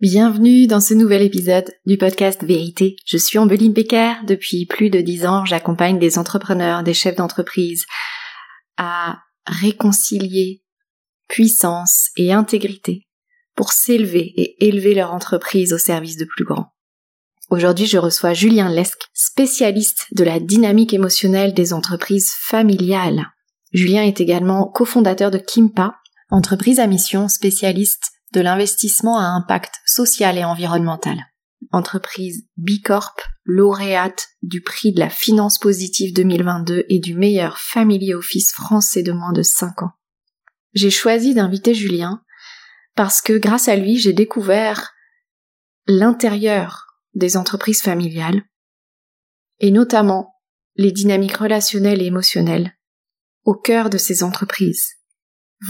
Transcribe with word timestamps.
Bienvenue 0.00 0.66
dans 0.66 0.80
ce 0.80 0.94
nouvel 0.94 1.20
épisode 1.20 1.70
du 1.84 1.98
podcast 1.98 2.42
Vérité. 2.42 2.96
Je 3.04 3.18
suis 3.18 3.38
Ambeline 3.38 3.74
Becker. 3.74 4.14
Depuis 4.26 4.64
plus 4.64 4.88
de 4.88 5.02
dix 5.02 5.26
ans, 5.26 5.44
j'accompagne 5.44 5.98
des 5.98 6.16
entrepreneurs, 6.16 6.82
des 6.82 6.94
chefs 6.94 7.16
d'entreprise 7.16 7.84
à 8.78 9.18
réconcilier 9.46 10.62
puissance 11.28 12.08
et 12.16 12.32
intégrité 12.32 13.06
pour 13.54 13.72
s'élever 13.72 14.32
et 14.36 14.66
élever 14.66 14.94
leur 14.94 15.12
entreprise 15.12 15.74
au 15.74 15.78
service 15.78 16.16
de 16.16 16.24
plus 16.24 16.46
grands. 16.46 16.72
Aujourd'hui, 17.50 17.86
je 17.86 17.98
reçois 17.98 18.32
Julien 18.32 18.70
Lesque, 18.70 19.08
spécialiste 19.12 20.06
de 20.12 20.24
la 20.24 20.40
dynamique 20.40 20.94
émotionnelle 20.94 21.52
des 21.52 21.74
entreprises 21.74 22.30
familiales. 22.30 23.26
Julien 23.72 24.02
est 24.02 24.20
également 24.20 24.66
cofondateur 24.66 25.30
de 25.30 25.38
Kimpa, 25.38 25.96
entreprise 26.30 26.80
à 26.80 26.86
mission 26.86 27.28
spécialiste 27.28 28.12
de 28.32 28.40
l'investissement 28.40 29.18
à 29.18 29.24
impact 29.24 29.74
social 29.86 30.38
et 30.38 30.44
environnemental. 30.44 31.18
Entreprise 31.72 32.46
Bicorp, 32.56 33.16
lauréate 33.44 34.28
du 34.42 34.62
prix 34.62 34.92
de 34.92 35.00
la 35.00 35.10
finance 35.10 35.58
positive 35.58 36.14
2022 36.14 36.84
et 36.88 36.98
du 36.98 37.14
meilleur 37.14 37.58
family 37.58 38.14
office 38.14 38.52
français 38.52 39.02
de 39.02 39.12
moins 39.12 39.32
de 39.32 39.42
5 39.42 39.82
ans. 39.82 39.92
J'ai 40.74 40.90
choisi 40.90 41.34
d'inviter 41.34 41.74
Julien 41.74 42.22
parce 42.94 43.20
que 43.20 43.36
grâce 43.36 43.68
à 43.68 43.76
lui, 43.76 43.98
j'ai 43.98 44.12
découvert 44.12 44.92
l'intérieur 45.86 46.86
des 47.14 47.36
entreprises 47.36 47.82
familiales 47.82 48.42
et 49.58 49.70
notamment 49.70 50.34
les 50.76 50.92
dynamiques 50.92 51.36
relationnelles 51.36 52.02
et 52.02 52.06
émotionnelles 52.06 52.77
au 53.48 53.54
cœur 53.54 53.88
de 53.88 53.96
ces 53.96 54.22
entreprises. 54.22 54.96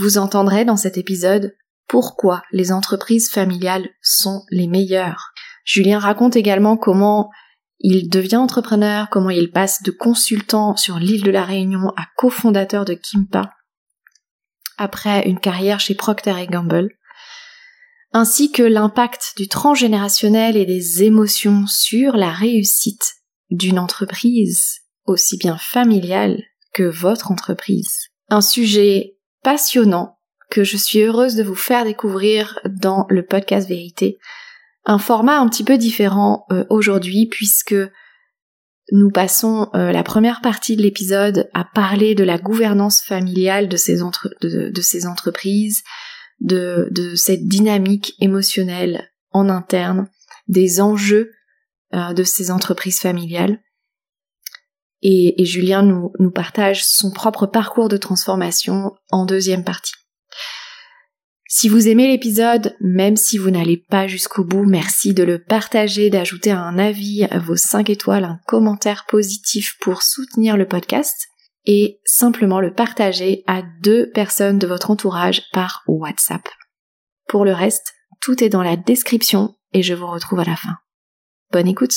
Vous 0.00 0.18
entendrez 0.18 0.64
dans 0.64 0.76
cet 0.76 0.98
épisode 0.98 1.54
pourquoi 1.86 2.42
les 2.50 2.72
entreprises 2.72 3.30
familiales 3.30 3.88
sont 4.02 4.42
les 4.50 4.66
meilleures. 4.66 5.30
Julien 5.64 6.00
raconte 6.00 6.34
également 6.34 6.76
comment 6.76 7.30
il 7.78 8.08
devient 8.08 8.38
entrepreneur, 8.38 9.08
comment 9.10 9.30
il 9.30 9.52
passe 9.52 9.80
de 9.84 9.92
consultant 9.92 10.74
sur 10.74 10.98
l'île 10.98 11.22
de 11.22 11.30
la 11.30 11.44
Réunion 11.44 11.90
à 11.96 12.08
cofondateur 12.16 12.84
de 12.84 12.94
Kimpa 12.94 13.54
après 14.76 15.28
une 15.28 15.38
carrière 15.38 15.78
chez 15.78 15.94
Procter 15.94 16.48
Gamble, 16.50 16.90
ainsi 18.12 18.50
que 18.50 18.64
l'impact 18.64 19.34
du 19.36 19.46
transgénérationnel 19.46 20.56
et 20.56 20.66
des 20.66 21.04
émotions 21.04 21.68
sur 21.68 22.16
la 22.16 22.32
réussite 22.32 23.14
d'une 23.50 23.78
entreprise 23.78 24.80
aussi 25.04 25.36
bien 25.36 25.56
familiale 25.56 26.42
votre 26.84 27.30
entreprise. 27.30 28.08
Un 28.28 28.40
sujet 28.40 29.16
passionnant 29.42 30.18
que 30.50 30.64
je 30.64 30.76
suis 30.76 31.00
heureuse 31.00 31.34
de 31.34 31.42
vous 31.42 31.54
faire 31.54 31.84
découvrir 31.84 32.58
dans 32.64 33.06
le 33.10 33.24
podcast 33.24 33.68
Vérité. 33.68 34.18
Un 34.84 34.98
format 34.98 35.38
un 35.38 35.48
petit 35.48 35.64
peu 35.64 35.76
différent 35.76 36.46
euh, 36.50 36.64
aujourd'hui 36.70 37.26
puisque 37.26 37.76
nous 38.90 39.10
passons 39.10 39.68
euh, 39.74 39.92
la 39.92 40.02
première 40.02 40.40
partie 40.40 40.76
de 40.76 40.82
l'épisode 40.82 41.50
à 41.52 41.64
parler 41.64 42.14
de 42.14 42.24
la 42.24 42.38
gouvernance 42.38 43.02
familiale 43.02 43.68
de 43.68 43.76
ces, 43.76 44.02
entreprises, 44.02 45.82
de, 46.40 46.88
de, 46.90 47.14
cette 47.14 47.46
dynamique 47.46 48.14
émotionnelle 48.20 49.10
en 49.30 49.50
interne, 49.50 50.08
des 50.46 50.80
enjeux 50.80 51.32
euh, 51.94 52.14
de 52.14 52.22
ces 52.22 52.50
entreprises 52.50 53.00
familiales. 53.00 53.60
Et, 55.02 55.34
Julien 55.44 55.82
nous, 55.82 56.12
nous 56.18 56.30
partage 56.30 56.84
son 56.84 57.10
propre 57.10 57.46
parcours 57.46 57.88
de 57.88 57.96
transformation 57.96 58.92
en 59.10 59.26
deuxième 59.26 59.64
partie. 59.64 59.92
Si 61.50 61.68
vous 61.68 61.88
aimez 61.88 62.08
l'épisode, 62.08 62.76
même 62.80 63.16
si 63.16 63.38
vous 63.38 63.50
n'allez 63.50 63.78
pas 63.78 64.06
jusqu'au 64.06 64.44
bout, 64.44 64.64
merci 64.64 65.14
de 65.14 65.22
le 65.22 65.42
partager, 65.42 66.10
d'ajouter 66.10 66.50
un 66.50 66.78
avis, 66.78 67.24
à 67.30 67.38
vos 67.38 67.56
5 67.56 67.88
étoiles, 67.88 68.24
un 68.24 68.38
commentaire 68.46 69.06
positif 69.08 69.76
pour 69.80 70.02
soutenir 70.02 70.58
le 70.58 70.66
podcast 70.66 71.16
et 71.64 72.00
simplement 72.04 72.60
le 72.60 72.74
partager 72.74 73.44
à 73.46 73.62
deux 73.82 74.10
personnes 74.10 74.58
de 74.58 74.66
votre 74.66 74.90
entourage 74.90 75.42
par 75.52 75.84
WhatsApp. 75.86 76.46
Pour 77.28 77.44
le 77.44 77.52
reste, 77.52 77.94
tout 78.20 78.44
est 78.44 78.48
dans 78.50 78.62
la 78.62 78.76
description 78.76 79.54
et 79.72 79.82
je 79.82 79.94
vous 79.94 80.06
retrouve 80.06 80.40
à 80.40 80.44
la 80.44 80.56
fin. 80.56 80.76
Bonne 81.50 81.68
écoute 81.68 81.94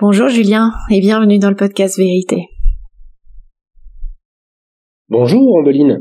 Bonjour 0.00 0.30
Julien 0.30 0.72
et 0.88 0.98
bienvenue 0.98 1.38
dans 1.38 1.50
le 1.50 1.56
podcast 1.56 1.98
Vérité. 1.98 2.48
Bonjour 5.10 5.58
Ambeline. 5.58 5.98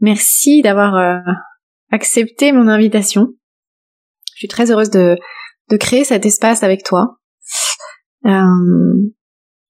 Merci 0.00 0.62
d'avoir 0.62 0.94
euh, 0.94 1.18
accepté 1.90 2.52
mon 2.52 2.68
invitation. 2.68 3.34
Je 4.32 4.38
suis 4.38 4.48
très 4.48 4.70
heureuse 4.70 4.88
de, 4.88 5.18
de 5.68 5.76
créer 5.76 6.04
cet 6.04 6.24
espace 6.24 6.62
avec 6.62 6.84
toi. 6.84 7.18
Euh, 8.24 9.10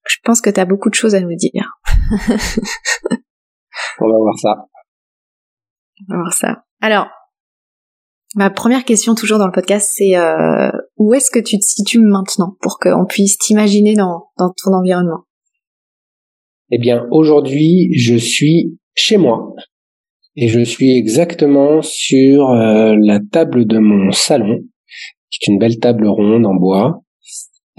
je 0.06 0.16
pense 0.22 0.40
que 0.40 0.50
tu 0.50 0.60
as 0.60 0.66
beaucoup 0.66 0.88
de 0.88 0.94
choses 0.94 1.16
à 1.16 1.20
nous 1.20 1.34
dire. 1.34 1.80
On 3.98 4.08
va 4.08 4.18
voir 4.18 4.38
ça. 4.38 4.54
On 6.08 6.14
va 6.14 6.20
voir 6.20 6.32
ça. 6.32 6.62
Alors, 6.80 7.08
ma 8.34 8.50
première 8.50 8.84
question 8.84 9.14
toujours 9.14 9.38
dans 9.38 9.46
le 9.46 9.52
podcast, 9.52 9.90
c'est 9.94 10.16
euh, 10.16 10.70
où 10.96 11.14
est-ce 11.14 11.30
que 11.30 11.38
tu 11.38 11.58
te 11.58 11.64
situes 11.64 12.00
maintenant 12.00 12.56
pour 12.60 12.78
qu'on 12.78 13.06
puisse 13.06 13.38
t'imaginer 13.38 13.94
dans, 13.94 14.30
ton 14.38 14.72
environnement? 14.72 15.24
Eh 16.70 16.78
bien, 16.78 17.06
aujourd'hui, 17.10 17.90
je 17.96 18.14
suis 18.14 18.78
chez 18.94 19.16
moi 19.16 19.54
et 20.36 20.48
je 20.48 20.60
suis 20.60 20.92
exactement 20.92 21.82
sur 21.82 22.50
euh, 22.50 22.94
la 23.00 23.18
table 23.18 23.66
de 23.66 23.78
mon 23.78 24.12
salon, 24.12 24.60
qui 25.30 25.38
est 25.42 25.52
une 25.52 25.58
belle 25.58 25.78
table 25.80 26.06
ronde 26.06 26.46
en 26.46 26.54
bois, 26.54 27.02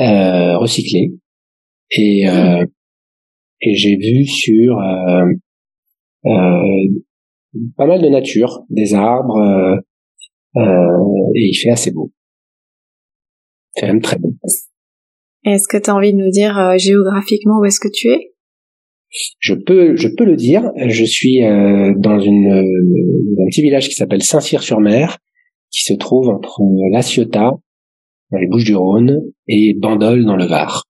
euh, 0.01 0.57
recyclée. 0.57 1.13
Et, 1.91 2.27
euh, 2.29 2.65
et 3.61 3.75
j'ai 3.75 3.95
vu 3.95 4.25
sur 4.25 4.75
pas 6.23 7.85
mal 7.85 8.01
de 8.01 8.09
nature, 8.09 8.63
des 8.69 8.93
arbres, 8.93 9.81
et 10.55 11.49
il 11.49 11.57
fait 11.61 11.71
assez 11.71 11.91
beau. 11.91 12.11
Fait 13.79 13.87
même 13.87 14.01
très 14.01 14.17
beau. 14.17 14.33
Est-ce 15.45 15.67
que 15.67 15.77
tu 15.77 15.89
as 15.89 15.95
envie 15.95 16.13
de 16.13 16.17
nous 16.17 16.29
dire 16.29 16.77
géographiquement 16.77 17.59
où 17.59 17.65
est-ce 17.65 17.79
que 17.79 17.89
tu 17.91 18.09
es? 18.09 18.31
Je 19.39 19.53
peux, 19.53 19.95
je 19.95 20.07
peux 20.07 20.23
le 20.23 20.35
dire. 20.35 20.71
Je 20.87 21.03
suis 21.03 21.43
euh, 21.43 21.93
dans 21.97 22.19
une, 22.19 22.49
un 22.49 23.49
petit 23.49 23.61
village 23.61 23.89
qui 23.89 23.95
s'appelle 23.95 24.23
Saint-Cyr-sur-Mer, 24.23 25.17
qui 25.69 25.83
se 25.83 25.93
trouve 25.93 26.29
entre 26.29 26.61
La 26.91 27.01
Ciotat, 27.01 27.51
dans 28.31 28.37
les 28.37 28.47
Bouches-du-Rhône, 28.47 29.19
et 29.47 29.75
Bandol, 29.77 30.25
dans 30.25 30.37
le 30.37 30.45
Var. 30.45 30.83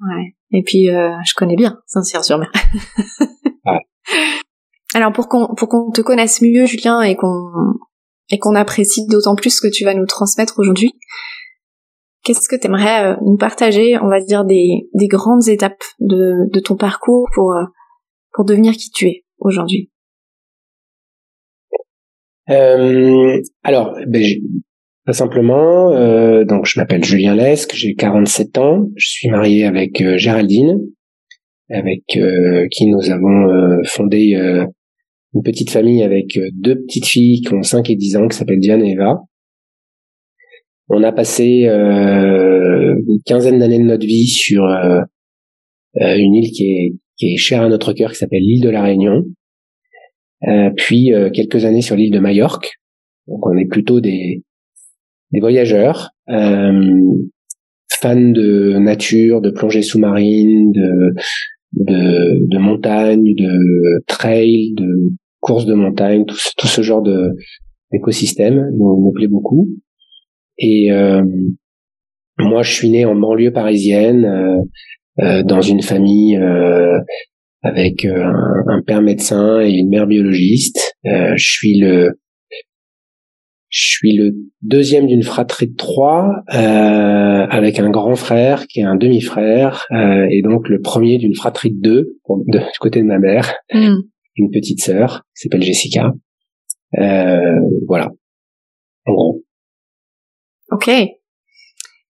Ouais. 0.00 0.34
Et 0.50 0.62
puis, 0.62 0.88
euh, 0.88 1.10
je 1.24 1.34
connais 1.36 1.56
bien 1.56 1.78
Saint-Cyr-sur-Mer. 1.86 2.50
ouais. 3.66 3.78
Alors, 4.94 5.12
pour 5.12 5.28
qu'on 5.28 5.54
pour 5.54 5.68
qu'on 5.68 5.90
te 5.90 6.00
connaisse 6.00 6.40
mieux, 6.40 6.64
Julien, 6.64 7.02
et 7.02 7.14
qu'on 7.14 7.52
et 8.30 8.38
qu'on 8.38 8.54
apprécie 8.54 9.06
d'autant 9.06 9.34
plus 9.34 9.50
ce 9.56 9.60
que 9.60 9.72
tu 9.72 9.84
vas 9.84 9.94
nous 9.94 10.06
transmettre 10.06 10.58
aujourd'hui, 10.58 10.92
Qu'est-ce 12.28 12.48
que 12.48 12.56
tu 12.56 12.66
aimerais 12.66 13.06
euh, 13.06 13.16
nous 13.22 13.36
partager, 13.38 13.96
on 13.98 14.08
va 14.08 14.20
dire, 14.20 14.44
des, 14.44 14.88
des 14.92 15.06
grandes 15.06 15.48
étapes 15.48 15.82
de, 15.98 16.50
de 16.52 16.60
ton 16.60 16.76
parcours 16.76 17.26
pour, 17.34 17.52
euh, 17.52 17.64
pour 18.32 18.44
devenir 18.44 18.72
qui 18.72 18.90
tu 18.90 19.06
es 19.06 19.24
aujourd'hui? 19.38 19.90
Euh, 22.50 23.40
Alors, 23.62 23.96
ben, 24.06 24.22
très 25.06 25.14
simplement, 25.14 25.92
euh, 25.92 26.44
donc 26.44 26.66
je 26.66 26.78
m'appelle 26.78 27.02
Julien 27.02 27.34
Lesque, 27.34 27.72
j'ai 27.74 27.94
47 27.94 28.58
ans, 28.58 28.88
je 28.96 29.08
suis 29.08 29.30
marié 29.30 29.64
avec 29.64 30.02
Géraldine, 30.18 30.80
avec 31.70 32.02
qui 32.06 32.86
nous 32.86 33.10
avons 33.10 33.82
fondé 33.86 34.34
une 35.34 35.42
petite 35.42 35.70
famille 35.70 36.02
avec 36.02 36.38
deux 36.52 36.80
petites 36.80 37.06
filles 37.06 37.42
qui 37.42 37.54
ont 37.54 37.62
5 37.62 37.90
et 37.90 37.96
10 37.96 38.16
ans, 38.16 38.28
qui 38.28 38.36
s'appellent 38.36 38.60
Diane 38.60 38.84
et 38.84 38.92
Eva. 38.92 39.22
On 40.88 41.02
a 41.02 41.12
passé 41.12 41.66
euh, 41.66 42.94
une 43.06 43.20
quinzaine 43.24 43.58
d'années 43.58 43.78
de 43.78 43.84
notre 43.84 44.06
vie 44.06 44.26
sur 44.26 44.64
euh, 44.64 45.00
euh, 46.00 46.16
une 46.16 46.34
île 46.34 46.50
qui 46.50 46.64
est, 46.64 46.94
qui 47.18 47.34
est 47.34 47.36
chère 47.36 47.62
à 47.62 47.68
notre 47.68 47.92
cœur, 47.92 48.12
qui 48.12 48.16
s'appelle 48.16 48.42
l'île 48.42 48.62
de 48.62 48.70
la 48.70 48.82
Réunion. 48.82 49.24
puis 50.76 51.12
quelques 51.34 51.64
années 51.64 51.82
sur 51.82 51.96
l'île 51.96 52.12
de 52.12 52.20
Majorque. 52.20 52.70
Donc 53.26 53.46
on 53.46 53.56
est 53.58 53.66
plutôt 53.66 54.00
des, 54.00 54.42
des 55.32 55.40
voyageurs, 55.40 56.10
fans 56.26 58.14
de 58.14 58.78
nature, 58.78 59.42
de 59.42 59.50
plongée 59.50 59.82
sous-marine, 59.82 60.72
de, 60.72 61.14
de, 61.72 62.48
de 62.48 62.58
montagne, 62.58 63.34
de 63.34 64.02
trail, 64.06 64.74
de 64.74 65.12
courses 65.40 65.66
de 65.66 65.74
montagne, 65.74 66.24
tout, 66.24 66.36
tout 66.56 66.66
ce 66.66 66.82
genre 66.82 67.02
de 67.02 67.30
d'écosystème 67.92 68.70
nous, 68.76 69.02
nous 69.02 69.12
plaît 69.12 69.28
beaucoup. 69.28 69.68
Et, 70.58 70.92
euh, 70.92 71.22
moi, 72.38 72.62
je 72.62 72.72
suis 72.72 72.90
né 72.90 73.04
en 73.04 73.14
banlieue 73.14 73.52
parisienne, 73.52 74.62
dans 75.16 75.60
une 75.60 75.82
famille 75.82 76.38
avec 77.62 78.04
un, 78.04 78.32
un, 78.68 78.82
père 78.82 79.02
médecin 79.02 79.60
et 79.60 79.70
une 79.70 79.88
mère 79.88 80.06
biologiste. 80.06 80.94
je 81.04 81.34
suis 81.36 81.80
le 81.80 82.12
je 83.78 83.90
suis 83.92 84.16
le 84.16 84.34
deuxième 84.60 85.06
d'une 85.06 85.22
fratrie 85.22 85.68
de 85.68 85.76
trois, 85.76 86.42
euh, 86.52 87.46
avec 87.48 87.78
un 87.78 87.90
grand 87.90 88.16
frère 88.16 88.66
qui 88.66 88.80
est 88.80 88.84
un 88.84 88.96
demi-frère, 88.96 89.86
euh, 89.92 90.26
et 90.30 90.42
donc 90.42 90.68
le 90.68 90.80
premier 90.80 91.16
d'une 91.18 91.36
fratrie 91.36 91.70
de 91.70 91.80
deux, 91.80 92.16
de, 92.28 92.58
du 92.58 92.78
côté 92.80 93.00
de 93.00 93.06
ma 93.06 93.20
mère, 93.20 93.54
mm. 93.72 93.98
une 94.36 94.50
petite 94.50 94.80
sœur 94.80 95.22
qui 95.36 95.42
s'appelle 95.42 95.62
Jessica. 95.62 96.12
Euh, 96.98 97.60
voilà, 97.86 98.10
en 99.06 99.12
gros. 99.12 99.44
Ok. 100.72 100.90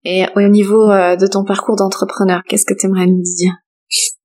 Et 0.04 0.26
au 0.36 0.42
niveau 0.42 0.92
euh, 0.92 1.16
de 1.16 1.28
ton 1.28 1.46
parcours 1.46 1.78
d'entrepreneur, 1.78 2.42
qu'est-ce 2.44 2.66
que 2.66 2.74
tu 2.74 2.88
aimerais 2.88 3.08
nous 3.08 3.22
dire? 3.22 3.54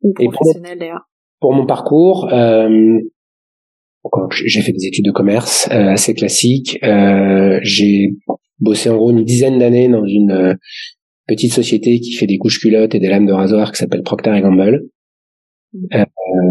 Ou 0.02 0.12
professionnel 0.32 0.79
d'ailleurs 0.79 1.08
Pour 1.41 1.52
mon 1.52 1.67
parcours, 1.67 2.32
euh, 2.32 2.99
j'ai 4.30 4.60
fait 4.62 4.72
des 4.72 4.86
études 4.86 5.04
de 5.04 5.10
commerce 5.10 5.68
euh, 5.70 5.90
assez 5.90 6.14
classiques. 6.14 6.78
Euh, 6.82 7.58
j'ai 7.62 8.10
bossé 8.58 8.90
en 8.90 8.96
gros 8.96 9.10
une 9.10 9.24
dizaine 9.24 9.58
d'années 9.58 9.88
dans 9.88 10.04
une 10.04 10.30
euh, 10.30 10.54
petite 11.26 11.52
société 11.52 12.00
qui 12.00 12.12
fait 12.12 12.26
des 12.26 12.38
couches 12.38 12.60
culottes 12.60 12.94
et 12.94 13.00
des 13.00 13.08
lames 13.08 13.26
de 13.26 13.32
rasoir 13.32 13.72
qui 13.72 13.78
s'appelle 13.78 14.02
Procter 14.02 14.40
Gamble. 14.40 14.82
Euh, 15.94 16.04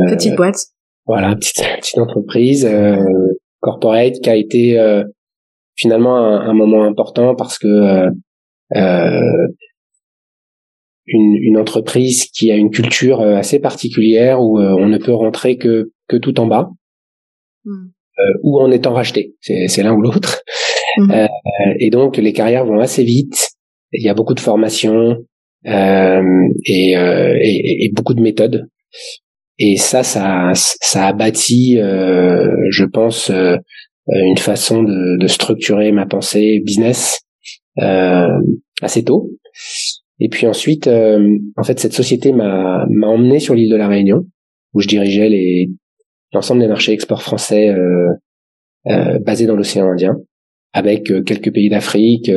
petite 0.07 0.35
boîte. 0.35 0.59
Voilà, 1.05 1.35
petite, 1.35 1.63
petite 1.79 1.97
entreprise 1.97 2.67
corporate 3.59 4.19
qui 4.21 4.29
a 4.29 4.35
été 4.35 4.79
finalement 5.75 6.17
un, 6.17 6.49
un, 6.49 6.53
moment 6.53 6.83
important 6.83 7.35
parce 7.35 7.57
que 7.57 8.07
une, 11.09 11.35
une, 11.41 11.57
entreprise 11.57 12.25
qui 12.25 12.51
a 12.51 12.55
une 12.55 12.69
culture 12.69 13.21
assez 13.21 13.59
particulière 13.59 14.41
où 14.41 14.59
on 14.59 14.87
ne 14.87 14.97
peut 14.97 15.13
rentrer 15.13 15.57
que 15.57 15.91
que 16.07 16.17
tout 16.17 16.39
en 16.39 16.45
bas. 16.45 16.69
Euh, 18.19 18.33
ou 18.41 18.59
en 18.59 18.71
étant 18.71 18.93
racheté. 18.93 19.35
C'est 19.41 19.83
l'un 19.83 19.93
ou 19.93 20.01
l'autre. 20.01 20.41
Hmm. 20.97 21.11
Euh, 21.11 21.27
et 21.79 21.91
donc 21.91 22.17
les 22.17 22.33
carrières 22.33 22.65
vont 22.65 22.79
assez 22.79 23.03
vite. 23.03 23.49
Il 23.91 24.03
y 24.03 24.09
a 24.09 24.15
beaucoup 24.15 24.33
de 24.33 24.39
formations 24.39 25.17
euh, 25.67 26.23
et, 26.65 26.93
et, 26.93 27.85
et, 27.85 27.91
beaucoup 27.93 28.15
de 28.15 28.21
méthodes. 28.21 28.67
Et 29.59 29.77
ça, 29.77 30.01
ça, 30.01 30.51
ça 30.55 31.05
a 31.05 31.13
bâti, 31.13 31.75
je 31.77 32.83
pense, 32.85 33.29
une 33.29 34.37
façon 34.37 34.81
de, 34.81 35.19
de, 35.19 35.27
structurer 35.27 35.91
ma 35.91 36.07
pensée 36.07 36.61
business 36.65 37.21
assez 37.77 39.03
tôt. 39.03 39.29
Et 40.19 40.29
puis 40.29 40.47
ensuite, 40.47 40.87
en 40.87 41.63
fait, 41.63 41.79
cette 41.79 41.93
société 41.93 42.33
m'a 42.33 42.87
emmené 43.03 43.39
sur 43.39 43.53
l'île 43.53 43.71
de 43.71 43.75
la 43.75 43.87
Réunion, 43.87 44.25
où 44.73 44.81
je 44.81 44.87
dirigeais 44.87 45.29
les 45.29 45.69
l'ensemble 46.33 46.61
des 46.61 46.67
marchés 46.67 46.93
export 46.93 47.21
français 47.21 47.69
euh, 47.69 48.09
euh, 48.87 49.19
basés 49.19 49.45
dans 49.45 49.55
l'océan 49.55 49.89
Indien, 49.91 50.17
avec 50.73 51.11
euh, 51.11 51.21
quelques 51.21 51.53
pays 51.53 51.69
d'Afrique 51.69 52.31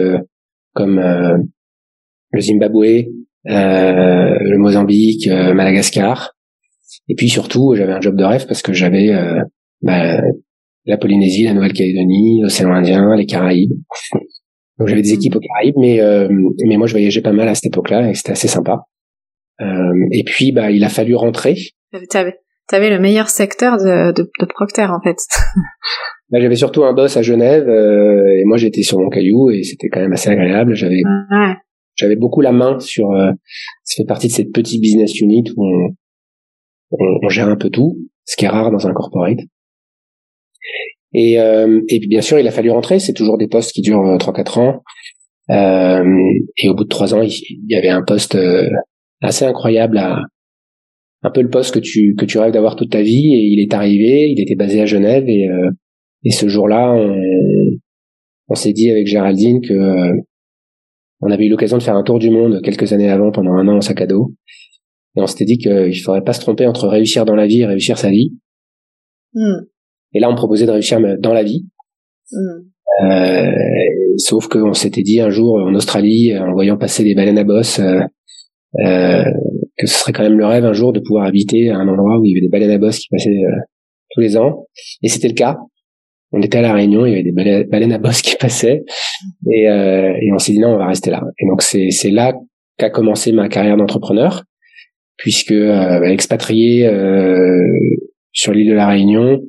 comme 0.72 1.00
le 1.00 2.40
Zimbabwe, 2.40 3.06
le 3.44 4.56
Mozambique, 4.56 5.26
Madagascar. 5.28 6.36
Et 7.08 7.16
puis 7.16 7.28
surtout, 7.28 7.74
j'avais 7.74 7.92
un 7.92 8.00
job 8.00 8.16
de 8.16 8.22
rêve 8.22 8.46
parce 8.46 8.62
que 8.62 8.72
j'avais 8.72 9.12
bah, 9.82 10.20
la 10.86 10.96
Polynésie, 10.96 11.42
la 11.42 11.54
Nouvelle-Calédonie, 11.54 12.40
l'océan 12.40 12.72
Indien, 12.72 13.16
les 13.16 13.26
Caraïbes. 13.26 13.72
Donc 14.78 14.86
j'avais 14.86 15.02
des 15.02 15.12
équipes 15.12 15.34
aux 15.34 15.40
Caraïbes, 15.40 15.74
mais 15.76 16.00
mais 16.64 16.76
moi 16.76 16.86
je 16.86 16.92
voyageais 16.92 17.20
pas 17.20 17.32
mal 17.32 17.48
à 17.48 17.56
cette 17.56 17.66
époque-là 17.66 18.08
et 18.08 18.14
c'était 18.14 18.32
assez 18.32 18.48
sympa. 18.48 18.84
et 19.60 20.22
puis 20.24 20.52
bah 20.52 20.70
il 20.70 20.84
a 20.84 20.88
fallu 20.88 21.16
rentrer. 21.16 21.56
T'avais 22.10 22.38
le 22.78 22.98
meilleur 22.98 23.28
secteur 23.28 23.76
de, 23.76 24.12
de, 24.12 24.30
de 24.40 24.46
Procter 24.46 24.86
en 24.86 25.00
fait. 25.00 25.16
Là, 26.30 26.40
j'avais 26.40 26.56
surtout 26.56 26.84
un 26.84 26.92
boss 26.92 27.16
à 27.16 27.22
Genève 27.22 27.68
euh, 27.68 28.26
et 28.38 28.44
moi 28.44 28.56
j'étais 28.56 28.82
sur 28.82 28.98
mon 28.98 29.08
caillou 29.08 29.50
et 29.50 29.62
c'était 29.62 29.88
quand 29.88 30.00
même 30.00 30.12
assez 30.12 30.30
agréable. 30.30 30.74
J'avais 30.74 31.02
ouais. 31.02 31.54
j'avais 31.96 32.16
beaucoup 32.16 32.40
la 32.40 32.52
main 32.52 32.78
sur. 32.78 33.10
Euh, 33.12 33.32
ça 33.84 34.02
fait 34.02 34.06
partie 34.06 34.28
de 34.28 34.32
cette 34.32 34.52
petite 34.52 34.80
business 34.80 35.18
unit 35.20 35.44
où 35.56 35.64
on, 35.66 35.88
on, 36.92 37.18
on, 37.22 37.28
gère 37.28 37.48
un 37.48 37.56
peu 37.56 37.70
tout, 37.70 37.96
ce 38.24 38.36
qui 38.36 38.44
est 38.44 38.48
rare 38.48 38.70
dans 38.70 38.86
un 38.86 38.92
corporate. 38.92 39.40
Et 41.12 41.40
euh, 41.40 41.80
et 41.88 41.98
puis 41.98 42.08
bien 42.08 42.20
sûr, 42.20 42.38
il 42.38 42.46
a 42.46 42.52
fallu 42.52 42.70
rentrer. 42.70 42.98
C'est 42.98 43.12
toujours 43.12 43.38
des 43.38 43.48
postes 43.48 43.72
qui 43.72 43.82
durent 43.82 44.16
3-4 44.16 44.58
euh, 44.58 44.62
ans. 44.62 44.82
Euh, 45.50 46.04
et 46.56 46.68
au 46.68 46.74
bout 46.74 46.84
de 46.84 46.88
3 46.88 47.14
ans, 47.14 47.22
il, 47.22 47.30
il 47.30 47.64
y 47.68 47.74
avait 47.74 47.88
un 47.88 48.02
poste 48.02 48.36
euh, 48.36 48.68
assez 49.20 49.44
incroyable 49.44 49.98
à 49.98 50.20
un 51.22 51.30
peu 51.30 51.42
le 51.42 51.50
poste 51.50 51.74
que 51.74 51.80
tu 51.80 52.14
que 52.16 52.24
tu 52.24 52.38
rêves 52.38 52.52
d'avoir 52.52 52.76
toute 52.76 52.90
ta 52.90 53.02
vie 53.02 53.34
et 53.34 53.44
il 53.44 53.60
est 53.60 53.74
arrivé 53.74 54.30
il 54.30 54.40
était 54.40 54.54
basé 54.54 54.80
à 54.80 54.86
Genève 54.86 55.28
et 55.28 55.48
euh, 55.48 55.70
et 56.24 56.30
ce 56.30 56.48
jour-là 56.48 56.92
on, 56.92 57.16
on 58.48 58.54
s'est 58.54 58.72
dit 58.72 58.90
avec 58.90 59.06
Géraldine 59.06 59.60
que 59.60 59.74
euh, 59.74 60.12
on 61.20 61.30
avait 61.30 61.46
eu 61.46 61.50
l'occasion 61.50 61.76
de 61.76 61.82
faire 61.82 61.96
un 61.96 62.02
tour 62.02 62.18
du 62.18 62.30
monde 62.30 62.60
quelques 62.62 62.92
années 62.92 63.10
avant 63.10 63.30
pendant 63.32 63.52
un 63.52 63.68
an 63.68 63.76
en 63.76 63.80
sac 63.80 64.00
à 64.00 64.06
dos 64.06 64.32
et 65.16 65.20
on 65.20 65.26
s'était 65.26 65.44
dit 65.44 65.58
qu'il 65.58 66.00
faudrait 66.02 66.24
pas 66.24 66.32
se 66.32 66.40
tromper 66.40 66.66
entre 66.66 66.88
réussir 66.88 67.24
dans 67.24 67.34
la 67.34 67.46
vie 67.46 67.60
et 67.60 67.66
réussir 67.66 67.98
sa 67.98 68.10
vie 68.10 68.34
hmm. 69.34 69.64
et 70.14 70.20
là 70.20 70.30
on 70.30 70.34
proposait 70.34 70.66
de 70.66 70.72
réussir 70.72 71.00
dans 71.18 71.34
la 71.34 71.42
vie 71.42 71.66
hmm. 72.32 73.04
euh, 73.04 73.52
sauf 74.16 74.48
qu'on 74.48 74.72
s'était 74.72 75.02
dit 75.02 75.20
un 75.20 75.30
jour 75.30 75.56
en 75.56 75.74
Australie 75.74 76.36
en 76.38 76.52
voyant 76.52 76.78
passer 76.78 77.04
des 77.04 77.14
baleines 77.14 77.38
à 77.38 77.44
bosse 77.44 77.78
euh, 77.78 78.00
euh 78.86 79.24
que 79.80 79.86
ce 79.86 79.94
serait 79.98 80.12
quand 80.12 80.22
même 80.22 80.38
le 80.38 80.46
rêve 80.46 80.64
un 80.64 80.72
jour 80.72 80.92
de 80.92 81.00
pouvoir 81.00 81.26
habiter 81.26 81.70
à 81.70 81.76
un 81.76 81.88
endroit 81.88 82.18
où 82.18 82.24
il 82.24 82.30
y 82.30 82.34
avait 82.34 82.46
des 82.46 82.48
baleines 82.48 82.70
à 82.70 82.78
bosse 82.78 82.98
qui 82.98 83.08
passaient 83.10 83.30
euh, 83.30 83.60
tous 84.10 84.20
les 84.20 84.36
ans. 84.36 84.66
Et 85.02 85.08
c'était 85.08 85.28
le 85.28 85.34
cas. 85.34 85.58
On 86.32 86.40
était 86.42 86.58
à 86.58 86.62
la 86.62 86.72
Réunion, 86.72 87.06
il 87.06 87.10
y 87.10 87.14
avait 87.14 87.24
des 87.24 87.32
baleines 87.32 87.92
à 87.92 87.98
bosse 87.98 88.22
qui 88.22 88.36
passaient, 88.36 88.84
et, 89.52 89.68
euh, 89.68 90.12
et 90.22 90.32
on 90.32 90.38
s'est 90.38 90.52
dit 90.52 90.60
non, 90.60 90.74
on 90.74 90.78
va 90.78 90.86
rester 90.86 91.10
là. 91.10 91.22
Et 91.40 91.46
donc 91.48 91.60
c'est 91.60 91.90
c'est 91.90 92.10
là 92.10 92.34
qu'a 92.78 92.88
commencé 92.88 93.32
ma 93.32 93.48
carrière 93.48 93.76
d'entrepreneur, 93.76 94.44
puisque 95.16 95.52
euh, 95.52 96.02
expatrié 96.04 96.86
euh, 96.86 97.58
sur 98.32 98.52
l'île 98.52 98.70
de 98.70 98.74
la 98.74 98.88
Réunion 98.88 99.40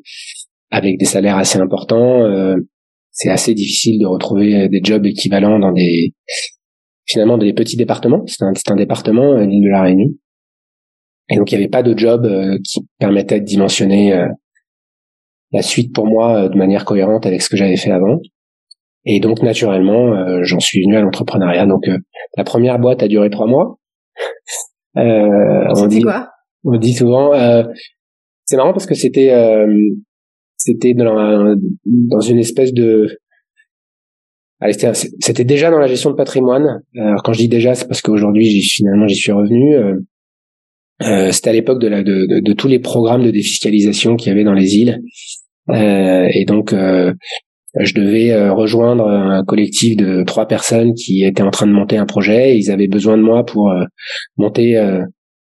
avec 0.72 0.98
des 0.98 1.06
salaires 1.06 1.38
assez 1.38 1.60
importants, 1.60 2.24
euh, 2.24 2.56
c'est 3.12 3.30
assez 3.30 3.54
difficile 3.54 4.00
de 4.00 4.06
retrouver 4.06 4.69
des 4.69 4.81
jobs 4.83 5.06
équivalents 5.06 5.60
dans 5.60 5.72
des 5.72 6.13
finalement 7.11 7.37
des 7.37 7.53
petits 7.53 7.77
départements. 7.77 8.23
C'est 8.27 8.43
un, 8.43 8.53
un 8.69 8.75
département, 8.75 9.35
l'île 9.37 9.63
de 9.63 9.69
la 9.69 9.81
Réunion. 9.83 10.07
Et 11.31 11.37
donc 11.37 11.51
il 11.51 11.57
n'y 11.57 11.63
avait 11.63 11.69
pas 11.69 11.81
de 11.81 11.97
job 11.97 12.25
euh, 12.25 12.57
qui 12.63 12.81
permettait 12.99 13.39
de 13.39 13.45
dimensionner 13.45 14.13
euh, 14.13 14.27
la 15.51 15.61
suite 15.61 15.94
pour 15.95 16.06
moi 16.06 16.44
euh, 16.44 16.49
de 16.49 16.57
manière 16.57 16.83
cohérente 16.83 17.25
avec 17.25 17.41
ce 17.41 17.49
que 17.49 17.56
j'avais 17.56 17.77
fait 17.77 17.91
avant. 17.91 18.19
Et 19.06 19.19
donc 19.19 19.41
naturellement, 19.41 20.44
j'en 20.44 20.59
suis 20.59 20.83
venu 20.83 20.95
à 20.95 21.01
l'entrepreneuriat. 21.01 21.65
Donc 21.65 21.87
la 22.37 22.44
première 22.44 22.77
boîte 22.77 23.01
a 23.01 23.07
duré 23.07 23.31
trois 23.31 23.47
mois. 23.47 23.80
on 24.95 25.87
dit 25.87 26.03
quoi? 26.03 26.30
On 26.63 26.77
dit 26.77 26.94
souvent. 26.94 27.31
c'est 28.45 28.57
marrant 28.57 28.73
parce 28.73 28.85
que 28.85 28.94
c'était 28.94 29.33
c'était 30.56 30.94
dans, 30.94 31.56
dans 31.83 32.19
une 32.19 32.37
espèce 32.37 32.73
de 32.73 33.07
c'était 35.19 35.44
déjà 35.44 35.71
dans 35.71 35.80
la 35.80 35.87
gestion 35.87 36.11
de 36.11 36.15
patrimoine. 36.15 36.81
Alors 36.95 37.23
quand 37.23 37.33
je 37.33 37.39
dis 37.39 37.49
déjà, 37.49 37.73
c'est 37.75 37.87
parce 37.87 38.01
qu'aujourd'hui, 38.01 38.61
finalement, 38.61 39.07
j'y 39.07 39.15
suis 39.15 39.31
revenu. 39.31 39.75
Euh, 39.75 41.31
c'était 41.31 41.49
à 41.49 41.53
l'époque 41.53 41.81
de, 41.81 41.89
de, 41.89 42.39
de, 42.41 42.53
tous 42.53 42.68
les 42.68 42.80
programmes 42.80 43.23
de 43.23 43.31
défiscalisation 43.31 44.15
qu'il 44.15 44.30
y 44.30 44.31
avait 44.31 44.44
dans 44.44 44.53
les 44.53 44.75
îles. 44.77 45.01
Euh, 45.69 46.27
et 46.31 46.45
donc, 46.45 46.73
euh, 46.73 47.13
je 47.80 47.94
devais 47.94 48.31
euh, 48.31 48.53
rejoindre 48.53 49.07
un 49.07 49.44
collectif 49.44 49.95
de 49.97 50.23
trois 50.23 50.47
personnes 50.47 50.94
qui 50.94 51.23
étaient 51.23 51.44
en 51.44 51.51
train 51.51 51.68
de 51.68 51.71
monter 51.71 51.97
un 51.97 52.06
projet. 52.06 52.57
ils 52.57 52.69
avaient 52.69 52.87
besoin 52.87 53.18
de 53.18 53.23
moi 53.23 53.45
pour 53.45 53.71
euh, 53.71 53.85
monter 54.37 54.77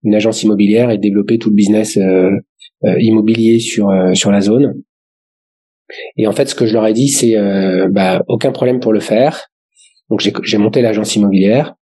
une 0.03 0.15
agence 0.15 0.43
immobilière 0.43 0.89
et 0.89 0.97
développer 0.97 1.37
tout 1.37 1.49
le 1.49 1.55
business 1.55 1.99
immobilier 2.83 3.59
sur 3.59 3.91
sur 4.13 4.31
la 4.31 4.41
zone. 4.41 4.73
Et 6.17 6.27
en 6.27 6.31
fait, 6.31 6.47
ce 6.47 6.55
que 6.55 6.65
je 6.65 6.73
leur 6.73 6.85
ai 6.85 6.93
dit, 6.93 7.09
c'est 7.09 7.35
bah, 7.89 8.23
aucun 8.27 8.51
problème 8.51 8.79
pour 8.79 8.93
le 8.93 8.99
faire. 8.99 9.47
Donc, 10.09 10.21
j'ai 10.21 10.57
monté 10.57 10.81
l'agence 10.81 11.15
immobilière. 11.15 11.75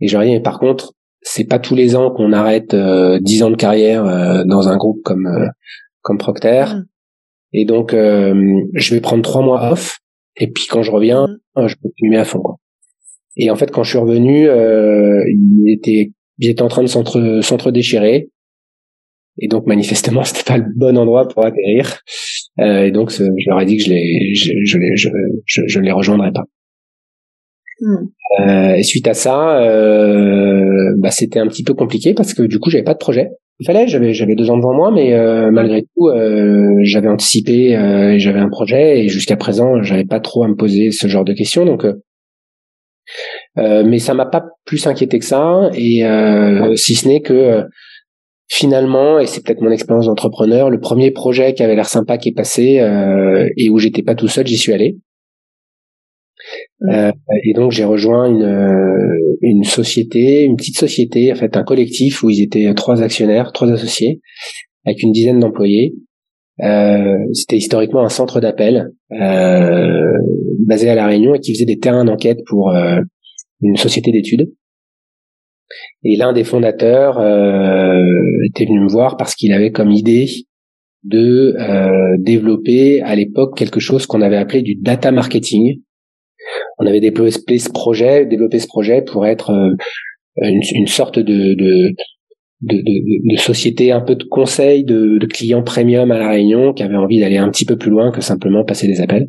Et 0.00 0.08
je 0.08 0.14
leur 0.14 0.22
ai 0.22 0.26
dit, 0.26 0.32
mais 0.32 0.42
par 0.42 0.58
contre, 0.58 0.94
c'est 1.24 1.44
pas 1.44 1.58
tous 1.58 1.74
les 1.74 1.96
ans 1.96 2.10
qu'on 2.10 2.32
arrête 2.32 2.74
euh, 2.74 3.18
dix 3.20 3.42
ans 3.42 3.50
de 3.50 3.56
carrière 3.56 4.04
euh, 4.04 4.44
dans 4.44 4.68
un 4.68 4.76
groupe 4.76 5.00
comme 5.02 5.26
euh, 5.26 5.48
comme 6.02 6.18
Procter. 6.18 6.66
Mm. 6.68 6.84
Et 7.54 7.64
donc 7.64 7.92
je 7.92 8.94
vais 8.94 9.00
prendre 9.00 9.22
trois 9.22 9.42
mois 9.42 9.70
off 9.70 9.98
et 10.36 10.50
puis 10.50 10.64
quand 10.68 10.82
je 10.82 10.90
reviens, 10.90 11.26
mm. 11.56 11.66
je 11.68 11.76
me 12.02 12.18
à 12.18 12.24
fond 12.24 12.40
quoi. 12.40 12.56
Et 13.36 13.50
en 13.50 13.56
fait 13.56 13.70
quand 13.70 13.82
je 13.82 13.90
suis 13.90 13.98
revenu, 13.98 14.46
il 14.46 15.72
était 15.72 16.12
il 16.38 16.50
était 16.50 16.62
en 16.62 16.68
train 16.68 16.82
de 16.82 16.88
s'entre 16.88 17.40
s'entre 17.42 17.70
déchirer. 17.70 18.28
Et 19.38 19.48
donc 19.48 19.66
manifestement 19.66 20.24
c'était 20.24 20.44
pas 20.44 20.58
le 20.58 20.66
bon 20.76 20.96
endroit 20.96 21.28
pour 21.28 21.44
atterrir. 21.44 22.00
et 22.58 22.90
donc 22.90 23.10
je 23.10 23.48
leur 23.48 23.60
ai 23.60 23.66
dit 23.66 23.78
que 23.78 23.84
je 23.84 23.90
les 23.90 24.34
je 24.34 24.52
je, 24.64 24.78
je, 24.94 25.08
je, 25.46 25.62
je 25.66 25.80
les 25.80 25.92
rejoindrais 25.92 26.32
pas. 26.32 26.44
Hmm. 27.80 28.76
et 28.76 28.84
suite 28.84 29.08
à 29.08 29.14
ça, 29.14 29.60
bah, 30.96 31.10
c'était 31.10 31.40
un 31.40 31.48
petit 31.48 31.64
peu 31.64 31.74
compliqué 31.74 32.14
parce 32.14 32.32
que 32.32 32.42
du 32.44 32.60
coup, 32.60 32.70
j'avais 32.70 32.84
pas 32.84 32.94
de 32.94 32.98
projet. 32.98 33.30
Il 33.58 33.66
fallait, 33.66 33.88
j'avais 33.88 34.14
j'avais 34.14 34.36
deux 34.36 34.48
ans 34.48 34.56
devant 34.56 34.74
moi, 34.74 34.92
mais 34.92 35.12
malgré 35.50 35.82
tout, 35.82 36.08
j'avais 36.82 37.08
anticipé, 37.08 37.76
j'avais 38.18 38.38
un 38.38 38.48
projet 38.48 39.04
et 39.04 39.08
jusqu'à 39.08 39.36
présent, 39.36 39.82
j'avais 39.82 40.04
pas 40.04 40.20
trop 40.20 40.44
à 40.44 40.48
me 40.48 40.54
poser 40.54 40.92
ce 40.92 41.08
genre 41.08 41.24
de 41.24 41.32
questions. 41.32 41.66
Donc 41.66 41.84
euh, 43.58 43.84
mais 43.84 43.98
ça 43.98 44.14
m'a 44.14 44.26
pas 44.26 44.44
plus 44.64 44.86
inquiété 44.86 45.18
que 45.18 45.24
ça, 45.24 45.70
et 45.74 46.04
euh, 46.04 46.74
si 46.76 46.94
ce 46.94 47.06
n'est 47.06 47.20
que 47.20 47.32
euh, 47.32 47.62
finalement, 48.48 49.18
et 49.18 49.26
c'est 49.26 49.44
peut-être 49.44 49.60
mon 49.60 49.70
expérience 49.70 50.06
d'entrepreneur, 50.06 50.70
le 50.70 50.80
premier 50.80 51.10
projet 51.10 51.54
qui 51.54 51.62
avait 51.62 51.74
l'air 51.74 51.88
sympa 51.88 52.18
qui 52.18 52.30
est 52.30 52.34
passé 52.34 52.82
et 53.56 53.70
où 53.70 53.78
j'étais 53.78 54.02
pas 54.02 54.14
tout 54.14 54.28
seul, 54.28 54.46
j'y 54.46 54.56
suis 54.56 54.72
allé. 54.72 54.98
Mmh. 56.80 57.10
et 57.44 57.54
donc 57.54 57.72
j'ai 57.72 57.84
rejoint 57.84 58.26
une, 58.26 59.18
une 59.40 59.64
société, 59.64 60.42
une 60.42 60.56
petite 60.56 60.78
société, 60.78 61.32
en 61.32 61.36
fait 61.36 61.56
un 61.56 61.62
collectif 61.62 62.22
où 62.22 62.28
ils 62.28 62.42
étaient 62.42 62.72
trois 62.74 63.02
actionnaires, 63.02 63.52
trois 63.52 63.70
associés, 63.70 64.20
avec 64.84 65.02
une 65.02 65.12
dizaine 65.12 65.40
d'employés. 65.40 65.94
Euh, 66.62 67.16
c'était 67.32 67.56
historiquement 67.56 68.04
un 68.04 68.08
centre 68.08 68.40
d'appel 68.40 68.92
euh, 69.12 70.12
basé 70.66 70.88
à 70.88 70.94
la 70.94 71.06
Réunion 71.06 71.34
et 71.34 71.40
qui 71.40 71.52
faisait 71.52 71.64
des 71.64 71.78
terrains 71.78 72.04
d'enquête 72.04 72.38
pour 72.46 72.70
euh, 72.70 73.00
une 73.60 73.76
société 73.76 74.12
d'études. 74.12 74.52
Et 76.02 76.16
l'un 76.16 76.32
des 76.32 76.44
fondateurs 76.44 77.18
était 78.46 78.66
venu 78.66 78.80
me 78.80 78.88
voir 78.88 79.16
parce 79.16 79.34
qu'il 79.34 79.52
avait 79.52 79.72
comme 79.72 79.90
idée 79.90 80.26
de 81.04 81.56
développer 82.18 83.02
à 83.02 83.14
l'époque 83.14 83.56
quelque 83.56 83.80
chose 83.80 84.06
qu'on 84.06 84.20
avait 84.20 84.36
appelé 84.36 84.62
du 84.62 84.76
data 84.76 85.10
marketing. 85.10 85.80
On 86.78 86.86
avait 86.86 87.00
développé 87.00 87.58
ce 87.58 87.70
projet, 87.70 88.26
développé 88.26 88.58
ce 88.58 88.66
projet 88.66 89.02
pour 89.02 89.26
être 89.26 89.50
une, 90.36 90.60
une 90.74 90.86
sorte 90.86 91.18
de, 91.18 91.54
de, 91.54 91.94
de, 92.64 92.76
de, 92.76 93.34
de 93.34 93.36
sociétés 93.38 93.92
un 93.92 94.00
peu 94.00 94.14
de 94.14 94.24
conseil 94.24 94.84
de, 94.84 95.18
de, 95.18 95.26
clients 95.26 95.62
premium 95.62 96.10
à 96.10 96.18
la 96.18 96.30
Réunion 96.30 96.72
qui 96.72 96.82
avaient 96.82 96.96
envie 96.96 97.20
d'aller 97.20 97.36
un 97.36 97.50
petit 97.50 97.64
peu 97.64 97.76
plus 97.76 97.90
loin 97.90 98.10
que 98.10 98.20
simplement 98.20 98.64
passer 98.64 98.86
des 98.86 99.00
appels. 99.00 99.28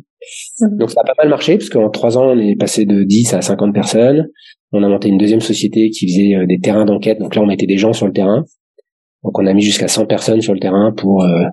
Mhm. 0.60 0.78
Donc 0.78 0.90
ça 0.90 1.00
a 1.02 1.06
pas 1.06 1.22
mal 1.22 1.28
marché 1.28 1.56
parce 1.58 1.68
qu'en 1.68 1.90
trois 1.90 2.16
ans 2.18 2.32
on 2.32 2.38
est 2.38 2.56
passé 2.56 2.84
de 2.86 3.02
10 3.02 3.34
à 3.34 3.42
50 3.42 3.74
personnes. 3.74 4.28
On 4.72 4.82
a 4.82 4.88
monté 4.88 5.08
une 5.08 5.18
deuxième 5.18 5.40
société 5.40 5.90
qui 5.90 6.06
faisait 6.08 6.34
euh, 6.34 6.46
des 6.46 6.58
terrains 6.58 6.84
d'enquête. 6.84 7.18
Donc 7.18 7.34
là 7.34 7.42
on 7.42 7.46
mettait 7.46 7.66
des 7.66 7.78
gens 7.78 7.92
sur 7.92 8.06
le 8.06 8.12
terrain. 8.12 8.44
Donc 9.22 9.38
on 9.38 9.46
a 9.46 9.52
mis 9.52 9.62
jusqu'à 9.62 9.88
100 9.88 10.06
personnes 10.06 10.40
sur 10.40 10.54
le 10.54 10.60
terrain 10.60 10.92
pour 10.96 11.22
euh, 11.22 11.44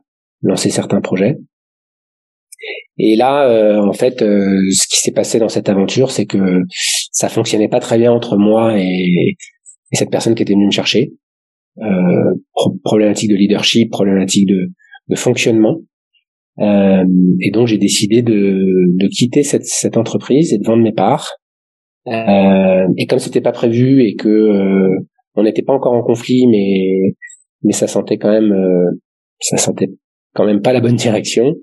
lancer 0.42 0.70
certains 0.70 1.02
projets. 1.02 1.38
Et 2.98 3.16
là, 3.16 3.50
euh, 3.50 3.82
en 3.82 3.94
fait, 3.94 4.20
ce 4.20 4.88
qui 4.88 5.00
s'est 5.00 5.12
passé 5.12 5.40
dans 5.40 5.50
cette 5.50 5.68
aventure, 5.68 6.12
c'est 6.12 6.26
que 6.26 6.62
ça 7.12 7.28
fonctionnait 7.28 7.68
pas 7.68 7.80
très 7.80 7.98
bien 7.98 8.12
entre 8.12 8.38
moi 8.38 8.78
et, 8.80 9.36
et 9.92 9.96
cette 9.96 10.12
personne 10.12 10.36
qui 10.36 10.44
était 10.44 10.54
venue 10.54 10.68
me 10.68 10.72
chercher 10.72 11.12
problématique 12.84 13.32
de 13.32 13.36
leadership, 13.36 13.90
problématique 13.90 14.48
de, 14.48 15.16
fonctionnement. 15.16 15.80
Et 16.60 17.52
donc 17.52 17.68
j'ai 17.68 17.80
décidé 17.80 18.22
de, 18.22 19.08
quitter 19.08 19.44
cette, 19.44 19.98
entreprise 19.98 20.54
et 20.54 20.60
de 20.60 20.66
vendre 20.66 20.84
mes 20.84 20.94
parts. 20.94 21.32
Euh, 22.08 22.88
et 22.98 23.08
comme 23.08 23.20
c'était 23.20 23.42
pas 23.42 23.52
prévu 23.52 24.04
et 24.04 24.16
que 24.16 24.28
euh, 24.28 24.90
on 25.36 25.44
n'était 25.44 25.62
pas 25.62 25.74
encore 25.74 25.94
en 25.94 26.04
conflit, 26.04 26.48
mais 26.48 27.16
mais 27.64 27.72
ça 27.72 27.88
sentait 27.88 28.18
quand 28.18 28.32
même 28.32 28.52
euh, 28.52 28.92
ça 29.40 29.58
sentait 29.58 29.90
quand 30.34 30.46
même 30.46 30.62
pas 30.62 30.74
la 30.74 30.82
bonne 30.82 30.96
direction. 30.98 31.56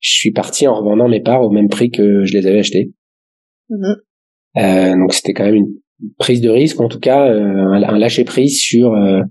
Je 0.00 0.10
suis 0.10 0.32
parti 0.32 0.66
en 0.66 0.74
revendant 0.74 1.08
mes 1.08 1.20
parts 1.20 1.42
au 1.42 1.50
même 1.50 1.68
prix 1.68 1.90
que 1.90 2.24
je 2.24 2.36
les 2.36 2.46
avais 2.46 2.58
achetées. 2.58 2.92
Mmh. 3.70 3.94
Euh, 4.58 4.96
donc 4.96 5.14
c'était 5.14 5.32
quand 5.32 5.44
même 5.44 5.54
une 5.54 5.74
prise 6.18 6.40
de 6.40 6.50
risque, 6.50 6.80
en 6.80 6.88
tout 6.88 6.98
cas 6.98 7.28
euh, 7.28 7.72
un, 7.72 7.98
lâcher 7.98 8.24
prise 8.24 8.58
sur 8.58 8.92
euh, 8.94 9.22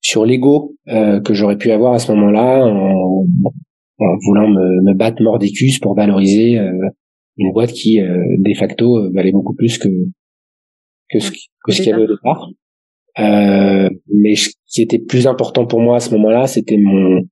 sur 0.00 0.26
l'ego 0.26 0.76
euh, 0.88 1.20
que 1.20 1.32
j'aurais 1.34 1.56
pu 1.56 1.70
avoir 1.70 1.94
à 1.94 1.98
ce 1.98 2.12
moment-là 2.12 2.66
en, 2.66 3.24
voulant 4.26 4.48
me, 4.48 4.82
me, 4.82 4.94
battre 4.94 5.22
mordicus 5.22 5.78
pour 5.78 5.94
valoriser 5.94 6.58
une 7.36 7.52
boîte 7.52 7.72
qui 7.72 7.98
de 8.00 8.54
facto 8.54 9.10
valait 9.12 9.32
beaucoup 9.32 9.54
plus 9.54 9.78
que 9.78 9.88
que 11.10 11.18
ce, 11.18 11.30
que 11.30 11.72
ce 11.72 11.82
qu'il 11.82 11.90
y 11.90 11.92
avait 11.92 12.04
au 12.04 12.14
départ. 12.14 12.48
mais 13.18 14.34
ce 14.34 14.50
qui 14.68 14.82
était 14.82 14.98
plus 14.98 15.26
important 15.26 15.66
pour 15.66 15.80
moi 15.80 15.96
à 15.96 16.00
ce 16.00 16.10
moment-là, 16.14 16.46
c'était 16.46 16.78
mon 16.78 17.22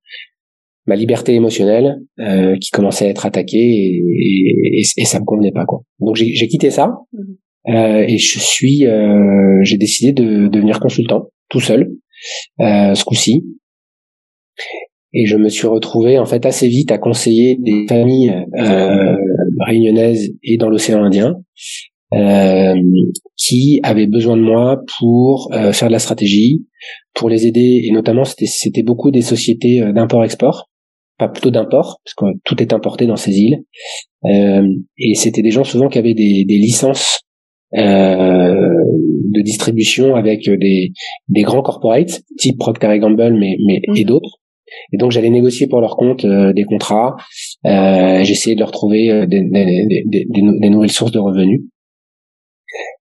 ma 0.86 0.96
liberté 0.96 1.34
émotionnelle 1.34 2.00
qui 2.60 2.70
commençait 2.70 3.06
à 3.06 3.08
être 3.10 3.26
attaquée 3.26 3.58
et, 3.58 4.02
et, 4.78 4.84
et, 4.96 5.04
ça 5.04 5.20
me 5.20 5.24
convenait 5.24 5.52
pas 5.52 5.64
quoi. 5.64 5.82
Donc 6.00 6.16
j'ai 6.16 6.48
quitté 6.48 6.70
ça. 6.70 6.88
Mmh. 7.12 7.34
Euh, 7.68 8.04
et 8.06 8.18
je 8.18 8.38
suis, 8.40 8.86
euh, 8.86 9.60
j'ai 9.62 9.78
décidé 9.78 10.12
de, 10.12 10.48
devenir 10.48 10.80
consultant 10.80 11.28
tout 11.48 11.60
seul 11.60 11.92
euh, 12.60 12.94
ce 12.94 13.04
coup-ci. 13.04 13.44
Et 15.14 15.26
je 15.26 15.36
me 15.36 15.48
suis 15.48 15.66
retrouvé 15.66 16.18
en 16.18 16.26
fait 16.26 16.46
assez 16.46 16.68
vite 16.68 16.90
à 16.90 16.98
conseiller 16.98 17.56
des 17.60 17.86
familles 17.88 18.34
réunionnaises 19.66 20.32
et 20.42 20.56
dans 20.56 20.70
l'océan 20.70 21.04
Indien 21.04 21.36
euh, 22.14 22.74
qui 23.36 23.80
avaient 23.82 24.06
besoin 24.06 24.36
de 24.36 24.42
moi 24.42 24.80
pour 24.98 25.50
faire 25.72 25.88
de 25.88 25.92
la 25.92 25.98
stratégie, 25.98 26.64
pour 27.14 27.28
les 27.28 27.46
aider, 27.46 27.82
et 27.84 27.90
notamment 27.92 28.24
c'était, 28.24 28.46
c'était 28.46 28.82
beaucoup 28.82 29.10
des 29.10 29.22
sociétés 29.22 29.82
d'import-export, 29.94 30.70
pas 31.18 31.28
plutôt 31.28 31.50
d'import, 31.50 32.00
parce 32.04 32.14
que 32.14 32.38
tout 32.44 32.60
est 32.62 32.72
importé 32.72 33.06
dans 33.06 33.16
ces 33.16 33.32
îles, 33.32 33.64
euh, 34.24 34.68
et 34.98 35.14
c'était 35.14 35.42
des 35.42 35.50
gens 35.50 35.64
souvent 35.64 35.88
qui 35.88 35.98
avaient 35.98 36.14
des, 36.14 36.44
des 36.44 36.58
licences 36.58 37.20
euh, 37.76 38.68
de 39.34 39.42
distribution 39.42 40.14
avec 40.14 40.48
des, 40.48 40.92
des 41.28 41.42
grands 41.42 41.62
corporates, 41.62 42.22
type 42.38 42.58
Procter 42.58 42.98
Gamble, 42.98 43.36
mais, 43.38 43.56
mais 43.66 43.80
mhm. 43.88 43.96
et 43.96 44.04
d'autres. 44.04 44.38
Et 44.92 44.96
donc 44.96 45.10
j'allais 45.10 45.30
négocier 45.30 45.66
pour 45.66 45.80
leur 45.80 45.96
compte 45.96 46.24
euh, 46.24 46.52
des 46.52 46.64
contrats. 46.64 47.16
Euh, 47.66 48.22
J'essayais 48.22 48.54
de 48.54 48.60
leur 48.60 48.70
trouver 48.70 49.10
euh, 49.10 49.26
des, 49.26 49.42
des, 49.42 50.04
des, 50.06 50.26
des, 50.28 50.70
nouvelles 50.70 50.90
sources 50.90 51.12
de 51.12 51.18
revenus. 51.18 51.62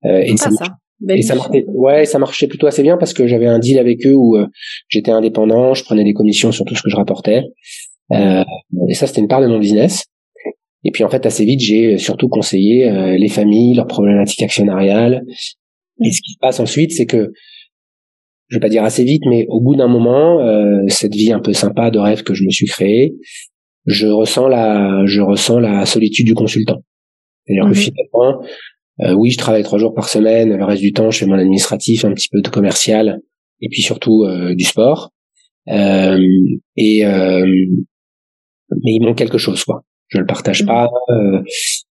Euh, 0.05 0.21
et, 0.25 0.37
ça, 0.37 0.51
ça. 0.51 0.65
et 1.09 1.21
ça 1.21 1.35
marchait, 1.35 1.65
ouais, 1.67 2.05
ça 2.05 2.19
marchait 2.19 2.47
plutôt 2.47 2.67
assez 2.67 2.83
bien 2.83 2.97
parce 2.97 3.13
que 3.13 3.27
j'avais 3.27 3.47
un 3.47 3.59
deal 3.59 3.79
avec 3.79 4.05
eux 4.05 4.15
où 4.15 4.37
j'étais 4.89 5.11
indépendant, 5.11 5.73
je 5.73 5.83
prenais 5.83 6.03
des 6.03 6.13
commissions 6.13 6.51
sur 6.51 6.65
tout 6.65 6.75
ce 6.75 6.81
que 6.81 6.89
je 6.89 6.95
rapportais. 6.95 7.43
et 8.11 8.93
ça, 8.93 9.07
c'était 9.07 9.21
une 9.21 9.27
part 9.27 9.41
de 9.41 9.47
mon 9.47 9.59
business. 9.59 10.05
Et 10.83 10.91
puis 10.91 11.03
en 11.03 11.09
fait, 11.09 11.25
assez 11.25 11.45
vite, 11.45 11.59
j'ai 11.59 11.97
surtout 11.97 12.27
conseillé 12.27 12.87
euh, 12.87 13.17
les 13.17 13.29
familles, 13.29 13.75
leurs 13.75 13.87
problématiques 13.87 14.41
actionnariales. 14.41 15.23
Et 16.03 16.09
mm. 16.09 16.11
ce 16.11 16.21
qui 16.21 16.31
se 16.31 16.37
passe 16.39 16.59
ensuite, 16.59 16.91
c'est 16.91 17.05
que, 17.05 17.31
je 18.51 18.57
vais 18.57 18.59
pas 18.59 18.69
dire 18.69 18.83
assez 18.83 19.03
vite, 19.05 19.23
mais 19.25 19.45
au 19.47 19.61
bout 19.61 19.75
d'un 19.75 19.87
moment, 19.87 20.41
euh, 20.41 20.83
cette 20.89 21.15
vie 21.15 21.31
un 21.31 21.39
peu 21.39 21.53
sympa 21.53 21.89
de 21.89 21.97
rêve 21.97 22.23
que 22.23 22.33
je 22.33 22.43
me 22.43 22.49
suis 22.49 22.67
créée, 22.67 23.15
je 23.85 24.07
ressens 24.07 24.49
la, 24.49 25.05
je 25.05 25.21
ressens 25.21 25.59
la 25.59 25.85
solitude 25.85 26.25
du 26.25 26.35
consultant. 26.35 26.83
C'est-à-dire 27.45 27.71
que 27.71 27.77
mm-hmm. 27.77 27.91
finalement, 28.13 28.43
euh, 29.03 29.13
oui, 29.13 29.31
je 29.31 29.37
travaille 29.37 29.63
trois 29.63 29.79
jours 29.79 29.93
par 29.95 30.09
semaine, 30.09 30.55
le 30.55 30.65
reste 30.65 30.81
du 30.81 30.91
temps, 30.91 31.09
je 31.09 31.19
fais 31.19 31.25
mon 31.25 31.39
administratif, 31.39 32.03
un 32.03 32.13
petit 32.13 32.27
peu 32.29 32.41
de 32.41 32.49
commercial, 32.49 33.21
et 33.61 33.69
puis 33.69 33.81
surtout 33.81 34.25
du 34.55 34.65
sport. 34.65 35.11
et 35.67 37.03
mais 38.83 38.93
il 38.93 39.01
manque 39.01 39.17
quelque 39.17 39.37
chose, 39.37 39.63
quoi 39.63 39.83
je 40.11 40.19
le 40.19 40.25
partage 40.25 40.65
pas, 40.65 40.89
euh, 41.09 41.41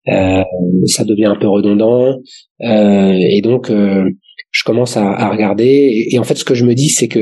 euh, 0.09 0.43
ça 0.85 1.03
devient 1.03 1.25
un 1.25 1.35
peu 1.35 1.47
redondant, 1.47 2.17
euh, 2.63 3.13
et 3.13 3.41
donc 3.41 3.69
euh, 3.69 4.09
je 4.51 4.63
commence 4.63 4.97
à, 4.97 5.09
à 5.09 5.29
regarder. 5.29 6.07
Et, 6.11 6.19
en 6.19 6.23
fait, 6.23 6.35
ce 6.35 6.45
que 6.45 6.53
je 6.53 6.65
me 6.65 6.75
dis, 6.75 6.89
c'est 6.89 7.07
que 7.07 7.21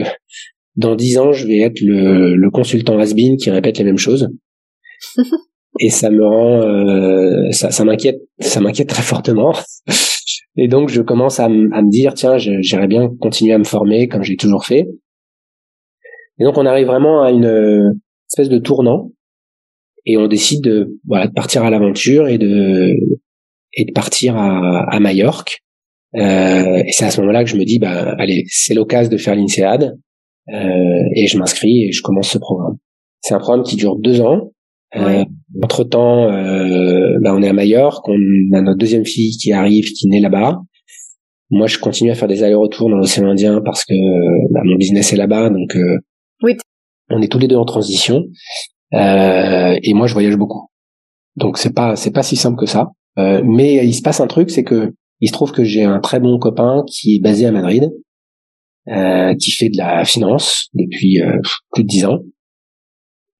dans 0.75 0.95
dix 0.95 1.17
ans, 1.17 1.31
je 1.31 1.47
vais 1.47 1.59
être 1.59 1.81
le, 1.81 2.35
le 2.35 2.49
consultant 2.51 2.97
has 2.99 3.13
qui 3.13 3.49
répète 3.49 3.77
les 3.77 3.83
mêmes 3.83 3.97
choses. 3.97 4.29
et 5.79 5.89
ça 5.89 6.09
me 6.09 6.25
rend, 6.25 6.61
euh, 6.61 7.51
ça, 7.51 7.71
ça 7.71 7.83
m'inquiète, 7.85 8.19
ça 8.39 8.59
m'inquiète 8.59 8.89
très 8.89 9.03
fortement. 9.03 9.53
Et 10.57 10.67
donc, 10.67 10.89
je 10.89 11.01
commence 11.01 11.39
à, 11.39 11.45
à 11.45 11.47
me 11.47 11.89
dire, 11.89 12.13
tiens, 12.13 12.37
j'aimerais 12.37 12.87
bien 12.87 13.09
continuer 13.19 13.53
à 13.53 13.57
me 13.57 13.63
former 13.63 14.07
comme 14.07 14.23
j'ai 14.23 14.35
toujours 14.35 14.65
fait. 14.65 14.87
Et 16.39 16.43
donc, 16.43 16.57
on 16.57 16.65
arrive 16.65 16.87
vraiment 16.87 17.23
à 17.23 17.31
une 17.31 17.93
espèce 18.29 18.49
de 18.49 18.57
tournant 18.57 19.11
et 20.05 20.17
on 20.17 20.27
décide 20.27 20.63
de 20.63 20.97
voilà 21.07 21.27
de 21.27 21.33
partir 21.33 21.63
à 21.63 21.69
l'aventure 21.69 22.27
et 22.27 22.37
de 22.37 22.93
et 23.73 23.85
de 23.85 23.91
partir 23.91 24.35
à, 24.35 24.83
à 24.89 24.99
Majorque. 24.99 25.63
Euh, 26.15 26.83
et 26.85 26.91
c'est 26.91 27.05
à 27.05 27.11
ce 27.11 27.21
moment-là 27.21 27.43
que 27.43 27.49
je 27.49 27.55
me 27.55 27.65
dis 27.65 27.77
bah 27.77 28.15
allez 28.17 28.43
c'est 28.47 28.73
l'occasion 28.73 29.11
de 29.11 29.17
faire 29.17 29.35
l'INSEAD 29.35 29.95
euh, 30.51 31.03
et 31.15 31.27
je 31.27 31.37
m'inscris 31.37 31.83
et 31.83 31.91
je 31.91 32.01
commence 32.01 32.29
ce 32.29 32.37
programme. 32.37 32.77
C'est 33.21 33.33
un 33.33 33.39
programme 33.39 33.63
qui 33.63 33.75
dure 33.75 33.97
deux 33.97 34.21
ans. 34.21 34.51
Euh, 34.95 35.23
entre 35.61 35.83
temps, 35.83 36.31
euh, 36.31 37.19
bah, 37.21 37.33
on 37.35 37.43
est 37.43 37.47
à 37.47 37.53
Majorque, 37.53 38.07
on 38.07 38.17
a 38.53 38.61
notre 38.61 38.77
deuxième 38.77 39.05
fille 39.05 39.37
qui 39.37 39.51
arrive, 39.51 39.85
qui 39.85 40.07
naît 40.07 40.19
là-bas. 40.19 40.61
Moi, 41.51 41.67
je 41.67 41.77
continue 41.77 42.11
à 42.11 42.15
faire 42.15 42.27
des 42.27 42.43
allers-retours 42.43 42.89
dans 42.89 42.97
l'océan 42.97 43.27
Indien 43.27 43.61
parce 43.63 43.85
que 43.85 43.93
bah, 44.51 44.61
mon 44.63 44.75
business 44.75 45.13
est 45.13 45.17
là-bas, 45.17 45.49
donc 45.49 45.75
euh, 45.75 45.97
oui. 46.41 46.55
on 47.11 47.21
est 47.21 47.31
tous 47.31 47.39
les 47.39 47.47
deux 47.47 47.55
en 47.55 47.65
transition. 47.65 48.23
Euh, 48.93 49.77
et 49.83 49.93
moi, 49.93 50.07
je 50.07 50.13
voyage 50.13 50.37
beaucoup. 50.37 50.67
Donc 51.35 51.57
c'est 51.57 51.73
pas 51.73 51.95
c'est 51.95 52.11
pas 52.11 52.23
si 52.23 52.35
simple 52.35 52.57
que 52.57 52.65
ça. 52.65 52.87
mais 53.17 53.85
il 53.85 53.93
se 53.93 54.01
passe 54.01 54.19
un 54.19 54.27
truc, 54.27 54.49
c'est 54.49 54.63
que 54.63 54.93
il 55.21 55.27
se 55.27 55.33
trouve 55.33 55.51
que 55.51 55.63
j'ai 55.63 55.83
un 55.83 55.99
très 55.99 56.19
bon 56.19 56.39
copain 56.39 56.83
qui 56.87 57.15
est 57.15 57.21
basé 57.21 57.45
à 57.45 57.51
Madrid, 57.51 57.91
qui 58.87 59.51
fait 59.51 59.69
de 59.69 59.77
la 59.77 60.03
finance 60.05 60.69
depuis 60.73 61.19
plus 61.71 61.83
de 61.83 61.87
dix 61.87 62.05
ans, 62.05 62.19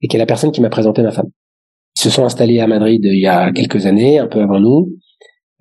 et 0.01 0.07
qui 0.07 0.15
est 0.15 0.19
la 0.19 0.25
personne 0.25 0.51
qui 0.51 0.61
m'a 0.61 0.69
présenté 0.69 1.01
ma 1.01 1.11
femme. 1.11 1.29
Ils 1.97 2.01
se 2.01 2.09
sont 2.09 2.23
installés 2.23 2.59
à 2.59 2.67
Madrid 2.67 3.01
il 3.03 3.19
y 3.19 3.27
a 3.27 3.51
quelques 3.51 3.85
années, 3.85 4.19
un 4.19 4.27
peu 4.27 4.41
avant 4.41 4.59
nous. 4.59 4.93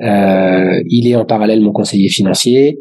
Euh, 0.00 0.80
il 0.86 1.08
est 1.08 1.16
en 1.16 1.24
parallèle 1.24 1.60
mon 1.60 1.72
conseiller 1.72 2.08
financier 2.08 2.78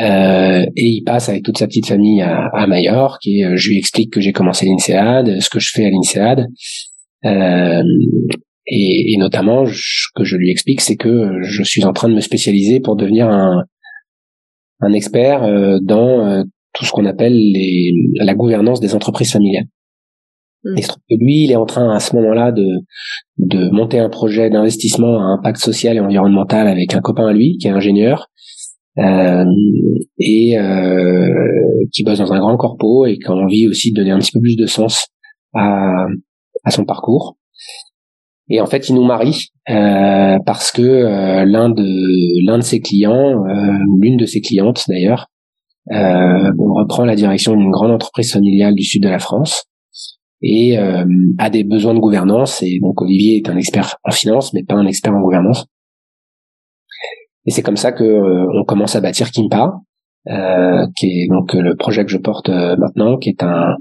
euh, 0.00 0.64
et 0.76 0.84
il 0.84 1.04
passe 1.04 1.28
avec 1.28 1.44
toute 1.44 1.58
sa 1.58 1.68
petite 1.68 1.86
famille 1.86 2.20
à, 2.22 2.48
à 2.52 2.66
Majorque 2.66 3.24
et 3.24 3.44
euh, 3.44 3.52
je 3.54 3.68
lui 3.68 3.78
explique 3.78 4.12
que 4.12 4.20
j'ai 4.20 4.32
commencé 4.32 4.66
l'INSEAD, 4.66 5.40
ce 5.40 5.48
que 5.48 5.60
je 5.60 5.70
fais 5.72 5.84
à 5.84 5.90
l'INSEAD. 5.90 6.46
Et, 8.68 9.12
et, 9.12 9.16
notamment, 9.18 9.64
ce 9.66 10.08
que 10.14 10.24
je 10.24 10.36
lui 10.36 10.50
explique, 10.50 10.80
c'est 10.80 10.96
que 10.96 11.40
je 11.42 11.62
suis 11.62 11.84
en 11.84 11.92
train 11.92 12.08
de 12.08 12.14
me 12.14 12.20
spécialiser 12.20 12.80
pour 12.80 12.96
devenir 12.96 13.28
un, 13.28 13.64
un 14.80 14.92
expert 14.92 15.44
euh, 15.44 15.78
dans 15.82 16.26
euh, 16.26 16.42
tout 16.72 16.84
ce 16.84 16.90
qu'on 16.90 17.06
appelle 17.06 17.34
les, 17.34 17.92
la 18.16 18.34
gouvernance 18.34 18.80
des 18.80 18.94
entreprises 18.94 19.32
familiales. 19.32 19.66
Mm. 20.64 20.78
Et 20.78 20.82
se 20.82 20.88
trouve 20.88 21.02
que 21.08 21.16
lui, 21.16 21.44
il 21.44 21.52
est 21.52 21.56
en 21.56 21.66
train 21.66 21.94
à 21.94 22.00
ce 22.00 22.14
moment-là 22.16 22.52
de, 22.52 22.66
de 23.38 23.70
monter 23.70 23.98
un 23.98 24.08
projet 24.08 24.50
d'investissement 24.50 25.20
à 25.20 25.38
impact 25.38 25.58
social 25.58 25.96
et 25.96 26.00
environnemental 26.00 26.66
avec 26.66 26.94
un 26.94 27.00
copain 27.00 27.26
à 27.26 27.32
lui 27.32 27.56
qui 27.58 27.68
est 27.68 27.70
ingénieur 27.70 28.28
euh, 28.98 29.44
et 30.18 30.58
euh, 30.58 31.28
qui 31.92 32.02
bosse 32.02 32.18
dans 32.18 32.32
un 32.32 32.38
grand 32.38 32.56
corpo 32.56 33.06
et 33.06 33.18
qui 33.18 33.26
a 33.26 33.32
envie 33.32 33.68
aussi 33.68 33.92
de 33.92 33.96
donner 33.96 34.10
un 34.10 34.18
petit 34.18 34.32
peu 34.32 34.40
plus 34.40 34.56
de 34.56 34.66
sens 34.66 35.08
à, 35.54 36.06
à 36.64 36.70
son 36.70 36.84
parcours. 36.84 37.36
Et 38.48 38.60
en 38.60 38.66
fait, 38.66 38.88
il 38.88 38.94
nous 38.94 39.04
marie 39.04 39.48
euh, 39.68 40.38
parce 40.46 40.70
que 40.70 40.82
euh, 40.82 41.44
l'un 41.44 41.68
de 41.68 42.46
l'un 42.46 42.58
de 42.58 42.62
ses 42.62 42.80
clients, 42.80 43.44
euh, 43.44 43.78
l'une 44.00 44.16
de 44.16 44.26
ses 44.26 44.40
clientes 44.40 44.84
d'ailleurs, 44.88 45.26
euh, 45.92 46.52
reprend 46.58 47.04
la 47.04 47.16
direction 47.16 47.56
d'une 47.56 47.70
grande 47.70 47.90
entreprise 47.90 48.32
familiale 48.32 48.74
du 48.74 48.84
sud 48.84 49.02
de 49.02 49.08
la 49.08 49.18
France 49.18 49.64
et 50.42 50.78
euh, 50.78 51.04
a 51.38 51.50
des 51.50 51.64
besoins 51.64 51.94
de 51.94 51.98
gouvernance. 51.98 52.62
Et 52.62 52.78
donc 52.80 53.00
Olivier 53.02 53.36
est 53.38 53.48
un 53.48 53.56
expert 53.56 53.96
en 54.04 54.12
finance, 54.12 54.52
mais 54.52 54.62
pas 54.62 54.74
un 54.74 54.86
expert 54.86 55.12
en 55.12 55.20
gouvernance. 55.20 55.66
Et 57.46 57.50
c'est 57.50 57.62
comme 57.62 57.76
ça 57.76 57.92
que 57.92 58.04
euh, 58.04 58.46
on 58.60 58.64
commence 58.64 58.94
à 58.96 59.00
bâtir 59.00 59.30
Kimpa, 59.30 59.80
qui 60.96 61.06
est 61.06 61.28
donc 61.28 61.52
le 61.54 61.76
projet 61.76 62.04
que 62.04 62.10
je 62.10 62.18
porte 62.18 62.48
maintenant, 62.48 63.16
qui 63.16 63.28
est 63.28 63.44
un 63.44 63.76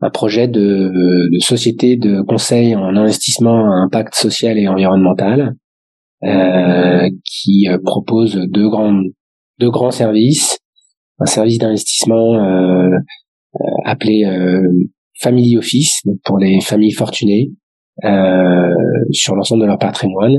un 0.00 0.10
projet 0.10 0.48
de, 0.48 0.90
de, 1.32 1.38
société 1.40 1.96
de 1.96 2.20
conseil 2.22 2.74
en 2.74 2.96
investissement 2.96 3.64
à 3.72 3.84
impact 3.84 4.14
social 4.14 4.58
et 4.58 4.68
environnemental, 4.68 5.54
euh, 6.24 7.08
qui 7.24 7.66
propose 7.84 8.36
deux 8.48 8.68
grands 8.68 9.00
deux 9.58 9.70
grands 9.70 9.90
services, 9.90 10.58
un 11.18 11.26
service 11.26 11.58
d'investissement 11.58 12.38
appelé 13.84 14.24
family 15.18 15.56
office 15.56 16.02
pour 16.24 16.38
les 16.38 16.60
familles 16.60 16.92
fortunées 16.92 17.50
euh, 18.04 18.74
sur 19.12 19.34
l'ensemble 19.34 19.62
de 19.62 19.66
leur 19.66 19.78
patrimoine. 19.78 20.36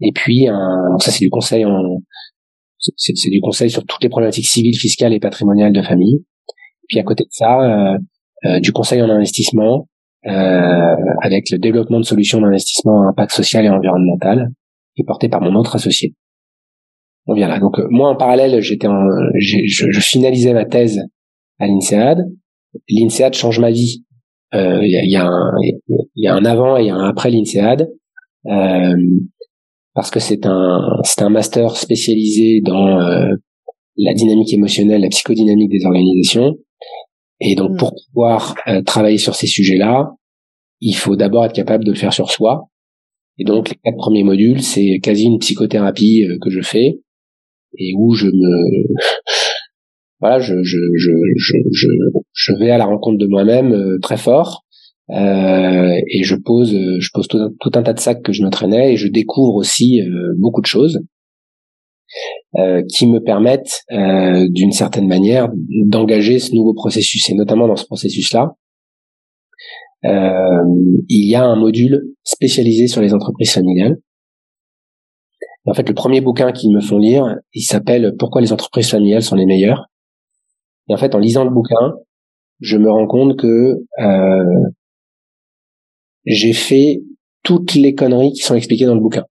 Et 0.00 0.12
puis 0.14 0.48
un, 0.48 0.90
donc 0.90 1.02
ça 1.02 1.10
c'est 1.10 1.24
du 1.24 1.30
conseil 1.30 1.64
en 1.64 2.00
c'est 2.96 3.30
du 3.30 3.40
conseil 3.40 3.70
sur 3.70 3.82
toutes 3.86 4.02
les 4.02 4.10
problématiques 4.10 4.46
civiles, 4.46 4.76
fiscales 4.76 5.14
et 5.14 5.20
patrimoniales 5.20 5.72
de 5.72 5.80
famille. 5.80 6.22
Puis 6.86 6.98
à 6.98 7.02
côté 7.02 7.24
de 7.24 7.30
ça, 7.30 7.60
euh, 7.62 7.94
euh, 7.94 7.98
du 8.60 8.72
conseil 8.72 9.00
en 9.02 9.08
investissement 9.08 9.88
euh, 10.26 10.96
avec 11.22 11.50
le 11.50 11.58
développement 11.58 12.00
de 12.00 12.04
solutions 12.04 12.40
d'investissement 12.40 13.02
à 13.02 13.10
impact 13.10 13.32
social 13.32 13.64
et 13.64 13.68
environnemental, 13.68 14.50
qui 14.94 15.02
est 15.02 15.06
porté 15.06 15.28
par 15.28 15.40
mon 15.40 15.54
autre 15.54 15.76
associé. 15.76 16.14
On 17.26 17.34
vient 17.34 17.48
là. 17.48 17.58
Donc 17.58 17.78
euh, 17.78 17.86
moi 17.90 18.10
en 18.10 18.16
parallèle, 18.16 18.60
j'étais 18.60 18.88
je, 19.38 19.58
je, 19.66 20.00
finalisais 20.00 20.52
ma 20.52 20.64
thèse 20.64 21.02
à 21.58 21.66
l'INSEAD 21.66 22.26
l'INSEAD 22.88 23.34
change 23.34 23.60
ma 23.60 23.70
vie. 23.70 24.04
Il 24.52 24.58
euh, 24.58 24.86
y, 24.86 25.10
y, 25.10 25.16
a 25.16 25.26
un, 25.26 25.52
y 26.14 26.26
a 26.28 26.34
un 26.34 26.44
avant 26.44 26.76
et 26.76 26.90
un 26.90 27.00
après 27.00 27.30
l'INSEAD. 27.30 27.90
Euh, 28.46 28.96
parce 29.94 30.10
que 30.10 30.20
c'est 30.20 30.44
un 30.46 30.80
c'est 31.02 31.22
un 31.22 31.30
master 31.30 31.76
spécialisé 31.76 32.60
dans 32.64 33.00
euh, 33.00 33.34
la 33.96 34.12
dynamique 34.14 34.52
émotionnelle, 34.52 35.02
la 35.02 35.08
psychodynamique 35.08 35.70
des 35.70 35.84
organisations. 35.86 36.56
Et 37.44 37.54
donc, 37.54 37.72
mm. 37.72 37.76
pour 37.76 37.94
pouvoir 38.06 38.56
euh, 38.66 38.82
travailler 38.82 39.18
sur 39.18 39.34
ces 39.34 39.46
sujets-là, 39.46 40.10
il 40.80 40.94
faut 40.94 41.16
d'abord 41.16 41.44
être 41.44 41.54
capable 41.54 41.84
de 41.84 41.92
le 41.92 41.96
faire 41.96 42.12
sur 42.12 42.30
soi. 42.30 42.68
Et 43.38 43.44
donc, 43.44 43.70
les 43.70 43.76
quatre 43.82 43.96
premiers 43.96 44.24
modules, 44.24 44.62
c'est 44.62 44.98
quasi 45.02 45.24
une 45.24 45.38
psychothérapie 45.38 46.26
que 46.40 46.50
je 46.50 46.60
fais 46.60 47.00
et 47.78 47.92
où 47.96 48.14
je 48.14 48.26
me 48.26 48.84
voilà, 50.20 50.38
je, 50.38 50.62
je, 50.62 50.78
je, 50.96 51.10
je, 51.36 51.88
je, 52.32 52.52
vais 52.54 52.70
à 52.70 52.78
la 52.78 52.86
rencontre 52.86 53.18
de 53.18 53.26
moi-même 53.26 53.72
euh, 53.72 53.98
très 54.00 54.16
fort. 54.16 54.64
Euh, 55.10 55.92
et 56.08 56.22
je 56.22 56.34
pose, 56.34 56.70
je 56.72 57.08
pose 57.12 57.28
tout, 57.28 57.38
un 57.74 57.82
tas 57.82 57.92
de 57.92 58.00
sacs 58.00 58.22
que 58.22 58.32
je 58.32 58.42
me 58.42 58.48
traînais 58.48 58.94
et 58.94 58.96
je 58.96 59.06
découvre 59.06 59.56
aussi 59.56 60.00
euh, 60.00 60.32
beaucoup 60.38 60.62
de 60.62 60.66
choses 60.66 61.00
euh, 62.56 62.82
qui 62.88 63.06
me 63.06 63.20
permettent, 63.20 63.82
euh, 63.92 64.46
d'une 64.50 64.72
certaine 64.72 65.06
manière, 65.06 65.48
d'engager 65.86 66.38
ce 66.38 66.54
nouveau 66.54 66.74
processus. 66.74 67.28
Et 67.30 67.34
notamment 67.34 67.68
dans 67.68 67.76
ce 67.76 67.86
processus-là, 67.86 68.52
il 70.06 71.30
y 71.30 71.34
a 71.34 71.42
un 71.42 71.56
module 71.56 72.02
spécialisé 72.24 72.88
sur 72.88 73.00
les 73.00 73.14
entreprises 73.14 73.52
familiales. 73.52 73.96
en 75.66 75.72
fait, 75.72 75.88
le 75.88 75.94
premier 75.94 76.20
bouquin 76.20 76.52
qu'ils 76.52 76.74
me 76.74 76.80
font 76.80 76.98
lire, 76.98 77.24
il 77.54 77.62
s'appelle 77.62 78.14
Pourquoi 78.18 78.42
les 78.42 78.52
entreprises 78.52 78.90
familiales 78.90 79.22
sont 79.22 79.34
les 79.34 79.46
meilleures? 79.46 79.86
Et 80.88 80.94
en 80.94 80.98
fait, 80.98 81.14
en 81.14 81.18
lisant 81.18 81.44
le 81.44 81.50
bouquin, 81.50 81.94
je 82.60 82.76
me 82.76 82.90
rends 82.90 83.06
compte 83.06 83.38
que 83.38 83.78
euh, 84.00 84.70
j'ai 86.24 86.52
fait 86.52 87.02
toutes 87.42 87.74
les 87.74 87.94
conneries 87.94 88.32
qui 88.32 88.40
sont 88.40 88.54
expliquées 88.54 88.86
dans 88.86 88.94
le 88.94 89.00
bouquin 89.00 89.24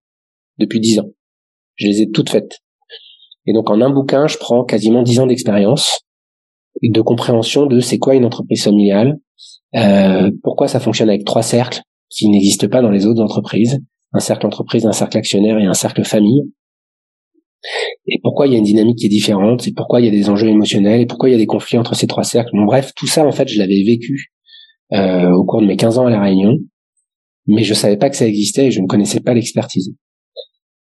depuis 0.57 0.79
dix 0.79 0.99
ans. 0.99 1.09
Je 1.75 1.87
les 1.87 2.01
ai 2.01 2.11
toutes 2.11 2.29
faites. 2.29 2.59
Et 3.45 3.53
donc 3.53 3.69
en 3.69 3.81
un 3.81 3.89
bouquin, 3.89 4.27
je 4.27 4.37
prends 4.37 4.63
quasiment 4.63 5.03
dix 5.03 5.19
ans 5.19 5.27
d'expérience 5.27 6.03
de 6.89 7.01
compréhension 7.01 7.65
de 7.65 7.79
c'est 7.79 7.97
quoi 7.97 8.15
une 8.15 8.25
entreprise 8.25 8.63
familiale, 8.63 9.19
euh, 9.75 10.31
pourquoi 10.43 10.67
ça 10.67 10.79
fonctionne 10.79 11.09
avec 11.09 11.25
trois 11.25 11.41
cercles 11.41 11.81
qui 12.09 12.29
n'existent 12.29 12.67
pas 12.67 12.81
dans 12.81 12.89
les 12.89 13.05
autres 13.05 13.21
entreprises, 13.21 13.79
un 14.11 14.19
cercle 14.19 14.45
entreprise, 14.45 14.85
un 14.85 14.91
cercle 14.91 15.17
actionnaire 15.17 15.57
et 15.57 15.65
un 15.65 15.73
cercle 15.73 16.03
famille, 16.03 16.43
et 18.07 18.19
pourquoi 18.21 18.47
il 18.47 18.53
y 18.53 18.55
a 18.55 18.59
une 18.59 18.65
dynamique 18.65 18.97
qui 18.97 19.05
est 19.05 19.09
différente, 19.09 19.67
et 19.67 19.73
pourquoi 19.73 20.01
il 20.01 20.05
y 20.05 20.07
a 20.07 20.11
des 20.11 20.29
enjeux 20.29 20.49
émotionnels, 20.49 21.01
et 21.01 21.05
pourquoi 21.05 21.29
il 21.29 21.31
y 21.31 21.35
a 21.35 21.37
des 21.37 21.45
conflits 21.45 21.77
entre 21.77 21.95
ces 21.95 22.07
trois 22.07 22.23
cercles. 22.23 22.51
Bon, 22.53 22.65
bref, 22.65 22.91
tout 22.95 23.07
ça, 23.07 23.25
en 23.25 23.31
fait, 23.31 23.47
je 23.47 23.57
l'avais 23.57 23.83
vécu 23.83 24.33
euh, 24.91 25.31
au 25.31 25.45
cours 25.45 25.61
de 25.61 25.65
mes 25.65 25.77
15 25.77 25.97
ans 25.97 26.05
à 26.05 26.09
La 26.09 26.21
Réunion, 26.21 26.57
mais 27.47 27.63
je 27.63 27.73
savais 27.73 27.97
pas 27.97 28.09
que 28.09 28.17
ça 28.17 28.27
existait 28.27 28.67
et 28.67 28.71
je 28.71 28.81
ne 28.81 28.87
connaissais 28.87 29.21
pas 29.21 29.33
l'expertise. 29.33 29.95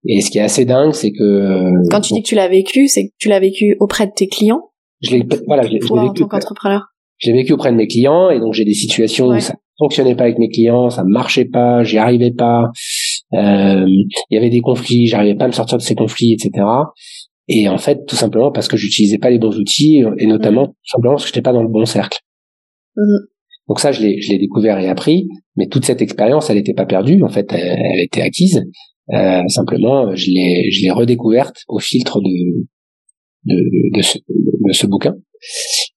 Et 0.07 0.21
ce 0.21 0.31
qui 0.31 0.39
est 0.39 0.43
assez 0.43 0.65
dingue, 0.65 0.93
c'est 0.93 1.13
que... 1.13 1.89
Quand 1.91 2.01
tu 2.01 2.15
dis 2.15 2.23
que 2.23 2.29
tu 2.29 2.35
l'as 2.35 2.49
vécu, 2.49 2.89
c'est 2.89 3.09
que 3.09 3.13
tu 3.19 3.29
l'as 3.29 3.41
vécu 3.41 3.77
auprès 3.81 4.07
de 4.07 4.13
tes 4.15 4.29
clients? 4.29 4.71
Je 5.03 5.17
l'ai 5.17 5.27
voilà, 5.47 5.63
je 5.63 5.69
l'ai 5.69 5.79
vécu 5.79 5.93
en 5.93 6.13
tant 6.13 6.29
qu'entrepreneur? 6.29 6.87
Je 7.19 7.31
l'ai 7.31 7.37
vécu 7.37 7.53
auprès 7.53 7.71
de 7.71 7.77
mes 7.77 7.87
clients, 7.87 8.31
et 8.31 8.41
donc 8.41 8.55
j'ai 8.55 8.65
des 8.65 8.75
situations 8.75 9.29
où 9.29 9.41
ça 9.41 9.55
fonctionnait 9.79 10.15
pas 10.15 10.25
avec 10.25 10.39
mes 10.39 10.49
clients, 10.49 10.89
ça 10.89 11.05
marchait 11.05 11.45
pas, 11.45 11.83
j'y 11.83 11.99
arrivais 11.99 12.33
pas, 12.33 12.71
euh, 13.35 13.85
il 13.87 14.35
y 14.35 14.37
avait 14.37 14.51
des 14.51 14.61
conflits, 14.61 15.07
j'arrivais 15.07 15.35
pas 15.35 15.45
à 15.45 15.49
me 15.49 15.53
sortir 15.53 15.77
de 15.77 15.83
ces 15.83 15.95
conflits, 15.95 16.33
etc. 16.33 16.65
Et 17.49 17.69
en 17.69 17.79
fait, 17.79 18.07
tout 18.07 18.17
simplement 18.17 18.53
parce 18.53 18.69
que 18.69 18.77
j'utilisais 18.77 19.19
pas 19.19 19.31
les 19.31 19.39
bons 19.39 19.59
outils, 19.59 20.03
et 20.19 20.27
notamment 20.27 20.69
tout 20.69 20.75
simplement 20.87 21.15
parce 21.15 21.25
que 21.25 21.29
j'étais 21.29 21.43
pas 21.43 21.53
dans 21.53 21.63
le 21.63 21.69
bon 21.69 21.85
cercle. 21.85 22.19
Mmh. 22.97 23.27
Donc 23.71 23.79
ça, 23.79 23.93
je 23.93 24.03
l'ai, 24.03 24.21
je 24.21 24.33
l'ai 24.33 24.39
découvert 24.39 24.81
et 24.81 24.89
appris, 24.89 25.29
mais 25.57 25.69
toute 25.69 25.85
cette 25.85 26.03
expérience, 26.03 26.51
elle 26.51 26.57
n'était 26.57 26.75
pas 26.75 26.87
perdue. 26.87 27.23
En 27.23 27.29
fait, 27.29 27.53
elle, 27.53 28.01
était 28.01 28.21
acquise. 28.21 28.65
Euh, 29.13 29.43
simplement, 29.49 30.15
je 30.15 30.31
l'ai, 30.31 30.71
je 30.71 30.83
l'ai 30.83 30.91
redécouverte 30.91 31.65
au 31.69 31.79
filtre 31.79 32.21
de 32.21 32.67
de, 33.45 33.97
de, 33.97 34.03
ce, 34.03 34.19
de 34.19 34.73
ce 34.73 34.87
bouquin. 34.87 35.15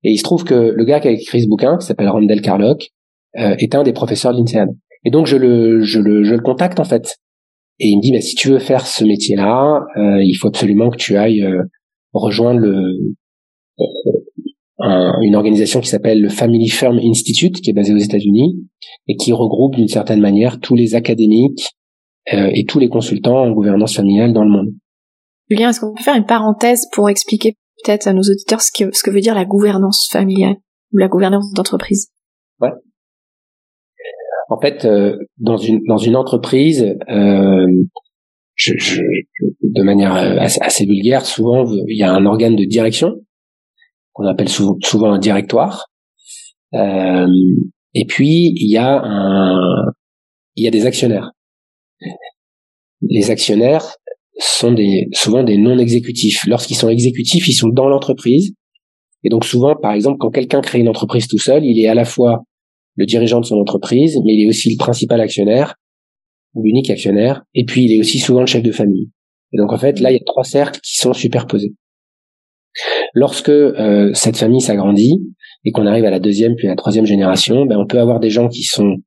Et 0.04 0.12
il 0.12 0.18
se 0.18 0.24
trouve 0.24 0.44
que 0.44 0.54
le 0.54 0.86
gars 0.86 1.00
qui 1.00 1.08
a 1.08 1.12
écrit 1.12 1.42
ce 1.42 1.48
bouquin, 1.48 1.78
qui 1.78 1.86
s'appelle 1.86 2.10
Randall 2.10 2.42
Carlock, 2.42 2.90
euh, 3.38 3.56
est 3.58 3.76
un 3.76 3.84
des 3.84 3.94
professeurs 3.94 4.34
de 4.34 4.38
l'INSEAD. 4.40 4.70
Et 5.06 5.12
donc 5.12 5.28
je 5.28 5.38
le, 5.38 5.82
je 5.82 6.00
le, 6.00 6.24
je 6.24 6.34
le 6.34 6.42
contacte 6.42 6.80
en 6.80 6.86
fait. 6.86 7.18
Et 7.80 7.88
il 7.88 7.98
me 7.98 8.02
dit, 8.02 8.12
bah, 8.12 8.22
si 8.22 8.36
tu 8.36 8.50
veux 8.50 8.60
faire 8.60 8.86
ce 8.86 9.04
métier-là, 9.04 9.82
euh, 9.98 10.24
il 10.24 10.36
faut 10.36 10.48
absolument 10.48 10.90
que 10.90 10.98
tu 10.98 11.18
ailles 11.18 11.44
euh, 11.44 11.64
rejoindre 12.14 12.60
le, 12.60 12.96
un, 14.80 15.12
une 15.22 15.36
organisation 15.36 15.82
qui 15.82 15.90
s'appelle 15.90 16.22
le 16.22 16.30
Family 16.30 16.70
Firm 16.70 17.00
Institute, 17.00 17.60
qui 17.62 17.72
est 17.72 17.74
basée 17.74 17.94
aux 17.94 17.98
États-Unis 17.98 18.56
et 19.08 19.16
qui 19.16 19.34
regroupe 19.34 19.76
d'une 19.76 19.88
certaine 19.88 20.22
manière 20.22 20.60
tous 20.60 20.76
les 20.76 20.94
académiques 20.96 21.72
euh, 21.72 21.83
et 22.28 22.66
tous 22.66 22.80
les 22.80 22.90
consultants 22.90 23.44
en 23.44 23.52
gouvernance 23.52 23.96
familiale 23.96 24.34
dans 24.34 24.44
le 24.44 24.50
monde. 24.50 24.70
Julien, 25.50 25.70
est-ce 25.70 25.82
qu'on 25.82 25.94
peut 25.94 26.04
faire 26.04 26.16
une 26.16 26.26
parenthèse 26.26 26.88
pour 26.94 27.10
expliquer 27.10 27.58
peut-être 27.84 28.08
à 28.08 28.14
nos 28.14 28.22
auditeurs 28.22 28.62
ce 28.62 28.72
que, 28.72 28.96
ce 28.96 29.04
que 29.04 29.12
veut 29.12 29.20
dire 29.20 29.36
la 29.36 29.46
gouvernance 29.46 30.08
familiale 30.12 30.56
ou 30.94 30.98
la 30.98 31.08
gouvernance 31.08 31.52
d'entreprise? 31.54 32.10
Ouais. 32.62 32.72
En 34.50 34.60
fait, 34.60 34.86
euh, 34.86 35.18
dans 35.38 35.58
une 35.58 35.82
dans 35.88 35.98
une 35.98 36.16
entreprise, 36.16 36.96
euh, 37.10 37.68
je, 38.56 38.74
je, 38.78 39.02
de 39.62 39.84
manière 39.84 40.14
assez, 40.14 40.86
vulgaire, 40.86 41.26
souvent 41.26 41.66
il 41.66 41.98
y 41.98 42.04
a 42.04 42.14
un 42.14 42.26
organe 42.26 42.56
de 42.56 42.66
direction 42.66 43.16
qu'on 44.14 44.28
appelle 44.28 44.50
souvent, 44.50 44.78
souvent 44.82 45.12
un 45.12 45.20
directoire. 45.20 45.88
Euh, 46.74 47.28
et 47.94 48.06
puis 48.06 48.54
il 48.56 48.72
y 48.72 48.78
a 48.78 49.02
un, 49.04 49.92
il 50.56 50.64
y 50.64 50.68
a 50.68 50.72
des 50.72 50.86
actionnaires. 50.86 51.32
Les 53.02 53.32
actionnaires 53.32 53.96
sont 54.40 54.76
souvent 55.14 55.44
des 55.44 55.58
non 55.58 55.78
exécutifs. 55.78 56.46
Lorsqu'ils 56.48 56.76
sont 56.76 56.90
exécutifs, 56.90 57.48
ils 57.48 57.54
sont 57.54 57.70
dans 57.70 57.88
l'entreprise. 57.88 58.54
Et 59.24 59.30
donc 59.30 59.46
souvent, 59.46 59.76
par 59.76 59.94
exemple, 59.94 60.18
quand 60.20 60.32
quelqu'un 60.32 60.62
crée 60.62 60.80
une 60.80 60.90
entreprise 60.90 61.28
tout 61.28 61.40
seul, 61.40 61.64
il 61.64 61.80
est 61.80 61.88
à 61.88 61.94
la 61.94 62.06
fois 62.06 62.44
le 62.96 63.06
dirigeant 63.06 63.40
de 63.40 63.46
son 63.46 63.56
entreprise, 63.56 64.18
mais 64.26 64.34
il 64.34 64.44
est 64.44 64.48
aussi 64.48 64.70
le 64.70 64.78
principal 64.78 65.22
actionnaire 65.22 65.76
ou 66.54 66.64
l'unique 66.64 66.90
actionnaire, 66.90 67.44
et 67.56 67.66
puis 67.66 67.86
il 67.86 67.94
est 67.94 68.00
aussi 68.00 68.20
souvent 68.20 68.42
le 68.42 68.46
chef 68.46 68.62
de 68.62 68.72
famille. 68.72 69.10
Et 69.54 69.58
donc 69.58 69.72
en 69.72 69.78
fait, 69.78 70.00
là, 70.00 70.12
il 70.12 70.14
y 70.14 70.18
a 70.18 70.24
trois 70.26 70.44
cercles 70.44 70.80
qui 70.82 70.98
sont 70.98 71.14
superposés. 71.14 71.74
Lorsque 73.14 73.50
euh, 73.50 74.12
cette 74.14 74.38
famille 74.38 74.62
s'agrandit 74.62 75.20
et 75.64 75.72
qu'on 75.72 75.86
arrive 75.86 76.06
à 76.06 76.12
la 76.12 76.20
deuxième 76.20 76.56
puis 76.56 76.68
à 76.68 76.72
la 76.72 76.76
troisième 76.76 77.06
génération, 77.06 77.66
ben, 77.66 77.78
on 77.78 77.86
peut 77.86 78.00
avoir 78.00 78.20
des 78.20 78.30
gens 78.30 78.50
qui 78.50 78.64
sont 78.64 78.98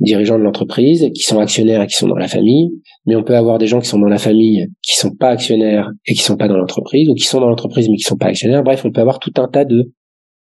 dirigeants 0.00 0.38
de 0.38 0.44
l'entreprise, 0.44 1.10
qui 1.14 1.22
sont 1.22 1.38
actionnaires 1.38 1.82
et 1.82 1.86
qui 1.86 1.94
sont 1.94 2.08
dans 2.08 2.16
la 2.16 2.28
famille, 2.28 2.70
mais 3.06 3.16
on 3.16 3.22
peut 3.22 3.36
avoir 3.36 3.58
des 3.58 3.66
gens 3.66 3.80
qui 3.80 3.88
sont 3.88 3.98
dans 3.98 4.08
la 4.08 4.18
famille, 4.18 4.66
qui 4.82 4.96
sont 4.96 5.14
pas 5.14 5.30
actionnaires 5.30 5.90
et 6.06 6.14
qui 6.14 6.22
sont 6.22 6.36
pas 6.36 6.48
dans 6.48 6.56
l'entreprise, 6.56 7.08
ou 7.08 7.14
qui 7.14 7.24
sont 7.24 7.40
dans 7.40 7.48
l'entreprise 7.48 7.88
mais 7.88 7.96
qui 7.96 8.04
sont 8.04 8.16
pas 8.16 8.26
actionnaires. 8.26 8.62
Bref, 8.62 8.84
on 8.84 8.90
peut 8.90 9.00
avoir 9.00 9.18
tout 9.18 9.32
un 9.36 9.48
tas 9.48 9.64
de 9.64 9.92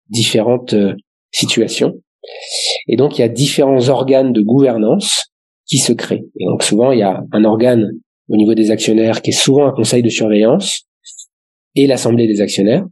différentes 0.09 0.75
euh, 0.75 0.95
situations. 1.33 1.95
Et 2.87 2.97
donc, 2.97 3.19
il 3.19 3.23
y 3.23 3.25
a 3.25 3.29
différents 3.29 3.89
organes 3.89 4.33
de 4.33 4.41
gouvernance 4.41 5.31
qui 5.67 5.79
se 5.79 5.93
créent. 5.93 6.25
Et 6.39 6.45
donc, 6.47 6.63
souvent, 6.63 6.93
il 6.93 6.99
y 6.99 7.03
a 7.03 7.23
un 7.33 7.45
organe 7.45 7.91
au 8.29 8.37
niveau 8.37 8.55
des 8.55 8.71
actionnaires 8.71 9.23
qui 9.23 9.31
est 9.31 9.39
souvent 9.39 9.67
un 9.67 9.73
conseil 9.73 10.03
de 10.03 10.09
surveillance 10.09 10.83
et 11.75 11.87
l'assemblée 11.87 12.27
des 12.27 12.41
actionnaires. 12.41 12.85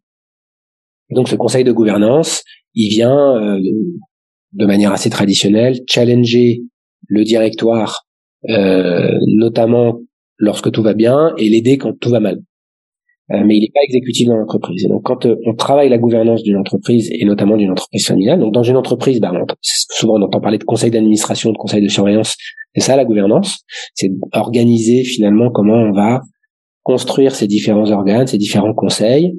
Donc, 1.10 1.28
ce 1.28 1.36
conseil 1.36 1.64
de 1.64 1.72
gouvernance, 1.72 2.42
il 2.74 2.90
vient 2.90 3.36
euh, 3.36 3.60
de 4.52 4.66
manière 4.66 4.92
assez 4.92 5.10
traditionnelle 5.10 5.80
challenger 5.88 6.62
le 7.08 7.24
directoire, 7.24 8.06
euh, 8.48 9.18
notamment 9.26 10.00
lorsque 10.38 10.70
tout 10.70 10.82
va 10.82 10.94
bien, 10.94 11.32
et 11.36 11.48
l'aider 11.48 11.78
quand 11.78 11.98
tout 11.98 12.10
va 12.10 12.20
mal. 12.20 12.38
Euh, 13.30 13.42
mais 13.44 13.56
il 13.56 13.60
n'est 13.60 13.72
pas 13.74 13.82
exécutif 13.82 14.26
dans 14.26 14.36
l'entreprise. 14.36 14.84
Et 14.84 14.88
donc, 14.88 15.02
quand 15.02 15.26
euh, 15.26 15.36
on 15.44 15.54
travaille 15.54 15.90
la 15.90 15.98
gouvernance 15.98 16.42
d'une 16.42 16.56
entreprise 16.56 17.10
et 17.12 17.24
notamment 17.26 17.56
d'une 17.56 17.70
entreprise 17.70 18.06
familiale, 18.06 18.40
donc 18.40 18.54
dans 18.54 18.62
une 18.62 18.76
entreprise, 18.76 19.20
bah, 19.20 19.32
souvent 19.60 20.14
on 20.18 20.22
entend 20.22 20.40
parler 20.40 20.58
de 20.58 20.64
conseil 20.64 20.90
d'administration, 20.90 21.52
de 21.52 21.58
conseil 21.58 21.82
de 21.82 21.88
surveillance. 21.88 22.36
C'est 22.74 22.80
ça 22.80 22.96
la 22.96 23.04
gouvernance, 23.04 23.60
c'est 23.94 24.10
organiser 24.32 25.02
finalement 25.04 25.50
comment 25.50 25.74
on 25.74 25.92
va 25.92 26.20
construire 26.82 27.34
ces 27.34 27.46
différents 27.46 27.90
organes, 27.90 28.26
ces 28.26 28.38
différents 28.38 28.72
conseils, 28.72 29.32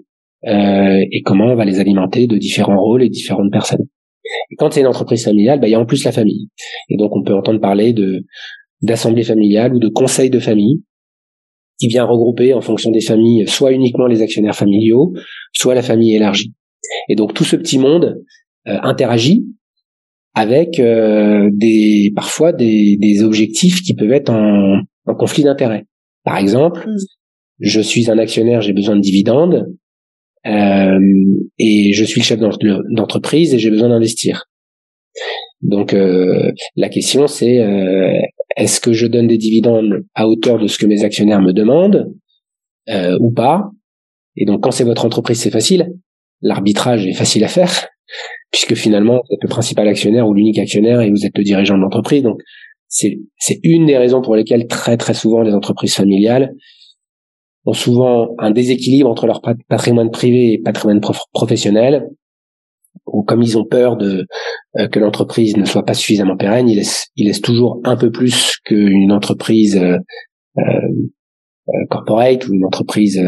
et 0.44 1.22
comment 1.26 1.46
on 1.46 1.56
va 1.56 1.66
les 1.66 1.80
alimenter 1.80 2.28
de 2.28 2.38
différents 2.38 2.80
rôles 2.80 3.04
et 3.04 3.10
différentes 3.10 3.52
personnes. 3.52 3.86
Et 4.52 4.56
quand 4.56 4.72
c'est 4.72 4.82
une 4.82 4.88
entreprise 4.88 5.24
familiale, 5.24 5.60
bah, 5.60 5.68
il 5.68 5.72
y 5.72 5.76
a 5.76 5.80
en 5.80 5.86
plus 5.86 6.04
la 6.04 6.12
famille. 6.12 6.50
Et 6.90 6.98
donc 6.98 7.16
on 7.16 7.24
peut 7.24 7.36
entendre 7.36 7.60
parler 7.60 7.94
de 7.94 8.26
d'assemblée 8.82 9.24
familiale 9.24 9.74
ou 9.74 9.80
de 9.80 9.90
conseil 9.90 10.30
de 10.30 10.40
famille 10.40 10.84
qui 11.80 11.88
vient 11.88 12.06
regrouper 12.06 12.54
en 12.54 12.62
fonction 12.62 12.92
des 12.92 13.02
familles 13.02 13.48
soit 13.48 13.72
uniquement 13.72 14.08
les 14.08 14.22
actionnaires 14.22 14.56
familiaux, 14.56 15.14
soit 15.54 15.76
la 15.76 15.82
famille 15.82 16.16
élargie. 16.16 16.54
Et 17.10 17.16
donc 17.16 17.34
tout 17.34 17.44
ce 17.44 17.56
petit 17.56 17.78
monde 17.78 18.22
euh, 18.68 18.78
interagit 18.84 19.46
avec 20.34 20.80
euh, 20.80 21.50
des 21.54 22.12
parfois 22.16 22.54
des, 22.54 22.98
des, 22.98 23.24
objectifs 23.24 23.82
qui 23.82 23.96
peuvent 23.96 24.12
être 24.12 24.30
en, 24.30 24.82
en 25.06 25.16
conflit 25.16 25.44
d'intérêts. 25.44 25.86
Par 26.24 26.38
exemple, 26.38 26.88
mm. 26.88 26.98
je 27.60 27.82
suis 27.82 28.10
un 28.12 28.18
actionnaire, 28.18 28.62
j'ai 28.62 28.74
besoin 28.74 28.96
de 28.96 29.02
dividendes, 29.02 29.68
euh, 30.46 31.00
et 31.58 31.92
je 31.94 32.04
suis 32.06 32.22
le 32.22 32.26
chef 32.26 32.40
d'entreprise 32.40 33.54
et 33.54 33.60
j'ai 33.60 33.70
besoin 33.70 33.90
d'investir. 33.90 34.46
Donc 35.62 35.94
euh, 35.94 36.52
la 36.76 36.90
question 36.90 37.28
c'est 37.28 37.60
euh, 37.60 38.18
est-ce 38.56 38.80
que 38.80 38.94
je 38.94 39.08
donne 39.08 39.28
des 39.28 39.38
dividendes 39.38 40.06
à 40.16 40.28
hauteur 40.28 40.58
de 40.58 40.68
ce 40.68 40.78
que 40.78 40.86
mes 40.86 41.04
actionnaires 41.04 41.42
me 41.42 41.52
demandent 41.52 42.14
euh, 42.90 43.18
ou 43.20 43.32
pas? 43.32 43.70
Et 44.38 44.46
donc 44.46 44.64
quand 44.64 44.72
c'est 44.72 44.86
votre 44.86 45.06
entreprise 45.06 45.40
c'est 45.40 45.52
facile, 45.52 45.92
l'arbitrage 46.42 47.06
est 47.06 47.14
facile 47.14 47.44
à 47.44 47.50
faire 47.50 47.88
puisque 48.52 48.76
finalement 48.76 49.16
vous 49.16 49.36
êtes 49.36 49.44
le 49.44 49.50
principal 49.50 49.88
actionnaire 49.88 50.28
ou 50.28 50.34
l'unique 50.34 50.60
actionnaire 50.60 51.02
et 51.02 51.10
vous 51.10 51.26
êtes 51.26 51.38
le 51.38 51.44
dirigeant 51.44 51.76
de 51.76 51.82
l'entreprise. 51.82 52.24
Donc 52.24 52.40
c'est 52.88 53.20
c'est 53.38 53.60
une 53.64 53.86
des 53.86 53.98
raisons 53.98 54.22
pour 54.22 54.36
lesquelles 54.36 54.68
très 54.68 54.96
très 54.96 55.14
souvent 55.14 55.42
les 55.42 55.54
entreprises 55.54 55.94
familiales 55.94 56.54
ont 57.66 57.74
souvent 57.74 58.30
un 58.38 58.52
déséquilibre 58.52 59.10
entre 59.10 59.28
leur 59.28 59.42
patrimoine 59.68 60.12
privé 60.12 60.54
et 60.54 60.58
patrimoine 60.60 61.02
professionnel, 61.34 62.10
ou 63.06 63.24
comme 63.24 63.42
ils 63.42 63.58
ont 63.58 63.66
peur 63.66 63.98
de 63.98 64.26
euh, 64.78 64.88
que 64.88 65.00
l'entreprise 65.00 65.58
ne 65.58 65.66
soit 65.66 65.86
pas 65.86 65.94
suffisamment 65.94 66.38
pérenne, 66.38 66.70
ils 66.70 66.78
laissent, 66.78 67.42
toujours 67.42 67.82
un 67.84 67.96
peu 67.96 68.12
plus 68.12 68.58
qu'une 68.66 69.12
entreprise 69.12 69.78
euh, 69.78 69.98
euh, 70.58 71.84
corporate 71.90 72.48
ou 72.48 72.54
une 72.54 72.66
entreprise 72.66 73.22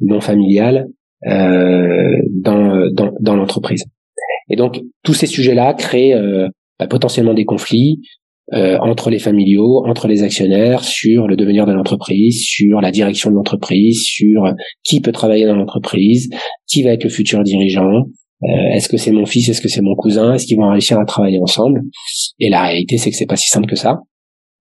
non 0.00 0.20
familiale 0.20 0.88
dans 1.22 2.94
l'entreprise. 3.24 3.84
Et 4.48 4.56
donc 4.56 4.80
tous 5.02 5.14
ces 5.14 5.26
sujets-là 5.26 5.74
créent 5.74 6.14
bah, 6.78 6.86
potentiellement 6.86 7.34
des 7.34 7.44
conflits, 7.44 8.00
euh, 8.52 8.78
entre 8.80 9.10
les 9.10 9.18
familiaux, 9.18 9.84
entre 9.86 10.08
les 10.08 10.22
actionnaires, 10.22 10.84
sur 10.84 11.28
le 11.28 11.36
devenir 11.36 11.66
de 11.66 11.72
l'entreprise, 11.72 12.42
sur 12.42 12.80
la 12.80 12.90
direction 12.90 13.30
de 13.30 13.36
l'entreprise, 13.36 14.02
sur 14.02 14.42
qui 14.84 15.00
peut 15.00 15.12
travailler 15.12 15.46
dans 15.46 15.56
l'entreprise, 15.56 16.28
qui 16.66 16.82
va 16.82 16.90
être 16.90 17.04
le 17.04 17.10
futur 17.10 17.42
dirigeant, 17.42 18.04
euh, 18.42 18.72
est-ce 18.72 18.88
que 18.88 18.96
c'est 18.96 19.12
mon 19.12 19.26
fils, 19.26 19.48
est-ce 19.48 19.60
que 19.60 19.68
c'est 19.68 19.82
mon 19.82 19.94
cousin, 19.94 20.34
est-ce 20.34 20.46
qu'ils 20.46 20.56
vont 20.56 20.70
réussir 20.70 20.98
à 20.98 21.04
travailler 21.04 21.38
ensemble? 21.40 21.82
Et 22.38 22.48
la 22.48 22.62
réalité, 22.62 22.96
c'est 22.96 23.10
que 23.10 23.16
c'est 23.16 23.26
pas 23.26 23.36
si 23.36 23.48
simple 23.48 23.68
que 23.68 23.76
ça. 23.76 23.98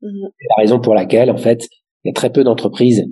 Mmh. 0.01 0.07
La 0.49 0.61
raison 0.61 0.79
pour 0.79 0.93
laquelle, 0.93 1.31
en 1.31 1.37
fait, 1.37 1.65
il 2.03 2.09
y 2.09 2.11
a 2.11 2.13
très 2.13 2.29
peu 2.29 2.43
d'entreprises 2.43 3.05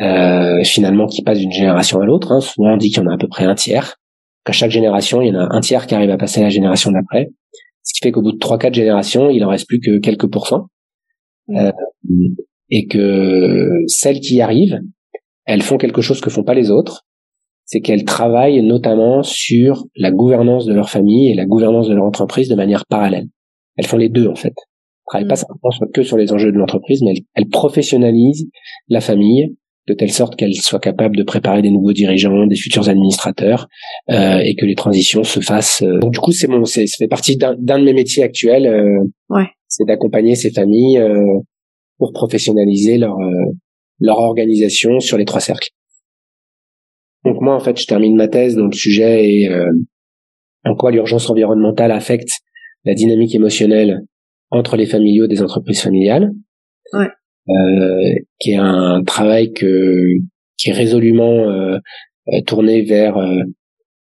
euh, 0.00 0.62
finalement 0.64 1.06
qui 1.06 1.22
passent 1.22 1.38
d'une 1.38 1.52
génération 1.52 2.00
à 2.00 2.06
l'autre. 2.06 2.30
Hein. 2.30 2.40
Souvent, 2.40 2.74
on 2.74 2.76
dit 2.76 2.90
qu'il 2.90 3.02
y 3.02 3.06
en 3.06 3.10
a 3.10 3.14
à 3.14 3.18
peu 3.18 3.28
près 3.28 3.44
un 3.44 3.54
tiers. 3.54 3.96
Qu'à 4.44 4.52
chaque 4.52 4.70
génération, 4.70 5.20
il 5.20 5.28
y 5.28 5.30
en 5.36 5.40
a 5.40 5.48
un 5.50 5.60
tiers 5.60 5.86
qui 5.86 5.94
arrive 5.94 6.10
à 6.10 6.16
passer 6.16 6.40
à 6.40 6.44
la 6.44 6.50
génération 6.50 6.92
d'après. 6.92 7.30
Ce 7.84 7.92
qui 7.94 8.00
fait 8.02 8.12
qu'au 8.12 8.22
bout 8.22 8.32
de 8.32 8.38
trois, 8.38 8.58
quatre 8.58 8.74
générations, 8.74 9.30
il 9.30 9.44
en 9.44 9.48
reste 9.48 9.68
plus 9.68 9.80
que 9.80 9.98
quelques 9.98 10.30
pourcents. 10.30 10.68
Euh, 11.50 11.70
et 12.70 12.86
que 12.86 13.68
celles 13.86 14.20
qui 14.20 14.36
y 14.36 14.40
arrivent, 14.40 14.80
elles 15.44 15.62
font 15.62 15.76
quelque 15.76 16.00
chose 16.00 16.20
que 16.20 16.30
font 16.30 16.42
pas 16.42 16.54
les 16.54 16.70
autres, 16.70 17.06
c'est 17.66 17.80
qu'elles 17.80 18.04
travaillent 18.04 18.62
notamment 18.62 19.22
sur 19.22 19.84
la 19.96 20.10
gouvernance 20.10 20.64
de 20.64 20.74
leur 20.74 20.90
famille 20.90 21.30
et 21.30 21.34
la 21.34 21.46
gouvernance 21.46 21.88
de 21.88 21.94
leur 21.94 22.04
entreprise 22.04 22.48
de 22.48 22.54
manière 22.54 22.84
parallèle. 22.86 23.28
Elles 23.76 23.86
font 23.86 23.96
les 23.96 24.08
deux 24.08 24.28
en 24.28 24.34
fait. 24.34 24.54
Elles 24.56 25.06
travaillent 25.06 25.28
pas 25.28 25.34
mm. 25.34 25.36
simplement 25.36 25.92
que 25.92 26.02
sur 26.02 26.16
les 26.16 26.32
enjeux 26.32 26.52
de 26.52 26.58
l'entreprise, 26.58 27.02
mais 27.02 27.14
elles 27.34 27.48
professionnalisent 27.48 28.48
la 28.88 29.00
famille 29.00 29.54
de 29.86 29.94
telle 29.94 30.10
sorte 30.10 30.36
qu'elle 30.36 30.54
soit 30.54 30.80
capable 30.80 31.16
de 31.16 31.22
préparer 31.22 31.60
des 31.60 31.70
nouveaux 31.70 31.92
dirigeants, 31.92 32.46
des 32.46 32.56
futurs 32.56 32.88
administrateurs, 32.88 33.68
euh, 34.10 34.38
et 34.38 34.54
que 34.54 34.64
les 34.64 34.74
transitions 34.74 35.24
se 35.24 35.40
fassent. 35.40 35.82
Euh. 35.82 35.98
Donc 35.98 36.12
du 36.12 36.20
coup, 36.20 36.32
c'est 36.32 36.48
mon, 36.48 36.64
c'est, 36.64 36.86
ça 36.86 36.96
fait 36.98 37.08
partie 37.08 37.36
d'un, 37.36 37.54
de 37.54 37.84
mes 37.84 37.92
métiers 37.92 38.22
actuels. 38.22 38.66
Euh, 38.66 38.98
ouais. 39.28 39.46
C'est 39.68 39.84
d'accompagner 39.84 40.36
ces 40.36 40.50
familles 40.50 40.98
euh, 40.98 41.40
pour 41.98 42.12
professionnaliser 42.12 42.96
leur 42.98 43.18
euh, 43.18 43.52
leur 44.00 44.18
organisation 44.18 45.00
sur 45.00 45.18
les 45.18 45.24
trois 45.24 45.40
cercles. 45.40 45.70
Donc 47.24 47.40
moi, 47.40 47.54
en 47.54 47.60
fait, 47.60 47.78
je 47.78 47.86
termine 47.86 48.16
ma 48.16 48.28
thèse 48.28 48.56
dont 48.56 48.66
le 48.66 48.72
sujet 48.72 49.30
est 49.30 49.48
en 50.64 50.74
quoi 50.74 50.90
l'urgence 50.90 51.30
environnementale 51.30 51.90
affecte 51.90 52.40
la 52.84 52.94
dynamique 52.94 53.34
émotionnelle 53.34 54.02
entre 54.50 54.76
les 54.76 54.86
familiaux 54.86 55.26
des 55.26 55.42
entreprises 55.42 55.80
familiales. 55.80 56.32
Ouais. 56.92 57.08
Euh, 57.50 58.14
qui 58.40 58.52
est 58.52 58.56
un 58.56 59.04
travail 59.04 59.52
qui 59.52 60.70
est 60.70 60.72
résolument 60.72 61.50
euh, 61.50 61.76
euh, 62.32 62.40
tourné 62.46 62.80
vers 62.80 63.16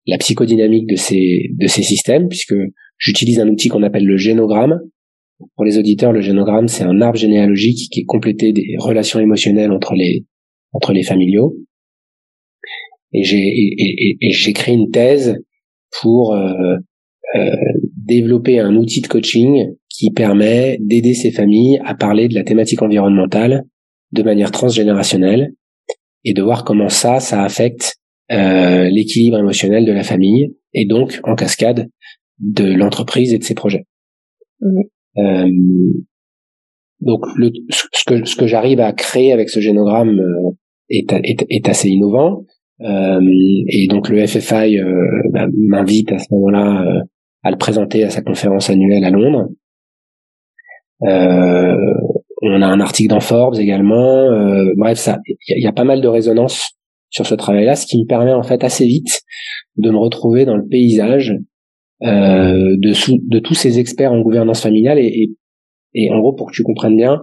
la 0.07 0.17
psychodynamique 0.17 0.87
de 0.87 0.95
ces 0.95 1.49
de 1.53 1.67
ces 1.67 1.83
systèmes, 1.83 2.29
puisque 2.29 2.55
j'utilise 2.97 3.39
un 3.39 3.47
outil 3.47 3.69
qu'on 3.69 3.83
appelle 3.83 4.05
le 4.05 4.17
génogramme. 4.17 4.79
Pour 5.55 5.65
les 5.65 5.77
auditeurs, 5.77 6.13
le 6.13 6.21
génogramme, 6.21 6.67
c'est 6.67 6.83
un 6.83 6.99
arbre 6.99 7.19
généalogique 7.19 7.91
qui 7.91 7.99
est 7.99 8.05
complété 8.05 8.53
des 8.53 8.75
relations 8.79 9.19
émotionnelles 9.19 9.71
entre 9.71 9.93
les 9.93 10.25
entre 10.73 10.91
les 10.91 11.03
familiaux. 11.03 11.55
Et 13.13 13.23
j'ai 13.23 13.37
et, 13.39 14.73
une 14.73 14.89
thèse 14.89 15.37
pour 16.01 16.35
développer 18.07 18.59
un 18.59 18.75
outil 18.75 19.01
de 19.01 19.07
coaching 19.07 19.75
qui 19.89 20.11
permet 20.11 20.77
d'aider 20.81 21.13
ces 21.13 21.31
familles 21.31 21.79
à 21.85 21.95
parler 21.95 22.27
de 22.27 22.35
la 22.35 22.43
thématique 22.43 22.81
environnementale 22.81 23.63
de 24.11 24.23
manière 24.23 24.51
transgénérationnelle 24.51 25.53
et 26.23 26.33
de 26.33 26.41
voir 26.41 26.63
comment 26.63 26.89
ça, 26.89 27.19
ça 27.19 27.43
affecte 27.43 27.95
euh, 28.31 28.89
l'équilibre 28.89 29.37
émotionnel 29.37 29.85
de 29.85 29.91
la 29.91 30.03
famille 30.03 30.55
et 30.73 30.85
donc 30.85 31.19
en 31.23 31.35
cascade 31.35 31.89
de 32.39 32.73
l'entreprise 32.73 33.33
et 33.33 33.39
de 33.39 33.43
ses 33.43 33.55
projets. 33.55 33.85
Mmh. 34.61 34.81
Euh, 35.17 35.49
donc 36.99 37.25
le, 37.35 37.51
ce 37.69 37.85
que 38.05 38.25
ce 38.25 38.35
que 38.35 38.47
j'arrive 38.47 38.79
à 38.79 38.91
créer 38.91 39.31
avec 39.31 39.49
ce 39.49 39.59
génogramme 39.59 40.19
est, 40.89 41.11
est, 41.11 41.45
est 41.49 41.69
assez 41.69 41.89
innovant. 41.89 42.43
Euh, 42.81 43.19
et 43.67 43.87
donc 43.87 44.09
le 44.09 44.25
FFI 44.25 44.77
euh, 44.77 45.05
bah, 45.31 45.47
m'invite 45.57 46.11
à 46.11 46.19
ce 46.19 46.27
moment-là 46.31 46.83
euh, 46.85 47.01
à 47.47 47.51
le 47.51 47.57
présenter 47.57 48.03
à 48.03 48.09
sa 48.09 48.21
conférence 48.21 48.69
annuelle 48.69 49.03
à 49.05 49.09
Londres. 49.09 49.47
on 51.01 52.61
a 52.61 52.67
un 52.67 52.79
article 52.79 53.09
dans 53.09 53.19
Forbes 53.19 53.57
également. 53.57 54.29
bref, 54.75 54.97
ça, 54.97 55.19
il 55.47 55.63
y, 55.63 55.67
a 55.67 55.71
pas 55.71 55.85
mal 55.85 56.01
de 56.01 56.07
résonance 56.07 56.71
sur 57.09 57.25
ce 57.25 57.35
travail-là, 57.35 57.75
ce 57.75 57.85
qui 57.85 57.99
me 57.99 58.05
permet 58.05 58.33
en 58.33 58.43
fait 58.43 58.63
assez 58.63 58.85
vite 58.85 59.21
de 59.77 59.89
me 59.89 59.97
retrouver 59.97 60.45
dans 60.45 60.57
le 60.57 60.67
paysage 60.67 61.33
de, 62.01 63.29
de 63.29 63.39
tous 63.39 63.53
ces 63.53 63.79
experts 63.79 64.11
en 64.11 64.21
gouvernance 64.21 64.61
familiale 64.61 64.99
et, 64.99 65.07
et, 65.07 65.31
et 65.93 66.11
en 66.11 66.19
gros 66.19 66.33
pour 66.33 66.47
que 66.47 66.55
tu 66.55 66.63
comprennes 66.63 66.97
bien, 66.97 67.21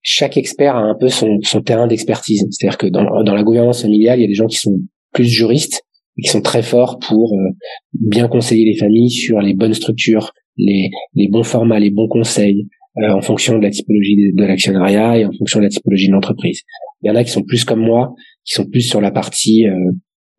chaque 0.00 0.36
expert 0.36 0.76
a 0.76 0.80
un 0.80 0.94
peu 0.94 1.08
son, 1.08 1.38
son 1.42 1.62
terrain 1.62 1.88
d'expertise. 1.88 2.46
C'est-à-dire 2.50 2.78
que 2.78 2.86
dans, 2.86 3.24
dans 3.24 3.34
la 3.34 3.42
gouvernance 3.42 3.82
familiale, 3.82 4.20
il 4.20 4.22
y 4.22 4.24
a 4.24 4.28
des 4.28 4.34
gens 4.34 4.46
qui 4.46 4.56
sont 4.56 4.78
plus 5.12 5.24
juristes 5.24 5.82
et 6.16 6.22
qui 6.22 6.28
sont 6.28 6.40
très 6.40 6.62
forts 6.62 6.98
pour 6.98 7.34
euh, 7.34 7.50
bien 7.92 8.28
conseiller 8.28 8.64
les 8.64 8.76
familles 8.76 9.10
sur 9.10 9.40
les 9.40 9.54
bonnes 9.54 9.74
structures, 9.74 10.32
les, 10.56 10.90
les 11.14 11.28
bons 11.28 11.42
formats, 11.42 11.78
les 11.78 11.90
bons 11.90 12.08
conseils, 12.08 12.68
euh, 12.98 13.10
en 13.10 13.20
fonction 13.20 13.58
de 13.58 13.62
la 13.62 13.70
typologie 13.70 14.32
de, 14.32 14.44
l'actionnariat 14.44 15.18
et 15.18 15.26
en 15.26 15.32
fonction 15.32 15.58
de 15.60 15.64
la 15.64 15.70
typologie 15.70 16.08
de 16.08 16.12
l'entreprise. 16.12 16.62
Il 17.02 17.08
y 17.08 17.10
en 17.10 17.16
a 17.16 17.24
qui 17.24 17.30
sont 17.30 17.42
plus 17.42 17.64
comme 17.64 17.80
moi, 17.80 18.14
qui 18.44 18.54
sont 18.54 18.66
plus 18.66 18.82
sur 18.82 19.00
la 19.00 19.10
partie 19.10 19.66
euh, 19.66 19.92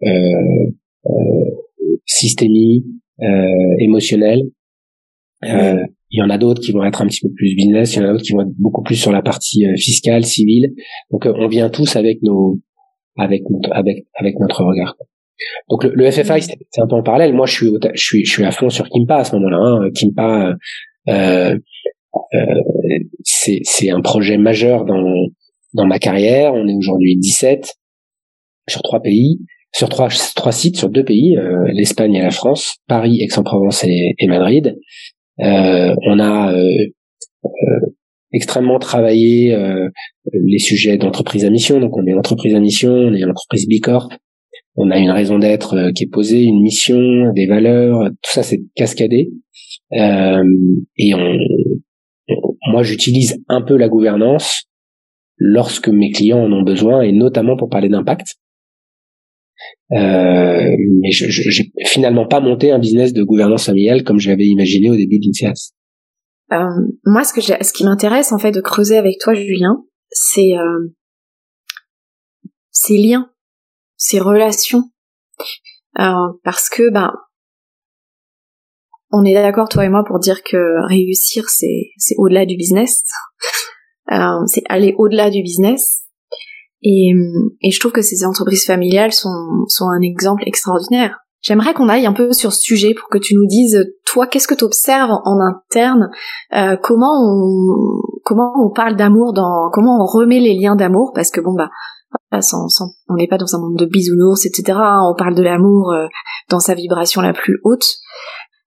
euh, 0.03 1.09
systémie, 2.05 2.85
émotionnelle. 3.79 4.43
Il 6.09 6.19
y 6.19 6.21
en 6.21 6.29
a 6.29 6.37
d'autres 6.37 6.61
qui 6.61 6.71
vont 6.71 6.85
être 6.85 7.01
un 7.01 7.07
petit 7.07 7.19
peu 7.21 7.33
plus 7.33 7.53
business, 7.55 7.93
il 7.93 7.97
y 7.97 8.01
en 8.01 8.05
a 8.05 8.11
d'autres 8.11 8.23
qui 8.23 8.31
vont 8.31 8.41
être 8.41 8.55
beaucoup 8.57 8.81
plus 8.81 8.95
sur 8.95 9.11
la 9.11 9.21
partie 9.21 9.65
euh, 9.65 9.75
fiscale, 9.75 10.23
civile. 10.23 10.73
Donc 11.11 11.25
euh, 11.25 11.33
on 11.35 11.47
vient 11.47 11.69
tous 11.69 11.95
avec 11.97 12.21
nos 12.23 12.59
avec 13.17 13.43
notre 13.49 13.73
avec 13.73 14.05
avec 14.13 14.39
notre 14.39 14.63
regard. 14.63 14.95
Donc 15.69 15.83
le, 15.83 15.91
le 15.93 16.11
FFI 16.11 16.41
c'est 16.41 16.81
un 16.81 16.87
peu 16.87 16.95
en 16.95 17.03
parallèle. 17.03 17.33
Moi 17.33 17.45
je 17.45 17.53
suis 17.53 17.69
je 17.93 18.01
suis 18.01 18.25
je 18.25 18.31
suis 18.31 18.43
à 18.43 18.51
fond 18.51 18.69
sur 18.69 18.89
Kimpa 18.89 19.17
à 19.17 19.23
ce 19.23 19.35
moment-là. 19.35 19.57
Hein. 19.57 19.89
Kimpa 19.95 20.55
euh, 21.09 21.57
euh, 22.33 22.55
c'est 23.23 23.59
c'est 23.63 23.89
un 23.89 24.01
projet 24.01 24.37
majeur 24.37 24.85
dans 24.85 25.13
dans 25.73 25.85
ma 25.85 25.99
carrière. 25.99 26.53
On 26.53 26.67
est 26.67 26.75
aujourd'hui 26.75 27.17
17 27.17 27.73
sur 28.69 28.81
trois 28.81 29.01
pays, 29.01 29.39
sur 29.73 29.89
trois 29.89 30.09
trois 30.35 30.51
sites, 30.51 30.77
sur 30.77 30.89
deux 30.89 31.03
pays, 31.03 31.37
l'Espagne 31.73 32.15
et 32.15 32.21
la 32.21 32.31
France, 32.31 32.77
Paris, 32.87 33.21
Aix-en-Provence 33.21 33.83
et, 33.85 34.15
et 34.17 34.27
Madrid. 34.27 34.75
Euh, 35.39 35.93
on 36.03 36.19
a 36.19 36.51
euh, 36.53 36.87
euh, 37.45 37.79
extrêmement 38.33 38.79
travaillé 38.79 39.55
les 40.33 40.59
sujets 40.59 40.97
d'entreprise 40.97 41.45
à 41.45 41.49
mission. 41.49 41.79
Donc 41.79 41.95
on 41.97 42.05
est 42.05 42.13
entreprise 42.13 42.55
à 42.55 42.59
mission, 42.59 42.91
on 42.91 43.13
est 43.13 43.23
entreprise 43.23 43.67
Bicorp, 43.67 44.09
on 44.77 44.91
a 44.91 44.97
une 44.97 45.11
raison 45.11 45.39
d'être 45.39 45.91
qui 45.95 46.05
est 46.05 46.11
posée, 46.11 46.43
une 46.43 46.61
mission, 46.61 47.33
des 47.33 47.47
valeurs, 47.47 48.09
tout 48.21 48.31
ça 48.31 48.43
c'est 48.43 48.61
cascadé. 48.75 49.31
et 49.91 51.13
on, 51.13 51.37
moi 52.67 52.83
j'utilise 52.83 53.43
un 53.47 53.61
peu 53.61 53.75
la 53.77 53.89
gouvernance 53.89 54.67
lorsque 55.37 55.89
mes 55.89 56.11
clients 56.11 56.43
en 56.43 56.51
ont 56.51 56.63
besoin 56.63 57.01
et 57.01 57.11
notamment 57.11 57.57
pour 57.57 57.69
parler 57.69 57.89
d'impact. 57.89 58.35
Euh, 59.91 60.75
mais 61.01 61.11
je 61.11 61.29
j'ai 61.29 61.71
finalement 61.85 62.27
pas 62.27 62.41
monté 62.41 62.71
un 62.71 62.79
business 62.79 63.13
de 63.13 63.23
gouvernance 63.23 63.65
familiale 63.65 64.03
comme 64.03 64.19
je 64.19 64.29
l'avais 64.29 64.45
imaginé 64.45 64.89
au 64.89 64.95
début 64.95 65.19
d'Initias. 65.19 65.71
Euh, 66.51 66.57
moi, 67.05 67.23
ce 67.23 67.33
que 67.33 67.41
ce 67.41 67.73
qui 67.73 67.83
m'intéresse 67.83 68.31
en 68.31 68.37
fait 68.37 68.51
de 68.51 68.61
creuser 68.61 68.97
avec 68.97 69.17
toi, 69.19 69.33
Julien, 69.33 69.83
c'est 70.09 70.55
euh, 70.57 70.93
ces 72.71 72.97
liens, 72.97 73.29
ces 73.97 74.19
relations, 74.19 74.83
euh, 75.99 76.27
parce 76.43 76.69
que 76.69 76.91
ben 76.91 77.13
on 79.11 79.23
est 79.23 79.33
d'accord 79.33 79.69
toi 79.69 79.85
et 79.85 79.89
moi 79.89 80.03
pour 80.05 80.19
dire 80.19 80.43
que 80.43 80.87
réussir 80.87 81.49
c'est 81.49 81.91
c'est 81.97 82.15
au-delà 82.17 82.45
du 82.45 82.55
business, 82.55 83.03
euh, 84.11 84.45
c'est 84.45 84.63
aller 84.69 84.95
au-delà 84.97 85.29
du 85.29 85.41
business. 85.41 86.03
Et, 86.83 87.11
et 87.63 87.71
je 87.71 87.79
trouve 87.79 87.91
que 87.91 88.03
ces 88.03 88.23
entreprises 88.23 88.65
familiales 88.65 89.11
sont, 89.11 89.65
sont 89.67 89.85
un 89.89 89.99
exemple 90.01 90.43
extraordinaire. 90.45 91.17
J'aimerais 91.41 91.73
qu'on 91.73 91.89
aille 91.89 92.05
un 92.05 92.13
peu 92.13 92.33
sur 92.33 92.51
ce 92.51 92.59
sujet 92.59 92.93
pour 92.93 93.09
que 93.09 93.17
tu 93.17 93.35
nous 93.35 93.45
dises, 93.45 93.85
toi, 94.05 94.27
qu'est-ce 94.27 94.47
que 94.47 94.55
tu 94.55 94.63
observes 94.63 95.11
en 95.11 95.39
interne? 95.39 96.09
Euh, 96.53 96.75
Comment 96.81 97.23
on 97.23 98.01
comment 98.25 98.51
on 98.61 98.69
parle 98.69 98.95
d'amour 98.95 99.33
dans 99.33 99.69
comment 99.71 100.01
on 100.01 100.05
remet 100.05 100.39
les 100.39 100.55
liens 100.55 100.75
d'amour? 100.75 101.11
Parce 101.15 101.31
que 101.31 101.39
bon 101.39 101.53
bah 101.53 101.69
sans, 102.41 102.67
sans, 102.67 102.93
on 103.09 103.15
n'est 103.15 103.27
pas 103.27 103.37
dans 103.37 103.55
un 103.55 103.59
monde 103.59 103.77
de 103.77 103.85
bisounours, 103.85 104.45
etc. 104.45 104.77
On 104.77 105.15
parle 105.17 105.35
de 105.35 105.43
l'amour 105.43 105.91
euh, 105.91 106.07
dans 106.49 106.59
sa 106.59 106.73
vibration 106.73 107.21
la 107.21 107.33
plus 107.33 107.59
haute. 107.63 107.87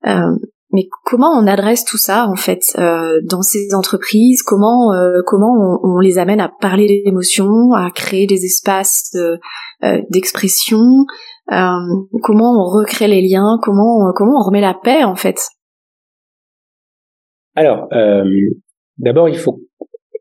Euh, 0.06 0.36
mais 0.72 0.88
comment 1.04 1.30
on 1.36 1.46
adresse 1.48 1.84
tout 1.84 1.98
ça 1.98 2.28
en 2.28 2.36
fait 2.36 2.62
euh, 2.78 3.20
dans 3.28 3.42
ces 3.42 3.74
entreprises? 3.74 4.42
Comment 4.42 4.92
euh, 4.94 5.20
comment 5.26 5.80
on, 5.82 5.98
les 5.98 6.18
amène 6.18 6.40
à 6.40 6.48
parler 6.48 7.02
d'émotions, 7.04 7.72
à 7.74 7.90
créer 7.90 8.26
des 8.26 8.44
espaces 8.44 9.16
euh, 9.16 10.00
d'expression? 10.10 10.78
Comment 11.48 12.62
on 12.62 12.64
recrée 12.64 13.08
les 13.08 13.20
liens? 13.20 13.58
Comment 13.62 14.12
comment 14.14 14.38
on 14.40 14.44
remet 14.44 14.60
la 14.60 14.74
paix 14.74 15.02
en 15.02 15.16
fait? 15.16 15.48
Alors 17.56 17.88
d'abord 18.96 19.28
il 19.28 19.36
faut 19.36 19.60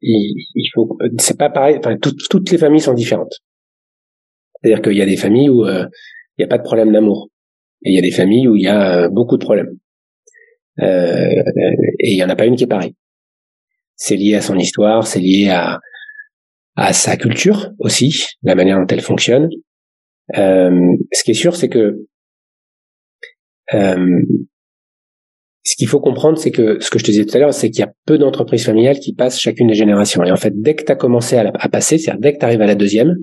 il, 0.02 0.70
faut 0.74 0.98
c'est 1.18 1.38
pas 1.38 1.50
pareil. 1.50 1.78
Enfin 1.80 1.98
toutes 1.98 2.52
les 2.52 2.58
familles 2.58 2.82
sont 2.82 2.94
différentes. 2.94 3.34
C'est-à-dire 4.62 4.82
qu'il 4.82 4.98
y 4.98 5.02
a 5.02 5.06
des 5.06 5.18
familles 5.18 5.50
où 5.50 5.66
il 5.66 5.90
n'y 6.38 6.46
a 6.46 6.48
pas 6.48 6.58
de 6.58 6.64
problème 6.64 6.92
d'amour 6.92 7.30
et 7.84 7.92
il 7.92 7.96
y 7.96 8.00
a 8.00 8.02
des 8.02 8.12
familles 8.12 8.48
où 8.48 8.56
il 8.56 8.64
y 8.64 8.68
a 8.68 9.10
beaucoup 9.10 9.38
de 9.38 9.44
problèmes. 9.44 9.78
Euh, 10.82 11.44
et 12.00 12.12
il 12.12 12.18
y 12.18 12.24
en 12.24 12.30
a 12.30 12.36
pas 12.36 12.46
une 12.46 12.56
qui 12.56 12.64
est 12.64 12.68
pareille. 12.68 12.96
C'est 13.96 14.16
lié 14.16 14.36
à 14.36 14.42
son 14.42 14.58
histoire, 14.58 15.06
c'est 15.08 15.20
lié 15.20 15.50
à 15.50 15.80
à 16.76 16.94
sa 16.94 17.18
culture 17.18 17.72
aussi, 17.80 18.26
la 18.42 18.56
manière 18.56 18.80
dont 18.80 18.88
elle 18.88 19.02
fonctionne. 19.02 19.50
Euh, 20.38 20.96
ce 21.12 21.24
qui 21.24 21.32
est 21.32 21.34
sûr, 21.34 21.56
c'est 21.56 21.68
que 21.68 22.06
euh, 23.74 24.22
ce 25.70 25.76
qu'il 25.76 25.88
faut 25.88 26.00
comprendre, 26.00 26.40
c'est 26.40 26.50
que 26.50 26.80
ce 26.80 26.90
que 26.90 26.98
je 26.98 27.04
te 27.04 27.12
disais 27.12 27.26
tout 27.26 27.38
à 27.38 27.40
l'heure, 27.40 27.54
c'est 27.54 27.70
qu'il 27.70 27.82
y 27.82 27.84
a 27.84 27.94
peu 28.08 28.18
d'entreprises 28.18 28.66
familiales 28.66 29.00
qui 29.00 29.14
passent 29.14 29.40
chacune 29.40 29.68
des 29.68 29.76
générations. 29.76 30.24
Et 30.24 30.32
en 30.32 30.36
fait, 30.36 30.60
dès 30.60 30.76
que 30.76 30.84
tu 30.84 30.92
as 30.92 30.96
commencé 30.96 31.38
à, 31.38 31.70
passer, 31.70 32.00
c'est-à-dire 32.00 32.20
dès 32.20 32.34
que 32.34 32.40
tu 32.40 32.46
arrives 32.46 32.64
à 32.64 32.66
la 32.66 32.74
deuxième, 32.74 33.16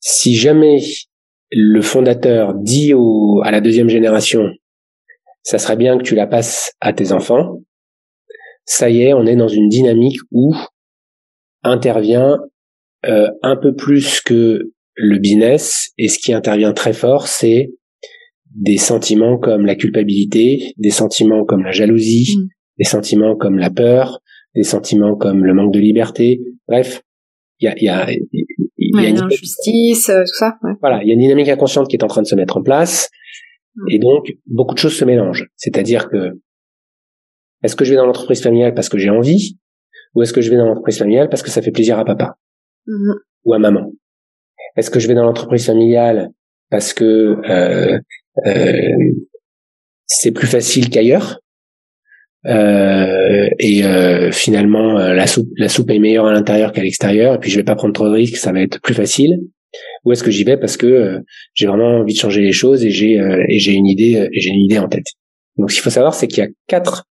si 0.00 0.34
jamais 0.34 0.80
le 1.50 1.82
fondateur 1.82 2.54
dit 2.54 2.94
au, 2.94 3.42
à 3.44 3.50
la 3.50 3.60
deuxième 3.60 3.90
génération, 3.90 4.48
ça 5.42 5.58
serait 5.58 5.76
bien 5.76 5.98
que 5.98 6.02
tu 6.02 6.14
la 6.14 6.26
passes 6.26 6.72
à 6.80 6.94
tes 6.94 7.12
enfants. 7.12 7.58
Ça 8.64 8.88
y 8.88 9.02
est, 9.02 9.12
on 9.12 9.26
est 9.26 9.36
dans 9.36 9.48
une 9.48 9.68
dynamique 9.68 10.16
où 10.30 10.56
intervient 11.62 12.38
euh, 13.04 13.28
un 13.42 13.56
peu 13.56 13.74
plus 13.74 14.22
que 14.22 14.72
le 14.94 15.18
business, 15.18 15.90
et 15.98 16.08
ce 16.08 16.18
qui 16.18 16.32
intervient 16.32 16.72
très 16.72 16.94
fort, 16.94 17.28
c'est 17.28 17.68
des 18.54 18.78
sentiments 18.78 19.38
comme 19.38 19.66
la 19.66 19.74
culpabilité, 19.74 20.74
des 20.78 20.90
sentiments 20.90 21.44
comme 21.44 21.62
la 21.62 21.72
jalousie, 21.72 22.36
mm. 22.36 22.48
des 22.78 22.84
sentiments 22.84 23.36
comme 23.36 23.58
la 23.58 23.70
peur, 23.70 24.20
des 24.54 24.62
sentiments 24.62 25.16
comme 25.16 25.44
le 25.44 25.54
manque 25.54 25.72
de 25.72 25.80
liberté. 25.80 26.40
Bref, 26.68 27.02
il 27.60 27.66
y 27.66 27.68
a, 27.68 27.74
y 27.78 27.88
a, 27.88 28.10
y 28.10 29.06
a 29.06 29.08
une 29.08 29.22
injustice, 29.22 30.08
euh, 30.10 30.22
tout 30.22 30.34
ça. 30.34 30.54
Voilà, 30.80 31.02
il 31.02 31.08
y 31.08 31.10
a 31.10 31.14
une 31.14 31.20
dynamique 31.20 31.48
inconsciente 31.48 31.88
qui 31.88 31.96
est 31.96 32.04
en 32.04 32.08
train 32.08 32.22
de 32.22 32.26
se 32.26 32.34
mettre 32.34 32.56
en 32.56 32.62
place. 32.62 33.08
Et 33.88 33.98
donc, 33.98 34.32
beaucoup 34.46 34.74
de 34.74 34.78
choses 34.78 34.96
se 34.96 35.04
mélangent. 35.04 35.48
C'est-à-dire 35.56 36.08
que, 36.10 36.38
est-ce 37.62 37.76
que 37.76 37.84
je 37.84 37.90
vais 37.90 37.96
dans 37.96 38.06
l'entreprise 38.06 38.42
familiale 38.42 38.74
parce 38.74 38.88
que 38.88 38.98
j'ai 38.98 39.10
envie, 39.10 39.58
ou 40.14 40.22
est-ce 40.22 40.32
que 40.32 40.40
je 40.42 40.50
vais 40.50 40.56
dans 40.56 40.66
l'entreprise 40.66 40.98
familiale 40.98 41.28
parce 41.30 41.42
que 41.42 41.50
ça 41.50 41.62
fait 41.62 41.70
plaisir 41.70 41.98
à 41.98 42.04
papa 42.04 42.36
mm-hmm. 42.86 43.14
ou 43.44 43.54
à 43.54 43.58
maman? 43.58 43.92
Est-ce 44.76 44.90
que 44.90 45.00
je 45.00 45.08
vais 45.08 45.14
dans 45.14 45.24
l'entreprise 45.24 45.64
familiale 45.64 46.30
parce 46.70 46.92
que 46.92 47.04
euh, 47.48 47.98
c'est 50.06 50.32
plus 50.32 50.46
facile 50.46 50.90
qu'ailleurs 50.90 51.38
euh, 52.46 53.48
et 53.60 53.84
euh, 53.84 54.32
finalement 54.32 54.98
euh, 54.98 55.14
la 55.14 55.28
soupe 55.28 55.48
la 55.56 55.68
soupe 55.68 55.90
est 55.90 56.00
meilleure 56.00 56.26
à 56.26 56.32
l'intérieur 56.32 56.72
qu'à 56.72 56.82
l'extérieur 56.82 57.34
et 57.34 57.38
puis 57.38 57.50
je 57.50 57.56
vais 57.56 57.62
pas 57.62 57.76
prendre 57.76 57.94
trop 57.94 58.08
de 58.08 58.14
risques 58.14 58.36
ça 58.36 58.52
va 58.52 58.60
être 58.60 58.80
plus 58.80 58.94
facile 58.94 59.38
ou 60.04 60.12
est-ce 60.12 60.22
que 60.22 60.30
j'y 60.30 60.44
vais? 60.44 60.56
Parce 60.56 60.76
que 60.76 60.86
euh, 60.86 61.20
j'ai 61.54 61.66
vraiment 61.66 61.98
envie 61.98 62.14
de 62.14 62.18
changer 62.18 62.42
les 62.42 62.52
choses 62.52 62.84
et 62.84 62.90
j'ai 62.90 63.18
euh, 63.20 63.44
et 63.48 63.58
j'ai 63.58 63.72
une 63.72 63.86
idée 63.86 64.16
euh, 64.16 64.28
et 64.32 64.40
j'ai 64.40 64.50
une 64.50 64.60
idée 64.60 64.78
en 64.78 64.88
tête. 64.88 65.06
Donc 65.56 65.70
ce 65.70 65.76
qu'il 65.76 65.82
faut 65.82 65.90
savoir 65.90 66.14
c'est 66.14 66.26
qu'il 66.26 66.42
y 66.42 66.46
a 66.46 66.50
quatre 66.66 67.04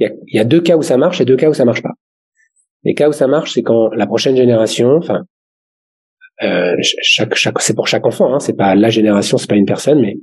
il 0.00 0.14
y 0.32 0.38
a, 0.38 0.44
deux 0.44 0.60
cas 0.60 0.76
où 0.76 0.82
ça 0.82 0.96
marche 0.96 1.20
et 1.20 1.24
deux 1.24 1.34
cas 1.36 1.48
où 1.48 1.54
ça 1.54 1.64
marche 1.64 1.82
pas. 1.82 1.94
Les 2.84 2.94
cas 2.94 3.08
où 3.08 3.12
ça 3.12 3.26
marche 3.26 3.52
c'est 3.52 3.62
quand 3.62 3.88
la 3.90 4.06
prochaine 4.06 4.36
génération 4.36 4.96
enfin 4.96 5.24
euh, 6.42 6.76
chaque, 7.02 7.34
chaque 7.34 7.60
c'est 7.60 7.74
pour 7.74 7.88
chaque 7.88 8.06
enfant 8.06 8.32
hein, 8.32 8.38
c'est 8.38 8.56
pas 8.56 8.76
la 8.76 8.90
génération 8.90 9.38
c'est 9.38 9.48
pas 9.48 9.56
une 9.56 9.66
personne 9.66 10.00
mais 10.00 10.16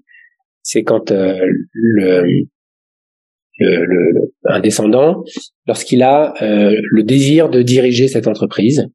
c'est 0.66 0.84
quand 0.84 1.12
le 1.12 2.46
le, 3.58 4.34
un 4.44 4.60
descendant, 4.60 5.24
lorsqu'il 5.66 6.04
a 6.04 6.34
le 6.42 7.04
désir 7.04 7.50
de 7.50 7.62
diriger 7.62 8.10
cette 8.10 8.28
entreprise, 8.28 8.90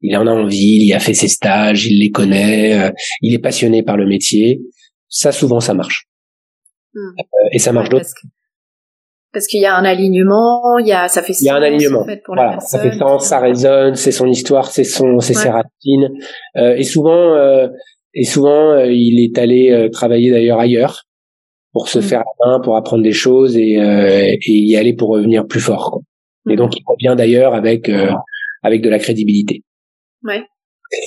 il 0.00 0.16
en 0.16 0.26
a 0.26 0.32
envie, 0.32 0.84
il 0.84 0.92
a 0.92 0.98
fait 0.98 1.14
ses 1.14 1.28
stages, 1.28 1.86
il 1.86 2.00
les 2.00 2.10
connaît, 2.10 2.92
il 3.22 3.34
est 3.34 3.38
passionné 3.38 3.84
par 3.84 3.96
le 3.96 4.06
métier, 4.06 4.62
ça 5.08 5.30
souvent 5.30 5.60
ça 5.60 5.74
marche. 5.74 6.08
Hmm. 6.92 7.12
et 7.52 7.60
ça 7.60 7.70
marche 7.70 7.88
d'autres. 7.88 8.10
Parce 9.32 9.46
qu'il 9.46 9.60
y 9.60 9.66
a 9.66 9.76
un 9.76 9.84
alignement, 9.84 10.78
il 10.78 10.88
y 10.88 10.92
a, 10.92 11.06
ça 11.06 11.22
fait 11.22 11.32
sens. 11.32 11.42
Il 11.42 11.46
y 11.46 11.50
a 11.50 11.54
un 11.54 11.62
alignement. 11.62 12.04
voilà, 12.26 12.58
ça 12.58 12.80
fait 12.80 12.96
sens, 12.98 13.26
ça 13.26 13.38
résonne, 13.38 13.94
c'est 13.94 14.10
son 14.10 14.26
histoire, 14.26 14.72
c'est 14.72 14.82
son, 14.82 15.20
c'est 15.20 15.34
ses 15.34 15.50
racines. 15.50 16.10
Euh, 16.56 16.74
et 16.74 16.82
souvent, 16.82 17.34
euh, 17.36 17.68
et 18.12 18.24
souvent, 18.24 18.72
euh, 18.72 18.86
il 18.90 19.22
est 19.22 19.38
allé 19.38 19.70
euh, 19.70 19.88
travailler 19.88 20.32
d'ailleurs 20.32 20.58
ailleurs 20.58 21.04
pour 21.72 21.88
se 21.88 21.98
mm. 21.98 22.02
faire 22.02 22.20
la 22.20 22.46
main, 22.46 22.60
pour 22.60 22.76
apprendre 22.76 23.02
des 23.02 23.12
choses 23.12 23.56
et, 23.56 23.74
et 23.74 24.38
y 24.52 24.76
aller 24.76 24.94
pour 24.94 25.10
revenir 25.10 25.46
plus 25.46 25.60
fort. 25.60 25.90
Quoi. 25.92 26.02
Et 26.50 26.54
mm. 26.54 26.56
donc, 26.56 26.76
il 26.76 26.82
revient 26.86 27.16
d'ailleurs 27.16 27.54
avec 27.54 27.90
avec 28.62 28.82
de 28.82 28.88
la 28.88 28.98
crédibilité. 28.98 29.62
Ouais. 30.22 30.42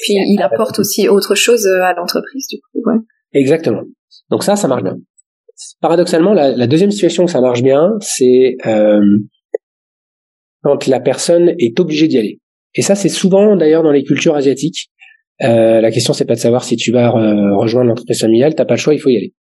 Puis 0.03 0.13
il 0.13 0.41
apporte 0.41 0.79
aussi 0.79 1.07
autre 1.09 1.35
chose 1.35 1.67
à 1.67 1.93
l'entreprise, 1.93 2.47
du 2.49 2.57
coup. 2.57 2.89
Ouais. 2.89 2.97
Exactement. 3.33 3.83
Donc 4.29 4.43
ça, 4.43 4.55
ça 4.55 4.67
marche 4.67 4.83
bien. 4.83 4.97
Paradoxalement, 5.81 6.33
la, 6.33 6.55
la, 6.55 6.67
deuxième 6.67 6.91
situation 6.91 7.25
où 7.25 7.27
ça 7.27 7.41
marche 7.41 7.61
bien, 7.61 7.91
c'est 7.99 8.55
euh, 8.65 9.01
quand 10.63 10.87
la 10.87 10.99
personne 10.99 11.53
est 11.59 11.79
obligée 11.79 12.07
d'y 12.07 12.17
aller. 12.17 12.39
Et 12.75 12.81
ça, 12.81 12.95
c'est 12.95 13.09
souvent 13.09 13.55
d'ailleurs 13.55 13.83
dans 13.83 13.91
les 13.91 14.03
cultures 14.03 14.35
asiatiques. 14.35 14.89
Euh, 15.43 15.81
la 15.81 15.91
question, 15.91 16.13
c'est 16.13 16.25
pas 16.25 16.35
de 16.35 16.39
savoir 16.39 16.63
si 16.63 16.75
tu 16.75 16.91
vas 16.91 17.09
rejoindre 17.09 17.89
l'entreprise 17.89 18.21
familiale, 18.21 18.55
t'as 18.55 18.65
pas 18.65 18.75
le 18.75 18.79
choix, 18.79 18.93
il 18.93 18.99
faut 18.99 19.09
y 19.09 19.17
aller. 19.17 19.33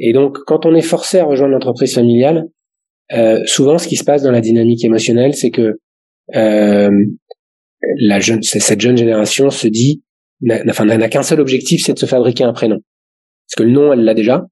Et 0.00 0.12
donc, 0.12 0.38
quand 0.46 0.66
on 0.66 0.74
est 0.74 0.82
forcé 0.82 1.18
à 1.18 1.24
rejoindre 1.24 1.52
l'entreprise 1.52 1.94
familiale, 1.94 2.46
euh, 3.12 3.40
souvent, 3.44 3.78
ce 3.78 3.86
qui 3.86 3.96
se 3.96 4.04
passe 4.04 4.22
dans 4.22 4.30
la 4.32 4.40
dynamique 4.40 4.84
émotionnelle, 4.84 5.34
c'est 5.34 5.50
que 5.50 5.78
euh, 6.34 6.90
la 8.00 8.20
jeune, 8.20 8.42
cette 8.42 8.80
jeune 8.80 8.96
génération 8.96 9.50
se 9.50 9.68
dit, 9.68 10.02
enfin, 10.68 10.86
n'a 10.86 11.08
qu'un 11.08 11.22
seul 11.22 11.40
objectif, 11.40 11.82
c'est 11.84 11.94
de 11.94 11.98
se 11.98 12.06
fabriquer 12.06 12.44
un 12.44 12.52
prénom. 12.52 12.78
Parce 13.46 13.56
que 13.58 13.62
le 13.62 13.72
nom, 13.72 13.92
elle 13.92 14.04
l'a 14.04 14.14
déjà, 14.14 14.46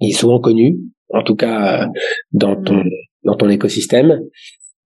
il 0.00 0.10
est 0.10 0.18
souvent 0.18 0.40
connu, 0.40 0.76
en 1.10 1.22
tout 1.22 1.36
cas 1.36 1.88
dans 2.32 2.60
ton 2.60 2.82
dans 3.24 3.36
ton 3.36 3.48
écosystème. 3.48 4.20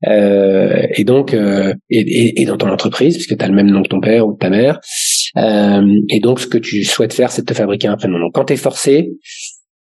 Euh, 0.07 0.87
et 0.95 1.03
donc 1.03 1.35
euh, 1.35 1.75
et, 1.91 2.41
et, 2.41 2.45
dans 2.45 2.57
ton 2.57 2.69
entreprise 2.69 3.17
puisque 3.17 3.37
tu 3.37 3.45
as 3.45 3.49
le 3.49 3.55
même 3.55 3.69
nom 3.69 3.83
que 3.83 3.89
ton 3.89 3.99
père 3.99 4.29
ou 4.29 4.37
ta 4.37 4.49
mère 4.49 4.77
euh, 4.77 4.81
et 5.37 6.21
donc 6.21 6.41
ce 6.41 6.47
que 6.47 6.59
tu 6.59 6.85
souhaites 6.85 7.13
faire 7.13 7.31
c'est 7.31 7.43
de 7.43 7.47
te 7.47 7.55
fabriquer 7.55 7.89
un 7.89 7.97
prénom 7.97 8.19
donc 8.19 8.35
quand 8.35 8.47
tu 8.47 8.55
es 8.55 8.57
forcé 8.57 9.11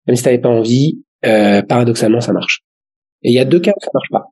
même 0.07 0.15
si 0.15 0.23
tu 0.23 0.41
pas 0.41 0.49
envie 0.49 1.03
euh, 1.25 1.61
paradoxalement 1.61 2.21
ça 2.21 2.33
marche 2.33 2.61
et 3.23 3.29
il 3.29 3.33
y 3.33 3.39
a 3.39 3.45
deux 3.45 3.59
cas 3.59 3.71
où 3.71 3.83
ça 3.83 3.91
marche 3.93 4.09
pas 4.11 4.25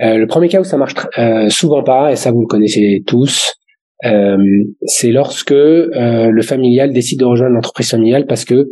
euh, 0.00 0.16
le 0.16 0.26
premier 0.26 0.48
cas 0.48 0.60
où 0.60 0.64
ça 0.64 0.76
marche 0.76 0.94
souvent 1.48 1.82
pas 1.82 2.12
et 2.12 2.16
ça 2.16 2.30
vous 2.30 2.42
le 2.42 2.46
connaissez 2.46 3.02
tous 3.06 3.54
c'est 4.02 5.12
lorsque 5.12 5.50
le 5.50 6.42
familial 6.42 6.92
décide 6.92 7.20
de 7.20 7.24
rejoindre 7.24 7.54
l'entreprise 7.54 7.90
familiale 7.90 8.26
parce 8.26 8.44
que 8.44 8.66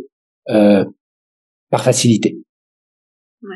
euh, 0.49 0.83
par 1.69 1.83
facilité. 1.83 2.37
Ouais. 3.43 3.55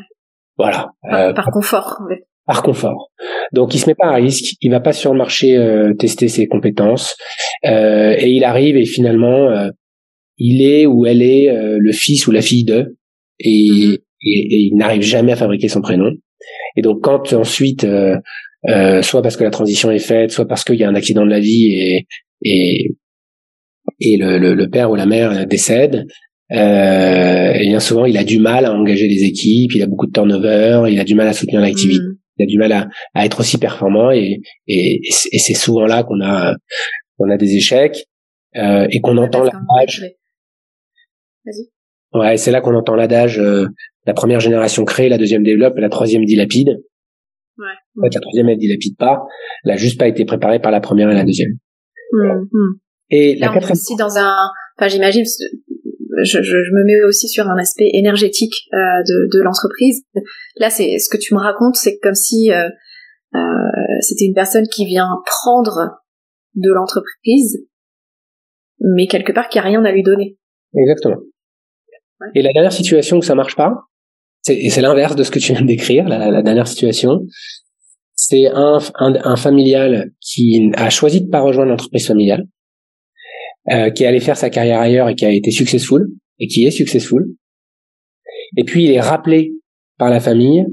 Voilà. 0.56 0.92
Par, 1.02 1.20
euh, 1.20 1.32
par 1.34 1.50
confort. 1.50 2.00
En 2.00 2.08
fait. 2.08 2.26
Par 2.46 2.62
confort. 2.62 3.10
Donc 3.52 3.74
il 3.74 3.78
se 3.78 3.86
met 3.86 3.94
pas 3.94 4.06
à 4.06 4.14
risque, 4.14 4.54
il 4.60 4.70
va 4.70 4.80
pas 4.80 4.92
sur 4.92 5.12
le 5.12 5.18
marché 5.18 5.56
euh, 5.56 5.94
tester 5.94 6.28
ses 6.28 6.46
compétences 6.46 7.16
et 7.64 8.30
il 8.30 8.44
arrive 8.44 8.76
et 8.76 8.84
finalement 8.84 9.68
il 10.38 10.62
est 10.62 10.86
ou 10.86 11.06
elle 11.06 11.22
est 11.22 11.52
le 11.52 11.92
fils 11.92 12.26
ou 12.28 12.30
la 12.30 12.42
fille 12.42 12.64
de 12.64 12.96
et, 13.40 13.48
mm-hmm. 13.48 13.94
et, 14.22 14.56
il 14.68 14.76
n'arrive 14.76 15.02
jamais 15.02 15.32
à 15.32 15.36
fabriquer 15.36 15.68
son 15.68 15.80
prénom. 15.80 16.12
Et 16.76 16.82
donc 16.82 17.02
quand 17.02 17.32
ensuite 17.32 17.84
soit 19.02 19.22
parce 19.22 19.36
que 19.36 19.44
la 19.44 19.50
transition 19.50 19.90
est 19.90 19.98
faite, 19.98 20.30
soit 20.30 20.46
parce 20.46 20.62
qu'il 20.62 20.76
y 20.76 20.84
a 20.84 20.88
un 20.88 20.94
accident 20.94 21.24
de 21.24 21.30
la 21.30 21.40
vie 21.40 21.72
et 21.72 22.06
et 22.44 22.94
et 24.00 24.16
le, 24.18 24.38
le, 24.38 24.54
le, 24.54 24.68
père 24.68 24.90
ou 24.90 24.94
la 24.94 25.06
mère 25.06 25.46
décède, 25.46 26.06
euh, 26.52 27.52
et 27.54 27.66
bien 27.66 27.80
souvent, 27.80 28.04
il 28.04 28.16
a 28.16 28.24
du 28.24 28.38
mal 28.38 28.64
à 28.64 28.72
engager 28.72 29.08
les 29.08 29.24
équipes, 29.24 29.72
il 29.74 29.82
a 29.82 29.86
beaucoup 29.86 30.06
de 30.06 30.12
turnover, 30.12 30.84
il 30.90 31.00
a 31.00 31.04
du 31.04 31.14
mal 31.14 31.26
à 31.28 31.32
soutenir 31.32 31.60
l'activité, 31.60 32.02
mm. 32.02 32.16
Il 32.38 32.44
a 32.44 32.46
du 32.46 32.58
mal 32.58 32.72
à, 32.72 32.88
à, 33.14 33.24
être 33.24 33.40
aussi 33.40 33.58
performant, 33.58 34.10
et, 34.10 34.40
et, 34.66 35.00
et 35.02 35.38
c'est 35.38 35.54
souvent 35.54 35.86
là 35.86 36.02
qu'on 36.02 36.20
a 36.20 36.54
qu'on 37.18 37.30
a 37.30 37.36
des 37.36 37.56
échecs 37.56 38.06
euh, 38.56 38.86
et 38.90 39.00
qu'on 39.00 39.16
entend 39.16 39.42
l'adage. 39.42 40.04
Vas-y. 41.44 42.18
Ouais, 42.18 42.36
c'est 42.36 42.50
là 42.50 42.60
qu'on 42.60 42.74
entend 42.74 42.94
l'adage. 42.94 43.38
Euh, 43.38 43.66
la 44.06 44.14
première 44.14 44.40
génération 44.40 44.84
crée, 44.84 45.08
la 45.08 45.18
deuxième 45.18 45.42
développe, 45.42 45.76
la 45.78 45.88
troisième 45.88 46.24
dilapide. 46.24 46.82
Ouais. 47.58 47.64
En 47.98 48.02
fait, 48.02 48.14
la 48.14 48.20
troisième 48.20 48.48
elle 48.48 48.58
dilapide 48.58 48.96
pas, 48.96 49.26
elle 49.64 49.72
a 49.72 49.76
juste 49.76 49.98
pas 49.98 50.06
été 50.06 50.24
préparée 50.24 50.60
par 50.60 50.70
la 50.70 50.80
première 50.80 51.10
et 51.10 51.14
la 51.14 51.24
deuxième. 51.24 51.52
Mm, 52.12 52.42
mm. 52.52 52.80
Et 53.10 53.36
la 53.36 53.48
quatrième. 53.48 53.72
Aussi 53.72 53.96
dans 53.96 54.18
un, 54.18 54.36
enfin 54.78 54.88
j'imagine 54.88 55.24
je, 56.22 56.42
je, 56.42 56.56
me 56.56 56.84
mets 56.84 57.04
aussi 57.04 57.28
sur 57.28 57.48
un 57.48 57.56
aspect 57.58 57.88
énergétique 57.92 58.68
euh, 58.72 58.76
de, 58.76 59.38
de 59.38 59.42
l'entreprise. 59.42 60.02
Là, 60.56 60.70
c'est 60.70 60.98
ce 60.98 61.08
que 61.08 61.16
tu 61.16 61.34
me 61.34 61.40
racontes, 61.40 61.76
c'est 61.76 61.98
comme 61.98 62.14
si 62.14 62.52
euh, 62.52 62.68
euh, 63.34 63.38
c'était 64.00 64.24
une 64.24 64.34
personne 64.34 64.66
qui 64.68 64.86
vient 64.86 65.10
prendre 65.24 66.00
de 66.54 66.72
l'entreprise, 66.72 67.66
mais 68.80 69.06
quelque 69.06 69.32
part 69.32 69.48
qui 69.48 69.58
a 69.58 69.62
rien 69.62 69.84
à 69.84 69.92
lui 69.92 70.02
donner. 70.02 70.38
Exactement. 70.74 71.20
Et 72.34 72.42
la 72.42 72.52
dernière 72.52 72.72
situation 72.72 73.18
où 73.18 73.22
ça 73.22 73.34
marche 73.34 73.56
pas, 73.56 73.74
et 74.48 74.70
c'est 74.70 74.80
l'inverse 74.80 75.16
de 75.16 75.22
ce 75.22 75.30
que 75.30 75.38
tu 75.38 75.52
viens 75.52 75.62
de 75.62 75.66
décrire, 75.66 76.08
la, 76.08 76.30
la 76.30 76.42
dernière 76.42 76.68
situation, 76.68 77.26
c'est 78.14 78.46
un, 78.46 78.78
un, 78.94 79.14
un, 79.24 79.36
familial 79.36 80.12
qui 80.20 80.70
a 80.74 80.88
choisi 80.88 81.20
de 81.20 81.28
pas 81.28 81.40
rejoindre 81.40 81.70
l'entreprise 81.70 82.06
familiale, 82.06 82.46
euh, 83.70 83.90
qui 83.90 84.04
est 84.04 84.06
allé 84.06 84.20
faire 84.20 84.36
sa 84.36 84.50
carrière 84.50 84.80
ailleurs 84.80 85.08
et 85.08 85.14
qui 85.14 85.26
a 85.26 85.30
été 85.30 85.50
successful 85.50 86.06
et 86.38 86.46
qui 86.46 86.64
est 86.64 86.70
successful. 86.70 87.34
Et 88.56 88.64
puis 88.64 88.84
il 88.84 88.92
est 88.92 89.00
rappelé 89.00 89.52
par 89.98 90.10
la 90.10 90.20
famille 90.20 90.64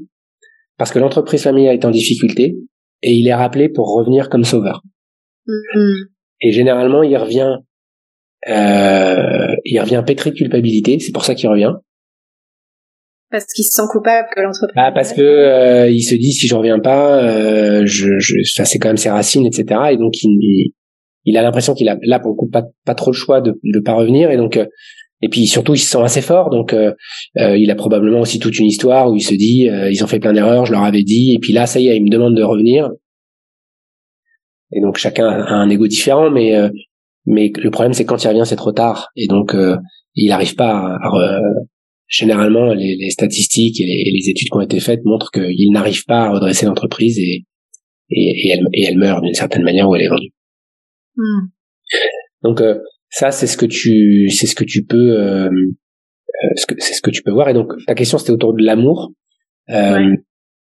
parce 0.78 0.92
que 0.92 1.00
l'entreprise 1.00 1.44
familiale 1.44 1.76
est 1.76 1.86
en 1.86 1.92
difficulté 1.92 2.56
et 3.02 3.12
il 3.12 3.28
est 3.28 3.34
rappelé 3.34 3.70
pour 3.70 3.94
revenir 3.96 4.30
comme 4.30 4.44
sauveur. 4.44 4.82
Mm-hmm. 5.48 6.08
Et 6.42 6.52
généralement 6.52 7.04
il 7.04 7.16
revient, 7.18 7.58
euh, 8.48 9.56
il 9.66 9.80
revient 9.80 10.04
pétri 10.06 10.32
de 10.32 10.36
culpabilité. 10.36 11.00
C'est 11.00 11.14
pour 11.14 11.26
ça 11.26 11.36
qu'il 11.36 11.50
revient. 11.50 11.74
Parce 13.32 13.46
qu'il 13.46 13.66
se 13.66 13.72
sent 13.72 13.88
coupable 13.90 14.28
que 14.36 14.42
l'entreprise. 14.42 14.76
Ah, 14.76 14.92
parce 14.94 15.14
que 15.14 15.22
euh, 15.22 15.90
il 15.90 16.04
se 16.04 16.14
dit 16.14 16.32
si 16.32 16.48
je 16.48 16.54
reviens 16.54 16.80
pas, 16.80 17.24
euh, 17.24 17.82
je, 17.86 18.20
je, 18.20 18.36
ça 18.44 18.66
c'est 18.66 18.78
quand 18.78 18.90
même 18.90 18.98
ses 18.98 19.10
racines, 19.10 19.48
etc. 19.48 19.82
Et 19.92 19.98
donc 19.98 20.14
il, 20.22 20.72
il 21.26 21.38
a 21.38 21.42
l'impression 21.42 21.74
qu'il 21.74 21.90
a 21.90 21.98
là 22.02 22.20
pour 22.20 22.32
le 22.32 22.36
coup 22.36 22.50
pas, 22.50 22.64
pas 22.86 22.96
trop 22.96 23.12
le 23.12 23.16
choix 23.16 23.42
de 23.42 23.60
ne 23.64 23.80
pas 23.80 23.94
revenir. 23.94 24.32
Et 24.32 24.38
donc 24.38 24.58
euh, 24.58 24.66
et 25.22 25.30
puis 25.30 25.48
surtout 25.48 25.74
il 25.74 25.80
se 25.80 25.90
sent 25.90 26.02
assez 26.04 26.22
fort. 26.22 26.50
Donc 26.50 26.74
euh, 26.74 26.94
euh, 27.38 27.58
il 27.58 27.72
a 27.72 27.76
probablement 27.76 28.20
aussi 28.20 28.40
toute 28.40 28.58
une 28.60 28.66
histoire 28.66 29.10
où 29.10 29.16
il 29.16 29.22
se 29.22 29.34
dit 29.34 29.70
ils 29.90 30.04
ont 30.04 30.08
fait 30.08 30.20
plein 30.20 30.34
d'erreurs 30.34 30.66
je 30.66 30.72
leur 30.72 30.84
avais 30.84 31.04
dit. 31.04 31.34
Et 31.34 31.40
puis 31.40 31.54
là 31.54 31.66
ça 31.66 31.80
y 31.80 31.88
est 31.88 31.98
il 31.98 32.04
me 32.04 32.10
demande 32.10 32.36
de 32.36 32.44
revenir. 32.44 32.90
Et 34.76 34.82
donc 34.82 34.98
chacun 34.98 35.28
a 35.28 35.54
un 35.54 35.70
ego 35.70 35.88
différent 35.88 36.30
mais 36.30 36.54
mais 37.26 37.52
le 37.56 37.72
problème 37.72 37.94
c'est 37.94 38.06
quand 38.06 38.22
il 38.24 38.28
revient 38.28 38.44
c'est 38.46 38.58
trop 38.58 38.74
tard. 38.74 39.10
Et 39.16 39.28
donc 39.28 39.56
il 40.16 40.30
n'arrive 40.30 40.56
pas 40.56 40.98
à, 41.02 41.40
généralement 42.08 42.74
les, 42.74 43.10
statistiques 43.10 43.80
et 43.80 43.86
les, 43.86 44.12
les, 44.14 44.30
études 44.30 44.50
qui 44.50 44.58
ont 44.58 44.62
été 44.62 44.80
faites 44.80 45.04
montrent 45.06 45.32
qu'il 45.32 45.72
n'arrive 45.72 46.04
pas 46.06 46.26
à 46.26 46.30
redresser 46.32 46.66
l'entreprise 46.66 47.18
et, 47.18 47.46
et, 48.12 48.48
et, 48.48 48.50
elle, 48.52 48.68
et 48.74 48.84
elle 48.84 48.98
meurt 48.98 49.24
d'une 49.24 49.34
certaine 49.34 49.64
manière 49.64 49.90
où 49.90 49.96
elle 49.96 50.04
est 50.04 50.10
vendue 50.10 50.34
Hmm. 51.16 51.48
Donc 52.44 52.62
euh, 52.62 52.80
ça 53.10 53.32
c'est 53.32 53.48
ce 53.48 53.58
que 53.58 53.66
tu 53.66 54.30
c'est 54.30 54.48
ce 54.48 54.56
que 54.56 54.64
tu 54.64 54.86
peux 54.86 55.20
euh, 55.20 55.48
euh 55.48 56.76
c'est 56.80 56.94
ce 56.94 57.02
que 57.02 57.12
tu 57.12 57.24
peux 57.24 57.32
voir. 57.32 57.50
Et 57.50 57.54
donc 57.54 57.72
ta 57.88 57.96
question 57.96 58.18
c'était 58.18 58.32
autour 58.32 58.54
de 58.54 58.64
l'amour. 58.64 59.12
Euh, 59.70 60.16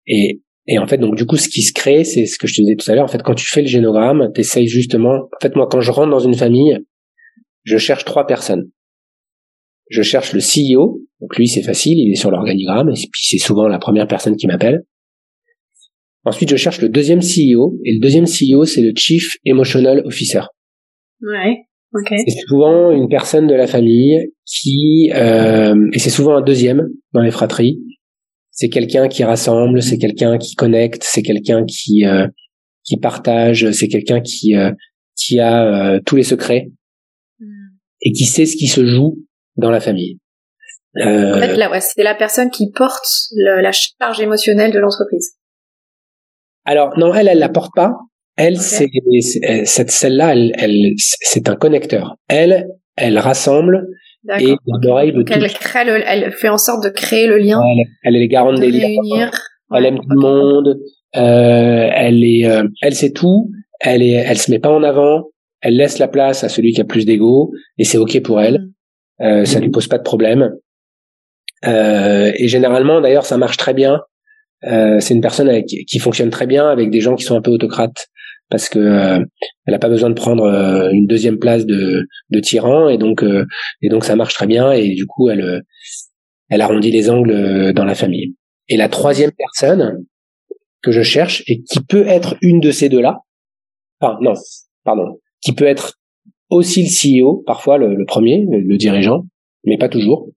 et 0.08 0.41
et 0.68 0.80
en 0.80 0.88
fait 0.88 0.97
donc 0.97 1.16
du 1.16 1.26
coup 1.26 1.38
ce 1.38 1.49
qui 1.49 1.62
se 1.62 1.74
crée 1.74 2.04
c'est 2.04 2.26
ce 2.26 2.38
que 2.38 2.47
je 2.47 2.56
te 2.56 2.62
disais 2.62 2.76
tout 2.76 2.89
à 2.89 2.95
l'heure. 2.95 3.06
En 3.06 3.10
fait 3.10 3.24
quand 3.24 3.36
tu 3.36 3.47
fais 3.47 3.62
le 3.62 3.68
génogramme 3.68 4.32
t'essayes 4.34 4.68
justement 4.68 5.14
en 5.14 5.39
fait 5.41 5.56
moi 5.56 5.68
quand 5.70 5.82
je 5.82 5.91
rentre 5.91 6.12
dans 6.12 6.20
une 6.20 6.36
famille 6.36 6.78
je 7.64 7.78
cherche 7.78 8.06
trois 8.06 8.28
personnes. 8.28 8.70
Je 9.89 10.01
cherche 10.01 10.34
le 10.34 10.39
CEO 10.39 11.01
donc 11.20 11.38
lui 11.38 11.47
c'est 11.47 11.64
facile 11.64 11.99
il 11.99 12.12
est 12.12 12.16
sur 12.16 12.32
l'organigramme 12.32 12.89
et 12.89 12.93
puis 12.93 13.26
c'est 13.26 13.38
souvent 13.38 13.68
la 13.68 13.80
première 13.80 14.08
personne 14.08 14.36
qui 14.36 14.47
m'appelle 14.47 14.84
Ensuite, 16.26 16.50
je 16.50 16.56
cherche 16.56 16.82
le 16.82 16.90
deuxième 16.90 17.20
CEO, 17.20 17.80
et 17.84 17.94
le 17.94 18.00
deuxième 18.00 18.26
CEO, 18.26 18.66
c'est 18.66 18.82
le 18.82 18.94
Chief 18.96 19.36
Emotional 19.46 20.02
Officer. 20.06 20.42
Ouais, 21.22 21.58
ok. 21.94 22.14
C'est 22.26 22.48
souvent 22.48 22.92
une 22.92 23.10
personne 23.10 23.48
de 23.48 23.56
la 23.56 23.68
famille 23.68 24.32
qui, 24.46 25.12
euh, 25.14 25.76
et 25.92 26.00
c'est 26.00 26.10
souvent 26.10 26.38
un 26.38 26.42
deuxième 26.42 26.88
dans 27.14 27.22
les 27.22 27.32
fratries. 27.32 27.80
C'est 28.52 28.70
quelqu'un 28.70 29.08
qui 29.08 29.24
rassemble, 29.24 29.82
c'est 29.82 29.98
quelqu'un 29.98 30.38
qui 30.38 30.56
connecte, 30.56 31.04
c'est 31.04 31.24
quelqu'un 31.24 31.66
qui 31.66 32.06
euh, 32.06 32.28
qui 32.84 32.98
partage, 32.98 33.72
c'est 33.72 33.88
quelqu'un 33.88 34.22
qui 34.22 34.56
euh, 34.56 34.72
qui 35.16 35.40
a 35.40 35.66
euh, 35.96 36.00
tous 36.06 36.16
les 36.16 36.24
secrets 36.24 36.70
hmm. 37.40 37.70
et 38.02 38.12
qui 38.12 38.26
sait 38.26 38.46
ce 38.46 38.56
qui 38.56 38.68
se 38.68 38.86
joue 38.86 39.20
dans 39.56 39.72
la 39.72 39.80
famille. 39.80 40.20
Euh, 40.98 41.36
en 41.36 41.40
fait, 41.40 41.56
là, 41.56 41.72
ouais, 41.72 41.82
c'est 41.82 42.04
la 42.04 42.14
personne 42.14 42.52
qui 42.52 42.72
porte 42.72 43.06
la 43.36 43.72
charge 43.72 44.20
émotionnelle 44.20 44.72
de 44.72 44.80
l'entreprise. 44.80 45.34
Alors 46.66 46.97
non, 46.97 47.14
elle, 47.14 47.28
elle 47.28 47.39
la 47.39 47.49
porte 47.49 47.74
pas. 47.76 47.93
Elle, 48.36 48.57
c'est 48.57 48.89
cette 49.66 49.91
celle-là, 49.91 50.34
elle, 50.34 50.53
elle 50.57 50.93
c'est 50.97 51.49
un 51.49 51.55
connecteur. 51.55 52.16
Elle, 52.28 52.68
elle 52.95 53.20
rassemble 53.20 53.88
et 54.39 54.55
l'oreille 54.82 55.11
de 55.11 55.24
elle, 55.30 55.51
crée 55.51 55.84
le, 55.86 56.01
elle 56.05 56.32
fait 56.32 56.49
en 56.49 56.57
sorte 56.57 56.84
de 56.84 56.89
créer 56.89 57.28
le 57.28 57.38
lien. 57.38 57.61
Elle, 57.61 57.86
elle 58.03 58.16
est 58.16 58.20
les 58.20 58.28
garante 58.28 58.59
des 58.59 58.72
liens. 58.72 59.30
Elle 59.76 59.86
aime 59.86 59.99
tout 59.99 60.09
le 60.09 60.20
monde. 60.20 60.80
Euh, 61.16 61.89
elle 61.93 62.24
est, 62.24 62.45
euh, 62.45 62.64
elle 62.82 62.95
sait 62.95 63.11
tout. 63.11 63.51
Elle 63.80 64.01
est, 64.01 64.11
elle 64.11 64.38
se 64.38 64.49
met 64.49 64.59
pas 64.59 64.72
en 64.72 64.84
avant. 64.84 65.30
Elle 65.61 65.78
laisse 65.78 65.99
la 65.99 66.07
place 66.07 66.43
à 66.43 66.49
celui 66.49 66.74
qui 66.74 66.82
a 66.82 66.86
plus 66.86 67.05
d'ego 67.05 67.51
et 67.78 67.84
c'est 67.84 67.97
ok 67.97 68.22
pour 68.22 68.41
elle. 68.41 68.59
Mm. 69.20 69.26
Euh, 69.26 69.45
ça 69.45 69.59
lui 69.59 69.70
pose 69.70 69.88
pas 69.88 69.97
de 69.97 70.03
problème. 70.03 70.53
Euh, 71.66 72.32
et 72.36 72.47
généralement, 72.47 73.01
d'ailleurs, 73.01 73.26
ça 73.26 73.38
marche 73.38 73.57
très 73.57 73.74
bien. 73.74 74.01
Euh, 74.66 74.99
c'est 74.99 75.14
une 75.14 75.22
personne 75.22 75.64
qui 75.66 75.99
fonctionne 75.99 76.30
très 76.30 76.47
bien 76.47 76.70
avec 76.70 76.89
des 76.89 77.01
gens 77.01 77.16
qui 77.16 77.24
sont 77.24 77.36
un 77.36 77.41
peu 77.41 77.51
autocrates 77.51 78.07
parce 78.53 78.70
que 78.70 78.78
euh, 78.78 79.26
n'a 79.68 79.80
pas 79.80 79.89
besoin 79.89 80.11
de 80.11 80.16
prendre 80.16 80.43
euh, 80.43 80.91
une 80.91 81.07
deuxième 81.07 81.39
place 81.39 81.66
de, 81.66 82.07
de 82.30 82.39
tyran 82.39 82.88
et 82.88 82.99
donc 82.99 83.24
euh, 83.24 83.45
et 83.82 83.89
donc 83.89 84.05
ça 84.05 84.16
marche 84.16 84.36
très 84.36 84.45
bien 84.45 84.72
et 84.72 84.93
du 84.93 85.07
coup 85.07 85.30
elle 85.30 85.64
elle 86.49 86.61
arrondit 86.61 86.91
les 86.91 87.09
angles 87.09 87.74
dans 87.74 87.84
la 87.84 87.95
famille. 87.95 88.36
Et 88.70 88.78
la 88.78 88.89
troisième 88.89 89.32
personne 89.32 90.05
que 90.84 90.91
je 90.91 91.01
cherche 91.01 91.43
et 91.47 91.64
qui 91.64 91.80
peut 91.82 92.05
être 92.05 92.36
une 92.41 92.59
de 92.59 92.70
ces 92.70 92.89
deux-là, 92.89 93.22
enfin 93.99 94.20
non, 94.22 94.34
pardon, 94.84 95.20
qui 95.41 95.53
peut 95.53 95.66
être 95.66 95.95
aussi 96.49 96.84
le 96.84 97.24
CEO, 97.24 97.43
parfois 97.47 97.80
le 97.80 98.05
premier, 98.05 98.45
le, 98.47 98.78
dirigeant, 98.78 99.24
mais 99.64 99.78
pas 99.80 99.89
toujours. 99.89 100.30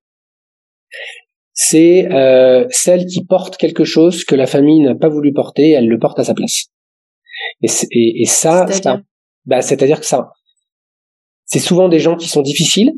C'est 1.58 2.06
euh, 2.12 2.66
celle 2.70 3.06
qui 3.06 3.24
porte 3.24 3.56
quelque 3.56 3.84
chose 3.84 4.24
que 4.24 4.34
la 4.34 4.46
famille 4.46 4.80
n'a 4.82 4.94
pas 4.94 5.08
voulu 5.08 5.32
porter, 5.32 5.70
elle 5.70 5.88
le 5.88 5.98
porte 5.98 6.18
à 6.18 6.24
sa 6.24 6.34
place. 6.34 6.66
Et, 7.62 7.68
et, 7.92 8.22
et 8.22 8.26
ça, 8.26 8.66
c'est-à-dire? 8.68 9.02
Bah, 9.46 9.62
c'est-à-dire 9.62 10.00
que 10.00 10.06
ça, 10.06 10.28
c'est 11.46 11.58
souvent 11.58 11.88
des 11.88 11.98
gens 11.98 12.16
qui 12.16 12.28
sont 12.28 12.42
difficiles, 12.42 12.92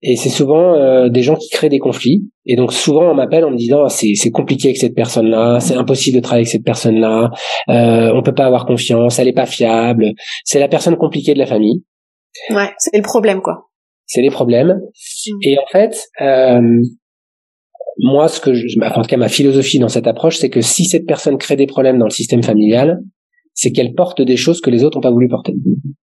et 0.00 0.16
c'est 0.16 0.30
souvent 0.30 0.74
euh, 0.74 1.08
des 1.08 1.22
gens 1.22 1.34
qui 1.34 1.48
créent 1.50 1.68
des 1.68 1.78
conflits. 1.78 2.30
Et 2.46 2.56
donc 2.56 2.72
souvent 2.72 3.10
on 3.10 3.14
m'appelle 3.14 3.44
en 3.44 3.50
me 3.50 3.56
disant 3.56 3.88
c'est 3.88 4.14
c'est 4.14 4.30
compliqué 4.30 4.68
avec 4.68 4.76
cette 4.76 4.94
personne-là, 4.94 5.60
c'est 5.60 5.74
impossible 5.74 6.16
de 6.16 6.22
travailler 6.22 6.42
avec 6.42 6.52
cette 6.52 6.64
personne-là, 6.64 7.30
euh, 7.68 8.12
on 8.14 8.22
peut 8.22 8.34
pas 8.34 8.46
avoir 8.46 8.66
confiance, 8.66 9.18
elle 9.18 9.28
est 9.28 9.32
pas 9.32 9.46
fiable. 9.46 10.12
C'est 10.44 10.60
la 10.60 10.68
personne 10.68 10.96
compliquée 10.96 11.34
de 11.34 11.38
la 11.38 11.46
famille. 11.46 11.84
Ouais, 12.50 12.70
c'est 12.78 12.96
le 12.96 13.02
problème 13.02 13.40
quoi. 13.42 13.70
C'est 14.06 14.22
les 14.22 14.30
problèmes. 14.30 14.78
Mmh. 15.26 15.38
Et 15.42 15.58
en 15.58 15.66
fait, 15.72 15.96
euh, 16.20 16.82
moi 17.98 18.28
ce 18.28 18.40
que 18.40 18.54
je, 18.54 18.66
en 18.80 19.02
tout 19.02 19.08
cas 19.08 19.16
ma 19.16 19.28
philosophie 19.28 19.78
dans 19.78 19.88
cette 19.88 20.06
approche, 20.06 20.38
c'est 20.38 20.50
que 20.50 20.60
si 20.60 20.84
cette 20.84 21.06
personne 21.06 21.38
crée 21.38 21.56
des 21.56 21.66
problèmes 21.66 21.98
dans 21.98 22.06
le 22.06 22.10
système 22.10 22.42
familial, 22.42 23.00
c'est 23.54 23.70
qu'elle 23.70 23.94
porte 23.94 24.20
des 24.20 24.36
choses 24.36 24.60
que 24.60 24.70
les 24.70 24.84
autres 24.84 24.98
n'ont 24.98 25.02
pas 25.02 25.12
voulu 25.12 25.28
porter. 25.28 25.54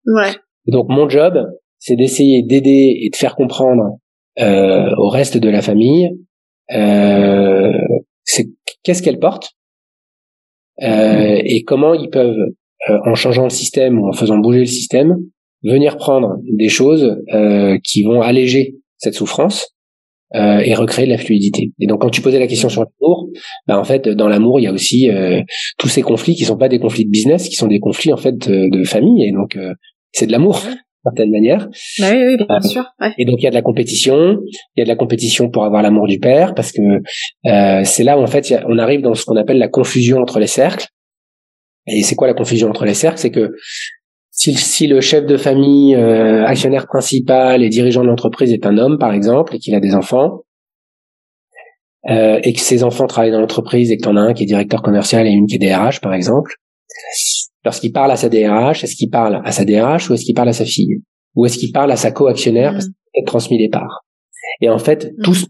Ouais. 0.07 0.33
donc 0.67 0.87
mon 0.89 1.09
job, 1.09 1.37
c'est 1.79 1.95
d'essayer 1.95 2.43
d'aider 2.43 2.97
et 3.01 3.09
de 3.09 3.15
faire 3.15 3.35
comprendre 3.35 3.97
euh, 4.39 4.89
au 4.97 5.09
reste 5.09 5.37
de 5.37 5.49
la 5.49 5.61
famille 5.61 6.09
euh, 6.73 7.71
c'est 8.23 8.47
qu'est-ce 8.83 9.03
qu'elle 9.03 9.19
porte 9.19 9.51
euh, 10.81 11.41
et 11.43 11.63
comment 11.63 11.93
ils 11.93 12.09
peuvent, 12.09 12.37
euh, 12.89 12.97
en 13.05 13.15
changeant 13.15 13.45
le 13.45 13.49
système 13.49 13.99
ou 13.99 14.09
en 14.09 14.13
faisant 14.13 14.37
bouger 14.37 14.59
le 14.59 14.65
système, 14.65 15.17
venir 15.63 15.97
prendre 15.97 16.37
des 16.51 16.69
choses 16.69 17.17
euh, 17.33 17.77
qui 17.83 18.03
vont 18.03 18.21
alléger 18.21 18.75
cette 18.97 19.13
souffrance 19.13 19.74
euh, 20.35 20.59
et 20.59 20.75
recréer 20.75 21.05
de 21.05 21.11
la 21.11 21.17
fluidité. 21.17 21.71
Et 21.79 21.87
donc 21.87 22.01
quand 22.01 22.09
tu 22.09 22.21
posais 22.21 22.39
la 22.39 22.47
question 22.47 22.69
sur 22.69 22.83
l'amour, 22.83 23.29
bah 23.67 23.79
en 23.79 23.83
fait 23.83 24.07
dans 24.07 24.27
l'amour 24.27 24.59
il 24.59 24.63
y 24.63 24.67
a 24.67 24.71
aussi 24.71 25.09
tous 25.79 25.87
ces 25.87 26.01
conflits 26.01 26.35
qui 26.35 26.45
sont 26.45 26.57
pas 26.57 26.69
des 26.69 26.79
conflits 26.79 27.05
de 27.05 27.09
business, 27.09 27.49
qui 27.49 27.55
sont 27.55 27.67
des 27.67 27.79
conflits 27.79 28.13
en 28.13 28.17
fait 28.17 28.37
de, 28.37 28.69
de 28.69 28.83
famille. 28.83 29.27
Et 29.27 29.31
donc 29.31 29.57
c'est 30.11 30.27
de 30.27 30.31
l'amour 30.31 30.61
certaine 31.05 31.31
manière. 31.31 31.67
Bah 31.99 32.07
oui, 32.11 32.23
oui, 32.25 32.37
bien 32.37 32.47
euh, 32.49 32.67
sûr. 32.67 32.85
Ouais. 32.99 33.13
Et 33.17 33.25
donc 33.25 33.35
il 33.39 33.43
y 33.43 33.47
a 33.47 33.51
de 33.51 33.55
la 33.55 33.61
compétition, 33.61 34.39
il 34.75 34.79
y 34.79 34.81
a 34.81 34.85
de 34.85 34.89
la 34.89 34.95
compétition 34.95 35.49
pour 35.49 35.63
avoir 35.63 35.81
l'amour 35.81 36.07
du 36.07 36.19
père, 36.19 36.53
parce 36.55 36.71
que 36.71 36.81
euh, 36.81 37.81
c'est 37.83 38.03
là 38.03 38.17
où 38.17 38.21
en 38.21 38.27
fait 38.27 38.53
on 38.67 38.77
arrive 38.77 39.01
dans 39.01 39.13
ce 39.13 39.25
qu'on 39.25 39.35
appelle 39.37 39.57
la 39.57 39.67
confusion 39.67 40.17
entre 40.17 40.39
les 40.39 40.47
cercles. 40.47 40.87
Et 41.87 42.01
c'est 42.01 42.15
quoi 42.15 42.27
la 42.27 42.33
confusion 42.33 42.69
entre 42.69 42.85
les 42.85 42.95
cercles? 42.95 43.19
C'est 43.19 43.31
que 43.31 43.51
si, 44.37 44.53
si, 44.53 44.87
le 44.87 45.01
chef 45.01 45.25
de 45.25 45.37
famille, 45.37 45.95
euh, 45.95 46.45
actionnaire 46.45 46.87
principal 46.87 47.63
et 47.63 47.69
dirigeant 47.69 48.01
de 48.01 48.07
l'entreprise 48.07 48.51
est 48.51 48.65
un 48.65 48.77
homme, 48.77 48.97
par 48.99 49.13
exemple, 49.13 49.55
et 49.55 49.59
qu'il 49.59 49.73
a 49.75 49.79
des 49.79 49.95
enfants, 49.95 50.41
euh, 52.09 52.39
et 52.43 52.53
que 52.53 52.59
ses 52.59 52.83
enfants 52.83 53.07
travaillent 53.07 53.31
dans 53.31 53.39
l'entreprise 53.39 53.91
et 53.91 53.97
que 53.97 54.03
tu 54.03 54.09
en 54.09 54.17
as 54.17 54.21
un 54.21 54.33
qui 54.33 54.43
est 54.43 54.45
directeur 54.45 54.81
commercial 54.81 55.25
et 55.25 55.31
une 55.31 55.47
qui 55.47 55.55
est 55.55 55.59
DRH, 55.59 56.01
par 56.01 56.13
exemple, 56.13 56.51
Lorsqu'il 57.63 57.91
parle 57.91 58.11
à 58.11 58.15
sa 58.15 58.29
DRH, 58.29 58.83
est-ce 58.83 58.95
qu'il 58.95 59.09
parle 59.09 59.41
à 59.43 59.51
sa 59.51 59.65
DRH 59.65 60.09
ou 60.09 60.13
est-ce 60.13 60.23
qu'il 60.23 60.35
parle 60.35 60.49
à 60.49 60.53
sa 60.53 60.65
fille? 60.65 61.01
Ou 61.35 61.45
est-ce 61.45 61.57
qu'il 61.57 61.71
parle 61.71 61.91
à 61.91 61.95
sa 61.95 62.11
co-actionnaire 62.11 62.73
parce 62.73 62.85
mm. 62.85 62.91
qu'il 63.13 63.23
a 63.23 63.25
transmis 63.25 63.57
les 63.57 63.69
parts? 63.69 64.05
Et 64.61 64.69
en 64.69 64.77
fait, 64.77 65.05
mm. 65.05 65.23
tout 65.23 65.33
se 65.33 65.45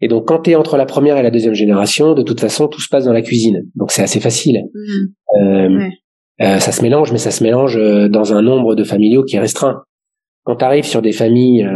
et 0.00 0.08
donc, 0.08 0.26
quand 0.26 0.40
tu 0.40 0.50
es 0.50 0.54
entre 0.54 0.76
la 0.76 0.86
première 0.86 1.16
et 1.18 1.22
la 1.22 1.30
deuxième 1.30 1.54
génération, 1.54 2.14
de 2.14 2.22
toute 2.22 2.40
façon, 2.40 2.68
tout 2.68 2.80
se 2.80 2.88
passe 2.88 3.04
dans 3.04 3.12
la 3.12 3.22
cuisine. 3.22 3.64
Donc, 3.74 3.92
c'est 3.92 4.02
assez 4.02 4.18
facile. 4.18 4.62
Mm. 4.74 5.40
Euh, 5.40 5.88
euh, 6.40 6.58
ça 6.58 6.72
se 6.72 6.82
mélange, 6.82 7.12
mais 7.12 7.18
ça 7.18 7.30
se 7.30 7.42
mélange 7.42 7.76
euh, 7.76 8.08
dans 8.08 8.32
un 8.32 8.42
nombre 8.42 8.74
de 8.74 8.84
familiaux 8.84 9.24
qui 9.24 9.36
est 9.36 9.40
restreint. 9.40 9.82
Quand 10.44 10.56
tu 10.56 10.64
arrives 10.64 10.84
sur 10.84 11.00
des 11.00 11.12
familles 11.12 11.66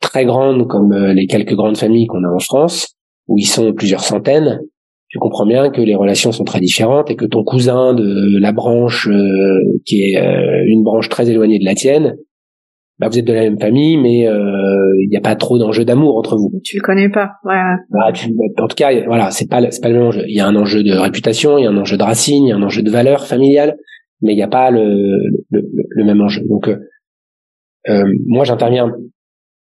très 0.00 0.24
grandes, 0.24 0.68
comme 0.68 0.94
les 0.94 1.26
quelques 1.26 1.54
grandes 1.54 1.76
familles 1.76 2.06
qu'on 2.06 2.22
a 2.22 2.28
en 2.28 2.38
France, 2.38 2.94
où 3.26 3.38
ils 3.38 3.46
sont 3.46 3.72
plusieurs 3.72 4.04
centaines, 4.04 4.60
tu 5.08 5.18
comprends 5.18 5.46
bien 5.46 5.70
que 5.70 5.80
les 5.80 5.94
relations 5.94 6.32
sont 6.32 6.44
très 6.44 6.60
différentes 6.60 7.10
et 7.10 7.16
que 7.16 7.24
ton 7.24 7.44
cousin 7.44 7.94
de 7.94 8.38
la 8.38 8.52
branche 8.52 9.08
euh, 9.08 9.60
qui 9.84 10.02
est 10.02 10.18
euh, 10.18 10.64
une 10.66 10.82
branche 10.82 11.08
très 11.08 11.30
éloignée 11.30 11.58
de 11.58 11.64
la 11.64 11.74
tienne, 11.74 12.16
bah 12.98 13.08
vous 13.08 13.18
êtes 13.18 13.26
de 13.26 13.32
la 13.32 13.42
même 13.42 13.60
famille, 13.60 13.96
mais 13.98 14.26
euh, 14.26 14.94
il 15.02 15.08
n'y 15.10 15.16
a 15.16 15.20
pas 15.20 15.36
trop 15.36 15.58
d'enjeu 15.58 15.84
d'amour 15.84 16.16
entre 16.16 16.36
vous. 16.36 16.50
Tu 16.64 16.76
le 16.76 16.82
connais 16.82 17.10
pas, 17.10 17.32
ouais. 17.44 17.54
Bah, 17.90 18.10
en 18.58 18.68
tout 18.68 18.76
cas, 18.76 18.90
voilà, 19.06 19.30
c'est 19.30 19.48
pas 19.48 19.70
c'est 19.70 19.82
pas 19.82 19.88
le 19.88 19.96
même 19.96 20.06
enjeu. 20.06 20.24
Il 20.26 20.34
y 20.34 20.40
a 20.40 20.46
un 20.46 20.56
enjeu 20.56 20.82
de 20.82 20.92
réputation, 20.92 21.58
il 21.58 21.64
y 21.64 21.66
a 21.66 21.70
un 21.70 21.76
enjeu 21.76 21.96
de 21.96 22.02
racine, 22.02 22.46
il 22.46 22.48
y 22.48 22.52
a 22.52 22.56
un 22.56 22.62
enjeu 22.62 22.82
de 22.82 22.90
valeur 22.90 23.26
familiale, 23.26 23.76
mais 24.22 24.32
il 24.32 24.36
n'y 24.36 24.42
a 24.42 24.48
pas 24.48 24.70
le, 24.70 25.18
le, 25.50 25.62
le, 25.88 26.04
même 26.04 26.20
enjeu. 26.20 26.42
Donc 26.48 26.70
moi, 28.26 28.44
j'interviens 28.44 28.92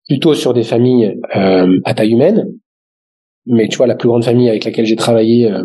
plutôt 0.07 0.33
sur 0.33 0.53
des 0.53 0.63
familles 0.63 1.17
à 1.31 1.93
taille 1.93 2.11
humaine, 2.11 2.45
mais 3.45 3.67
tu 3.67 3.77
vois, 3.77 3.87
la 3.87 3.95
plus 3.95 4.07
grande 4.07 4.23
famille 4.23 4.49
avec 4.49 4.63
laquelle 4.65 4.85
j'ai 4.85 4.95
travaillé 4.95 5.51
euh, 5.51 5.63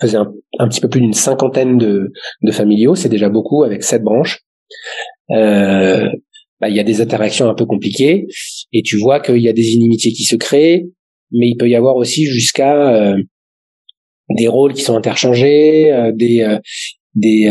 faisait 0.00 0.16
un, 0.16 0.32
un, 0.58 0.68
petit 0.68 0.80
peu 0.80 0.88
plus 0.88 1.00
d'une 1.00 1.12
cinquantaine 1.12 1.78
de, 1.78 2.12
de 2.42 2.52
familiaux, 2.52 2.94
c'est 2.94 3.08
déjà 3.08 3.28
beaucoup 3.28 3.62
avec 3.64 3.82
sept 3.82 4.02
branches. 4.02 4.40
Euh, 5.30 6.08
bah, 6.60 6.68
il 6.68 6.76
y 6.76 6.80
a 6.80 6.84
des 6.84 7.00
interactions 7.00 7.48
un 7.48 7.54
peu 7.54 7.66
compliquées 7.66 8.26
et 8.72 8.82
tu 8.82 8.96
vois 8.96 9.20
qu'il 9.20 9.42
y 9.42 9.48
a 9.48 9.52
des 9.52 9.72
inimitiés 9.72 10.12
qui 10.12 10.24
se 10.24 10.36
créent, 10.36 10.86
mais 11.32 11.48
il 11.48 11.56
peut 11.56 11.68
y 11.68 11.76
avoir 11.76 11.96
aussi 11.96 12.26
jusqu'à 12.26 12.94
euh, 12.94 13.16
des 14.36 14.48
rôles 14.48 14.74
qui 14.74 14.82
sont 14.82 14.96
interchangés, 14.96 15.92
euh, 15.92 16.12
des 16.14 16.40
euh, 16.42 16.58
des 17.14 17.48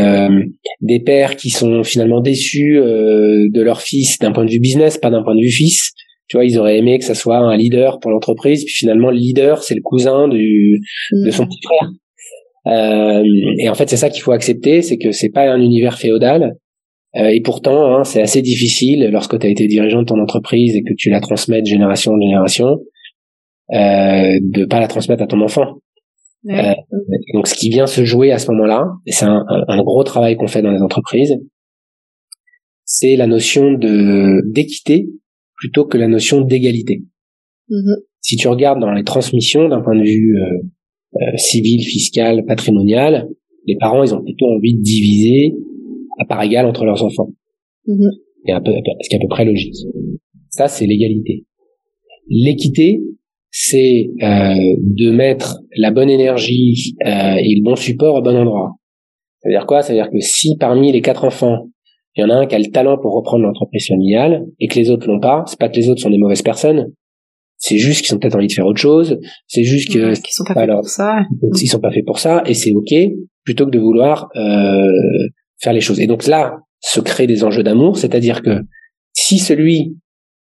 des 0.82 1.00
pères 1.02 1.36
qui 1.36 1.50
sont 1.50 1.84
finalement 1.84 2.22
déçus 2.22 2.76
de 2.78 3.62
leur 3.62 3.82
fils 3.82 4.18
d'un 4.20 4.32
point 4.32 4.46
de 4.46 4.52
vue 4.52 4.60
business, 4.60 4.98
pas 4.98 5.10
d'un 5.10 5.24
point 5.24 5.36
de 5.36 5.42
vue 5.42 5.52
fils 5.52 5.92
tu 6.30 6.36
vois, 6.36 6.46
ils 6.46 6.60
auraient 6.60 6.78
aimé 6.78 7.00
que 7.00 7.06
ça 7.06 7.16
soit 7.16 7.38
un 7.38 7.56
leader 7.56 8.00
pour 8.00 8.12
l'entreprise, 8.12 8.66
puis 8.66 8.74
finalement 8.74 9.12
le 9.12 9.18
leader 9.18 9.64
c'est 9.64 9.76
le 9.76 9.82
cousin 9.82 10.28
du 10.28 10.82
de 11.12 11.32
son 11.32 11.44
mm. 11.44 11.48
petit 11.48 11.60
frère. 11.64 11.90
Euh, 12.68 13.24
et 13.60 13.70
en 13.70 13.76
fait, 13.76 13.90
c'est 13.90 13.98
ça 13.98 14.10
qu'il 14.10 14.22
faut 14.22 14.34
accepter, 14.34 14.82
c'est 14.82 14.98
que 14.98 15.12
c'est 15.12 15.30
pas 15.30 15.50
un 15.50 15.62
univers 15.62 15.98
féodal. 15.98 16.56
Euh, 17.18 17.30
et 17.30 17.42
pourtant, 17.42 17.96
hein, 17.96 18.04
c'est 18.04 18.22
assez 18.22 18.42
difficile 18.42 19.10
lorsque 19.12 19.40
tu 19.40 19.48
as 19.48 19.50
été 19.50 19.68
dirigeant 19.68 20.02
de 20.02 20.06
ton 20.06 20.20
entreprise 20.20 20.76
et 20.76 20.84
que 20.84 20.94
tu 20.96 21.10
la 21.10 21.20
transmets 21.20 21.62
de 21.62 21.68
génération 21.68 22.14
en 22.14 22.22
génération, 22.22 22.78
euh, 23.74 24.40
de 24.42 24.66
pas 24.66 24.80
la 24.80 24.88
transmettre 24.88 25.24
à 25.24 25.28
ton 25.28 25.42
enfant. 25.42 25.82
Euh, 26.50 26.74
donc, 27.34 27.48
ce 27.48 27.56
qui 27.56 27.70
vient 27.70 27.88
se 27.88 28.06
jouer 28.06 28.32
à 28.32 28.38
ce 28.38 28.52
moment-là, 28.52 28.86
et 29.06 29.12
c'est 29.12 29.26
un, 29.26 29.44
un, 29.50 29.84
gros 29.84 30.04
travail 30.04 30.38
qu'on 30.38 30.48
fait 30.48 30.62
dans 30.62 30.72
les 30.72 30.82
entreprises, 30.82 31.36
c'est 32.86 33.18
la 33.18 33.28
notion 33.28 33.74
de 33.74 34.50
d'équité 34.54 35.08
plutôt 35.56 35.86
que 35.86 35.98
la 35.98 36.08
notion 36.08 36.42
d'égalité. 36.42 37.04
Mm-hmm. 37.70 38.04
Si 38.22 38.36
tu 38.38 38.48
regardes 38.48 38.80
dans 38.80 38.92
les 38.92 39.04
transmissions 39.04 39.68
d'un 39.68 39.82
point 39.82 39.96
de 39.96 40.04
vue 40.04 40.38
euh, 40.38 40.62
euh, 41.16 41.38
civil, 41.38 41.84
fiscal, 41.84 42.46
patrimonial, 42.46 43.28
les 43.66 43.76
parents, 43.78 44.04
ils 44.04 44.14
ont 44.14 44.24
plutôt 44.24 44.48
envie 44.48 44.78
de 44.78 44.82
diviser 44.82 45.54
à 46.18 46.26
part 46.26 46.42
égale 46.44 46.66
entre 46.66 46.86
leurs 46.86 47.04
enfants. 47.04 47.30
Mm-hmm. 47.88 48.12
Et 48.48 48.52
un 48.52 48.62
peu, 48.62 48.72
ce 48.72 49.10
qui 49.10 49.16
est 49.16 49.20
à 49.20 49.22
peu 49.22 49.28
près 49.28 49.46
logique. 49.46 49.76
Ça, 50.50 50.68
c'est 50.68 50.86
l'égalité. 50.86 51.46
L'équité, 52.30 53.02
c'est 53.50 54.10
euh, 54.22 54.76
de 54.80 55.12
mettre 55.12 55.60
la 55.76 55.92
bonne 55.92 56.10
énergie 56.10 56.96
euh, 57.06 57.36
et 57.36 57.56
le 57.56 57.64
bon 57.64 57.76
support 57.76 58.16
au 58.16 58.22
bon 58.22 58.36
endroit. 58.36 58.76
Ça 59.42 59.50
veut 59.50 59.54
dire 59.56 59.66
quoi? 59.66 59.82
Ça 59.82 59.94
veut 59.94 60.00
dire 60.00 60.10
que 60.12 60.20
si 60.20 60.58
parmi 60.58 60.92
les 60.92 61.02
quatre 61.02 61.24
enfants, 61.24 61.70
il 62.16 62.22
y 62.22 62.24
en 62.24 62.30
a 62.30 62.36
un 62.36 62.46
qui 62.48 62.56
a 62.56 62.60
le 62.60 62.72
talent 62.72 62.98
pour 62.98 63.14
reprendre 63.14 63.44
l'entreprise 63.44 63.88
familiale 63.88 64.46
et 64.60 64.68
que 64.68 64.76
les 64.76 64.90
autres 64.90 65.08
l'ont 65.08 65.20
pas, 65.20 65.44
c'est 65.48 65.60
pas 65.60 65.70
que 65.70 65.76
les 65.76 65.90
autres 65.90 66.02
sont 66.02 66.10
des 66.10 66.18
mauvaises 66.18 66.42
personnes, 66.42 66.92
c'est 67.58 67.78
juste 67.78 68.06
qu'ils 68.06 68.16
ont 68.16 68.20
peut-être 68.20 68.36
envie 68.36 68.48
de 68.48 68.54
faire 68.54 68.66
autre 68.66 68.80
chose. 68.80 69.20
C'est 69.48 69.64
juste 69.64 69.92
que 69.92 70.14
qu'ils 70.14 70.32
sont 70.32 70.44
pas 70.44 70.54
faits 70.54 70.70
pour 70.70 70.88
ça. 70.88 71.22
Ils 71.62 71.68
sont 71.68 71.80
pas 71.80 71.92
faits 71.92 72.06
pour 72.06 72.20
ça 72.20 72.44
et 72.46 72.54
c'est 72.54 72.74
ok 72.74 72.94
plutôt 73.44 73.66
que 73.66 73.72
de 73.72 73.80
vouloir 73.80 74.30
euh, 74.36 75.28
faire 75.60 75.74
les 75.74 75.82
choses. 75.82 76.00
Et 76.00 76.08
donc 76.08 76.28
là 76.28 76.58
se 76.80 77.00
créent 77.00 77.28
des 77.28 77.44
enjeux 77.44 77.64
d'amour, 77.64 77.98
c'est-à-dire 77.98 78.42
que 78.42 78.62
si 79.14 79.40
celui 79.40 79.98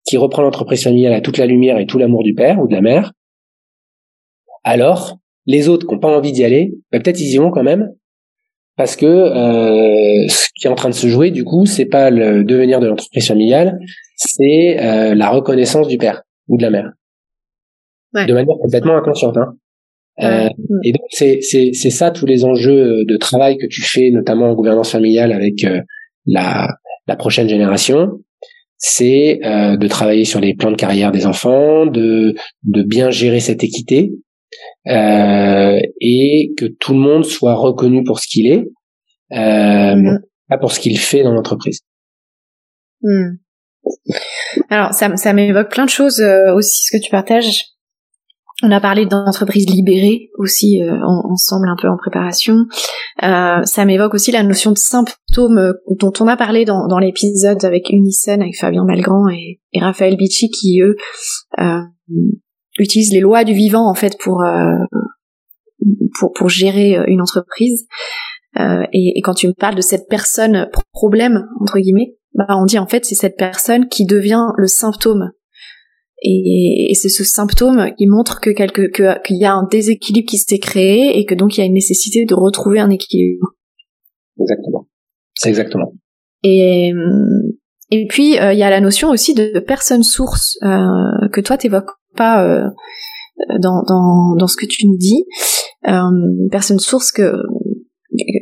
qui 0.06 0.18
reprend 0.18 0.42
l'entreprise 0.42 0.84
familiale 0.84 1.14
a 1.14 1.22
toute 1.22 1.38
la 1.38 1.46
lumière 1.46 1.78
et 1.78 1.86
tout 1.86 1.98
l'amour 1.98 2.24
du 2.24 2.34
père 2.34 2.60
ou 2.60 2.68
de 2.68 2.74
la 2.74 2.82
mère, 2.82 3.14
alors 4.64 5.18
les 5.46 5.68
autres 5.68 5.86
qui 5.88 5.94
n'ont 5.94 6.00
pas 6.00 6.16
envie 6.16 6.32
d'y 6.32 6.44
aller, 6.44 6.74
bah, 6.92 7.00
peut-être 7.00 7.20
ils 7.20 7.34
y 7.34 7.38
vont 7.38 7.52
quand 7.52 7.64
même, 7.64 7.90
parce 8.76 8.96
que 8.96 9.06
euh, 9.06 10.28
ce 10.30 10.48
qui 10.56 10.68
est 10.68 10.70
en 10.70 10.76
train 10.76 10.90
de 10.90 10.96
se 10.96 11.08
jouer, 11.08 11.32
du 11.32 11.44
coup, 11.44 11.66
c'est 11.66 11.86
pas 11.86 12.10
le 12.10 12.44
devenir 12.44 12.80
de 12.80 12.88
l'entreprise 12.88 13.28
familiale, 13.28 13.78
c'est 14.16 14.80
euh, 14.82 15.14
la 15.16 15.30
reconnaissance 15.30 15.88
du 15.88 15.98
père 15.98 16.24
ou 16.48 16.58
de 16.58 16.64
la 16.64 16.70
mère, 16.70 16.92
de 18.14 18.34
manière 18.34 18.58
complètement 18.62 18.96
inconsciente. 18.96 19.38
Hein. 19.38 19.56
Euh, 20.22 20.50
et 20.84 20.92
donc 20.92 21.03
c'est 21.14 21.40
c'est 21.42 21.72
c'est 21.74 21.90
ça 21.90 22.12
tous 22.12 22.26
les 22.26 22.46
enjeux 22.46 23.06
de 23.06 23.18
travail 23.18 23.58
que 23.58 23.68
tu 23.68 23.82
fais, 23.82 24.10
notamment 24.12 24.50
en 24.50 24.56
gouvernance 24.56 24.92
familiale 24.92 25.32
avec 25.32 25.64
euh, 25.64 25.82
la 26.26 26.70
la 27.08 27.16
prochaine 27.16 27.50
génération, 27.50 28.20
c'est 28.78 29.40
euh, 29.44 29.78
de 29.78 29.88
travailler 29.88 30.26
sur 30.26 30.40
les 30.40 30.56
plans 30.56 30.72
de 30.72 30.76
carrière 30.76 31.12
des 31.12 31.26
enfants, 31.26 31.86
de 31.86 32.36
de 32.64 32.84
bien 32.84 33.12
gérer 33.12 33.40
cette 33.40 33.64
équité 33.64 34.12
euh, 34.88 35.80
et 36.02 36.54
que 36.58 36.66
tout 36.66 36.94
le 36.94 37.00
monde 37.00 37.26
soit 37.26 37.56
reconnu 37.56 38.04
pour 38.04 38.20
ce 38.20 38.28
qu'il 38.28 38.48
est, 38.48 38.66
euh, 39.32 39.96
mm. 39.96 40.20
pas 40.50 40.58
pour 40.58 40.72
ce 40.72 40.80
qu'il 40.80 40.98
fait 41.00 41.24
dans 41.24 41.32
l'entreprise. 41.32 41.80
Mm. 43.02 43.38
Alors 44.70 44.94
ça, 44.94 45.16
ça 45.16 45.34
m'évoque 45.34 45.72
plein 45.72 45.86
de 45.86 45.90
choses 45.90 46.20
euh, 46.20 46.54
aussi 46.54 46.86
ce 46.86 46.98
que 46.98 47.02
tu 47.02 47.10
partages. 47.10 47.73
On 48.66 48.72
a 48.72 48.80
parlé 48.80 49.06
d'entreprises 49.06 49.70
libérées 49.70 50.30
aussi 50.38 50.82
euh, 50.82 50.98
ensemble 51.04 51.68
un 51.68 51.76
peu 51.80 51.90
en 51.90 51.98
préparation. 51.98 52.60
Euh, 53.22 53.62
ça 53.64 53.84
m'évoque 53.84 54.14
aussi 54.14 54.32
la 54.32 54.42
notion 54.42 54.72
de 54.72 54.78
symptômes 54.78 55.58
euh, 55.58 55.74
dont 56.00 56.14
on 56.22 56.28
a 56.30 56.38
parlé 56.38 56.64
dans, 56.64 56.98
l'épisode 56.98 57.64
avec 57.66 57.90
Unison, 57.90 58.40
avec 58.40 58.58
Fabien 58.58 58.86
Malgrand 58.86 59.28
et, 59.28 59.60
Raphaël 59.82 60.16
Bicci 60.16 60.50
qui 60.50 60.80
eux 60.82 60.96
euh, 61.60 61.82
utilise 62.80 63.12
les 63.12 63.20
lois 63.20 63.44
du 63.44 63.54
vivant 63.54 63.90
en 63.90 63.96
fait 63.96 64.18
pour 64.18 64.42
pour, 66.20 66.50
gérer 66.50 66.98
une 67.08 67.22
entreprise. 67.22 67.86
Et, 68.56 69.18
et, 69.18 69.22
quand 69.22 69.34
tu 69.34 69.48
me 69.48 69.54
parles 69.54 69.76
de 69.76 69.82
cette 69.82 70.08
personne 70.08 70.70
problème 70.94 71.48
entre 71.60 71.80
guillemets, 71.80 72.16
bah 72.34 72.46
on 72.52 72.66
dit 72.66 72.80
en 72.80 72.88
fait 72.88 73.04
c'est 73.04 73.16
cette 73.16 73.36
personne 73.36 73.90
qui 73.90 74.06
devient 74.06 74.48
le 74.56 74.68
symptôme. 74.68 75.32
Et, 76.26 76.88
et 76.90 76.96
c'est 76.96 77.10
ce 77.10 77.24
symptôme 77.24 77.92
qui 77.98 78.08
montre 78.08 78.40
que 78.40 78.50
quelque 78.50 78.90
que 78.90 79.22
qu'il 79.24 79.38
y 79.38 79.46
a 79.46 79.54
un 79.54 79.68
déséquilibre 79.70 80.28
qui 80.28 80.38
s'est 80.38 80.60
créé 80.60 81.20
et 81.20 81.26
que 81.26 81.36
donc 81.36 81.58
il 81.58 81.60
y 81.60 81.64
a 81.64 81.66
une 81.66 81.74
nécessité 81.74 82.26
de 82.26 82.34
retrouver 82.34 82.80
un 82.80 82.90
équilibre. 82.90 83.56
Exactement. 84.40 84.88
C'est 85.36 85.50
exactement. 85.50 85.94
Et 86.44 86.94
et 87.92 88.08
puis 88.08 88.36
il 88.36 88.58
y 88.58 88.64
a 88.64 88.70
la 88.70 88.80
notion 88.80 89.10
aussi 89.10 89.34
de 89.34 89.60
personne 89.60 90.04
source 90.04 90.58
euh, 90.64 91.28
que 91.32 91.42
toi 91.42 91.58
t'évoques 91.58 91.92
pas 92.16 92.46
euh, 92.46 92.70
dans, 93.60 93.84
dans, 93.84 94.36
dans 94.36 94.48
ce 94.48 94.58
que 94.58 94.66
tu 94.66 94.88
nous 94.88 94.98
dis. 94.98 95.26
Euh, 95.88 96.48
personne 96.52 96.80
source 96.80 97.12
que, 97.12 97.34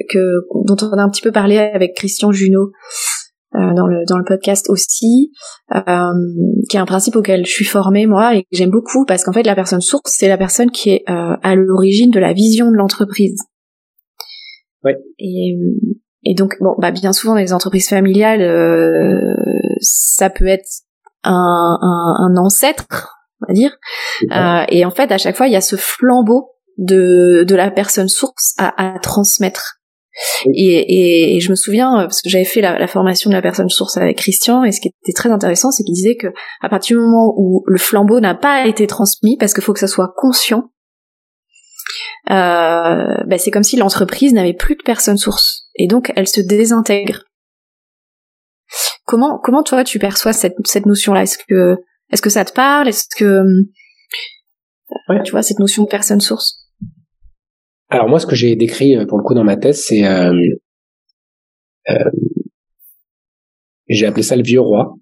que 0.09 0.45
dont 0.67 0.75
on 0.81 0.97
a 0.97 1.01
un 1.01 1.09
petit 1.09 1.21
peu 1.21 1.31
parlé 1.31 1.57
avec 1.57 1.95
Christian 1.95 2.31
Junot 2.31 2.71
euh, 3.55 3.73
dans 3.75 3.87
le 3.87 4.05
dans 4.07 4.17
le 4.17 4.23
podcast 4.23 4.69
aussi, 4.69 5.31
euh, 5.75 6.13
qui 6.69 6.77
est 6.77 6.79
un 6.79 6.85
principe 6.85 7.15
auquel 7.15 7.45
je 7.45 7.51
suis 7.51 7.65
formée 7.65 8.05
moi 8.05 8.35
et 8.35 8.43
que 8.43 8.47
j'aime 8.51 8.69
beaucoup 8.69 9.05
parce 9.05 9.23
qu'en 9.23 9.33
fait 9.33 9.43
la 9.43 9.55
personne 9.55 9.81
source 9.81 10.11
c'est 10.17 10.27
la 10.27 10.37
personne 10.37 10.71
qui 10.71 10.91
est 10.91 11.03
euh, 11.09 11.35
à 11.41 11.55
l'origine 11.55 12.11
de 12.11 12.19
la 12.19 12.33
vision 12.33 12.71
de 12.71 12.75
l'entreprise. 12.75 13.37
Ouais. 14.83 14.97
Et 15.19 15.57
et 16.23 16.35
donc 16.35 16.55
bon 16.59 16.75
bah 16.77 16.91
bien 16.91 17.13
souvent 17.13 17.33
dans 17.33 17.41
les 17.41 17.53
entreprises 17.53 17.89
familiales 17.89 18.41
euh, 18.41 19.35
ça 19.79 20.29
peut 20.29 20.47
être 20.47 20.69
un, 21.23 21.77
un, 21.81 22.15
un 22.19 22.37
ancêtre 22.37 23.21
on 23.41 23.47
va 23.47 23.53
dire. 23.53 23.71
Euh, 24.31 24.65
et 24.69 24.85
en 24.85 24.91
fait, 24.91 25.11
à 25.11 25.17
chaque 25.17 25.35
fois, 25.35 25.47
il 25.47 25.53
y 25.53 25.57
a 25.57 25.61
ce 25.61 25.75
flambeau 25.75 26.51
de, 26.77 27.43
de 27.43 27.55
la 27.55 27.71
personne 27.71 28.09
source 28.09 28.53
à, 28.57 28.95
à 28.95 28.99
transmettre. 28.99 29.80
Et, 30.45 31.35
et, 31.35 31.39
je 31.39 31.49
me 31.49 31.55
souviens, 31.55 31.99
euh, 31.99 32.03
parce 32.03 32.21
que 32.21 32.29
j'avais 32.29 32.45
fait 32.45 32.61
la, 32.61 32.77
la, 32.77 32.87
formation 32.87 33.29
de 33.29 33.35
la 33.35 33.41
personne 33.41 33.69
source 33.69 33.97
avec 33.97 34.17
Christian, 34.17 34.63
et 34.63 34.71
ce 34.71 34.81
qui 34.81 34.89
était 34.89 35.13
très 35.13 35.29
intéressant, 35.29 35.71
c'est 35.71 35.83
qu'il 35.83 35.93
disait 35.93 36.17
que 36.17 36.27
à 36.61 36.69
partir 36.69 36.97
du 36.97 37.03
moment 37.03 37.33
où 37.37 37.63
le 37.65 37.77
flambeau 37.77 38.19
n'a 38.19 38.35
pas 38.35 38.65
été 38.67 38.87
transmis, 38.87 39.37
parce 39.37 39.53
qu'il 39.53 39.63
faut 39.63 39.73
que 39.73 39.79
ça 39.79 39.87
soit 39.87 40.13
conscient, 40.17 40.71
euh, 42.29 43.15
bah 43.25 43.37
c'est 43.37 43.51
comme 43.51 43.63
si 43.63 43.77
l'entreprise 43.77 44.33
n'avait 44.33 44.53
plus 44.53 44.75
de 44.75 44.83
personne 44.83 45.17
source, 45.17 45.69
et 45.75 45.87
donc 45.87 46.11
elle 46.15 46.27
se 46.27 46.41
désintègre. 46.41 47.23
Comment, 49.05 49.39
comment 49.41 49.63
toi 49.63 49.83
tu 49.83 49.99
perçois 49.99 50.33
cette, 50.33 50.55
cette 50.65 50.85
notion-là? 50.85 51.23
Est-ce 51.23 51.37
que 51.37 51.77
est-ce 52.11 52.21
que 52.21 52.29
ça 52.29 52.43
te 52.43 52.51
parle? 52.51 52.89
Est-ce 52.89 53.05
que 53.17 53.43
tu 55.23 55.31
vois 55.31 55.41
cette 55.41 55.59
notion 55.59 55.83
de 55.83 55.87
personne 55.87 56.21
source? 56.21 56.60
Alors 57.91 58.07
moi, 58.07 58.19
ce 58.19 58.25
que 58.25 58.35
j'ai 58.35 58.55
décrit 58.55 58.95
euh, 58.95 59.05
pour 59.05 59.17
le 59.17 59.23
coup 59.23 59.33
dans 59.33 59.43
ma 59.43 59.57
thèse, 59.57 59.83
c'est 59.83 60.05
euh, 60.05 60.33
euh, 61.89 62.09
j'ai 63.89 64.05
appelé 64.05 64.23
ça 64.23 64.37
le 64.37 64.43
vieux 64.43 64.61
roi. 64.61 64.95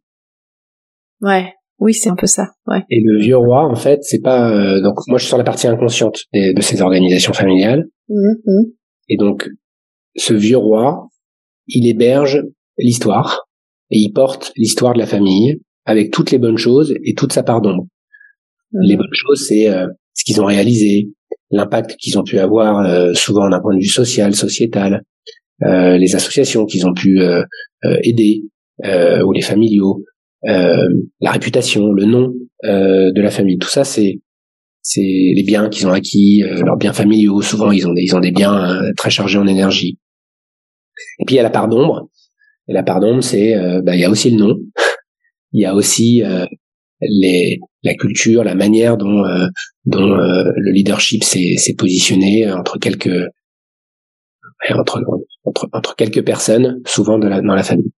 Ouais. 1.22 1.54
Oui, 1.78 1.94
c'est 1.94 2.10
un 2.10 2.16
peu 2.16 2.26
ça. 2.26 2.48
Ouais. 2.68 2.84
Et 2.90 3.00
le 3.02 3.20
vieux 3.20 3.38
roi, 3.38 3.64
en 3.64 3.76
fait, 3.76 4.00
c'est 4.02 4.22
pas 4.22 4.52
euh, 4.52 4.82
donc 4.82 4.96
moi 5.08 5.18
je 5.18 5.24
suis 5.24 5.30
sur 5.30 5.38
la 5.38 5.44
partie 5.44 5.68
inconsciente 5.68 6.24
de 6.34 6.62
ces 6.62 6.82
organisations 6.82 7.32
familiales. 7.32 7.86
Mmh, 8.10 8.34
mmh. 8.46 8.66
Et 9.10 9.18
donc 9.18 9.50
ce 10.16 10.34
vieux 10.34 10.58
roi, 10.58 11.08
il 11.68 11.88
héberge 11.88 12.44
l'histoire 12.78 13.48
et 13.92 14.00
il 14.00 14.12
porte 14.12 14.52
l'histoire 14.58 14.94
de 14.94 15.00
la 15.00 15.06
famille 15.06 15.62
avec 15.86 16.12
toutes 16.12 16.32
les 16.32 16.40
bonnes 16.40 16.58
choses 16.58 16.96
et 17.04 17.14
toute 17.14 17.34
sa 17.34 17.44
part 17.44 17.62
d'ombre. 17.62 17.86
Mmh. 18.72 18.80
Les 18.82 18.98
bonnes 18.98 19.14
choses, 19.14 19.46
c'est 19.48 19.70
euh, 19.70 19.88
ce 20.16 20.24
qu'ils 20.24 20.42
ont 20.42 20.46
réalisé, 20.46 21.12
l'impact 21.52 21.96
qu'ils 21.98 22.18
ont 22.20 22.24
pu 22.24 22.40
avoir, 22.40 22.80
euh, 22.80 23.14
souvent 23.14 23.50
d'un 23.50 23.60
point 23.60 23.76
de 23.76 23.82
vue 23.82 23.90
social, 23.90 24.36
sociétal, 24.36 25.04
euh, 25.64 25.98
les 25.98 26.16
associations 26.16 26.66
qu'ils 26.66 26.88
ont 26.88 26.94
pu 26.94 27.20
aider, 28.04 28.44
ou 28.84 29.32
les 29.34 29.42
familiaux, 29.42 30.04
la 30.44 31.32
réputation, 31.32 31.92
le 31.92 32.06
nom 32.06 32.34
de 32.64 33.22
la 33.22 33.32
famille. 33.32 33.58
Tout 33.58 33.70
ça, 33.70 33.84
c'est 33.84 34.22
c'est 34.82 35.02
les 35.02 35.44
biens 35.46 35.68
qu'ils 35.68 35.88
ont 35.88 35.92
acquis, 35.92 36.42
leurs 36.42 36.78
biens 36.78 36.94
familiaux. 36.94 37.42
Souvent, 37.42 37.72
ils 37.72 37.86
ont 37.86 37.94
des, 37.94 38.02
ils 38.02 38.16
ont 38.16 38.22
des 38.22 38.32
biens 38.32 38.82
très 38.96 39.10
chargés 39.10 39.38
en 39.38 39.46
énergie. 39.46 40.00
Et 41.20 41.26
puis 41.26 41.36
il 41.36 41.38
y 41.38 41.42
a 41.42 41.44
la 41.44 41.50
part 41.50 41.68
d'ombre. 41.68 42.10
La 42.68 42.84
part 42.84 43.02
d'ombre, 43.02 43.22
c'est 43.22 43.56
bah, 43.84 43.96
il 43.96 44.00
y 44.00 44.06
a 44.06 44.10
aussi 44.10 44.30
le 44.32 44.38
nom. 44.38 44.56
il 45.52 45.62
y 45.62 45.66
a 45.66 45.76
aussi 45.76 46.24
euh, 46.24 46.46
les, 47.02 47.60
la 47.84 47.94
culture, 47.96 48.44
la 48.44 48.56
manière 48.56 48.98
dont, 48.98 49.26
euh, 49.26 49.48
dont 49.86 50.12
euh, 50.12 50.52
le 50.56 50.72
leadership 50.72 51.24
s'est 51.24 51.76
positionné 51.78 52.52
entre 52.52 52.78
quelques 52.78 53.28
entre, 54.72 55.02
entre, 55.46 55.70
entre, 55.72 55.96
quelques 55.96 56.24
personnes, 56.26 56.82
souvent 56.86 57.18
de 57.18 57.28
la, 57.28 57.42
dans 57.42 57.56
la 57.56 57.64
famille. 57.64 57.92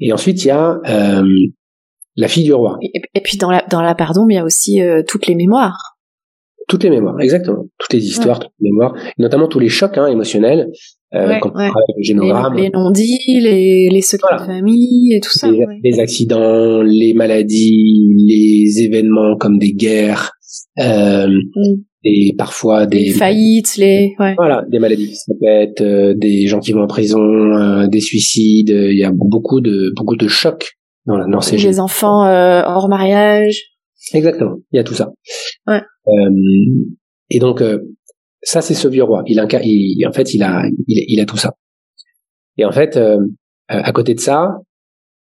Et 0.00 0.12
ensuite, 0.12 0.42
il 0.44 0.48
y 0.48 0.50
a 0.50 0.80
la 2.16 2.28
fille 2.28 2.44
du 2.44 2.52
roi. 2.52 2.78
Et, 2.82 3.20
puis 3.20 3.36
dans 3.36 3.50
la, 3.50 3.62
dans 3.70 3.80
la 3.80 3.94
pardon, 3.94 4.26
il 4.28 4.34
y 4.34 4.38
a 4.38 4.44
aussi 4.44 4.80
toutes 5.06 5.28
les 5.28 5.36
mémoires. 5.36 5.95
Toutes 6.68 6.82
les 6.82 6.90
mémoires, 6.90 7.20
exactement. 7.20 7.64
Toutes 7.78 7.92
les 7.92 8.04
histoires, 8.04 8.40
toutes 8.40 8.52
les 8.60 8.70
mémoires, 8.70 8.94
notamment 9.18 9.46
tous 9.46 9.60
les 9.60 9.68
chocs 9.68 9.96
hein, 9.98 10.08
émotionnels 10.08 10.68
euh, 11.14 11.38
Les, 12.56 12.70
non-dits, 12.70 13.40
les, 13.40 13.88
les 13.88 14.00
secrets 14.02 14.36
de 14.36 14.44
famille 14.44 15.14
et 15.14 15.20
tout 15.20 15.30
ça. 15.30 15.48
Les, 15.84 16.00
accidents, 16.00 16.82
les 16.82 17.14
maladies, 17.14 18.12
les 18.16 18.82
événements 18.82 19.36
comme 19.36 19.58
des 19.58 19.72
guerres, 19.72 20.32
euh, 20.80 21.28
mm. 21.28 21.74
et 22.04 22.34
parfois 22.36 22.86
des, 22.86 23.10
faillites, 23.10 23.76
les 23.76 24.14
voilà, 24.18 24.64
des 24.68 24.78
maladies 24.78 25.14
ça 25.14 25.32
peut 25.40 25.46
être 25.46 25.80
euh, 25.80 26.14
des 26.16 26.46
gens 26.46 26.60
qui 26.60 26.72
vont 26.72 26.82
en 26.82 26.86
prison, 26.86 27.20
euh, 27.20 27.86
des 27.86 28.00
suicides. 28.00 28.70
Il 28.70 28.98
y 28.98 29.04
a 29.04 29.12
beaucoup 29.12 29.60
de 29.60 29.92
beaucoup 29.94 30.16
de 30.16 30.28
chocs 30.28 30.72
dans, 31.06 31.28
dans 31.28 31.40
ces. 31.40 31.56
Les 31.56 31.80
enfants 31.80 32.24
hors 32.26 32.88
mariage. 32.88 33.75
Exactement, 34.12 34.56
il 34.72 34.76
y 34.76 34.80
a 34.80 34.84
tout 34.84 34.94
ça. 34.94 35.12
Ouais. 35.66 35.82
et 37.30 37.38
donc 37.38 37.62
ça, 38.46 38.62
c'est 38.62 38.74
ce 38.74 38.86
vieux 38.86 39.02
roi. 39.02 39.24
Il, 39.26 39.44
il, 39.64 40.06
en 40.06 40.12
fait, 40.12 40.32
il 40.32 40.42
a, 40.44 40.62
il, 40.86 41.20
a 41.20 41.26
tout 41.26 41.36
ça. 41.36 41.54
Et 42.56 42.64
en 42.64 42.70
fait, 42.70 42.96
euh, 42.96 43.18
à 43.68 43.92
côté 43.92 44.14
de 44.14 44.20
ça, 44.20 44.58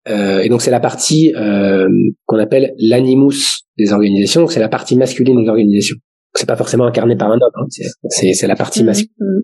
euh, 0.08 0.40
et 0.40 0.50
donc 0.50 0.60
c'est 0.60 0.70
la 0.70 0.80
partie 0.80 1.34
euh, 1.34 1.88
qu'on 2.26 2.38
appelle 2.38 2.74
l'animus 2.78 3.64
des 3.78 3.92
organisations. 3.94 4.46
C'est 4.48 4.60
la 4.60 4.68
partie 4.68 4.96
masculine 4.96 5.42
des 5.42 5.48
organisations. 5.48 5.96
C'est 6.34 6.46
pas 6.46 6.56
forcément 6.56 6.84
incarné 6.84 7.16
par 7.16 7.30
un 7.30 7.40
homme. 7.40 7.50
Hein. 7.54 7.66
C'est 8.10 8.46
la 8.46 8.54
partie 8.54 8.82
mmh, 8.82 8.86
masculine. 8.86 9.14
Mmh. 9.18 9.40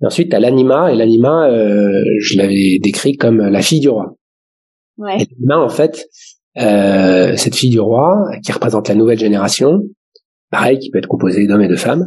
Et 0.00 0.06
ensuite, 0.06 0.30
t'as 0.30 0.40
l'anima, 0.40 0.90
et 0.90 0.96
l'anima, 0.96 1.50
euh, 1.50 2.02
je 2.20 2.38
l'avais 2.38 2.78
décrit 2.82 3.16
comme 3.16 3.38
la 3.38 3.60
fille 3.60 3.80
du 3.80 3.90
roi. 3.90 4.16
Ouais. 4.96 5.16
Et 5.16 5.26
l'anima, 5.30 5.58
en 5.58 5.68
fait, 5.68 6.06
euh, 6.58 7.36
cette 7.36 7.56
fille 7.56 7.70
du 7.70 7.80
roi, 7.80 8.24
qui 8.44 8.52
représente 8.52 8.88
la 8.88 8.94
nouvelle 8.94 9.18
génération, 9.18 9.82
pareil, 10.50 10.78
qui 10.78 10.90
peut 10.90 10.98
être 10.98 11.08
composée 11.08 11.46
d'hommes 11.46 11.62
et 11.62 11.68
de 11.68 11.76
femmes, 11.76 12.06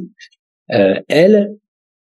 euh, 0.71 0.95
elle, 1.07 1.55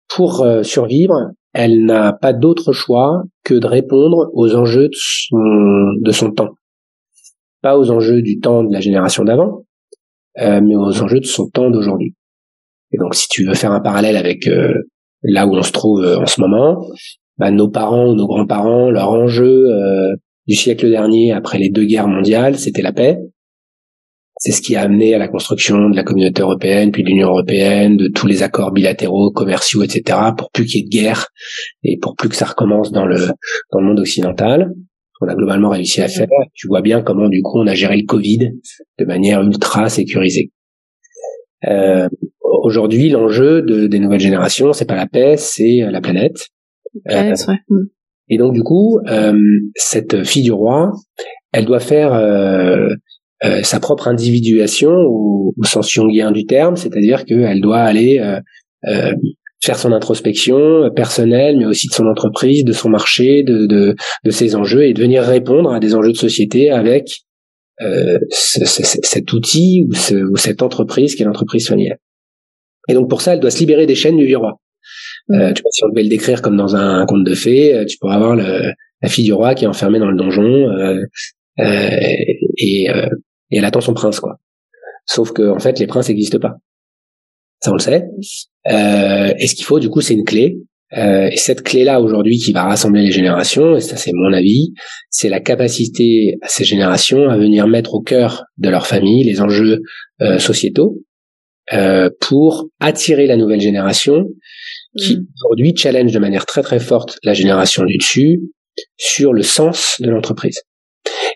pour 0.08 0.42
euh, 0.42 0.62
survivre, 0.62 1.30
elle 1.52 1.84
n'a 1.84 2.12
pas 2.12 2.32
d'autre 2.32 2.72
choix 2.72 3.22
que 3.44 3.54
de 3.54 3.66
répondre 3.66 4.30
aux 4.32 4.54
enjeux 4.54 4.88
de 4.88 6.12
son, 6.12 6.30
temps. 6.30 6.50
Pas 7.62 7.78
aux 7.78 7.90
enjeux 7.90 8.22
du 8.22 8.38
temps 8.38 8.64
de 8.64 8.72
la 8.72 8.80
génération 8.80 9.24
d'avant, 9.24 9.64
euh, 10.38 10.60
mais 10.62 10.76
aux 10.76 11.02
enjeux 11.02 11.20
de 11.20 11.26
son 11.26 11.48
temps 11.48 11.70
d'aujourd'hui. 11.70 12.14
Et 12.92 12.98
donc, 12.98 13.14
si 13.14 13.28
tu 13.28 13.44
veux 13.44 13.54
faire 13.54 13.72
un 13.72 13.80
parallèle 13.80 14.16
avec 14.16 14.48
là 15.22 15.46
où 15.46 15.54
on 15.54 15.62
se 15.62 15.72
trouve 15.72 16.04
en 16.04 16.26
ce 16.26 16.40
moment, 16.40 16.86
bah, 17.36 17.50
nos 17.50 17.68
parents 17.68 18.06
ou 18.06 18.14
nos 18.14 18.26
grands-parents, 18.26 18.90
leur 18.90 19.10
enjeu 19.10 19.66
du 20.48 20.54
siècle 20.54 20.88
dernier, 20.88 21.32
après 21.32 21.58
les 21.58 21.68
deux 21.68 21.84
guerres 21.84 22.08
mondiales, 22.08 22.58
c'était 22.58 22.82
la 22.82 22.92
paix. 22.92 23.18
C'est 24.38 24.52
ce 24.52 24.62
qui 24.62 24.76
a 24.76 24.82
amené 24.82 25.14
à 25.14 25.18
la 25.18 25.28
construction 25.28 25.90
de 25.90 25.96
la 25.96 26.04
communauté 26.04 26.42
européenne, 26.42 26.92
puis 26.92 27.02
de 27.02 27.08
l'Union 27.08 27.28
européenne, 27.28 27.96
de 27.96 28.06
tous 28.08 28.26
les 28.26 28.42
accords 28.42 28.70
bilatéraux, 28.70 29.32
commerciaux, 29.32 29.82
etc., 29.82 30.18
pour 30.36 30.50
plus 30.52 30.64
qu'il 30.64 30.80
y 30.80 30.84
ait 30.84 30.86
de 30.86 30.90
guerre 30.90 31.28
et 31.82 31.98
pour 31.98 32.14
plus 32.14 32.28
que 32.28 32.36
ça 32.36 32.46
recommence 32.46 32.92
dans 32.92 33.04
le 33.04 33.18
dans 33.72 33.80
le 33.80 33.86
monde 33.86 34.00
occidental. 34.00 34.72
On 35.20 35.26
a 35.26 35.34
globalement 35.34 35.70
réussi 35.70 36.00
à 36.00 36.08
faire. 36.08 36.28
Tu 36.54 36.68
vois 36.68 36.80
bien 36.80 37.02
comment 37.02 37.28
du 37.28 37.42
coup 37.42 37.58
on 37.58 37.66
a 37.66 37.74
géré 37.74 37.96
le 37.96 38.06
Covid 38.06 38.52
de 38.98 39.04
manière 39.04 39.42
ultra 39.42 39.88
sécurisée. 39.88 40.52
Euh, 41.66 42.08
Aujourd'hui, 42.62 43.08
l'enjeu 43.08 43.62
de, 43.62 43.86
des 43.86 43.98
nouvelles 43.98 44.20
générations, 44.20 44.72
c'est 44.72 44.86
pas 44.86 44.96
la 44.96 45.06
paix, 45.06 45.36
c'est 45.36 45.80
la 45.90 46.00
planète. 46.00 46.48
Euh, 47.10 47.34
mm. 47.68 47.86
Et 48.30 48.38
donc 48.38 48.52
du 48.52 48.62
coup, 48.62 49.00
euh, 49.08 49.38
cette 49.74 50.24
fille 50.24 50.42
du 50.42 50.52
roi, 50.52 50.92
elle 51.52 51.64
doit 51.64 51.80
faire 51.80 52.12
euh, 52.12 52.88
euh, 53.44 53.62
sa 53.62 53.80
propre 53.80 54.08
individuation 54.08 54.90
au, 54.90 55.54
au, 55.56 55.64
sens 55.64 55.90
jungien 55.90 56.32
du 56.32 56.44
terme, 56.44 56.76
c'est-à-dire 56.76 57.24
qu'elle 57.24 57.60
doit 57.60 57.78
aller 57.78 58.18
euh, 58.18 58.40
euh, 58.86 59.12
faire 59.62 59.78
son 59.78 59.92
introspection 59.92 60.90
personnelle, 60.94 61.56
mais 61.58 61.66
aussi 61.66 61.88
de 61.88 61.92
son 61.92 62.06
entreprise, 62.06 62.64
de 62.64 62.72
son 62.72 62.88
marché, 62.88 63.42
de, 63.42 63.66
de, 63.66 63.94
de 64.24 64.30
ses 64.30 64.54
enjeux, 64.54 64.84
et 64.84 64.92
de 64.92 65.00
venir 65.00 65.22
répondre 65.22 65.72
à 65.72 65.80
des 65.80 65.94
enjeux 65.94 66.12
de 66.12 66.16
société 66.16 66.70
avec 66.70 67.20
euh, 67.80 68.18
ce, 68.30 68.64
ce, 68.64 68.82
cet 69.02 69.32
outil 69.32 69.86
ou, 69.88 69.94
ce, 69.94 70.14
ou, 70.16 70.36
cette 70.36 70.62
entreprise 70.62 71.14
qui 71.14 71.22
est 71.22 71.26
l'entreprise 71.26 71.68
familiale. 71.68 71.98
Et 72.88 72.94
donc 72.94 73.08
pour 73.08 73.20
ça, 73.20 73.34
elle 73.34 73.40
doit 73.40 73.52
se 73.52 73.60
libérer 73.60 73.86
des 73.86 73.94
chaînes 73.94 74.16
du 74.16 74.26
vieux 74.26 74.38
roi. 74.38 74.58
Euh, 75.30 75.52
tu 75.52 75.62
vois, 75.62 75.70
si 75.70 75.84
on 75.84 75.88
devait 75.88 76.02
le 76.02 76.08
décrire 76.08 76.42
comme 76.42 76.56
dans 76.56 76.76
un, 76.76 77.04
conte 77.06 77.24
de 77.24 77.34
fées, 77.34 77.84
tu 77.88 77.98
pourrais 77.98 78.14
avoir 78.14 78.34
le, 78.34 78.72
la 79.02 79.08
fille 79.08 79.24
du 79.24 79.32
roi 79.32 79.54
qui 79.54 79.64
est 79.64 79.68
enfermée 79.68 79.98
dans 79.98 80.10
le 80.10 80.16
donjon 80.16 80.68
euh, 80.70 81.04
et, 81.58 82.88
et 83.50 83.56
elle 83.56 83.64
attend 83.64 83.80
son 83.80 83.94
prince, 83.94 84.20
quoi. 84.20 84.38
Sauf 85.06 85.32
que 85.32 85.50
en 85.50 85.58
fait, 85.58 85.78
les 85.78 85.86
princes 85.86 86.08
n'existent 86.08 86.38
pas. 86.38 86.56
Ça, 87.60 87.72
on 87.72 87.74
le 87.74 87.80
sait. 87.80 88.04
Euh, 88.68 89.32
et 89.38 89.46
ce 89.46 89.54
qu'il 89.54 89.64
faut, 89.64 89.80
du 89.80 89.88
coup, 89.88 90.00
c'est 90.00 90.14
une 90.14 90.24
clé. 90.24 90.58
Euh, 90.96 91.28
et 91.30 91.36
cette 91.36 91.62
clé-là, 91.62 92.00
aujourd'hui, 92.00 92.38
qui 92.38 92.52
va 92.52 92.62
rassembler 92.64 93.02
les 93.02 93.12
générations, 93.12 93.76
et 93.76 93.80
ça, 93.80 93.96
c'est 93.96 94.12
mon 94.14 94.32
avis, 94.32 94.72
c'est 95.10 95.28
la 95.28 95.40
capacité 95.40 96.38
à 96.40 96.48
ces 96.48 96.64
générations 96.64 97.28
à 97.28 97.36
venir 97.36 97.66
mettre 97.66 97.94
au 97.94 98.00
cœur 98.00 98.44
de 98.56 98.68
leur 98.68 98.86
famille 98.86 99.24
les 99.24 99.40
enjeux 99.40 99.82
euh, 100.22 100.38
sociétaux 100.38 100.98
euh, 101.72 102.08
pour 102.20 102.68
attirer 102.80 103.26
la 103.26 103.36
nouvelle 103.36 103.60
génération 103.60 104.24
qui, 104.98 105.16
mm. 105.16 105.26
aujourd'hui, 105.36 105.74
challenge 105.76 106.12
de 106.12 106.18
manière 106.18 106.46
très, 106.46 106.62
très 106.62 106.80
forte 106.80 107.18
la 107.22 107.34
génération 107.34 107.84
du 107.84 107.96
dessus 107.96 108.40
sur 108.96 109.32
le 109.32 109.42
sens 109.42 109.96
de 110.00 110.10
l'entreprise. 110.10 110.62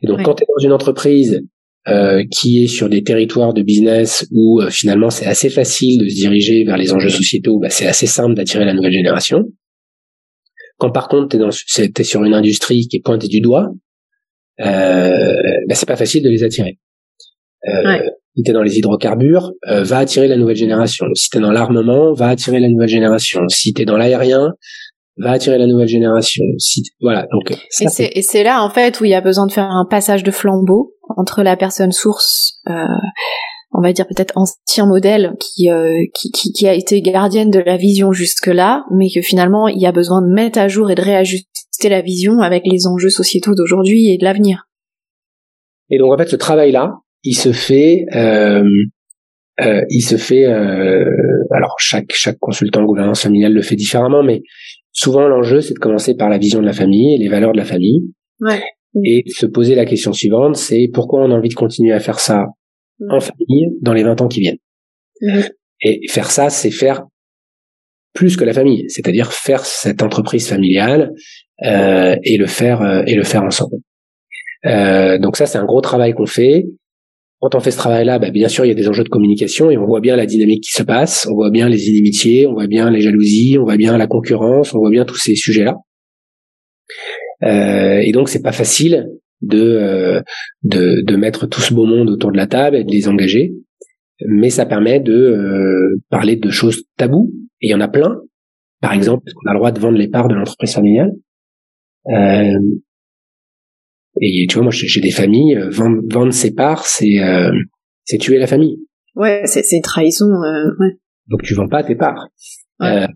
Et 0.02 0.06
donc, 0.06 0.22
quand 0.22 0.34
tu 0.34 0.44
es 0.44 0.46
dans 0.46 0.64
une 0.64 0.72
entreprise 0.72 1.42
euh, 1.88 2.22
qui 2.30 2.62
est 2.62 2.68
sur 2.68 2.88
des 2.88 3.02
territoires 3.02 3.52
de 3.54 3.62
business 3.62 4.24
où 4.30 4.60
euh, 4.60 4.70
finalement 4.70 5.10
c'est 5.10 5.26
assez 5.26 5.50
facile 5.50 6.04
de 6.04 6.08
se 6.08 6.14
diriger 6.14 6.62
vers 6.62 6.76
les 6.76 6.92
enjeux 6.92 7.08
sociétaux, 7.08 7.58
bah, 7.58 7.70
c'est 7.70 7.88
assez 7.88 8.06
simple 8.06 8.34
d'attirer 8.34 8.64
la 8.64 8.72
nouvelle 8.72 8.92
génération. 8.92 9.44
Quand 10.78 10.92
par 10.92 11.08
contre 11.08 11.36
tu 11.36 11.82
es, 11.82 12.04
sur 12.04 12.22
une 12.22 12.34
industrie 12.34 12.86
qui 12.86 12.98
est 12.98 13.02
pointée 13.04 13.26
du 13.26 13.40
doigt, 13.40 13.68
euh, 14.60 15.34
bah, 15.68 15.74
c'est 15.74 15.86
pas 15.86 15.96
facile 15.96 16.22
de 16.22 16.28
les 16.28 16.44
attirer. 16.44 16.78
Euh, 17.66 17.98
Si 18.34 18.42
t'es 18.42 18.52
dans 18.52 18.62
les 18.62 18.78
hydrocarbures, 18.78 19.52
euh, 19.68 19.82
va 19.84 19.98
attirer 19.98 20.26
la 20.26 20.36
nouvelle 20.36 20.56
génération. 20.56 21.06
Si 21.14 21.28
t'es 21.28 21.40
dans 21.40 21.52
l'armement, 21.52 22.14
va 22.14 22.28
attirer 22.28 22.60
la 22.60 22.68
nouvelle 22.68 22.88
génération. 22.88 23.42
Si 23.48 23.74
t'es 23.74 23.84
dans 23.84 23.96
l'aérien, 23.96 24.54
va 25.18 25.32
attirer 25.32 25.58
la 25.58 25.66
nouvelle 25.66 25.88
génération. 25.88 26.44
Si, 26.58 26.82
voilà. 27.00 27.26
Donc, 27.30 27.52
et 27.80 28.22
c'est 28.22 28.42
là 28.42 28.62
en 28.64 28.70
fait 28.70 29.00
où 29.00 29.04
il 29.04 29.10
y 29.10 29.14
a 29.14 29.20
besoin 29.20 29.46
de 29.46 29.52
faire 29.52 29.70
un 29.70 29.86
passage 29.88 30.22
de 30.22 30.30
flambeau 30.30 30.94
entre 31.16 31.42
la 31.42 31.56
personne 31.56 31.92
source, 31.92 32.60
euh, 32.68 32.72
on 33.72 33.82
va 33.82 33.92
dire 33.92 34.06
peut-être 34.06 34.32
ancien 34.36 34.86
modèle 34.86 35.34
qui, 35.38 35.70
euh, 35.70 36.04
qui, 36.14 36.30
qui, 36.30 36.52
qui 36.52 36.66
a 36.66 36.74
été 36.74 37.00
gardienne 37.02 37.50
de 37.50 37.58
la 37.58 37.76
vision 37.76 38.12
jusque 38.12 38.46
là, 38.46 38.84
mais 38.90 39.08
que 39.14 39.20
finalement 39.20 39.68
il 39.68 39.80
y 39.80 39.86
a 39.86 39.92
besoin 39.92 40.22
de 40.22 40.32
mettre 40.32 40.58
à 40.58 40.68
jour 40.68 40.90
et 40.90 40.94
de 40.94 41.02
réajuster 41.02 41.88
la 41.88 42.00
vision 42.00 42.40
avec 42.40 42.62
les 42.64 42.86
enjeux 42.86 43.10
sociétaux 43.10 43.54
d'aujourd'hui 43.54 44.08
et 44.08 44.18
de 44.18 44.24
l'avenir. 44.24 44.68
Et 45.90 45.98
donc 45.98 46.12
en 46.12 46.16
fait 46.16 46.28
ce 46.28 46.36
travail 46.36 46.72
là, 46.72 47.00
il 47.22 47.34
se 47.34 47.52
fait. 47.52 48.04
Euh, 48.14 48.64
euh, 49.60 49.82
il 49.90 50.00
se 50.00 50.16
fait, 50.16 50.46
euh, 50.46 51.04
alors 51.50 51.76
chaque 51.78 52.10
chaque 52.12 52.38
consultant 52.38 52.80
de 52.80 52.86
gouvernance 52.86 53.22
familiale 53.22 53.52
le 53.52 53.62
fait 53.62 53.76
différemment, 53.76 54.22
mais 54.22 54.42
souvent 54.92 55.28
l'enjeu 55.28 55.60
c'est 55.60 55.74
de 55.74 55.78
commencer 55.78 56.16
par 56.16 56.30
la 56.30 56.38
vision 56.38 56.60
de 56.60 56.66
la 56.66 56.72
famille 56.72 57.14
et 57.14 57.18
les 57.18 57.28
valeurs 57.28 57.52
de 57.52 57.58
la 57.58 57.64
famille. 57.64 58.00
Ouais. 58.40 58.62
Et 59.04 59.24
se 59.26 59.46
poser 59.46 59.74
la 59.74 59.84
question 59.84 60.12
suivante, 60.12 60.56
c'est 60.56 60.88
pourquoi 60.92 61.22
on 61.22 61.30
a 61.30 61.34
envie 61.34 61.48
de 61.48 61.54
continuer 61.54 61.92
à 61.92 62.00
faire 62.00 62.18
ça 62.18 62.46
en 63.10 63.20
famille 63.20 63.68
dans 63.82 63.92
les 63.92 64.02
20 64.02 64.20
ans 64.20 64.28
qui 64.28 64.40
viennent? 64.40 64.58
Et 65.80 66.00
faire 66.08 66.30
ça, 66.30 66.50
c'est 66.50 66.70
faire 66.70 67.04
plus 68.12 68.36
que 68.36 68.44
la 68.44 68.52
famille, 68.52 68.84
c'est-à-dire 68.88 69.32
faire 69.32 69.64
cette 69.64 70.02
entreprise 70.02 70.48
familiale 70.48 71.12
euh, 71.64 72.16
et 72.24 72.36
le 72.36 72.46
faire 72.46 72.82
euh, 72.82 73.02
et 73.06 73.14
le 73.14 73.24
faire 73.24 73.42
ensemble. 73.42 73.76
Euh, 74.66 75.18
donc 75.18 75.36
ça, 75.36 75.46
c'est 75.46 75.58
un 75.58 75.64
gros 75.64 75.80
travail 75.80 76.12
qu'on 76.12 76.26
fait. 76.26 76.66
Quand 77.42 77.56
on 77.56 77.60
fait 77.60 77.72
ce 77.72 77.76
travail-là, 77.76 78.20
bah, 78.20 78.30
bien 78.30 78.46
sûr, 78.46 78.64
il 78.64 78.68
y 78.68 78.70
a 78.70 78.74
des 78.74 78.88
enjeux 78.88 79.02
de 79.02 79.08
communication 79.08 79.68
et 79.68 79.76
on 79.76 79.84
voit 79.84 80.00
bien 80.00 80.14
la 80.14 80.26
dynamique 80.26 80.62
qui 80.62 80.70
se 80.70 80.84
passe, 80.84 81.26
on 81.28 81.34
voit 81.34 81.50
bien 81.50 81.68
les 81.68 81.88
inimitiés, 81.88 82.46
on 82.46 82.52
voit 82.52 82.68
bien 82.68 82.88
les 82.88 83.00
jalousies, 83.00 83.58
on 83.58 83.64
voit 83.64 83.76
bien 83.76 83.98
la 83.98 84.06
concurrence, 84.06 84.72
on 84.72 84.78
voit 84.78 84.90
bien 84.90 85.04
tous 85.04 85.16
ces 85.16 85.34
sujets-là. 85.34 85.74
Euh, 87.42 88.00
et 88.04 88.12
donc, 88.12 88.28
c'est 88.28 88.42
pas 88.42 88.52
facile 88.52 89.08
de, 89.40 89.60
euh, 89.60 90.22
de, 90.62 91.16
mettre 91.16 91.48
tout 91.48 91.60
ce 91.60 91.74
beau 91.74 91.84
monde 91.84 92.10
autour 92.10 92.30
de 92.30 92.36
la 92.36 92.46
table 92.46 92.76
et 92.76 92.84
de 92.84 92.92
les 92.92 93.08
engager, 93.08 93.54
mais 94.24 94.50
ça 94.50 94.64
permet 94.64 95.00
de 95.00 95.12
euh, 95.12 96.00
parler 96.10 96.36
de 96.36 96.50
choses 96.50 96.84
taboues. 96.96 97.32
Et 97.60 97.66
il 97.66 97.70
y 97.72 97.74
en 97.74 97.80
a 97.80 97.88
plein. 97.88 98.20
Par 98.80 98.92
exemple, 98.92 99.24
on 99.44 99.50
a 99.50 99.52
le 99.52 99.58
droit 99.58 99.72
de 99.72 99.80
vendre 99.80 99.98
les 99.98 100.08
parts 100.08 100.28
de 100.28 100.34
l'entreprise 100.34 100.74
familiale. 100.74 101.10
Et 104.20 104.46
tu 104.48 104.54
vois, 104.54 104.64
moi, 104.64 104.72
j'ai 104.72 105.00
des 105.00 105.10
familles, 105.10 105.58
vendre, 105.70 106.02
vendre 106.10 106.32
ses 106.32 106.54
parts, 106.54 106.86
c'est 106.86 107.18
c'est 108.04 108.18
tuer 108.18 108.38
la 108.38 108.46
famille. 108.46 108.78
Ouais, 109.14 109.42
c'est 109.44 109.62
c'est 109.62 109.80
trahison. 109.80 110.26
ouais. 110.26 110.98
Donc 111.28 111.42
tu 111.42 111.54
vends 111.54 111.68
pas 111.68 111.82
tes 111.82 111.94
parts. 111.94 112.28
Euh, 112.82 113.06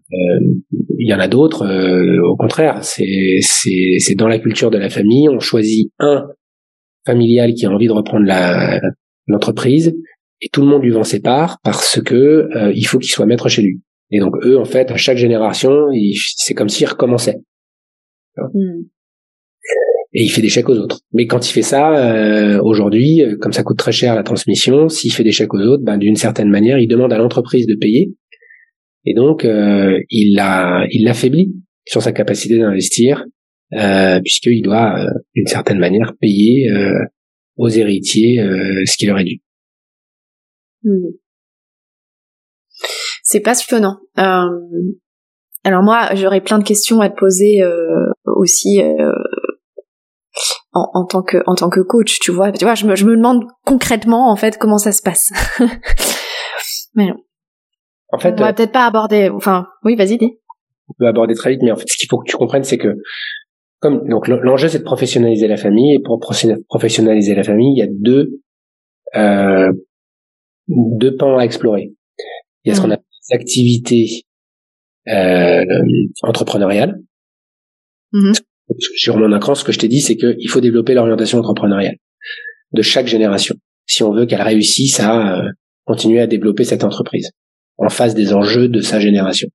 il 0.99 1.09
y 1.09 1.14
en 1.14 1.18
a 1.18 1.28
d'autres, 1.28 1.66
euh, 1.66 2.20
au 2.24 2.36
contraire, 2.36 2.84
c'est 2.84 3.38
c'est 3.40 4.14
dans 4.14 4.28
la 4.28 4.38
culture 4.38 4.70
de 4.70 4.78
la 4.78 4.88
famille. 4.88 5.28
On 5.28 5.40
choisit 5.40 5.92
un 5.99 6.28
familial 7.05 7.55
qui 7.55 7.66
a 7.66 7.70
envie 7.70 7.88
de 7.88 7.92
reprendre 7.92 8.24
la 8.24 8.80
l'entreprise 9.26 9.94
et 10.40 10.49
tout 10.53 10.61
le 10.61 10.68
monde 10.68 10.82
lui 10.82 10.90
vend 10.90 11.03
ses 11.03 11.20
parts 11.20 11.59
parce 11.64 12.01
que 12.01 12.49
euh, 12.55 12.72
il 12.74 12.84
faut 12.84 12.99
qu'il 12.99 13.11
soit 13.11 13.26
maître 13.26 13.49
chez 13.49 13.62
lui. 13.62 13.82
Et 14.11 14.20
donc 14.20 14.34
eux, 14.44 14.57
en 14.57 14.64
fait, 14.64 14.90
à 14.92 14.97
chaque 14.97 15.16
génération, 15.16 15.88
c'est 16.36 16.55
comme 16.55 16.68
s'ils 16.68 16.86
recommençaient. 16.86 17.40
Hmm. 18.36 18.84
Et 20.19 20.23
il 20.23 20.29
fait 20.31 20.41
des 20.41 20.49
chèques 20.49 20.71
aux 20.71 20.79
autres. 20.79 21.01
Mais 21.12 21.27
quand 21.27 21.47
il 21.47 21.53
fait 21.53 21.61
ça, 21.61 22.59
aujourd'hui, 22.62 23.23
comme 23.39 23.53
ça 23.53 23.62
coûte 23.62 23.77
très 23.77 23.93
cher 23.93 24.14
la 24.14 24.23
transmission, 24.23 24.89
s'il 24.89 25.12
fait 25.12 25.25
des 25.25 25.31
chèques 25.31 25.53
aux 25.53 25.61
autres, 25.61 25.85
ben, 25.85 25.99
d'une 25.99 26.17
certaine 26.17 26.49
manière, 26.49 26.79
il 26.79 26.89
demande 26.89 27.12
à 27.12 27.19
l'entreprise 27.19 27.67
de 27.67 27.75
payer 27.75 28.14
et 29.07 29.14
donc, 29.14 29.45
euh, 29.45 30.01
il 30.11 30.43
il 30.91 31.05
l'affaiblit 31.05 31.55
sur 31.87 32.03
sa 32.03 32.12
capacité 32.12 32.59
d'investir, 32.59 33.25
euh, 33.75 34.21
puisqu'il 34.21 34.62
doit, 34.62 34.99
euh, 34.99 35.09
d'une 35.35 35.47
certaine 35.47 35.79
manière, 35.79 36.14
payer 36.21 36.69
euh, 36.71 36.99
aux 37.57 37.69
héritiers 37.69 38.41
euh, 38.41 38.83
ce 38.85 38.97
qu'il 38.97 39.11
aurait 39.12 39.25
dû. 39.25 39.41
Hmm. 40.83 41.12
C'est 43.23 43.41
passionnant. 43.41 43.99
alors 44.17 45.83
moi, 45.83 46.14
j'aurais 46.14 46.41
plein 46.41 46.59
de 46.59 46.64
questions 46.64 47.01
à 47.01 47.09
te 47.09 47.17
poser 47.17 47.61
aussi 48.25 48.81
en, 50.77 50.91
en, 50.93 51.05
tant 51.05 51.22
que 51.22 51.39
en 51.47 51.55
tant 51.55 51.70
que 51.70 51.81
coach, 51.81 52.18
tu 52.20 52.31
vois. 52.31 52.53
Tu 52.53 52.64
vois, 52.64 52.74
je 52.74 52.87
me, 52.87 52.95
je 52.95 53.05
me 53.05 53.16
demande 53.16 53.45
concrètement 53.64 54.31
en 54.31 54.37
fait 54.37 54.59
comment 54.59 54.79
ça 54.79 54.93
se 54.93 55.03
passe. 55.03 55.31
Mais 56.95 57.07
non. 57.07 57.16
En 58.12 58.18
fait, 58.18 58.35
on 58.39 58.45
va 58.45 58.53
peut-être 58.53 58.72
pas 58.72 58.87
aborder. 58.87 59.29
Enfin, 59.31 59.66
oui, 59.85 59.97
vas-y, 59.97 60.18
dis. 60.18 60.39
On 60.89 60.95
peut 60.99 61.07
aborder 61.07 61.35
très 61.35 61.51
vite, 61.51 61.62
mais 61.62 61.72
en 61.72 61.77
fait, 61.77 61.89
ce 61.89 61.97
qu'il 61.97 62.09
faut 62.09 62.18
que 62.18 62.31
tu 62.31 62.37
comprennes, 62.37 62.62
c'est 62.62 62.79
que 62.79 62.95
comme 63.81 64.09
donc 64.09 64.29
l'enjeu 64.29 64.68
c'est 64.68 64.79
de 64.79 64.85
professionnaliser 64.85 65.49
la 65.49 65.57
famille 65.57 65.95
et 65.95 65.99
pour 65.99 66.20
professionnaliser 66.68 67.35
la 67.35 67.43
famille, 67.43 67.72
il 67.77 67.79
y 67.79 67.83
a 67.83 67.89
deux 67.91 68.41
euh, 69.16 69.72
deux 70.68 71.16
pans 71.16 71.39
à 71.39 71.45
explorer. 71.45 71.93
Il 72.64 72.68
y 72.68 72.72
a 72.72 72.74
ce 72.74 72.81
qu'on 72.81 72.89
mmh. 72.89 72.93
appelle 72.93 73.05
les 73.31 73.35
activités 73.35 74.22
euh, 75.09 75.64
entrepreneuriales. 76.22 77.01
Mmh. 78.12 78.33
Sur 78.97 79.17
mon 79.17 79.35
écran, 79.37 79.55
ce 79.55 79.64
que 79.64 79.73
je 79.73 79.79
t'ai 79.79 79.89
dit, 79.89 80.01
c'est 80.01 80.17
qu'il 80.17 80.49
faut 80.49 80.61
développer 80.61 80.95
l'orientation 80.95 81.39
entrepreneuriale 81.39 81.97
de 82.73 82.83
chaque 82.83 83.07
génération 83.07 83.55
si 83.87 84.03
on 84.03 84.12
veut 84.12 84.27
qu'elle 84.27 84.43
réussisse 84.43 84.99
à 85.01 85.39
euh, 85.39 85.49
continuer 85.85 86.21
à 86.21 86.27
développer 86.27 86.64
cette 86.64 86.85
entreprise 86.85 87.31
en 87.79 87.89
face 87.89 88.14
des 88.14 88.33
enjeux 88.33 88.69
de 88.69 88.81
sa 88.81 88.99
génération. 88.99 89.49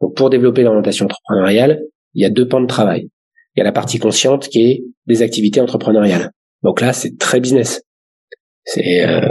Donc 0.00 0.16
pour 0.16 0.30
développer 0.30 0.62
l'orientation 0.62 1.06
entrepreneuriale, 1.06 1.82
il 2.14 2.22
y 2.22 2.24
a 2.24 2.30
deux 2.30 2.46
pans 2.46 2.60
de 2.60 2.66
travail. 2.66 3.08
Il 3.54 3.60
y 3.60 3.62
a 3.62 3.64
la 3.64 3.72
partie 3.72 3.98
consciente 3.98 4.48
qui 4.48 4.60
est 4.60 4.84
des 5.06 5.22
activités 5.22 5.60
entrepreneuriales. 5.60 6.30
Donc 6.62 6.80
là, 6.80 6.92
c'est 6.92 7.18
très 7.18 7.40
business. 7.40 7.82
C'est 8.64 9.06
euh, 9.06 9.28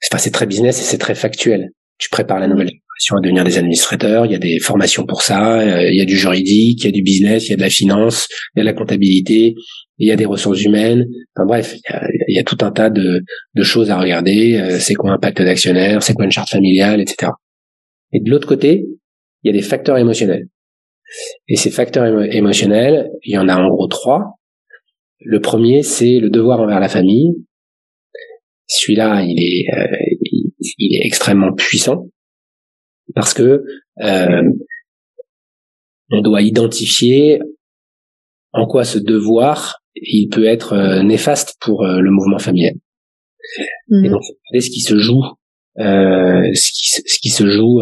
c'est 0.00 0.30
très 0.30 0.46
business 0.46 0.80
et 0.80 0.84
c'est 0.84 0.98
très 0.98 1.14
factuel. 1.14 1.70
Tu 1.98 2.08
prépares 2.08 2.40
la 2.40 2.48
nouvelle 2.48 2.70
génération 3.00 3.16
à 3.16 3.20
devenir 3.20 3.44
des 3.44 3.58
administrateurs. 3.58 4.26
Il 4.26 4.32
y 4.32 4.34
a 4.34 4.38
des 4.38 4.58
formations 4.58 5.04
pour 5.06 5.22
ça. 5.22 5.60
Euh, 5.60 5.88
il 5.90 5.96
y 5.96 6.00
a 6.00 6.04
du 6.04 6.16
juridique, 6.16 6.82
il 6.82 6.86
y 6.86 6.88
a 6.88 6.92
du 6.92 7.02
business, 7.02 7.46
il 7.46 7.50
y 7.50 7.54
a 7.54 7.56
de 7.56 7.62
la 7.62 7.70
finance, 7.70 8.28
il 8.54 8.58
y 8.58 8.60
a 8.60 8.64
de 8.64 8.66
la 8.66 8.74
comptabilité, 8.74 9.54
il 9.98 10.08
y 10.08 10.12
a 10.12 10.16
des 10.16 10.26
ressources 10.26 10.62
humaines. 10.62 11.06
Enfin 11.36 11.46
bref, 11.46 11.76
il 12.28 12.34
y 12.34 12.38
a, 12.38 12.44
tout 12.44 12.58
un 12.60 12.70
tas 12.70 12.90
de, 12.90 13.22
choses 13.62 13.90
à 13.90 13.98
regarder. 13.98 14.56
Euh, 14.56 14.78
c'est 14.78 14.94
quoi 14.94 15.12
un 15.12 15.18
pacte 15.18 15.42
d'actionnaire 15.42 16.02
C'est 16.02 16.14
quoi 16.14 16.24
une 16.24 16.32
charte 16.32 16.50
familiale, 16.50 17.00
etc. 17.00 17.32
Et 18.12 18.20
de 18.20 18.30
l'autre 18.30 18.48
côté, 18.48 18.86
il 19.42 19.46
y 19.46 19.50
a 19.50 19.56
des 19.56 19.64
facteurs 19.64 19.98
émotionnels. 19.98 20.48
Et 21.48 21.56
ces 21.56 21.70
facteurs 21.70 22.22
émotionnels, 22.32 23.10
il 23.24 23.34
y 23.34 23.38
en 23.38 23.48
a 23.48 23.56
en 23.56 23.68
gros 23.68 23.88
trois. 23.88 24.36
Le 25.22 25.40
premier, 25.40 25.82
c'est 25.82 26.18
le 26.18 26.30
devoir 26.30 26.60
envers 26.60 26.80
la 26.80 26.88
famille. 26.88 27.32
Celui-là, 28.66 29.24
il 29.26 29.36
est, 29.42 29.76
euh, 29.76 29.96
il, 30.78 30.96
est 30.96 31.04
extrêmement 31.04 31.52
puissant 31.52 32.06
parce 33.14 33.34
que 33.34 33.64
euh, 34.02 34.42
on 36.10 36.20
doit 36.22 36.42
identifier 36.42 37.40
en 38.52 38.66
quoi 38.66 38.84
ce 38.84 38.98
devoir 38.98 39.80
il 39.94 40.28
peut 40.28 40.44
être 40.44 40.72
euh, 40.72 41.02
néfaste 41.02 41.56
pour 41.60 41.84
le 41.84 42.10
mouvement 42.10 42.38
familial. 42.38 42.74
Et 43.90 44.08
mmh. 44.08 44.10
donc, 44.10 44.22
c'est 44.52 44.60
ce 44.60 44.70
qui 44.70 44.80
se 44.80 44.98
joue, 44.98 45.22
ce 45.76 46.72
qui, 46.72 47.02
ce 47.06 47.18
qui 47.20 47.30
se 47.30 47.48
joue 47.48 47.80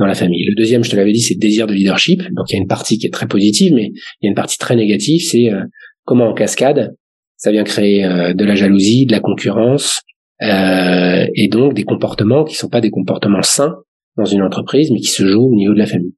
dans 0.00 0.06
la 0.06 0.14
famille. 0.14 0.44
Le 0.46 0.54
deuxième, 0.56 0.82
je 0.82 0.90
te 0.90 0.96
l'avais 0.96 1.12
dit, 1.12 1.20
c'est 1.20 1.34
le 1.34 1.40
désir 1.40 1.66
de 1.66 1.74
leadership. 1.74 2.22
Donc 2.32 2.46
il 2.48 2.54
y 2.54 2.56
a 2.56 2.60
une 2.60 2.66
partie 2.66 2.98
qui 2.98 3.06
est 3.06 3.12
très 3.12 3.28
positive, 3.28 3.74
mais 3.74 3.90
il 3.92 4.24
y 4.24 4.26
a 4.26 4.30
une 4.30 4.34
partie 4.34 4.58
très 4.58 4.74
négative, 4.74 5.20
c'est 5.22 5.52
euh, 5.52 5.62
comment 6.04 6.28
en 6.28 6.34
cascade, 6.34 6.94
ça 7.36 7.52
vient 7.52 7.64
créer 7.64 8.04
euh, 8.04 8.32
de 8.32 8.44
la 8.44 8.54
jalousie, 8.54 9.06
de 9.06 9.12
la 9.12 9.20
concurrence, 9.20 10.00
euh, 10.42 11.26
et 11.34 11.48
donc 11.48 11.74
des 11.74 11.84
comportements 11.84 12.44
qui 12.44 12.54
sont 12.54 12.70
pas 12.70 12.80
des 12.80 12.90
comportements 12.90 13.42
sains 13.42 13.76
dans 14.16 14.24
une 14.24 14.42
entreprise, 14.42 14.90
mais 14.90 15.00
qui 15.00 15.08
se 15.08 15.26
jouent 15.26 15.50
au 15.50 15.54
niveau 15.54 15.74
de 15.74 15.78
la 15.78 15.86
famille. 15.86 16.14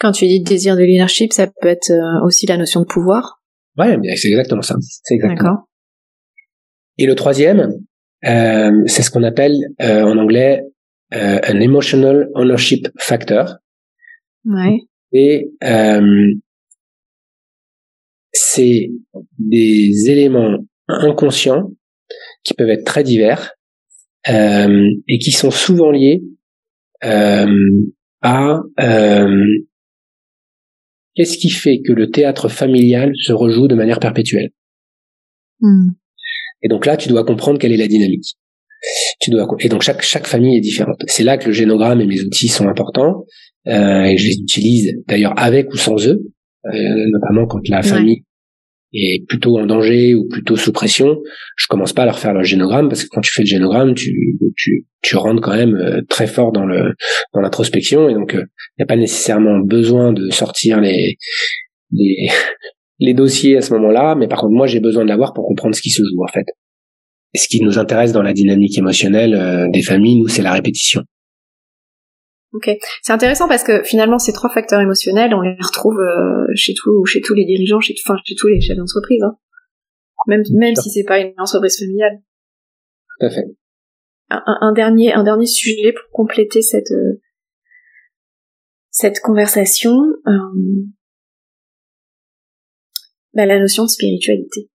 Quand 0.00 0.12
tu 0.12 0.26
dis 0.26 0.40
désir 0.40 0.76
de 0.76 0.82
leadership, 0.82 1.32
ça 1.32 1.46
peut 1.46 1.68
être 1.68 1.92
aussi 2.24 2.46
la 2.46 2.56
notion 2.56 2.80
de 2.80 2.86
pouvoir? 2.86 3.42
Ouais, 3.78 3.96
c'est 4.16 4.28
exactement 4.28 4.62
ça. 4.62 4.76
C'est 4.80 5.14
exactement. 5.14 5.50
D'accord. 5.50 5.68
Et 6.98 7.06
le 7.06 7.14
troisième, 7.14 7.72
c'est 8.22 9.02
ce 9.02 9.10
qu'on 9.10 9.22
appelle 9.22 9.56
en 9.80 10.16
anglais 10.18 10.62
euh, 11.14 11.38
un 11.42 11.60
emotional 11.60 12.30
ownership 12.34 12.88
factor. 12.98 13.56
Ouais. 14.46 14.78
Et 15.12 15.50
euh, 15.62 16.32
c'est 18.32 18.90
des 19.38 20.10
éléments 20.10 20.56
inconscients 20.88 21.70
qui 22.44 22.54
peuvent 22.54 22.70
être 22.70 22.86
très 22.86 23.04
divers 23.04 23.52
euh, 24.28 24.88
et 25.06 25.18
qui 25.18 25.32
sont 25.32 25.50
souvent 25.50 25.90
liés 25.90 26.22
euh, 26.22 26.41
à 27.02 28.60
euh, 28.80 29.44
qu'est-ce 31.14 31.38
qui 31.38 31.50
fait 31.50 31.80
que 31.80 31.92
le 31.92 32.10
théâtre 32.10 32.48
familial 32.48 33.12
se 33.16 33.32
rejoue 33.32 33.68
de 33.68 33.74
manière 33.74 34.00
perpétuelle? 34.00 34.50
Hmm. 35.60 35.90
Et 36.62 36.68
donc 36.68 36.86
là, 36.86 36.96
tu 36.96 37.08
dois 37.08 37.24
comprendre 37.24 37.58
quelle 37.58 37.72
est 37.72 37.76
la 37.76 37.88
dynamique. 37.88 38.36
Tu 39.20 39.30
dois 39.30 39.46
et 39.60 39.68
donc 39.68 39.82
chaque 39.82 40.02
chaque 40.02 40.26
famille 40.26 40.56
est 40.56 40.60
différente. 40.60 41.02
C'est 41.06 41.22
là 41.22 41.38
que 41.38 41.46
le 41.46 41.52
génogramme 41.52 42.00
et 42.00 42.06
mes 42.06 42.20
outils 42.22 42.48
sont 42.48 42.66
importants. 42.68 43.24
Euh, 43.68 44.02
et 44.04 44.16
je 44.16 44.26
les 44.26 44.34
utilise 44.40 44.92
d'ailleurs 45.06 45.34
avec 45.36 45.72
ou 45.72 45.76
sans 45.76 45.96
eux, 46.08 46.20
euh, 46.64 46.70
notamment 46.72 47.46
quand 47.46 47.60
la 47.68 47.82
famille 47.82 48.24
est 48.92 49.26
plutôt 49.26 49.58
en 49.58 49.66
danger 49.66 50.14
ou 50.14 50.28
plutôt 50.28 50.56
sous 50.56 50.72
pression. 50.72 51.18
Je 51.56 51.66
commence 51.68 51.92
pas 51.92 52.02
à 52.02 52.06
leur 52.06 52.18
faire 52.18 52.32
leur 52.32 52.44
génogramme 52.44 52.88
parce 52.88 53.04
que 53.04 53.08
quand 53.10 53.20
tu 53.20 53.32
fais 53.32 53.42
le 53.42 53.46
génogramme, 53.46 53.94
tu 53.94 54.36
tu 54.56 54.86
tu 55.02 55.16
rentres 55.16 55.42
quand 55.42 55.56
même 55.56 55.74
euh, 55.74 56.00
très 56.08 56.26
fort 56.26 56.52
dans 56.52 56.66
le 56.66 56.94
dans 57.34 57.40
l'introspection 57.40 58.08
et 58.08 58.14
donc 58.14 58.32
il 58.34 58.40
euh, 58.40 58.44
n'y 58.78 58.82
a 58.82 58.86
pas 58.86 58.96
nécessairement 58.96 59.58
besoin 59.58 60.12
de 60.12 60.30
sortir 60.30 60.80
les 60.80 61.16
les 61.92 62.28
les 62.98 63.14
dossiers 63.14 63.56
à 63.56 63.62
ce 63.62 63.72
moment-là, 63.74 64.14
mais 64.14 64.28
par 64.28 64.40
contre 64.40 64.52
moi 64.52 64.66
j'ai 64.66 64.80
besoin 64.80 65.04
de 65.04 65.08
l'avoir 65.08 65.32
pour 65.32 65.46
comprendre 65.46 65.74
ce 65.74 65.82
qui 65.82 65.90
se 65.90 66.02
joue 66.02 66.22
en 66.22 66.32
fait 66.32 66.46
ce 67.34 67.48
qui 67.48 67.62
nous 67.62 67.78
intéresse 67.78 68.12
dans 68.12 68.22
la 68.22 68.32
dynamique 68.32 68.76
émotionnelle 68.78 69.34
euh, 69.34 69.68
des 69.70 69.82
familles, 69.82 70.16
nous, 70.16 70.28
c'est 70.28 70.42
la 70.42 70.52
répétition. 70.52 71.02
Ok, 72.52 72.70
c'est 73.02 73.12
intéressant 73.12 73.48
parce 73.48 73.64
que 73.64 73.82
finalement 73.82 74.18
ces 74.18 74.32
trois 74.32 74.50
facteurs 74.50 74.80
émotionnels, 74.80 75.34
on 75.34 75.40
les 75.40 75.56
retrouve 75.62 75.98
euh, 75.98 76.46
chez 76.54 76.74
tous 76.74 77.06
chez 77.06 77.22
tous 77.22 77.34
les 77.34 77.46
dirigeants, 77.46 77.80
chez, 77.80 77.94
enfin, 78.04 78.16
chez 78.26 78.34
tous 78.34 78.48
les 78.48 78.60
chefs 78.60 78.76
d'entreprise, 78.76 79.22
hein. 79.22 79.38
même 80.26 80.42
même 80.52 80.76
si 80.76 80.90
c'est 80.90 81.04
pas 81.04 81.18
une 81.18 81.32
entreprise 81.38 81.78
familiale. 81.78 82.20
Tout 83.18 83.26
à 83.26 83.30
fait. 83.30 83.44
Un, 84.28 84.72
dernier 84.72 85.12
un 85.12 85.24
dernier 85.24 85.46
sujet 85.46 85.92
pour 85.92 86.10
compléter 86.10 86.62
cette 86.62 86.90
euh, 86.90 87.20
cette 88.90 89.20
conversation, 89.20 89.96
bah, 93.34 93.46
la 93.46 93.58
notion 93.58 93.84
de 93.84 93.88
spiritualité 93.88 94.68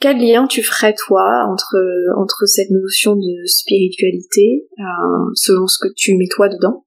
quel 0.00 0.18
lien 0.18 0.46
tu 0.46 0.62
ferais 0.62 0.94
toi 0.94 1.44
entre 1.48 1.76
entre 2.16 2.46
cette 2.46 2.70
notion 2.70 3.14
de 3.14 3.46
spiritualité 3.46 4.66
euh, 4.78 5.30
selon 5.34 5.66
ce 5.66 5.78
que 5.78 5.92
tu 5.94 6.16
mets 6.16 6.28
toi 6.28 6.48
dedans? 6.48 6.86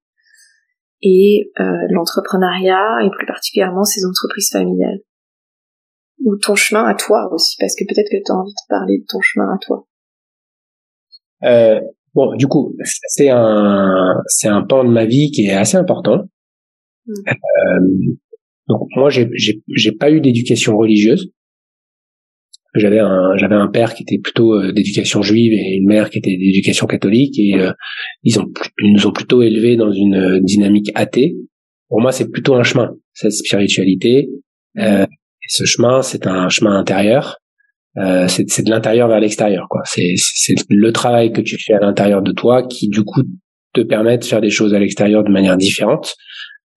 Et 1.03 1.51
euh, 1.59 1.63
l'entrepreneuriat 1.89 3.05
et 3.05 3.09
plus 3.09 3.27
particulièrement 3.27 3.83
ces 3.83 4.05
entreprises 4.05 4.49
familiales. 4.51 4.99
Ou 6.23 6.37
ton 6.37 6.55
chemin 6.55 6.85
à 6.85 6.95
toi 6.95 7.27
aussi 7.33 7.57
parce 7.59 7.75
que 7.75 7.83
peut-être 7.83 8.09
que 8.09 8.23
tu 8.25 8.31
as 8.31 8.35
envie 8.35 8.51
de 8.51 8.67
parler 8.69 8.99
de 8.99 9.05
ton 9.07 9.19
chemin 9.21 9.53
à 9.53 9.57
toi. 9.57 9.85
Euh, 11.43 11.81
bon 12.15 12.33
du 12.35 12.47
coup 12.47 12.75
c'est 12.83 13.29
un 13.29 14.21
c'est 14.27 14.47
un 14.47 14.63
pan 14.63 14.85
de 14.85 14.89
ma 14.89 15.05
vie 15.05 15.31
qui 15.31 15.45
est 15.45 15.53
assez 15.53 15.75
important. 15.75 16.23
Mmh. 17.05 17.13
euh, 17.27 18.15
donc 18.69 18.87
moi 18.95 19.09
j'ai 19.09 19.29
j'ai 19.35 19.91
pas 19.91 20.09
eu 20.09 20.21
d'éducation 20.21 20.77
religieuse 20.77 21.33
j'avais 22.75 22.99
un 22.99 23.35
j'avais 23.37 23.55
un 23.55 23.67
père 23.67 23.93
qui 23.93 24.03
était 24.03 24.17
plutôt 24.17 24.53
euh, 24.53 24.71
d'éducation 24.71 25.21
juive 25.21 25.53
et 25.53 25.75
une 25.75 25.87
mère 25.87 26.09
qui 26.09 26.17
était 26.17 26.35
d'éducation 26.37 26.87
catholique 26.87 27.37
et 27.37 27.55
euh, 27.55 27.71
ils 28.23 28.39
ont 28.39 28.51
ils 28.81 28.93
nous 28.93 29.07
ont 29.07 29.11
plutôt 29.11 29.41
élevés 29.41 29.75
dans 29.75 29.91
une 29.91 30.15
euh, 30.15 30.39
dynamique 30.41 30.91
athée. 30.95 31.35
Pour 31.89 32.01
moi, 32.01 32.11
c'est 32.11 32.29
plutôt 32.29 32.55
un 32.55 32.63
chemin 32.63 32.91
cette 33.13 33.33
spiritualité. 33.33 34.29
et 34.75 35.05
ce 35.47 35.65
chemin, 35.65 36.01
c'est 36.01 36.25
un 36.25 36.49
chemin 36.49 36.75
intérieur. 36.75 37.37
c'est 37.95 38.49
c'est 38.49 38.63
de 38.63 38.71
l'intérieur 38.71 39.07
vers 39.07 39.19
l'extérieur 39.19 39.67
quoi. 39.69 39.81
C'est 39.85 40.13
c'est 40.17 40.55
le 40.69 40.91
travail 40.91 41.31
que 41.31 41.41
tu 41.41 41.57
fais 41.63 41.73
à 41.73 41.79
l'intérieur 41.79 42.23
de 42.23 42.31
toi 42.31 42.65
qui 42.67 42.87
du 42.89 43.03
coup 43.03 43.21
te 43.73 43.81
permet 43.81 44.17
de 44.17 44.25
faire 44.25 44.41
des 44.41 44.49
choses 44.49 44.73
à 44.73 44.79
l'extérieur 44.79 45.23
de 45.23 45.31
manière 45.31 45.57
différente, 45.57 46.15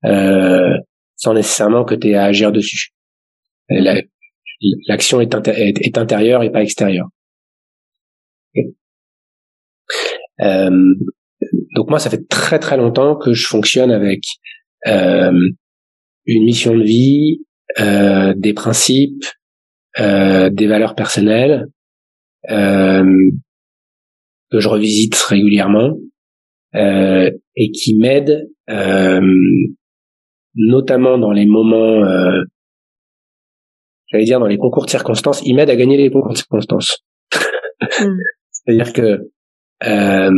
sans 0.03 1.33
nécessairement 1.33 1.85
que 1.85 1.95
tu 1.95 2.09
aies 2.09 2.17
à 2.17 2.25
agir 2.25 2.53
dessus 2.53 2.91
l'action 4.89 5.21
est, 5.21 5.35
intérieure 5.99 6.43
et 6.43 6.51
pas 6.51 6.63
extérieure. 6.63 7.09
Euh, 10.41 10.95
donc 11.75 11.91
moi, 11.91 11.99
ça 11.99 12.11
fait 12.11 12.29
très 12.29 12.59
très 12.59 12.77
longtemps 12.77 13.17
que 13.17 13.33
je 13.33 13.47
fonctionne 13.47 13.91
avec 13.91 14.23
euh, 14.87 15.33
une 16.27 16.45
mission 16.45 16.77
de 16.77 16.83
vie, 16.83 17.45
euh, 17.81 18.35
des 18.37 18.53
principes, 18.55 19.25
des 19.99 20.67
valeurs 20.67 20.95
personnelles 20.95 21.69
que 22.47 23.01
je 24.53 24.69
revisite 24.69 25.15
régulièrement 25.15 25.97
et 26.75 27.71
qui 27.73 27.97
m'aident 27.97 28.47
notamment 30.55 31.17
dans 31.17 31.33
les 31.33 31.47
moments 31.47 32.03
j'allais 34.09 34.25
dire 34.25 34.41
dans 34.41 34.47
les 34.47 34.59
concours 34.59 34.85
de 34.85 34.91
circonstances, 34.91 35.43
il 35.45 35.55
m'aide 35.55 35.71
à 35.71 35.77
gagner 35.77 35.97
les 35.97 36.11
concours 36.11 36.33
de 36.33 36.39
circonstances. 36.39 37.05
Hmm. 37.99 38.17
C'est-à-dire 38.51 38.93
que 38.93 39.31
euh, 39.85 40.31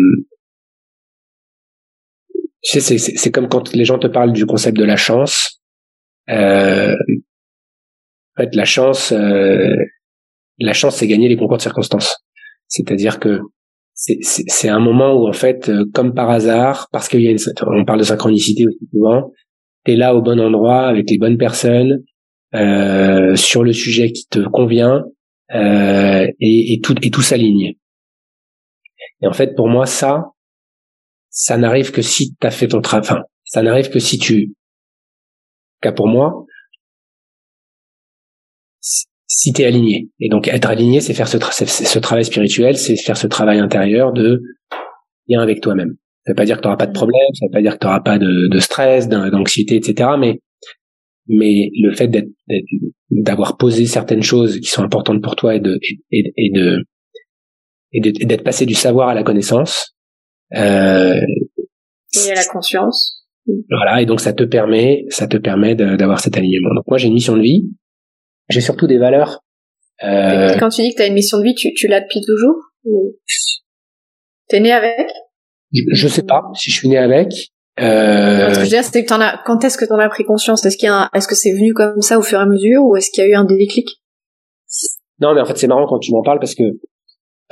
tu 2.63 2.81
sais, 2.81 2.99
c'est 2.99 3.31
comme 3.31 3.49
quand 3.49 3.73
les 3.73 3.85
gens 3.85 3.99
te 3.99 4.09
parlent 4.09 4.33
du 4.33 4.47
concept 4.47 4.77
de 4.77 4.85
la 4.85 4.97
chance. 4.97 5.61
Euh, 6.29 6.95
En 8.37 8.43
fait, 8.43 8.55
la 8.55 8.65
chance, 8.65 9.13
euh, 9.13 9.75
la 10.59 10.73
chance, 10.73 10.97
c'est 10.97 11.07
gagner 11.07 11.29
les 11.29 11.37
concours 11.37 11.57
de 11.57 11.63
circonstances. 11.63 12.19
C'est-à-dire 12.67 13.19
que 13.21 13.41
c'est 13.95 14.69
un 14.69 14.79
moment 14.79 15.15
où 15.15 15.29
en 15.29 15.33
fait, 15.33 15.69
euh, 15.69 15.85
comme 15.95 16.15
par 16.15 16.31
hasard, 16.31 16.89
parce 16.93 17.09
qu'il 17.09 17.23
y 17.23 17.29
a 17.29 17.31
une, 17.31 17.39
on 17.67 17.85
parle 17.85 17.99
de 17.99 18.05
synchronicité 18.05 18.67
aussi 18.67 18.87
souvent, 18.93 19.33
t'es 19.85 19.97
là 19.97 20.15
au 20.15 20.23
bon 20.23 20.39
endroit 20.39 20.87
avec 20.87 21.11
les 21.11 21.19
bonnes 21.19 21.39
personnes 21.39 22.05
euh, 22.55 23.37
sur 23.37 23.63
le 23.63 23.73
sujet 23.73 24.13
qui 24.13 24.27
te 24.27 24.41
convient 24.41 25.05
euh, 25.55 26.27
et, 26.41 26.75
et, 26.75 26.81
tout 26.81 26.95
et 27.03 27.11
tout 27.11 27.23
s'aligne. 27.23 27.75
Et 29.21 29.27
en 29.27 29.33
fait, 29.33 29.55
pour 29.55 29.69
moi, 29.69 29.87
ça, 29.87 30.33
ça 31.31 31.57
n'arrive 31.57 31.91
que 31.91 32.03
si 32.03 32.35
tu 32.41 32.47
as 32.47 32.51
fait 32.51 32.69
ton 32.69 32.81
travail. 32.81 33.07
Enfin, 33.07 33.23
ça 33.45 33.63
n'arrive 33.63 33.91
que 33.91 33.99
si 33.99 34.19
tu, 34.19 34.55
cas 35.81 35.93
pour 35.93 36.09
moi, 36.09 36.45
si 38.81 39.53
tu 39.53 39.63
es 39.63 39.67
aligné. 39.67 40.09
Et 40.21 40.29
donc 40.29 40.49
être 40.49 40.69
aligné, 40.69 41.01
c'est 41.01 41.15
faire 41.15 41.29
ce, 41.29 41.39
ce 41.39 41.99
travail 41.99 42.25
spirituel, 42.25 42.77
c'est 42.77 42.97
faire 42.97 43.17
ce 43.17 43.27
travail 43.27 43.59
intérieur 43.59 44.13
de 44.13 44.43
lien 45.29 45.41
avec 45.41 45.61
toi-même. 45.61 45.97
Ça 46.25 46.33
veut 46.33 46.37
pas 46.37 46.45
dire 46.45 46.57
que 46.57 46.63
tu 46.63 46.67
n'auras 46.67 46.77
pas 46.77 46.87
de 46.87 46.93
problème, 46.93 47.35
ça 47.35 47.47
veut 47.47 47.53
pas 47.53 47.63
dire 47.63 47.75
que 47.75 47.79
tu 47.79 47.87
n'auras 47.87 48.01
pas 48.01 48.19
de, 48.19 48.49
de 48.51 48.59
stress, 48.59 49.09
d'anxiété, 49.09 49.77
etc. 49.77 50.11
Mais 50.19 50.41
mais 51.29 51.71
le 51.81 51.95
fait 51.95 52.09
d'être 52.09 52.31
d'avoir 53.11 53.57
posé 53.57 53.87
certaines 53.87 54.23
choses 54.23 54.59
qui 54.61 54.69
sont 54.69 54.83
importantes 54.83 55.23
pour 55.23 55.37
toi 55.37 55.55
et 55.55 55.61
de 55.61 55.79
et, 56.11 56.33
et 56.37 56.51
de 56.51 56.85
et 57.93 58.01
d'être 58.01 58.45
passé 58.45 58.67
du 58.67 58.75
savoir 58.75 59.09
à 59.09 59.15
la 59.15 59.23
connaissance 59.23 59.95
euh, 60.55 61.21
et 62.15 62.31
à 62.31 62.35
la 62.35 62.45
conscience. 62.45 63.25
voilà 63.71 64.03
et 64.03 64.07
donc 64.07 64.21
ça 64.21 64.33
te 64.33 64.45
permet 64.45 65.05
ça 65.09 65.27
te 65.27 65.37
permet 65.37 65.75
d'avoir 65.75 66.21
cet 66.21 66.37
alignement. 66.37 66.75
Donc 66.75 66.87
moi 66.87 66.99
j'ai 66.99 67.09
une 67.09 67.15
mission 67.15 67.37
de 67.37 67.43
vie. 67.43 67.71
J'ai 68.49 68.61
surtout 68.61 68.87
des 68.87 68.99
valeurs 68.99 69.41
euh... 70.03 70.57
quand 70.59 70.71
tu 70.71 70.83
dis 70.83 70.91
que 70.93 70.97
tu 70.97 71.03
as 71.03 71.07
une 71.07 71.15
mission 71.15 71.39
de 71.39 71.45
vie 71.45 71.55
tu, 71.55 71.75
tu 71.75 71.89
l'as 71.89 72.01
depuis 72.01 72.21
toujours 72.25 72.57
ou... 72.85 73.15
t'es 74.49 74.61
né 74.61 74.73
avec? 74.73 75.09
Je, 75.73 75.83
je 75.91 76.09
sais 76.09 76.23
pas 76.23 76.43
si 76.55 76.71
je 76.71 76.77
suis 76.77 76.89
né 76.89 76.97
avec 76.97 77.51
euh... 77.81 78.49
Ce 78.49 78.49
que 78.49 78.55
je 78.55 78.61
veux 78.61 78.67
dire, 78.69 78.85
c'est 78.85 79.05
que 79.05 79.13
as. 79.13 79.43
Quand 79.45 79.65
est-ce 79.65 79.79
que 79.79 79.85
t'en 79.85 79.99
as 79.99 80.09
pris 80.09 80.25
conscience? 80.25 80.65
Est-ce 80.65 80.77
qu'il 80.77 80.89
a 80.89 81.11
Est-ce 81.15 81.29
que 81.29 81.35
c'est 81.35 81.53
venu 81.53 81.73
comme 81.73 82.01
ça 82.01 82.19
au 82.19 82.23
fur 82.23 82.39
et 82.39 82.43
à 82.43 82.47
mesure, 82.47 82.83
ou 82.85 82.97
est-ce 82.97 83.11
qu'il 83.11 83.25
y 83.25 83.27
a 83.27 83.31
eu 83.31 83.35
un 83.35 83.45
déclic? 83.45 83.89
Non, 85.21 85.35
mais 85.35 85.41
en 85.41 85.47
fait, 85.47 85.57
c'est 85.57 85.67
marrant 85.67 85.87
quand 85.87 85.99
tu 85.99 86.13
m'en 86.13 86.23
parles 86.23 86.39
parce 86.39 86.55
que 86.55 86.63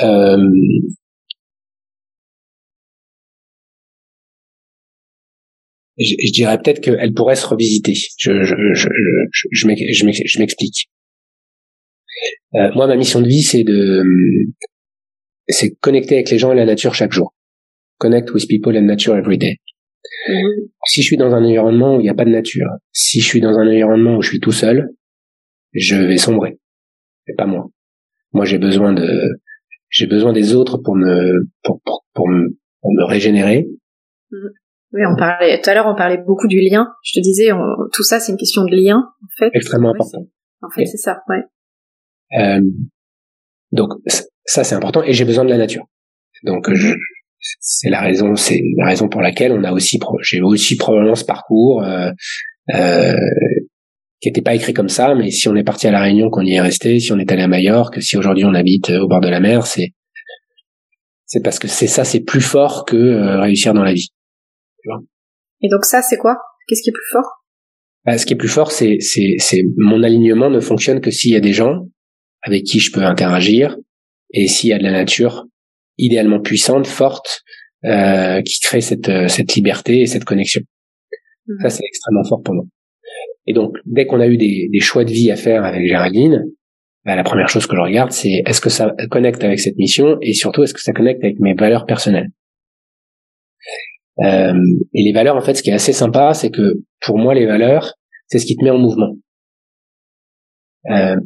euh... 0.00 0.36
je, 5.98 6.14
je, 6.26 6.32
dirais 6.32 6.58
peut-être 6.58 6.80
qu'elle 6.80 7.14
pourrait 7.14 7.36
se 7.36 7.46
revisiter. 7.46 7.94
Je, 7.94 8.42
je, 8.42 8.54
je, 8.74 8.88
je, 9.50 9.68
je 10.26 10.38
m'explique. 10.38 10.90
Euh, 12.54 12.70
moi, 12.74 12.86
ma 12.86 12.96
mission 12.96 13.20
de 13.20 13.28
vie, 13.28 13.42
c'est 13.42 13.64
de, 13.64 14.04
c'est 15.48 15.74
connecter 15.80 16.14
avec 16.14 16.30
les 16.30 16.38
gens 16.38 16.52
et 16.52 16.56
la 16.56 16.64
nature 16.64 16.94
chaque 16.94 17.12
jour. 17.12 17.34
Connect 17.98 18.32
with 18.32 18.46
people 18.48 18.76
and 18.76 18.82
nature 18.82 19.16
every 19.16 19.38
day. 19.38 19.58
Si 20.84 21.02
je 21.02 21.06
suis 21.06 21.16
dans 21.16 21.34
un 21.34 21.44
environnement 21.44 21.96
où 21.96 22.00
il 22.00 22.04
n'y 22.04 22.08
a 22.08 22.14
pas 22.14 22.24
de 22.24 22.30
nature, 22.30 22.68
si 22.92 23.20
je 23.20 23.26
suis 23.26 23.40
dans 23.40 23.58
un 23.58 23.66
environnement 23.66 24.16
où 24.16 24.22
je 24.22 24.30
suis 24.30 24.40
tout 24.40 24.52
seul, 24.52 24.90
je 25.72 25.96
vais 25.96 26.16
sombrer. 26.16 26.58
Et 27.28 27.34
pas 27.34 27.46
moi. 27.46 27.66
Moi, 28.32 28.44
j'ai 28.44 28.58
besoin 28.58 28.92
de, 28.92 29.08
j'ai 29.88 30.06
besoin 30.06 30.32
des 30.32 30.54
autres 30.54 30.78
pour 30.78 30.96
me, 30.96 31.48
pour, 31.62 31.80
pour, 31.84 32.04
pour 32.12 32.28
me, 32.28 32.58
pour 32.80 32.92
me 32.92 33.04
régénérer. 33.04 33.66
Oui, 34.92 35.02
on 35.06 35.16
parlait 35.16 35.60
tout 35.60 35.70
à 35.70 35.74
l'heure, 35.74 35.86
on 35.86 35.94
parlait 35.94 36.18
beaucoup 36.18 36.48
du 36.48 36.60
lien. 36.60 36.88
Je 37.02 37.18
te 37.18 37.22
disais, 37.22 37.50
tout 37.92 38.02
ça, 38.02 38.20
c'est 38.20 38.32
une 38.32 38.38
question 38.38 38.64
de 38.64 38.74
lien, 38.74 38.98
en 38.98 39.28
fait. 39.38 39.50
Extrêmement 39.54 39.90
important. 39.90 40.26
En 40.62 40.70
fait, 40.70 40.86
c'est 40.86 40.96
ça, 40.96 41.22
ouais. 41.28 41.42
Euh, 42.38 42.60
donc 43.72 43.90
ça, 44.44 44.64
c'est 44.64 44.74
important, 44.74 45.02
et 45.02 45.12
j'ai 45.12 45.24
besoin 45.24 45.44
de 45.44 45.50
la 45.50 45.58
nature. 45.58 45.86
Donc 46.44 46.72
je, 46.72 46.94
c'est 47.60 47.90
la 47.90 48.00
raison, 48.00 48.34
c'est 48.34 48.60
la 48.76 48.86
raison 48.86 49.08
pour 49.08 49.20
laquelle 49.20 49.52
on 49.52 49.64
a 49.64 49.72
aussi, 49.72 49.98
j'ai 50.22 50.40
aussi 50.40 50.76
probablement 50.76 51.14
ce 51.14 51.24
parcours 51.24 51.82
euh, 51.82 52.10
euh, 52.74 53.16
qui 54.20 54.28
n'était 54.28 54.42
pas 54.42 54.54
écrit 54.54 54.72
comme 54.72 54.88
ça, 54.88 55.14
mais 55.14 55.30
si 55.30 55.48
on 55.48 55.56
est 55.56 55.64
parti 55.64 55.86
à 55.86 55.90
la 55.90 56.00
Réunion, 56.00 56.30
qu'on 56.30 56.44
y 56.44 56.54
est 56.54 56.60
resté, 56.60 57.00
si 57.00 57.12
on 57.12 57.18
est 57.18 57.30
allé 57.30 57.42
à 57.42 57.48
Majorque, 57.48 58.02
si 58.02 58.16
aujourd'hui 58.16 58.44
on 58.44 58.54
habite 58.54 58.90
au 58.90 59.08
bord 59.08 59.20
de 59.20 59.28
la 59.28 59.40
mer, 59.40 59.66
c'est 59.66 59.92
c'est 61.26 61.42
parce 61.42 61.58
que 61.58 61.68
c'est 61.68 61.88
ça, 61.88 62.04
c'est 62.04 62.20
plus 62.20 62.40
fort 62.40 62.84
que 62.84 62.96
euh, 62.96 63.40
réussir 63.40 63.74
dans 63.74 63.82
la 63.82 63.92
vie. 63.92 64.08
Tu 64.82 64.88
vois? 64.88 65.00
Et 65.60 65.68
donc 65.68 65.84
ça, 65.84 66.00
c'est 66.02 66.16
quoi? 66.16 66.36
Qu'est-ce 66.66 66.82
qui 66.82 66.90
est 66.90 66.92
plus 66.92 67.10
fort? 67.10 67.44
Bah, 68.04 68.16
Ce 68.16 68.24
qui 68.24 68.34
est 68.34 68.36
plus 68.36 68.48
fort, 68.48 68.70
c'est 68.70 68.98
c'est 69.00 69.34
c'est 69.38 69.62
mon 69.76 70.02
alignement 70.02 70.50
ne 70.50 70.60
fonctionne 70.60 71.00
que 71.00 71.10
s'il 71.10 71.32
y 71.32 71.36
a 71.36 71.40
des 71.40 71.52
gens 71.52 71.88
avec 72.42 72.62
qui 72.62 72.78
je 72.78 72.92
peux 72.92 73.02
interagir 73.02 73.76
et 74.32 74.46
s'il 74.46 74.70
y 74.70 74.72
a 74.72 74.78
de 74.78 74.84
la 74.84 74.92
nature 74.92 75.46
idéalement 75.98 76.40
puissante, 76.40 76.86
forte, 76.86 77.42
euh, 77.84 78.42
qui 78.42 78.60
crée 78.60 78.80
cette, 78.80 79.08
euh, 79.08 79.28
cette 79.28 79.54
liberté 79.54 80.00
et 80.00 80.06
cette 80.06 80.24
connexion. 80.24 80.62
Mhm. 81.46 81.56
Ça, 81.62 81.70
c'est 81.70 81.84
extrêmement 81.86 82.24
fort 82.24 82.42
pour 82.42 82.54
nous. 82.54 82.68
Et 83.46 83.52
donc, 83.52 83.76
dès 83.84 84.06
qu'on 84.06 84.20
a 84.20 84.26
eu 84.26 84.36
des, 84.36 84.68
des, 84.72 84.80
choix 84.80 85.04
de 85.04 85.12
vie 85.12 85.30
à 85.30 85.36
faire 85.36 85.64
avec 85.64 85.86
Géraldine, 85.86 86.44
bah, 87.04 87.14
la 87.14 87.22
première 87.22 87.48
chose 87.48 87.66
que 87.66 87.76
je 87.76 87.80
regarde, 87.80 88.10
c'est 88.10 88.42
est-ce 88.44 88.60
que 88.60 88.70
ça 88.70 88.92
connecte 89.10 89.44
avec 89.44 89.60
cette 89.60 89.76
mission 89.76 90.18
et 90.20 90.32
surtout 90.32 90.64
est-ce 90.64 90.74
que 90.74 90.80
ça 90.80 90.92
connecte 90.92 91.22
avec 91.22 91.38
mes 91.38 91.54
valeurs 91.54 91.86
personnelles? 91.86 92.30
Euh, 94.24 94.54
et 94.94 95.02
les 95.02 95.12
valeurs, 95.12 95.36
en 95.36 95.40
fait, 95.40 95.54
ce 95.54 95.62
qui 95.62 95.70
est 95.70 95.74
assez 95.74 95.92
sympa, 95.92 96.34
c'est 96.34 96.50
que 96.50 96.74
pour 97.00 97.18
moi, 97.18 97.34
les 97.34 97.46
valeurs, 97.46 97.94
c'est 98.26 98.38
ce 98.38 98.46
qui 98.46 98.56
te 98.56 98.64
met 98.64 98.70
en 98.70 98.78
mouvement. 98.78 99.14
Euh, 100.90 101.16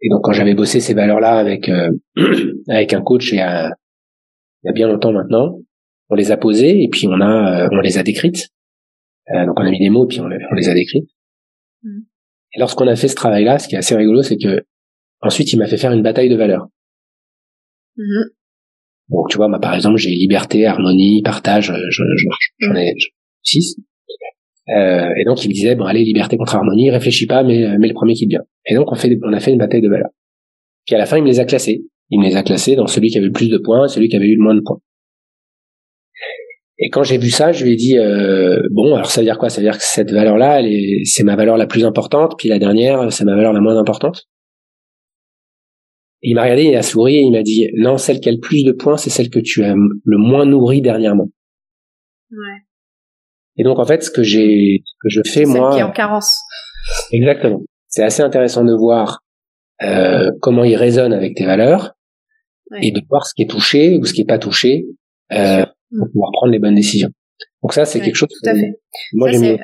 et 0.00 0.08
donc, 0.10 0.22
quand 0.22 0.32
j'avais 0.32 0.54
bossé 0.54 0.80
ces 0.80 0.94
valeurs-là 0.94 1.36
avec 1.36 1.68
euh, 1.68 1.90
avec 2.68 2.92
un 2.92 3.00
coach 3.00 3.32
et 3.32 3.40
un, 3.40 3.70
il 4.64 4.68
y 4.68 4.70
a 4.70 4.72
bien 4.72 4.88
longtemps 4.88 5.12
maintenant. 5.12 5.58
On 6.08 6.14
les 6.14 6.30
a 6.30 6.36
posées 6.36 6.82
et 6.82 6.88
puis 6.88 7.06
on 7.06 7.20
a, 7.20 7.64
euh, 7.64 7.68
on 7.70 7.80
les 7.80 7.98
a 7.98 8.02
décrites. 8.02 8.48
Euh, 9.34 9.46
donc 9.46 9.58
on 9.58 9.62
a 9.62 9.70
mis 9.70 9.78
des 9.78 9.90
mots 9.90 10.04
et 10.04 10.08
puis 10.08 10.20
on, 10.20 10.28
les 10.28 10.68
a 10.68 10.74
décrites. 10.74 11.08
Mm. 11.82 12.00
Et 12.54 12.60
lorsqu'on 12.60 12.86
a 12.86 12.96
fait 12.96 13.08
ce 13.08 13.14
travail-là, 13.14 13.58
ce 13.58 13.68
qui 13.68 13.74
est 13.74 13.78
assez 13.78 13.94
rigolo, 13.94 14.22
c'est 14.22 14.36
que 14.36 14.64
ensuite 15.20 15.52
il 15.52 15.58
m'a 15.58 15.66
fait 15.66 15.76
faire 15.76 15.92
une 15.92 16.02
bataille 16.02 16.28
de 16.28 16.36
valeurs. 16.36 16.68
Mm-hmm. 17.98 18.30
Donc 19.10 19.28
tu 19.30 19.36
vois, 19.36 19.48
moi 19.48 19.60
par 19.60 19.74
exemple, 19.74 19.98
j'ai 19.98 20.10
liberté, 20.10 20.66
harmonie, 20.66 21.22
partage, 21.22 21.72
j'en 21.90 22.04
mm. 22.72 22.76
ai 22.76 22.94
six. 23.42 23.76
Euh, 24.74 25.10
et 25.18 25.24
donc 25.24 25.44
il 25.44 25.48
me 25.48 25.52
disait 25.52 25.74
bon 25.74 25.84
allez 25.84 26.04
liberté 26.04 26.38
contre 26.38 26.56
harmonie, 26.56 26.90
réfléchis 26.90 27.26
pas, 27.26 27.42
mais 27.42 27.76
mais 27.78 27.88
le 27.88 27.94
premier 27.94 28.14
qui 28.14 28.24
te 28.24 28.30
vient. 28.30 28.44
Et 28.64 28.74
donc 28.74 28.90
on 28.90 28.94
fait, 28.94 29.18
on 29.22 29.32
a 29.32 29.40
fait 29.40 29.52
une 29.52 29.58
bataille 29.58 29.82
de 29.82 29.90
valeurs. 29.90 30.10
Puis 30.86 30.94
à 30.94 30.98
la 30.98 31.06
fin 31.06 31.18
il 31.18 31.22
me 31.22 31.28
les 31.28 31.40
a 31.40 31.44
classés 31.44 31.84
il 32.10 32.20
me 32.20 32.26
les 32.26 32.36
a 32.36 32.42
classés 32.42 32.76
dans 32.76 32.86
celui 32.86 33.08
qui 33.08 33.18
avait 33.18 33.26
le 33.26 33.32
plus 33.32 33.48
de 33.48 33.58
points 33.58 33.86
et 33.86 33.88
celui 33.88 34.08
qui 34.08 34.16
avait 34.16 34.26
eu 34.26 34.36
le 34.36 34.42
moins 34.42 34.54
de 34.54 34.60
points. 34.60 34.78
Et 36.78 36.90
quand 36.90 37.04
j'ai 37.04 37.18
vu 37.18 37.30
ça, 37.30 37.52
je 37.52 37.64
lui 37.64 37.72
ai 37.72 37.76
dit 37.76 37.98
euh, 37.98 38.60
bon, 38.72 38.94
alors 38.94 39.10
ça 39.10 39.20
veut 39.20 39.24
dire 39.24 39.38
quoi? 39.38 39.48
Ça 39.48 39.60
veut 39.60 39.66
dire 39.66 39.78
que 39.78 39.84
cette 39.84 40.10
valeur-là, 40.10 40.62
c'est 41.04 41.22
ma 41.22 41.36
valeur 41.36 41.56
la 41.56 41.66
plus 41.66 41.84
importante, 41.84 42.34
puis 42.36 42.48
la 42.48 42.58
dernière, 42.58 43.12
c'est 43.12 43.24
ma 43.24 43.36
valeur 43.36 43.52
la 43.52 43.60
moins 43.60 43.78
importante? 43.78 44.26
il 46.26 46.34
m'a 46.34 46.42
regardé, 46.42 46.64
il 46.64 46.76
a 46.76 46.82
souri 46.82 47.16
et 47.16 47.20
il 47.20 47.32
m'a 47.32 47.42
dit 47.42 47.68
non, 47.76 47.98
celle 47.98 48.18
qui 48.18 48.30
a 48.30 48.32
le 48.32 48.40
plus 48.40 48.64
de 48.64 48.72
points, 48.72 48.96
c'est 48.96 49.10
celle 49.10 49.28
que 49.28 49.38
tu 49.38 49.62
as 49.62 49.74
le 49.74 50.16
moins 50.16 50.46
nourrie 50.46 50.80
dernièrement. 50.80 51.28
Ouais. 52.30 52.62
Et 53.58 53.62
donc 53.62 53.78
en 53.78 53.84
fait, 53.84 54.02
ce 54.02 54.10
que 54.10 54.22
j'ai, 54.22 54.82
que 55.02 55.10
je 55.10 55.20
fais 55.22 55.44
celle 55.44 55.48
moi, 55.48 55.74
qui 55.74 55.80
est 55.80 55.82
en 55.82 55.92
carence. 55.92 56.34
Exactement. 57.12 57.60
C'est 57.88 58.02
assez 58.02 58.22
intéressant 58.22 58.64
de 58.64 58.74
voir 58.74 59.20
euh, 59.82 60.30
comment 60.40 60.64
il 60.64 60.76
résonne 60.76 61.12
avec 61.12 61.36
tes 61.36 61.44
valeurs 61.44 61.93
et 62.80 62.90
de 62.90 63.00
voir 63.08 63.26
ce 63.26 63.34
qui 63.34 63.42
est 63.42 63.50
touché 63.50 63.98
ou 63.98 64.04
ce 64.04 64.12
qui 64.12 64.22
est 64.22 64.26
pas 64.26 64.38
touché 64.38 64.86
euh, 65.32 65.64
pour 65.96 66.08
pouvoir 66.12 66.30
prendre 66.32 66.52
les 66.52 66.58
bonnes 66.58 66.74
décisions. 66.74 67.10
Donc 67.62 67.72
ça, 67.72 67.84
c'est 67.86 68.00
quelque 68.00 68.14
chose. 68.14 68.28
Tout 68.28 68.50
à 68.50 68.54
fait. 68.54 68.78
Moi, 69.14 69.30
j'aime 69.30 69.58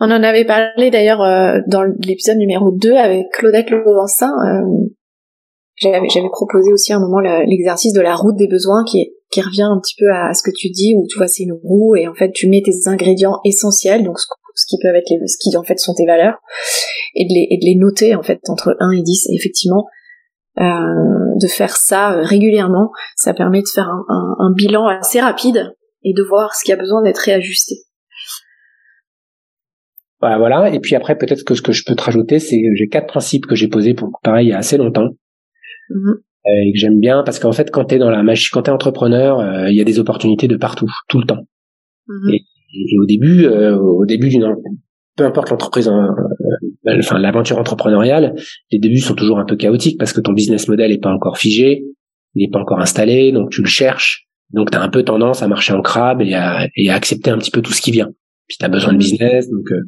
On 0.00 0.10
en 0.10 0.22
avait 0.22 0.46
parlé 0.46 0.90
d'ailleurs 0.90 1.22
euh, 1.22 1.60
dans 1.66 1.82
l'épisode 1.82 2.38
numéro 2.38 2.70
2 2.72 2.94
avec 2.94 3.26
Claudette 3.32 3.70
Levancin. 3.70 4.32
Euh, 4.46 4.88
j'avais, 5.76 6.08
j'avais 6.08 6.28
proposé 6.32 6.72
aussi 6.72 6.92
à 6.92 6.96
un 6.96 7.00
moment 7.00 7.20
l'exercice 7.20 7.92
de 7.92 8.00
la 8.00 8.16
route 8.16 8.36
des 8.36 8.48
besoins 8.48 8.82
qui, 8.84 9.12
qui 9.30 9.40
revient 9.40 9.62
un 9.62 9.78
petit 9.80 9.94
peu 9.98 10.06
à, 10.12 10.32
ce 10.34 10.42
que 10.42 10.50
tu 10.56 10.70
dis 10.70 10.94
où 10.96 11.06
tu 11.08 11.18
vois 11.18 11.28
c'est 11.28 11.44
une 11.44 11.52
roue 11.52 11.94
et 11.94 12.08
en 12.08 12.14
fait 12.14 12.32
tu 12.32 12.48
mets 12.48 12.62
tes 12.64 12.88
ingrédients 12.88 13.38
essentiels 13.44 14.02
donc 14.02 14.18
ce, 14.18 14.26
qui 14.68 14.76
peuvent 14.82 14.96
être 14.96 15.08
les, 15.10 15.18
ce 15.28 15.36
qui 15.38 15.56
en 15.56 15.62
fait 15.62 15.78
sont 15.78 15.94
tes 15.94 16.04
valeurs 16.04 16.38
et 17.14 17.26
de 17.26 17.32
les, 17.32 17.46
et 17.50 17.58
de 17.58 17.64
les 17.64 17.76
noter 17.76 18.16
en 18.16 18.22
fait 18.22 18.40
entre 18.48 18.76
1 18.80 18.90
et 18.98 19.02
10 19.02 19.28
et 19.30 19.34
effectivement 19.36 19.86
de 20.58 21.46
faire 21.46 21.76
ça 21.76 22.12
euh, 22.12 22.22
régulièrement, 22.22 22.90
ça 23.16 23.34
permet 23.34 23.62
de 23.62 23.68
faire 23.72 23.88
un, 23.88 24.52
bilan 24.54 24.86
assez 24.86 25.20
rapide 25.20 25.72
et 26.02 26.12
de 26.12 26.22
voir 26.22 26.54
ce 26.54 26.64
qui 26.64 26.72
a 26.72 26.76
besoin 26.76 27.02
d'être 27.02 27.18
réajusté. 27.18 27.76
Voilà, 30.20 30.70
Et 30.72 30.80
puis 30.80 30.96
après, 30.96 31.16
peut-être 31.16 31.44
que 31.44 31.54
ce 31.54 31.62
que 31.62 31.70
je 31.70 31.84
peux 31.86 31.94
te 31.94 32.02
rajouter, 32.02 32.40
c'est 32.40 32.56
que 32.56 32.74
j'ai 32.74 32.88
quatre 32.88 33.06
principes 33.06 33.46
que 33.46 33.54
j'ai 33.54 33.68
posés 33.68 33.94
pour 33.94 34.18
pareil 34.24 34.48
il 34.48 34.50
y 34.50 34.52
a 34.52 34.58
assez 34.58 34.76
longtemps 34.76 35.10
mm-hmm. 35.90 36.10
euh, 36.10 36.66
et 36.66 36.72
que 36.72 36.78
j'aime 36.78 36.98
bien 36.98 37.22
parce 37.22 37.38
qu'en 37.38 37.52
fait, 37.52 37.70
quand 37.70 37.84
t'es 37.84 37.98
dans 37.98 38.10
la 38.10 38.24
machine, 38.24 38.48
quand 38.52 38.62
t'es 38.62 38.72
entrepreneur, 38.72 39.68
il 39.68 39.76
y 39.76 39.80
a 39.80 39.84
des 39.84 40.00
opportunités 40.00 40.48
de 40.48 40.56
partout, 40.56 40.90
tout 41.08 41.20
le 41.20 41.26
temps. 41.26 41.46
Mm-hmm. 42.08 42.34
Et, 42.34 42.98
au 43.00 43.06
début, 43.06 43.46
au 43.46 44.04
début 44.06 44.28
d'une, 44.28 44.54
peu 45.16 45.24
importe 45.24 45.50
l'entreprise 45.50 45.88
hein, 45.88 46.14
enfin 46.98 47.18
l'aventure 47.18 47.58
entrepreneuriale, 47.58 48.34
les 48.70 48.78
débuts 48.78 49.00
sont 49.00 49.14
toujours 49.14 49.38
un 49.38 49.44
peu 49.44 49.56
chaotiques 49.56 49.98
parce 49.98 50.12
que 50.12 50.20
ton 50.20 50.32
business 50.32 50.68
model 50.68 50.92
est 50.92 51.02
pas 51.02 51.12
encore 51.12 51.38
figé, 51.38 51.84
il 52.34 52.44
est 52.44 52.50
pas 52.50 52.60
encore 52.60 52.80
installé, 52.80 53.32
donc 53.32 53.50
tu 53.50 53.62
le 53.62 53.68
cherches, 53.68 54.26
donc 54.50 54.70
tu 54.70 54.78
as 54.78 54.82
un 54.82 54.88
peu 54.88 55.02
tendance 55.02 55.42
à 55.42 55.48
marcher 55.48 55.72
en 55.72 55.82
crabe 55.82 56.22
et 56.22 56.34
à, 56.34 56.68
et 56.76 56.90
à 56.90 56.94
accepter 56.94 57.30
un 57.30 57.38
petit 57.38 57.50
peu 57.50 57.62
tout 57.62 57.72
ce 57.72 57.80
qui 57.80 57.90
vient. 57.90 58.10
Puis 58.48 58.56
tu 58.58 58.64
as 58.64 58.68
besoin 58.68 58.92
de 58.92 58.96
mmh. 58.96 59.00
business, 59.00 59.50
donc 59.50 59.70
euh, 59.70 59.80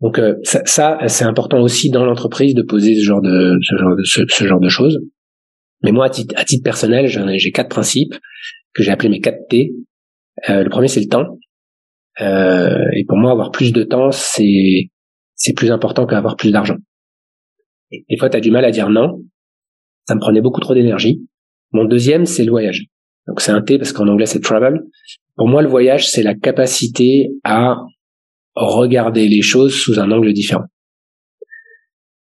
donc 0.00 0.18
euh, 0.18 0.34
ça, 0.44 0.62
ça 0.64 0.98
c'est 1.08 1.24
important 1.24 1.60
aussi 1.60 1.90
dans 1.90 2.04
l'entreprise 2.04 2.54
de 2.54 2.62
poser 2.62 2.96
ce 2.96 3.04
genre 3.04 3.20
de 3.20 3.58
ce 3.62 3.76
genre 3.76 3.96
de 3.96 4.02
ce, 4.04 4.46
genre 4.46 4.60
de 4.60 4.68
choses. 4.68 5.00
Mais 5.82 5.92
moi, 5.92 6.06
à 6.06 6.10
titre, 6.10 6.34
à 6.36 6.44
titre 6.44 6.64
personnel, 6.64 7.06
j'ai 7.06 7.52
quatre 7.52 7.68
principes 7.68 8.14
que 8.74 8.82
j'ai 8.82 8.90
appelés 8.90 9.08
mes 9.08 9.20
quatre 9.20 9.46
T. 9.48 9.72
Euh, 10.48 10.64
le 10.64 10.70
premier, 10.70 10.88
c'est 10.88 11.00
le 11.00 11.08
temps. 11.08 11.38
Euh, 12.20 12.84
et 12.96 13.04
pour 13.06 13.16
moi, 13.16 13.30
avoir 13.30 13.50
plus 13.50 13.72
de 13.72 13.84
temps, 13.84 14.10
c'est 14.10 14.90
c'est 15.38 15.54
plus 15.54 15.70
important 15.70 16.06
qu'avoir 16.06 16.36
plus 16.36 16.50
d'argent. 16.50 16.76
Des 17.90 18.18
fois, 18.18 18.28
tu 18.28 18.36
as 18.36 18.40
du 18.40 18.50
mal 18.50 18.66
à 18.66 18.70
dire 18.70 18.90
non. 18.90 19.22
Ça 20.06 20.14
me 20.14 20.20
prenait 20.20 20.42
beaucoup 20.42 20.60
trop 20.60 20.74
d'énergie. 20.74 21.22
Mon 21.72 21.84
deuxième, 21.84 22.26
c'est 22.26 22.44
le 22.44 22.50
voyage. 22.50 22.84
Donc 23.26 23.40
c'est 23.40 23.52
un 23.52 23.62
T 23.62 23.78
parce 23.78 23.92
qu'en 23.92 24.08
anglais 24.08 24.26
c'est 24.26 24.40
travel. 24.40 24.80
Pour 25.36 25.48
moi, 25.48 25.62
le 25.62 25.68
voyage, 25.68 26.10
c'est 26.10 26.22
la 26.22 26.34
capacité 26.34 27.30
à 27.44 27.76
regarder 28.54 29.28
les 29.28 29.42
choses 29.42 29.74
sous 29.74 30.00
un 30.00 30.10
angle 30.10 30.32
différent. 30.32 30.64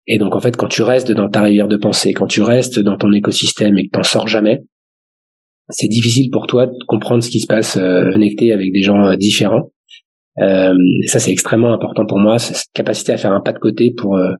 Et 0.08 0.18
donc 0.18 0.36
en 0.36 0.40
fait, 0.40 0.58
quand 0.58 0.68
tu 0.68 0.82
restes 0.82 1.12
dans 1.12 1.30
ta 1.30 1.42
rivière 1.42 1.68
de 1.68 1.78
pensée, 1.78 2.14
quand 2.14 2.28
tu 2.28 2.42
restes 2.42 2.80
dans 2.80 2.98
ton 2.98 3.12
écosystème 3.14 3.78
et 3.78 3.86
que 3.88 3.92
t'en 3.92 4.04
sors 4.04 4.28
jamais, 4.28 4.64
c'est 5.70 5.88
difficile 5.88 6.30
pour 6.32 6.48
toi 6.48 6.66
de 6.66 6.74
comprendre 6.88 7.22
ce 7.24 7.30
qui 7.30 7.42
se 7.42 7.48
passe 7.48 7.78
euh, 7.78 8.12
connecté 8.12 8.54
avec 8.54 8.72
des 8.72 8.82
gens 8.82 9.06
euh, 9.06 9.16
différents. 9.16 9.72
Euh, 10.40 10.76
et 11.04 11.08
ça, 11.08 11.20
c'est 11.20 11.32
extrêmement 11.32 11.74
important 11.74 12.06
pour 12.06 12.20
moi, 12.20 12.40
cette 12.40 12.68
capacité 12.74 13.14
à 13.14 13.18
faire 13.18 13.32
un 13.32 13.42
pas 13.42 13.54
de 13.54 13.60
côté 13.60 13.92
pour 13.92 14.18
euh, 14.18 14.34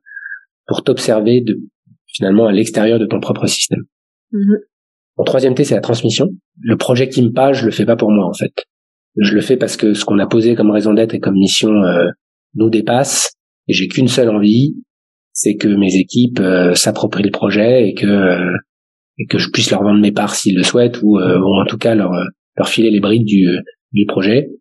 pour 0.68 0.84
t'observer 0.84 1.42
de 1.42 1.60
finalement 2.08 2.48
à 2.48 2.52
l'extérieur 2.52 3.00
de 3.00 3.06
ton 3.06 3.20
propre 3.20 3.48
système. 3.48 3.84
Mm-hmm. 4.32 4.58
Mon 5.18 5.24
troisième 5.24 5.56
T, 5.56 5.64
c'est 5.64 5.76
la 5.76 5.82
transmission. 5.82 6.28
Le 6.62 6.78
projet 6.78 7.10
qui 7.10 7.24
me 7.24 7.32
passe, 7.32 7.58
je 7.58 7.66
le 7.66 7.72
fais 7.72 7.86
pas 7.86 7.96
pour 7.96 8.12
moi 8.12 8.28
en 8.28 8.34
fait. 8.34 8.54
Je 9.20 9.34
le 9.34 9.42
fais 9.42 9.58
parce 9.58 9.78
que 9.78 9.94
ce 9.94 10.06
qu'on 10.06 10.20
a 10.20 10.28
posé 10.28 10.54
comme 10.54 10.70
raison 10.70 10.94
d'être 10.94 11.16
et 11.16 11.20
comme 11.20 11.36
mission 11.36 11.72
euh, 11.72 12.08
nous 12.54 12.70
dépasse. 12.70 13.32
Et 13.68 13.74
j'ai 13.74 13.88
qu'une 13.88 14.08
seule 14.08 14.30
envie, 14.30 14.76
c'est 15.34 15.56
que 15.56 15.68
mes 15.68 15.96
équipes 15.96 16.40
euh, 16.40 16.76
s'approprient 16.76 17.24
le 17.24 17.32
projet 17.32 17.90
et 17.90 17.94
que 17.96 18.40
et 19.20 19.26
que 19.26 19.40
je 19.40 19.50
puisse 19.50 19.72
leur 19.72 19.82
vendre 19.82 20.00
mes 20.00 20.12
parts 20.12 20.36
s'ils 20.36 20.56
le 20.56 20.62
souhaitent 20.62 21.02
ou, 21.02 21.18
ou 21.18 21.60
en 21.60 21.66
tout 21.66 21.80
cas 21.80 21.96
leur 21.96 22.12
leur 22.56 22.70
filer 22.70 22.92
les 22.92 23.00
briques 23.00 23.26
du 23.26 23.48
du 23.92 24.06
projet 24.06 24.52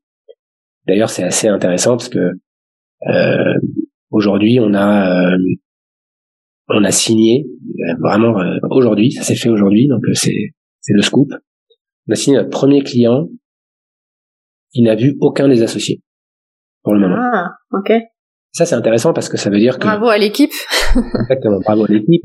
D'ailleurs, 0.86 1.10
c'est 1.10 1.24
assez 1.24 1.48
intéressant 1.48 1.96
parce 1.96 2.08
que 2.08 2.32
euh, 3.08 3.54
aujourd'hui, 4.10 4.58
on 4.60 4.74
a 4.74 5.32
euh, 5.32 5.36
on 6.68 6.84
a 6.84 6.90
signé 6.90 7.46
euh, 7.46 7.94
vraiment 8.00 8.38
euh, 8.40 8.58
aujourd'hui, 8.70 9.12
ça 9.12 9.22
s'est 9.22 9.36
fait 9.36 9.48
aujourd'hui, 9.48 9.88
donc 9.88 10.02
c'est 10.14 10.54
c'est 10.80 10.94
le 10.94 11.02
scoop. 11.02 11.32
On 12.08 12.12
a 12.12 12.14
signé 12.14 12.36
notre 12.36 12.50
premier 12.50 12.82
client 12.82 13.28
qui 14.72 14.82
n'a 14.82 14.94
vu 14.94 15.16
aucun 15.20 15.48
des 15.48 15.62
associés 15.62 16.02
pour 16.82 16.94
le 16.94 17.00
moment. 17.00 17.16
Ah, 17.18 17.50
ok. 17.72 17.92
Ça 18.52 18.64
c'est 18.64 18.74
intéressant 18.74 19.12
parce 19.12 19.28
que 19.28 19.36
ça 19.36 19.50
veut 19.50 19.58
dire 19.58 19.78
que 19.78 19.84
bravo 19.84 20.08
à 20.08 20.18
l'équipe. 20.18 20.52
exactement, 21.20 21.60
bravo 21.60 21.84
à 21.84 21.88
l'équipe. 21.88 22.22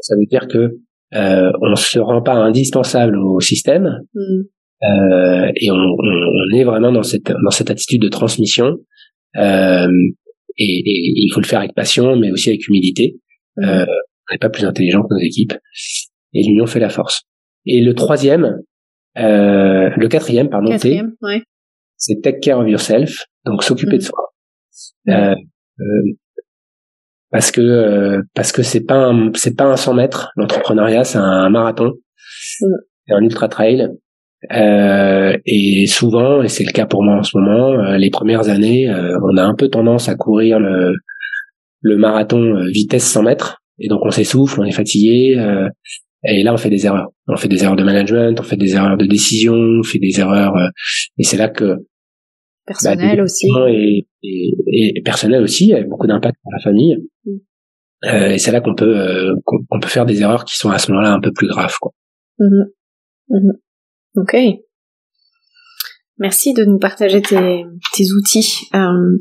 Ça 0.00 0.14
veut 0.16 0.26
dire 0.26 0.48
que 0.48 0.78
euh, 1.14 1.52
on 1.60 1.74
se 1.76 1.98
rend 1.98 2.22
pas 2.22 2.34
indispensable 2.34 3.16
au 3.16 3.40
système, 3.40 4.00
mm. 4.14 4.42
Euh, 4.82 5.50
et 5.56 5.70
on, 5.70 5.74
on, 5.74 6.54
est 6.54 6.64
vraiment 6.64 6.92
dans 6.92 7.02
cette 7.02 7.32
dans 7.32 7.50
cette 7.50 7.70
attitude 7.70 8.02
de 8.02 8.08
transmission. 8.08 8.76
Euh, 9.36 9.88
et, 10.58 10.64
et, 10.64 11.12
il 11.16 11.30
faut 11.32 11.40
le 11.40 11.46
faire 11.46 11.60
avec 11.60 11.74
passion, 11.74 12.16
mais 12.16 12.30
aussi 12.30 12.50
avec 12.50 12.66
humilité. 12.68 13.16
Euh, 13.62 13.86
on 13.86 14.34
n'est 14.34 14.38
pas 14.38 14.50
plus 14.50 14.64
intelligent 14.64 15.02
que 15.02 15.14
nos 15.14 15.20
équipes. 15.20 15.54
Et 16.34 16.42
l'union 16.42 16.66
fait 16.66 16.80
la 16.80 16.88
force. 16.88 17.22
Et 17.64 17.80
le 17.80 17.94
troisième, 17.94 18.60
euh, 19.18 19.90
le 19.96 20.08
quatrième, 20.08 20.48
pardon, 20.48 20.70
quatrième, 20.70 21.14
ouais. 21.22 21.42
c'est 21.96 22.20
take 22.22 22.40
care 22.40 22.58
of 22.58 22.68
yourself, 22.68 23.24
donc 23.44 23.64
s'occuper 23.64 23.98
de 23.98 24.02
mmh. 24.02 24.06
soi. 24.06 24.26
Euh, 25.08 25.34
euh, 25.80 26.12
parce 27.30 27.50
que 27.50 27.60
euh, 27.60 28.22
parce 28.34 28.52
que 28.52 28.62
c'est 28.62 28.84
pas 28.84 29.06
un, 29.06 29.32
c'est 29.34 29.56
pas 29.56 29.64
un 29.64 29.76
100 29.76 29.94
mètres 29.94 30.30
l'entrepreneuriat 30.36 31.04
c'est 31.04 31.18
un 31.18 31.48
marathon 31.48 31.92
mmh. 32.60 32.66
c'est 33.06 33.14
un 33.14 33.22
ultra 33.22 33.48
trail 33.48 33.88
euh, 34.52 35.36
et 35.46 35.86
souvent, 35.86 36.42
et 36.42 36.48
c'est 36.48 36.64
le 36.64 36.72
cas 36.72 36.86
pour 36.86 37.02
moi 37.02 37.16
en 37.16 37.22
ce 37.22 37.36
moment, 37.36 37.72
euh, 37.72 37.96
les 37.96 38.10
premières 38.10 38.48
années, 38.48 38.88
euh, 38.88 39.18
on 39.24 39.36
a 39.36 39.42
un 39.42 39.54
peu 39.54 39.68
tendance 39.68 40.08
à 40.08 40.14
courir 40.14 40.60
le, 40.60 40.94
le 41.80 41.96
marathon 41.96 42.64
vitesse 42.66 43.04
100 43.04 43.22
mètres, 43.22 43.62
et 43.78 43.88
donc 43.88 44.00
on 44.04 44.10
s'essouffle, 44.10 44.60
on 44.60 44.64
est 44.64 44.72
fatigué, 44.72 45.36
et 46.24 46.42
là 46.42 46.52
on 46.52 46.56
fait 46.56 46.70
des 46.70 46.86
erreurs. 46.86 47.10
On 47.28 47.36
fait 47.36 47.48
des 47.48 47.64
erreurs 47.64 47.76
de 47.76 47.82
management, 47.82 48.38
on 48.38 48.42
fait 48.42 48.56
des 48.56 48.74
erreurs 48.74 48.96
de 48.96 49.06
décision, 49.06 49.54
on 49.54 49.82
fait 49.82 49.98
des 49.98 50.20
erreurs, 50.20 50.54
et 51.18 51.24
c'est 51.24 51.36
là 51.36 51.48
que 51.48 51.78
personnel 52.66 53.16
bah, 53.16 53.22
aussi 53.22 53.46
et, 53.68 54.06
et, 54.22 55.02
personnel 55.02 55.42
aussi, 55.42 55.72
avec 55.72 55.88
beaucoup 55.88 56.06
d'impact 56.06 56.36
pour 56.42 56.52
la 56.52 56.60
famille. 56.60 56.96
Mm. 57.24 58.32
et 58.32 58.38
c'est 58.38 58.52
là 58.52 58.60
qu'on 58.60 58.74
peut 58.74 59.34
qu'on 59.44 59.80
peut 59.80 59.88
faire 59.88 60.06
des 60.06 60.20
erreurs 60.20 60.44
qui 60.44 60.56
sont 60.56 60.70
à 60.70 60.78
ce 60.78 60.92
moment-là 60.92 61.12
un 61.12 61.20
peu 61.20 61.32
plus 61.32 61.48
graves, 61.48 61.76
quoi. 61.80 61.92
Mm-hmm. 62.38 62.64
Mm-hmm. 63.30 63.65
Ok. 64.16 64.36
Merci 66.18 66.54
de 66.54 66.64
nous 66.64 66.78
partager 66.78 67.20
tes, 67.20 67.64
tes 67.94 68.04
outils. 68.18 68.68
Euh, 68.74 69.18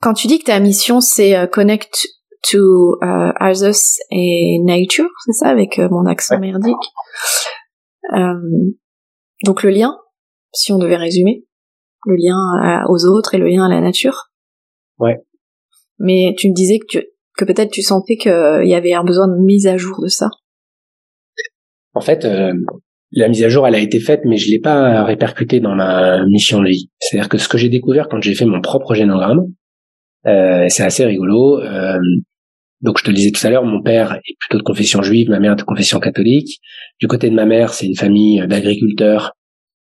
quand 0.00 0.14
tu 0.14 0.26
dis 0.26 0.38
que 0.40 0.44
ta 0.44 0.58
mission 0.58 1.00
c'est 1.00 1.36
euh, 1.36 1.46
connect 1.46 2.08
to 2.50 2.98
uh, 3.00 3.32
others 3.40 3.80
et 4.10 4.58
nature, 4.64 5.08
c'est 5.24 5.32
ça 5.32 5.48
avec 5.48 5.78
euh, 5.78 5.88
mon 5.90 6.04
accent 6.06 6.38
merdique. 6.38 6.74
donc 9.44 9.62
le 9.62 9.70
lien, 9.70 9.96
si 10.52 10.72
on 10.72 10.78
devait 10.78 10.96
résumer, 10.96 11.46
le 12.06 12.16
lien 12.16 12.84
aux 12.88 13.06
autres 13.06 13.34
et 13.34 13.38
le 13.38 13.48
lien 13.48 13.64
à 13.64 13.68
la 13.68 13.80
nature. 13.80 14.30
Ouais. 14.98 15.24
Mais 15.98 16.34
tu 16.36 16.50
me 16.50 16.54
disais 16.54 16.80
que 16.80 16.86
tu, 16.86 17.06
que 17.36 17.44
peut-être 17.44 17.70
tu 17.70 17.82
sentais 17.82 18.16
qu'il 18.16 18.66
y 18.66 18.74
avait 18.74 18.92
un 18.92 19.04
besoin 19.04 19.28
de 19.28 19.42
mise 19.42 19.66
à 19.66 19.76
jour 19.76 20.02
de 20.02 20.08
ça. 20.08 20.28
En 21.94 22.00
fait, 22.00 22.26
la 23.16 23.28
mise 23.28 23.42
à 23.44 23.48
jour, 23.48 23.66
elle 23.66 23.74
a 23.74 23.80
été 23.80 24.00
faite, 24.00 24.22
mais 24.24 24.36
je 24.36 24.50
l'ai 24.50 24.58
pas 24.58 25.04
répercutée 25.04 25.60
dans 25.60 25.74
ma 25.74 26.24
mission 26.26 26.60
de 26.60 26.68
vie. 26.68 26.90
C'est-à-dire 26.98 27.28
que 27.28 27.38
ce 27.38 27.48
que 27.48 27.58
j'ai 27.58 27.68
découvert 27.68 28.08
quand 28.08 28.20
j'ai 28.20 28.34
fait 28.34 28.44
mon 28.44 28.60
propre 28.60 28.94
génogramme, 28.94 29.46
euh, 30.26 30.66
c'est 30.68 30.82
assez 30.82 31.04
rigolo. 31.04 31.60
Euh, 31.60 31.98
donc, 32.80 32.98
je 32.98 33.04
te 33.04 33.10
le 33.10 33.16
disais 33.16 33.30
tout 33.30 33.46
à 33.46 33.50
l'heure, 33.50 33.64
mon 33.64 33.82
père 33.82 34.14
est 34.14 34.36
plutôt 34.38 34.58
de 34.58 34.62
confession 34.62 35.02
juive, 35.02 35.30
ma 35.30 35.40
mère 35.40 35.56
de 35.56 35.62
confession 35.62 36.00
catholique. 36.00 36.60
Du 37.00 37.06
côté 37.06 37.30
de 37.30 37.34
ma 37.34 37.46
mère, 37.46 37.72
c'est 37.72 37.86
une 37.86 37.96
famille 37.96 38.44
d'agriculteurs. 38.46 39.32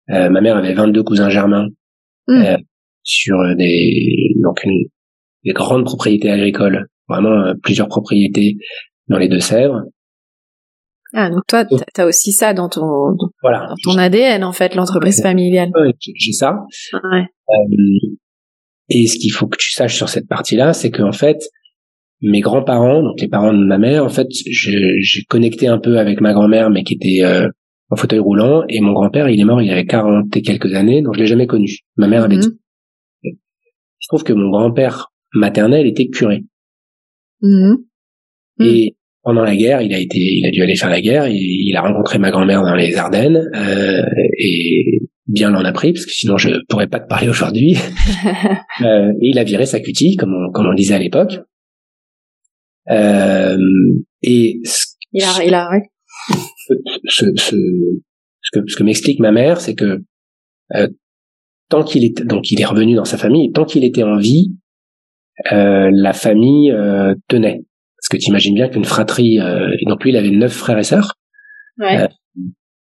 Euh, 0.10 0.30
ma 0.30 0.42
mère 0.42 0.58
avait 0.58 0.74
22 0.74 1.04
cousins 1.04 1.30
germains 1.30 1.68
mmh. 2.28 2.42
euh, 2.42 2.58
sur 3.04 3.38
des 3.58 4.34
donc 4.42 4.64
une, 4.64 4.86
des 5.44 5.52
grandes 5.52 5.84
propriétés 5.84 6.32
agricoles, 6.32 6.88
vraiment 7.10 7.54
plusieurs 7.62 7.90
propriétés 7.90 8.58
dans 9.10 9.18
les 9.18 9.28
Deux-Sèvres. 9.28 9.84
Ah, 11.14 11.30
donc 11.30 11.44
toi, 11.48 11.66
t'as 11.94 12.06
aussi 12.06 12.32
ça 12.34 12.54
dans 12.54 12.70
ton, 12.70 13.16
voilà. 13.42 13.68
dans 13.70 13.76
ton 13.92 13.98
ADN, 13.98 14.44
en 14.44 14.52
fait, 14.52 14.76
l'entreprise 14.76 15.22
familiale. 15.22 15.72
j'ai 16.00 16.34
ça. 16.34 16.66
Ouais. 16.94 17.26
Euh, 17.50 18.18
et 18.90 19.08
ce 19.08 19.18
qu'il 19.18 19.32
faut 19.32 19.48
que 19.48 19.58
tu 19.58 19.72
saches 19.72 19.96
sur 19.96 20.10
cette 20.10 20.28
partie-là, 20.28 20.74
c'est 20.74 20.92
qu'en 20.92 21.12
fait, 21.12 21.40
mes 22.22 22.42
grands-parents, 22.42 23.04
donc 23.04 23.22
les 23.22 23.28
parents 23.28 23.54
de 23.54 23.66
ma 23.66 23.78
mère, 23.78 24.04
en 24.04 24.10
fait, 24.10 24.28
j'ai 24.32 25.24
connecté 25.30 25.68
un 25.68 25.80
peu 25.80 25.98
avec 25.98 26.22
ma 26.22 26.34
grand-mère, 26.34 26.70
mais 26.70 26.84
qui 26.84 26.96
était 26.96 27.24
euh, 27.24 27.48
en 27.90 27.96
fauteuil 27.96 28.20
roulant, 28.20 28.64
et 28.68 28.82
mon 28.82 28.94
grand-père, 28.94 29.30
il 29.30 29.40
est 29.40 29.46
mort 29.46 29.62
il 29.62 29.68
y 29.68 29.72
avait 29.72 29.86
40 29.86 30.36
et 30.36 30.42
quelques 30.42 30.74
années, 30.74 31.02
donc 31.02 31.16
je 31.16 31.20
l'ai 31.20 31.26
jamais 31.26 31.48
connu. 31.48 31.70
Ma 31.96 32.08
mère 32.08 32.24
avait 32.24 32.36
mhm. 32.36 32.42
dit. 32.42 32.60
Je 34.00 34.08
trouve 34.08 34.24
que 34.24 34.34
mon 34.34 34.50
grand-père 34.50 35.12
maternel 35.34 35.86
était 35.86 36.08
curé. 36.08 36.44
Mhm. 37.42 37.78
Et 38.60 38.97
pendant 39.28 39.44
la 39.44 39.58
guerre, 39.58 39.82
il 39.82 39.94
a 39.94 40.00
été, 40.00 40.18
il 40.18 40.46
a 40.48 40.52
dû 40.52 40.62
aller 40.62 40.78
faire 40.78 40.90
la 40.90 41.02
guerre. 41.02 41.28
Il 41.28 41.76
a 41.76 41.82
rencontré 41.82 42.18
ma 42.18 42.32
grand-mère 42.32 42.62
dans 42.62 42.76
les 42.76 42.96
Ardennes 42.96 43.50
euh, 43.56 44.02
et 44.38 45.02
bien 45.28 45.52
l'en 45.52 45.66
a 45.66 45.74
pris 45.74 45.92
parce 45.92 46.06
que 46.06 46.14
sinon 46.14 46.38
je 46.38 46.52
pourrais 46.70 46.88
pas 46.88 47.02
te 47.02 47.10
parler 47.10 47.28
aujourd'hui. 47.28 47.76
euh, 48.82 49.12
et 49.22 49.28
il 49.28 49.38
a 49.38 49.44
viré 49.44 49.66
sa 49.66 49.82
cutie, 49.82 50.16
comme 50.16 50.34
on, 50.34 50.50
comme 50.54 50.66
on 50.66 50.74
disait 50.74 50.94
à 50.94 51.00
l'époque. 51.00 51.42
Euh, 52.90 53.58
et 54.22 54.62
il 55.12 55.24
a, 55.24 55.44
il 55.44 55.54
a, 55.54 55.70
ce, 57.10 57.26
ce, 57.36 57.56
ce, 58.42 58.52
que, 58.54 58.60
ce 58.66 58.78
que 58.78 58.84
m'explique 58.84 59.20
ma 59.20 59.34
mère, 59.34 59.60
c'est 59.60 59.76
que 59.76 60.04
euh, 60.74 60.88
tant 61.68 61.84
qu'il 61.84 62.06
est, 62.06 62.26
donc 62.26 62.50
il 62.50 62.62
est 62.62 62.66
revenu 62.66 62.96
dans 62.96 63.04
sa 63.04 63.18
famille, 63.18 63.52
tant 63.52 63.66
qu'il 63.66 63.84
était 63.84 64.04
en 64.04 64.16
vie, 64.16 64.54
euh, 65.52 65.90
la 65.92 66.14
famille 66.14 66.72
euh, 66.72 67.14
tenait. 67.28 67.66
Parce 68.00 68.10
que 68.10 68.18
tu 68.18 68.30
imagines 68.30 68.56
bien 68.56 68.70
qu'une 68.70 68.86
fratrie, 68.86 69.40
euh, 69.40 69.76
donc 69.88 70.04
lui, 70.04 70.12
il 70.12 70.18
avait 70.18 70.30
neuf 70.30 70.54
frères 70.54 70.78
et 70.78 70.84
sœurs. 70.84 71.16
Ouais. 71.80 72.04
Euh, 72.04 72.08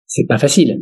c'est 0.07 0.27
pas 0.27 0.39
facile. 0.39 0.81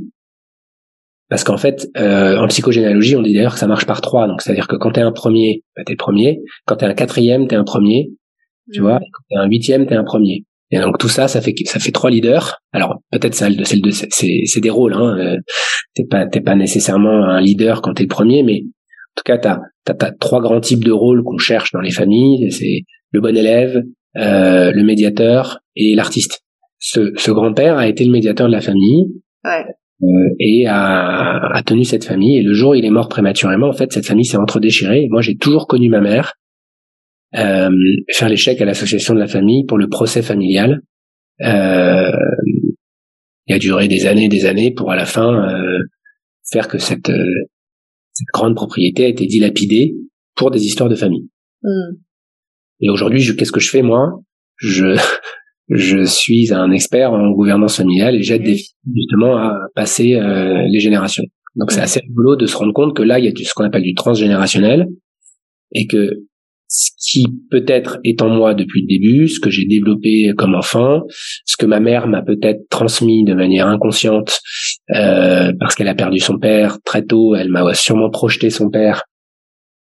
Parce 1.28 1.45
qu'en 1.45 1.57
fait, 1.57 1.89
euh, 1.97 2.39
en 2.39 2.47
psychogénéalogie, 2.49 3.16
on 3.16 3.22
dit 3.22 3.32
d'ailleurs 3.32 3.55
que 3.55 3.59
ça 3.59 3.66
marche 3.66 3.87
par 3.87 4.01
trois. 4.01 4.28
Donc, 4.28 4.43
c'est-à-dire 4.43 4.68
que 4.68 4.76
quand 4.76 4.93
t'es 4.93 5.01
un 5.01 5.12
premier, 5.12 5.62
bah, 5.76 5.82
t'es 5.85 5.97
premier. 5.97 6.41
Quand 6.66 6.76
t'es 6.76 6.87
un 6.87 6.95
quatrième, 6.95 7.49
t'es 7.49 7.57
un 7.57 7.64
premier. 7.64 8.11
Tu 8.72 8.80
vois? 8.80 8.99
Quand 8.99 9.22
t'es 9.30 9.37
un 9.37 9.47
huitième, 9.47 9.87
t'es 9.87 9.95
un 9.95 10.05
premier. 10.05 10.45
Et 10.70 10.80
donc 10.80 10.99
tout 10.99 11.09
ça, 11.09 11.28
ça 11.28 11.41
fait 11.41 11.55
ça 11.66 11.78
fait 11.78 11.93
trois 11.93 12.11
leaders. 12.11 12.57
Alors 12.72 12.97
peut-être 13.12 13.35
ça, 13.35 13.49
c'est 14.11 14.43
c'est 14.47 14.61
des 14.61 14.70
rôles. 14.70 14.95
Hein. 14.95 15.16
Euh, 15.18 15.37
t'es 15.95 16.05
pas 16.05 16.26
t'es 16.26 16.41
pas 16.41 16.57
nécessairement 16.57 17.24
un 17.24 17.41
leader 17.41 17.82
quand 17.82 17.95
t'es 17.95 18.03
le 18.03 18.09
premier, 18.09 18.43
mais 18.43 18.62
en 18.62 19.14
tout 19.16 19.22
cas 19.24 19.39
t'as 19.39 19.61
t'as, 19.85 20.11
trois 20.12 20.41
grands 20.41 20.61
types 20.61 20.82
de 20.82 20.91
rôles 20.91 21.22
qu'on 21.22 21.39
cherche 21.39 21.70
dans 21.72 21.80
les 21.80 21.93
familles. 21.93 22.51
C'est 22.51 22.82
le 23.12 23.20
bon 23.20 23.37
élève, 23.37 23.82
euh, 24.17 24.73
le 24.73 24.85
médiateur 24.85 25.61
et 25.77 25.95
l'artiste. 25.95 26.43
Ce, 26.79 27.12
ce 27.17 27.31
grand-père 27.31 27.79
a 27.79 27.89
été 27.89 28.05
le 28.05 28.12
médiateur 28.12 28.47
de 28.47 28.53
la 28.53 28.61
famille. 28.61 29.07
Ouais. 29.45 29.65
Euh, 30.03 30.35
et 30.39 30.67
a, 30.67 31.39
a, 31.55 31.62
tenu 31.62 31.85
cette 31.85 32.05
famille. 32.05 32.39
Et 32.39 32.43
le 32.43 32.53
jour 32.53 32.73
où 32.73 32.75
il 32.75 32.85
est 32.85 32.91
mort 32.91 33.09
prématurément, 33.09 33.69
en 33.69 33.73
fait, 33.73 33.93
cette 33.93 34.07
famille 34.07 34.25
s'est 34.25 34.37
entre-déchirée. 34.37 35.07
Moi, 35.11 35.23
j'ai 35.23 35.37
toujours 35.37 35.67
connu 35.67 35.89
ma 35.89 36.01
mère 36.01 36.35
euh, 37.37 37.71
faire 38.12 38.29
l'échec 38.29 38.61
à 38.61 38.65
l'association 38.65 39.15
de 39.15 39.19
la 39.19 39.27
famille 39.27 39.65
pour 39.67 39.79
le 39.79 39.89
procès 39.89 40.23
familial. 40.23 40.83
Euh, 41.43 42.12
il 43.47 43.55
a 43.55 43.59
duré 43.59 43.89
des 43.89 44.07
années 44.07 44.27
et 44.27 44.29
des 44.29 44.47
années 44.47 44.73
pour 44.73 44.91
à 44.93 44.97
la 44.97 45.05
fin 45.05 45.49
euh, 45.49 45.81
faire 46.51 46.69
que 46.69 46.79
cette, 46.79 47.11
euh, 47.11 47.47
cette, 48.12 48.29
grande 48.33 48.55
propriété 48.55 49.05
a 49.05 49.09
été 49.09 49.27
dilapidée 49.27 49.95
pour 50.37 50.51
des 50.51 50.65
histoires 50.65 50.89
de 50.89 50.95
famille. 50.95 51.29
Mm. 51.62 51.97
Et 52.85 52.91
aujourd'hui, 52.91 53.24
qu'est-ce 53.37 53.53
que 53.53 53.61
je 53.61 53.70
fais 53.70 53.82
moi? 53.82 54.20
Je 54.59 54.97
je 55.70 56.05
suis 56.05 56.53
un 56.53 56.70
expert 56.70 57.12
en 57.12 57.30
gouvernance 57.30 57.78
familiale 57.78 58.14
et 58.16 58.22
j'aide 58.22 58.43
des 58.43 58.57
filles 58.57 58.76
justement 58.95 59.39
à 59.39 59.59
passer 59.74 60.14
euh, 60.14 60.62
les 60.70 60.80
générations. 60.80 61.24
Donc 61.57 61.72
c'est 61.72 61.80
assez 61.80 62.01
rigolo 62.01 62.37
de 62.37 62.47
se 62.47 62.57
rendre 62.57 62.74
compte 62.74 62.95
que 62.95 63.03
là, 63.03 63.18
il 63.18 63.24
y 63.24 63.28
a 63.28 63.32
du, 63.32 63.45
ce 63.45 63.55
qu'on 63.55 63.64
appelle 63.64 63.82
du 63.82 63.95
transgénérationnel 63.95 64.87
et 65.72 65.87
que 65.87 66.11
ce 66.68 66.91
qui 66.99 67.24
peut-être 67.51 67.99
est 68.05 68.20
en 68.20 68.28
moi 68.28 68.55
depuis 68.55 68.82
le 68.82 68.89
début, 68.89 69.28
ce 69.28 69.41
que 69.41 69.49
j'ai 69.49 69.64
développé 69.64 70.32
comme 70.37 70.55
enfant, 70.55 71.03
ce 71.47 71.57
que 71.57 71.66
ma 71.66 71.80
mère 71.80 72.09
m'a 72.09 72.22
peut-être 72.22 72.68
transmis 72.68 73.24
de 73.24 73.35
manière 73.35 73.68
inconsciente 73.68 74.41
euh, 74.95 75.53
parce 75.61 75.74
qu'elle 75.74 75.89
a 75.89 75.95
perdu 75.95 76.18
son 76.18 76.39
père 76.39 76.78
très 76.85 77.05
tôt, 77.05 77.35
elle 77.37 77.49
m'a 77.49 77.72
sûrement 77.74 78.11
projeté 78.11 78.51
son 78.51 78.70
père 78.70 79.05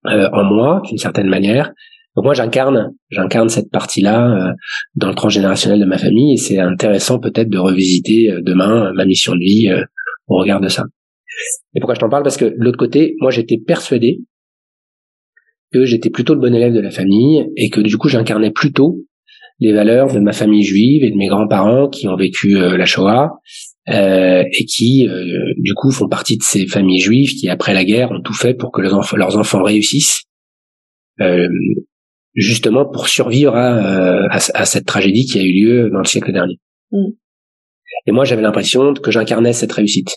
euh, 0.07 0.29
en 0.33 0.45
moi 0.45 0.83
d'une 0.87 0.99
certaine 0.99 1.29
manière. 1.29 1.73
Donc 2.19 2.25
moi 2.25 2.35
j'incarne, 2.35 2.97
j'incarne 3.11 3.49
cette 3.49 3.71
partie-là 3.71 4.29
euh, 4.29 4.53
dans 4.97 5.07
le 5.07 5.15
transgénérationnel 5.15 5.79
de 5.79 5.85
ma 5.85 5.99
famille 5.99 6.35
et 6.35 6.37
c'est 6.37 6.59
intéressant 6.59 7.21
peut-être 7.21 7.49
de 7.49 7.59
revisiter 7.59 8.33
euh, 8.33 8.41
demain 8.43 8.93
ma 8.97 9.05
mission 9.05 9.35
de 9.35 9.39
vie 9.39 9.69
euh, 9.69 9.85
au 10.27 10.41
regard 10.41 10.61
de 10.61 10.67
ça. 10.67 10.83
Et 11.77 11.81
pourquoi 11.81 11.95
je 11.95 12.01
t'en 12.01 12.09
parle? 12.09 12.25
Parce 12.25 12.37
que 12.37 12.47
de 12.47 12.57
l'autre 12.59 12.77
côté, 12.77 13.15
moi 13.21 13.31
j'étais 13.31 13.57
persuadé 13.65 14.19
que 15.73 15.85
j'étais 15.85 16.11
plutôt 16.11 16.35
le 16.35 16.41
bon 16.41 16.53
élève 16.53 16.73
de 16.73 16.81
la 16.81 16.91
famille 16.91 17.47
et 17.57 17.71
que 17.71 17.81
du 17.81 17.97
coup 17.97 18.09
j'incarnais 18.09 18.51
plutôt 18.51 18.97
les 19.61 19.73
valeurs 19.73 20.13
de 20.13 20.19
ma 20.19 20.33
famille 20.33 20.65
juive 20.65 21.05
et 21.05 21.13
de 21.13 21.17
mes 21.17 21.29
grands-parents 21.29 21.89
qui 21.89 22.09
ont 22.09 22.17
vécu 22.17 22.55
la 22.55 22.85
Shoah 22.85 23.31
euh, 23.91 24.43
et 24.43 24.65
qui 24.65 25.09
du 25.59 25.75
coup 25.75 25.93
font 25.93 26.09
partie 26.09 26.37
de 26.37 26.43
ces 26.43 26.67
familles 26.67 26.99
juives 26.99 27.35
qui 27.39 27.49
après 27.49 27.75
la 27.75 27.85
guerre 27.85 28.11
ont 28.11 28.23
tout 28.23 28.35
fait 28.35 28.55
pour 28.55 28.73
que 28.73 28.81
leurs 28.81 28.95
enfants, 28.95 29.17
leurs 29.17 29.37
enfants 29.37 29.63
réussissent 29.63 30.25
euh, 31.21 31.49
justement 32.39 32.87
pour 32.87 33.09
survivre 33.09 33.55
à, 33.55 34.23
euh, 34.23 34.29
à, 34.31 34.65
cette 34.65 34.87
tragédie 34.87 35.27
qui 35.27 35.39
a 35.39 35.43
eu 35.43 35.53
lieu 35.53 35.91
dans 35.91 35.99
le 35.99 36.05
siècle 36.05 36.33
dernier. 36.33 36.59
Mm. 36.93 37.11
Et 38.07 38.13
moi, 38.13 38.25
j'avais 38.25 38.43
l'impression 38.43 38.95
que 38.95 39.11
j'incarnais 39.11 39.53
cette 39.53 39.73
réussite 39.73 40.17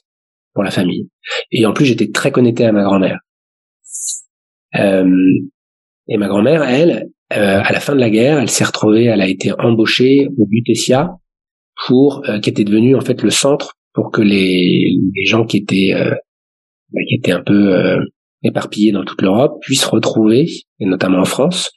pour 0.53 0.63
la 0.63 0.72
famille. 0.72 1.09
Et 1.51 1.65
en 1.65 1.74
plus, 1.74 1.86
j'étais 1.86 2.11
très 2.11 2.32
connecté 2.32 2.65
à 2.65 2.72
ma 2.72 2.84
grand-mère. 2.84 3.19
Euh, 4.76 5.09
et 6.07 6.17
ma 6.17 6.28
grand-mère, 6.28 6.63
elle, 6.63 7.09
euh, 7.34 7.61
à 7.63 7.72
la 7.72 7.80
fin 7.80 7.95
de 7.95 7.99
la 7.99 8.09
guerre, 8.09 8.39
elle 8.39 8.49
s'est 8.49 8.63
retrouvée, 8.63 9.05
elle 9.05 9.22
a 9.22 9.28
été 9.28 9.51
embauchée 9.57 10.28
au 10.38 10.45
Butesia 10.45 11.09
pour, 11.88 12.24
qui 12.43 12.49
était 12.49 12.63
devenu 12.63 12.95
en 12.95 13.01
fait 13.01 13.24
le 13.24 13.32
centre 13.32 13.74
pour 13.93 14.11
que 14.11 14.22
les, 14.22 14.95
les 15.15 15.26
gens 15.26 15.45
qui 15.45 15.57
étaient 15.57 15.93
bah, 15.95 17.01
qui 17.07 17.15
étaient 17.15 17.32
un 17.32 17.43
peu 17.43 17.97
éparpillés 18.43 18.91
dans 18.91 19.03
toute 19.03 19.22
l'Europe 19.22 19.59
puissent 19.61 19.86
retrouver, 19.86 20.45
et 20.80 20.86
notamment 20.86 21.19
en 21.19 21.26
France, 21.26 21.72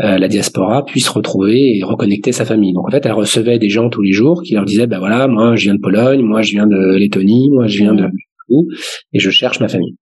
euh, 0.00 0.18
la 0.18 0.28
diaspora 0.28 0.84
puisse 0.84 1.08
retrouver 1.08 1.76
et 1.76 1.82
reconnecter 1.82 2.32
sa 2.32 2.44
famille. 2.44 2.72
Donc 2.72 2.86
en 2.88 2.90
fait, 2.90 3.04
elle 3.04 3.12
recevait 3.12 3.58
des 3.58 3.68
gens 3.68 3.88
tous 3.90 4.02
les 4.02 4.12
jours 4.12 4.42
qui 4.42 4.54
leur 4.54 4.64
disaient, 4.64 4.86
ben 4.86 4.98
voilà, 4.98 5.26
moi 5.28 5.56
je 5.56 5.64
viens 5.64 5.74
de 5.74 5.80
Pologne, 5.80 6.22
moi 6.22 6.42
je 6.42 6.52
viens 6.52 6.66
de 6.66 6.96
Lettonie, 6.96 7.50
moi 7.50 7.66
je 7.66 7.78
viens 7.78 7.94
de 7.94 8.08
où, 8.48 8.68
et 9.12 9.18
je 9.18 9.30
cherche 9.30 9.60
ma 9.60 9.68
famille. 9.68 9.96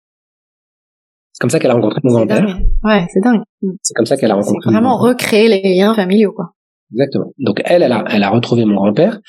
C'est 1.31 1.41
comme 1.41 1.49
ça 1.49 1.59
qu'elle 1.59 1.71
a 1.71 1.73
rencontré 1.73 1.99
mon 2.03 2.13
grand-père. 2.13 2.59
Ouais, 2.83 3.05
c'est 3.13 3.19
dingue. 3.21 3.41
C'est 3.81 3.93
comme 3.93 4.05
ça 4.05 4.15
qu'elle 4.15 4.31
a 4.31 4.35
rencontré. 4.35 4.71
Vraiment 4.71 4.97
recréer 4.97 5.49
les 5.49 5.75
liens 5.75 5.93
familiaux, 5.93 6.31
quoi. 6.33 6.51
Exactement. 6.93 7.33
Donc 7.39 7.61
elle, 7.65 7.83
elle 7.83 7.91
a, 7.91 8.05
elle 8.09 8.23
a 8.23 8.29
retrouvé 8.29 8.63
mon 8.63 8.75
grand-père. 8.75 9.19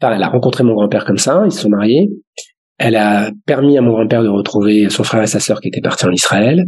Enfin, 0.00 0.14
elle 0.14 0.22
a 0.22 0.28
rencontré 0.28 0.64
mon 0.64 0.74
grand-père 0.74 1.04
comme 1.04 1.18
ça. 1.18 1.42
Ils 1.44 1.52
se 1.52 1.60
sont 1.60 1.68
mariés. 1.68 2.08
Elle 2.78 2.96
a 2.96 3.30
permis 3.46 3.78
à 3.78 3.82
mon 3.82 3.92
grand-père 3.92 4.22
de 4.22 4.28
retrouver 4.28 4.88
son 4.90 5.04
frère 5.04 5.22
et 5.22 5.26
sa 5.26 5.38
sœur 5.38 5.60
qui 5.60 5.68
étaient 5.68 5.80
partis 5.80 6.06
en 6.06 6.12
Israël. 6.12 6.64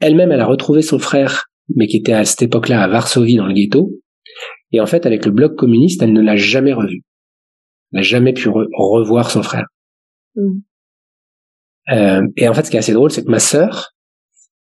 Elle-même, 0.00 0.32
elle 0.32 0.40
a 0.40 0.46
retrouvé 0.46 0.82
son 0.82 0.98
frère 0.98 1.46
mais 1.74 1.86
qui 1.86 1.98
était 1.98 2.12
à 2.12 2.24
cette 2.24 2.42
époque-là 2.42 2.82
à 2.82 2.88
Varsovie 2.88 3.36
dans 3.36 3.46
le 3.46 3.54
ghetto. 3.54 3.90
Et 4.72 4.80
en 4.80 4.86
fait, 4.86 5.06
avec 5.06 5.24
le 5.24 5.32
bloc 5.32 5.56
communiste, 5.56 6.02
elle 6.02 6.12
ne 6.12 6.20
l'a 6.20 6.36
jamais 6.36 6.72
revu. 6.72 7.02
Elle 7.92 7.98
n'a 7.98 8.02
jamais 8.02 8.32
pu 8.32 8.48
revoir 8.48 9.30
son 9.30 9.42
frère. 9.42 9.66
Mm. 10.34 10.60
Euh, 11.92 12.22
et 12.36 12.48
en 12.48 12.54
fait, 12.54 12.64
ce 12.64 12.70
qui 12.70 12.76
est 12.76 12.80
assez 12.80 12.92
drôle, 12.92 13.10
c'est 13.10 13.24
que 13.24 13.30
ma 13.30 13.38
sœur, 13.38 13.92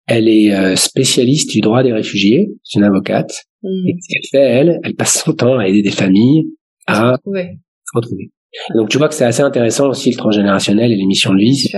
elle 0.06 0.28
est 0.28 0.54
euh, 0.54 0.76
spécialiste 0.76 1.50
du 1.50 1.60
droit 1.60 1.82
des 1.82 1.92
réfugiés, 1.92 2.48
c'est 2.64 2.78
une 2.78 2.84
avocate. 2.84 3.44
Mm. 3.62 3.88
Et 3.88 3.96
ce 4.00 4.08
qu'elle 4.12 4.28
fait, 4.30 4.46
elle, 4.46 4.80
elle 4.82 4.94
passe 4.94 5.22
son 5.22 5.32
temps 5.34 5.58
à 5.58 5.68
aider 5.68 5.82
des 5.82 5.90
familles 5.90 6.46
à 6.86 7.14
se 7.24 7.96
retrouver. 7.96 8.32
Donc 8.74 8.88
tu 8.90 8.98
vois 8.98 9.08
que 9.08 9.14
c'est 9.14 9.24
assez 9.24 9.42
intéressant 9.42 9.88
aussi 9.88 10.10
le 10.10 10.16
transgénérationnel 10.16 10.92
et 10.92 10.96
les 10.96 11.06
missions 11.06 11.32
de 11.32 11.38
vie. 11.38 11.68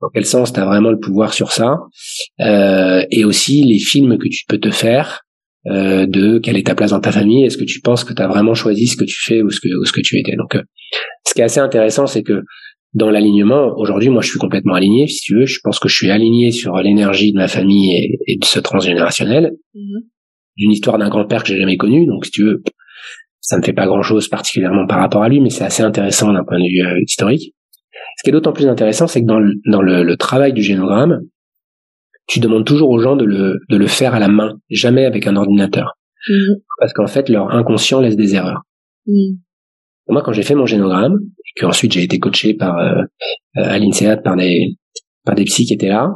Dans 0.00 0.08
quel 0.12 0.24
sens 0.24 0.52
tu 0.52 0.60
as 0.60 0.64
vraiment 0.64 0.90
le 0.90 0.98
pouvoir 0.98 1.32
sur 1.32 1.52
ça 1.52 1.78
euh, 2.40 3.04
Et 3.10 3.24
aussi 3.24 3.62
les 3.64 3.78
films 3.78 4.18
que 4.18 4.28
tu 4.28 4.44
peux 4.48 4.58
te 4.58 4.70
faire 4.70 5.22
euh, 5.66 6.06
de 6.06 6.38
quelle 6.38 6.56
est 6.56 6.66
ta 6.66 6.74
place 6.74 6.90
dans 6.90 7.00
ta 7.00 7.12
famille 7.12 7.44
Est-ce 7.44 7.56
que 7.56 7.64
tu 7.64 7.80
penses 7.80 8.04
que 8.04 8.14
tu 8.14 8.22
as 8.22 8.28
vraiment 8.28 8.54
choisi 8.54 8.86
ce 8.86 8.96
que 8.96 9.04
tu 9.04 9.16
fais 9.24 9.42
ou 9.42 9.50
ce 9.50 9.60
que, 9.60 9.68
ou 9.80 9.84
ce 9.84 9.92
que 9.92 10.00
tu 10.00 10.18
étais? 10.18 10.36
Donc 10.36 10.54
euh, 10.54 10.62
ce 11.26 11.34
qui 11.34 11.40
est 11.40 11.44
assez 11.44 11.60
intéressant, 11.60 12.06
c'est 12.06 12.22
que 12.22 12.42
dans 12.94 13.10
l'alignement, 13.10 13.74
aujourd'hui, 13.76 14.08
moi, 14.08 14.22
je 14.22 14.30
suis 14.30 14.38
complètement 14.38 14.74
aligné, 14.74 15.06
si 15.06 15.20
tu 15.20 15.36
veux. 15.36 15.44
Je 15.44 15.58
pense 15.62 15.78
que 15.78 15.88
je 15.88 15.94
suis 15.94 16.10
aligné 16.10 16.50
sur 16.50 16.74
l'énergie 16.76 17.30
de 17.30 17.36
ma 17.36 17.46
famille 17.46 18.18
et, 18.26 18.38
de 18.38 18.44
ce 18.44 18.58
transgénérationnel, 18.58 19.52
mm-hmm. 19.74 20.00
d'une 20.56 20.70
histoire 20.70 20.96
d'un 20.96 21.10
grand-père 21.10 21.42
que 21.42 21.48
j'ai 21.48 21.58
jamais 21.58 21.76
connu. 21.76 22.06
Donc, 22.06 22.24
si 22.24 22.30
tu 22.30 22.44
veux, 22.44 22.62
ça 23.46 23.56
ne 23.56 23.64
fait 23.64 23.72
pas 23.72 23.86
grand-chose 23.86 24.26
particulièrement 24.26 24.88
par 24.88 24.98
rapport 24.98 25.22
à 25.22 25.28
lui, 25.28 25.40
mais 25.40 25.50
c'est 25.50 25.64
assez 25.64 25.84
intéressant 25.84 26.32
d'un 26.32 26.42
point 26.42 26.58
de 26.58 26.68
vue 26.68 26.84
euh, 26.84 27.00
historique. 27.00 27.54
Ce 28.16 28.24
qui 28.24 28.30
est 28.30 28.32
d'autant 28.32 28.52
plus 28.52 28.66
intéressant, 28.66 29.06
c'est 29.06 29.20
que 29.20 29.26
dans, 29.26 29.38
le, 29.38 29.54
dans 29.70 29.82
le, 29.82 30.16
travail 30.16 30.52
du 30.52 30.62
génogramme, 30.62 31.20
tu 32.26 32.40
demandes 32.40 32.66
toujours 32.66 32.90
aux 32.90 32.98
gens 32.98 33.14
de 33.14 33.24
le, 33.24 33.60
de 33.68 33.76
le 33.76 33.86
faire 33.86 34.14
à 34.16 34.18
la 34.18 34.26
main, 34.26 34.58
jamais 34.68 35.04
avec 35.04 35.28
un 35.28 35.36
ordinateur. 35.36 35.92
Mmh. 36.28 36.54
Parce 36.80 36.92
qu'en 36.92 37.06
fait, 37.06 37.28
leur 37.28 37.52
inconscient 37.52 38.00
laisse 38.00 38.16
des 38.16 38.34
erreurs. 38.34 38.62
Mmh. 39.06 39.36
Moi, 40.08 40.22
quand 40.22 40.32
j'ai 40.32 40.42
fait 40.42 40.56
mon 40.56 40.66
génogramme, 40.66 41.20
et 41.38 41.60
que 41.60 41.66
ensuite 41.66 41.92
j'ai 41.92 42.02
été 42.02 42.18
coaché 42.18 42.54
par 42.54 42.76
euh, 42.78 43.02
euh 43.58 43.62
à 43.62 43.78
l'INSEAD 43.78 44.24
par 44.24 44.34
des 44.34 44.76
par 45.24 45.36
des 45.36 45.44
psys 45.44 45.66
qui 45.66 45.74
étaient 45.74 45.88
là, 45.88 46.10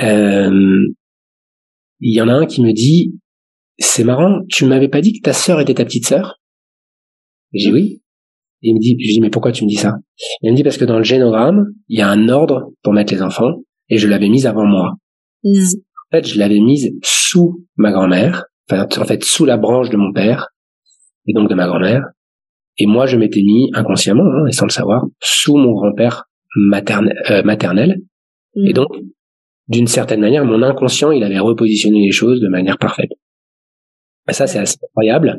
euh, 0.00 0.80
il 2.00 2.14
y 2.14 2.20
en 2.20 2.28
a 2.28 2.34
un 2.34 2.44
qui 2.44 2.62
me 2.62 2.72
dit 2.72 3.18
c'est 3.78 4.04
marrant, 4.04 4.40
tu 4.48 4.64
m'avais 4.66 4.88
pas 4.88 5.00
dit 5.00 5.12
que 5.12 5.22
ta 5.22 5.32
sœur 5.32 5.60
était 5.60 5.74
ta 5.74 5.84
petite 5.84 6.06
sœur? 6.06 6.40
J'ai 7.52 7.68
dit 7.68 7.72
oui. 7.72 8.02
Et 8.62 8.70
il 8.70 8.74
me 8.74 8.80
dit, 8.80 8.96
je 8.98 9.12
dis 9.12 9.20
mais 9.20 9.30
pourquoi 9.30 9.52
tu 9.52 9.64
me 9.64 9.68
dis 9.68 9.76
ça? 9.76 9.94
Il 10.42 10.50
me 10.50 10.56
dit 10.56 10.62
parce 10.62 10.78
que 10.78 10.84
dans 10.84 10.98
le 10.98 11.04
génogramme, 11.04 11.66
il 11.88 11.98
y 11.98 12.02
a 12.02 12.08
un 12.08 12.28
ordre 12.28 12.72
pour 12.82 12.92
mettre 12.92 13.12
les 13.12 13.22
enfants 13.22 13.52
et 13.88 13.98
je 13.98 14.08
l'avais 14.08 14.28
mise 14.28 14.46
avant 14.46 14.64
moi. 14.64 14.94
Mm. 15.44 15.58
En 15.58 16.16
fait, 16.16 16.26
je 16.26 16.38
l'avais 16.38 16.60
mise 16.60 16.92
sous 17.02 17.64
ma 17.76 17.92
grand-mère, 17.92 18.44
enfin 18.70 18.86
en 18.98 19.04
fait 19.04 19.24
sous 19.24 19.44
la 19.44 19.56
branche 19.56 19.90
de 19.90 19.96
mon 19.96 20.12
père 20.12 20.48
et 21.26 21.32
donc 21.32 21.48
de 21.50 21.54
ma 21.54 21.66
grand-mère. 21.66 22.02
Et 22.78 22.86
moi, 22.86 23.06
je 23.06 23.16
m'étais 23.16 23.42
mis 23.42 23.70
inconsciemment, 23.74 24.24
hein, 24.24 24.46
et 24.48 24.52
sans 24.52 24.66
le 24.66 24.70
savoir, 24.70 25.04
sous 25.20 25.56
mon 25.56 25.72
grand-père 25.72 26.24
maternel, 26.56 27.16
euh, 27.30 27.42
maternel. 27.42 28.02
Et 28.54 28.70
mm. 28.70 28.72
donc, 28.72 28.88
d'une 29.68 29.86
certaine 29.86 30.20
manière, 30.20 30.44
mon 30.44 30.62
inconscient, 30.62 31.10
il 31.10 31.24
avait 31.24 31.38
repositionné 31.38 32.00
les 32.00 32.12
choses 32.12 32.40
de 32.40 32.48
manière 32.48 32.78
parfaite. 32.78 33.10
Ça, 34.30 34.46
c'est 34.46 34.58
assez 34.58 34.76
incroyable. 34.82 35.38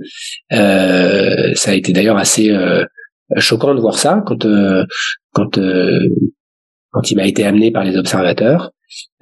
Euh, 0.54 1.54
ça 1.56 1.72
a 1.72 1.74
été 1.74 1.92
d'ailleurs 1.92 2.18
assez 2.18 2.52
euh, 2.52 2.84
choquant 3.36 3.76
de 3.76 3.82
voir 3.82 3.98
ça 3.98 4.24
quand 4.26 4.46
euh, 4.46 4.84
quand 5.34 5.58
euh, 5.58 6.00
quand 6.92 7.12
il 7.12 7.16
m'a 7.16 7.28
été 7.28 7.44
amené 7.46 7.72
par 7.72 7.84
les 7.84 7.98
observateurs 7.98 8.72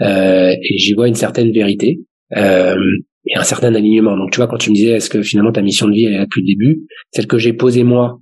euh, 0.02 0.52
et 0.52 0.78
j'y 0.78 0.94
vois 0.94 1.08
une 1.08 1.16
certaine 1.16 1.52
vérité 1.52 2.00
et 2.36 3.38
un 3.38 3.44
certain 3.44 3.74
alignement. 3.74 4.16
Donc 4.16 4.32
tu 4.32 4.38
vois 4.38 4.48
quand 4.48 4.58
tu 4.58 4.70
me 4.70 4.76
disais 4.76 4.92
est-ce 4.92 5.10
que 5.10 5.22
finalement 5.22 5.52
ta 5.52 5.62
mission 5.62 5.88
de 5.88 5.94
vie 5.94 6.06
elle 6.06 6.14
est 6.14 6.18
là 6.18 6.26
depuis 6.26 6.42
le 6.42 6.48
début, 6.48 6.82
celle 7.12 7.28
que 7.28 7.38
j'ai 7.38 7.54
posée 7.54 7.84
moi 7.84 8.20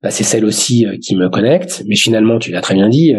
bah, 0.00 0.10
c'est 0.10 0.22
celle 0.22 0.44
aussi 0.44 0.86
qui 1.02 1.16
me 1.16 1.28
connecte. 1.28 1.82
Mais 1.88 1.96
finalement, 1.96 2.38
tu 2.38 2.52
l'as 2.52 2.60
très 2.60 2.74
bien 2.74 2.88
dit, 2.88 3.14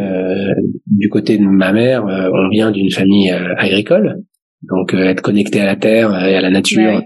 du 0.88 1.10
côté 1.10 1.38
de 1.38 1.44
ma 1.44 1.74
mère, 1.74 2.06
on 2.06 2.48
vient 2.48 2.72
d'une 2.72 2.90
famille 2.90 3.30
agricole, 3.30 4.22
donc 4.62 4.94
être 4.94 5.20
connecté 5.20 5.60
à 5.60 5.66
la 5.66 5.76
terre 5.76 6.12
et 6.26 6.36
à 6.36 6.42
la 6.42 6.50
nature. 6.50 7.02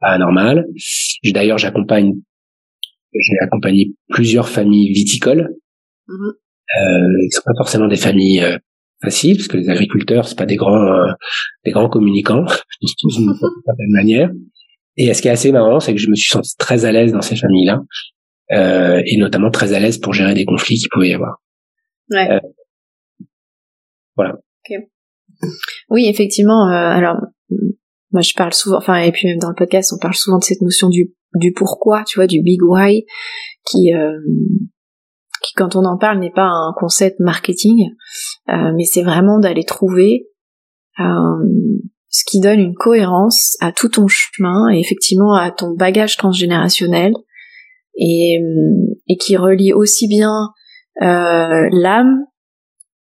Pas 0.00 0.18
normal. 0.18 0.66
D'ailleurs, 1.32 1.58
j'accompagne, 1.58 2.12
j'ai 3.12 3.38
accompagné 3.40 3.94
plusieurs 4.08 4.48
familles 4.48 4.92
viticoles. 4.92 5.48
Mm 6.08 6.30
euh, 6.74 7.28
sont 7.32 7.42
pas 7.44 7.52
forcément 7.58 7.86
des 7.86 7.96
familles 7.96 8.42
facile 9.02 9.36
parce 9.36 9.48
que 9.48 9.56
les 9.56 9.68
agriculteurs 9.68 10.26
c'est 10.26 10.38
pas 10.38 10.46
des 10.46 10.56
grands 10.56 10.86
euh, 10.86 11.12
des 11.64 11.72
grands 11.72 11.88
communicants. 11.88 12.44
D'une 12.80 13.34
certaine 13.66 13.90
manière. 13.90 14.30
Et 14.96 15.12
ce 15.12 15.22
qui 15.22 15.28
est 15.28 15.32
assez 15.32 15.52
marrant 15.52 15.80
c'est 15.80 15.92
que 15.92 16.00
je 16.00 16.08
me 16.08 16.14
suis 16.14 16.30
senti 16.30 16.56
très 16.56 16.84
à 16.84 16.92
l'aise 16.92 17.12
dans 17.12 17.20
ces 17.20 17.36
familles 17.36 17.66
là 17.66 17.80
euh, 18.52 19.02
et 19.04 19.16
notamment 19.16 19.50
très 19.50 19.72
à 19.72 19.80
l'aise 19.80 19.98
pour 19.98 20.12
gérer 20.12 20.34
des 20.34 20.44
conflits 20.44 20.76
qu'il 20.76 20.88
pouvait 20.90 21.08
y 21.08 21.14
avoir. 21.14 21.42
Ouais. 22.10 22.30
Euh, 22.30 22.40
voilà. 24.16 24.34
Oui 25.90 26.06
effectivement 26.06 26.68
euh, 26.68 26.90
alors 26.90 27.16
moi 28.12 28.22
je 28.22 28.34
parle 28.34 28.52
souvent 28.52 28.78
enfin 28.78 28.96
et 28.96 29.12
puis 29.12 29.28
même 29.28 29.38
dans 29.38 29.48
le 29.48 29.54
podcast 29.54 29.92
on 29.94 29.98
parle 29.98 30.14
souvent 30.14 30.38
de 30.38 30.44
cette 30.44 30.60
notion 30.60 30.88
du 30.88 31.12
du 31.34 31.52
pourquoi 31.52 32.04
tu 32.06 32.18
vois 32.18 32.26
du 32.26 32.42
big 32.42 32.62
why 32.62 33.04
qui 33.64 33.94
euh, 33.94 34.18
qui 35.42 35.52
quand 35.54 35.76
on 35.76 35.84
en 35.84 35.98
parle 35.98 36.18
n'est 36.18 36.30
pas 36.30 36.46
un 36.46 36.72
concept 36.76 37.20
marketing, 37.20 37.90
euh, 38.48 38.72
mais 38.76 38.84
c'est 38.84 39.02
vraiment 39.02 39.38
d'aller 39.38 39.64
trouver 39.64 40.28
euh, 41.00 41.04
ce 42.08 42.24
qui 42.26 42.40
donne 42.40 42.60
une 42.60 42.74
cohérence 42.74 43.56
à 43.60 43.72
tout 43.72 43.88
ton 43.88 44.06
chemin 44.08 44.70
et 44.72 44.78
effectivement 44.78 45.34
à 45.34 45.50
ton 45.50 45.74
bagage 45.74 46.16
transgénérationnel 46.16 47.12
et, 47.96 48.38
euh, 48.40 48.94
et 49.08 49.16
qui 49.16 49.36
relie 49.36 49.72
aussi 49.72 50.08
bien 50.08 50.50
euh, 51.02 51.68
l'âme, 51.72 52.24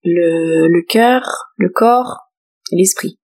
le, 0.03 0.67
le 0.67 0.85
cœur, 0.87 1.47
le 1.57 1.69
corps, 1.69 2.19
l'esprit. 2.71 3.19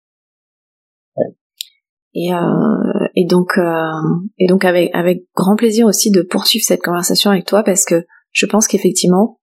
Et, 2.15 2.33
euh, 2.35 3.07
et 3.15 3.27
donc, 3.27 3.57
euh, 3.57 3.91
et 4.39 4.47
donc 4.47 4.65
avec, 4.65 4.91
avec 4.95 5.25
grand 5.35 5.57
plaisir 5.57 5.87
aussi 5.87 6.11
de 6.11 6.23
poursuivre 6.23 6.65
cette 6.65 6.83
conversation 6.83 7.31
avec 7.31 7.47
toi 7.47 7.63
parce 7.63 7.85
que 7.85 8.05
je 8.33 8.47
pense 8.47 8.67
qu'effectivement, 8.69 9.41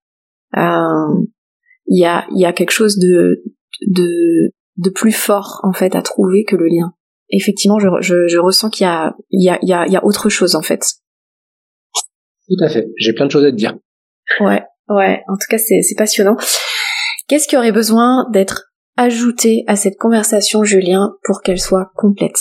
euh, 0.55 1.25
il 1.87 1.99
y 1.99 2.05
a, 2.05 2.27
y 2.31 2.45
a 2.45 2.53
quelque 2.53 2.71
chose 2.71 2.99
de, 2.99 3.43
de, 3.87 4.53
de 4.77 4.89
plus 4.91 5.11
fort 5.11 5.61
en 5.63 5.73
fait 5.73 5.95
à 5.95 6.01
trouver 6.01 6.43
que 6.43 6.55
le 6.55 6.67
lien. 6.67 6.93
Effectivement, 7.31 7.79
je, 7.79 7.87
je, 8.01 8.27
je 8.27 8.37
ressens 8.37 8.69
qu'il 8.69 8.85
y 8.85 8.87
a, 8.87 9.15
il 9.31 9.43
y, 9.43 9.49
a, 9.49 9.57
il 9.61 9.69
y, 9.69 9.73
a, 9.73 9.85
il 9.87 9.93
y 9.93 9.97
a 9.97 10.05
autre 10.05 10.29
chose 10.29 10.55
en 10.55 10.61
fait. 10.61 10.83
Tout 12.47 12.63
à 12.63 12.69
fait. 12.69 12.87
J'ai 12.97 13.13
plein 13.13 13.25
de 13.25 13.31
choses 13.31 13.45
à 13.45 13.51
te 13.51 13.55
dire. 13.55 13.77
Ouais, 14.39 14.63
ouais. 14.89 15.23
En 15.27 15.33
tout 15.33 15.47
cas, 15.49 15.57
c'est, 15.57 15.81
c'est 15.81 15.95
passionnant. 15.95 16.37
Qu'est-ce 17.27 17.47
qui 17.47 17.57
aurait 17.57 17.71
besoin 17.71 18.27
d'être 18.31 18.71
ajouté 18.97 19.63
à 19.67 19.75
cette 19.75 19.97
conversation, 19.97 20.63
Julien, 20.63 21.15
pour 21.23 21.41
qu'elle 21.41 21.59
soit 21.59 21.91
complète? 21.95 22.39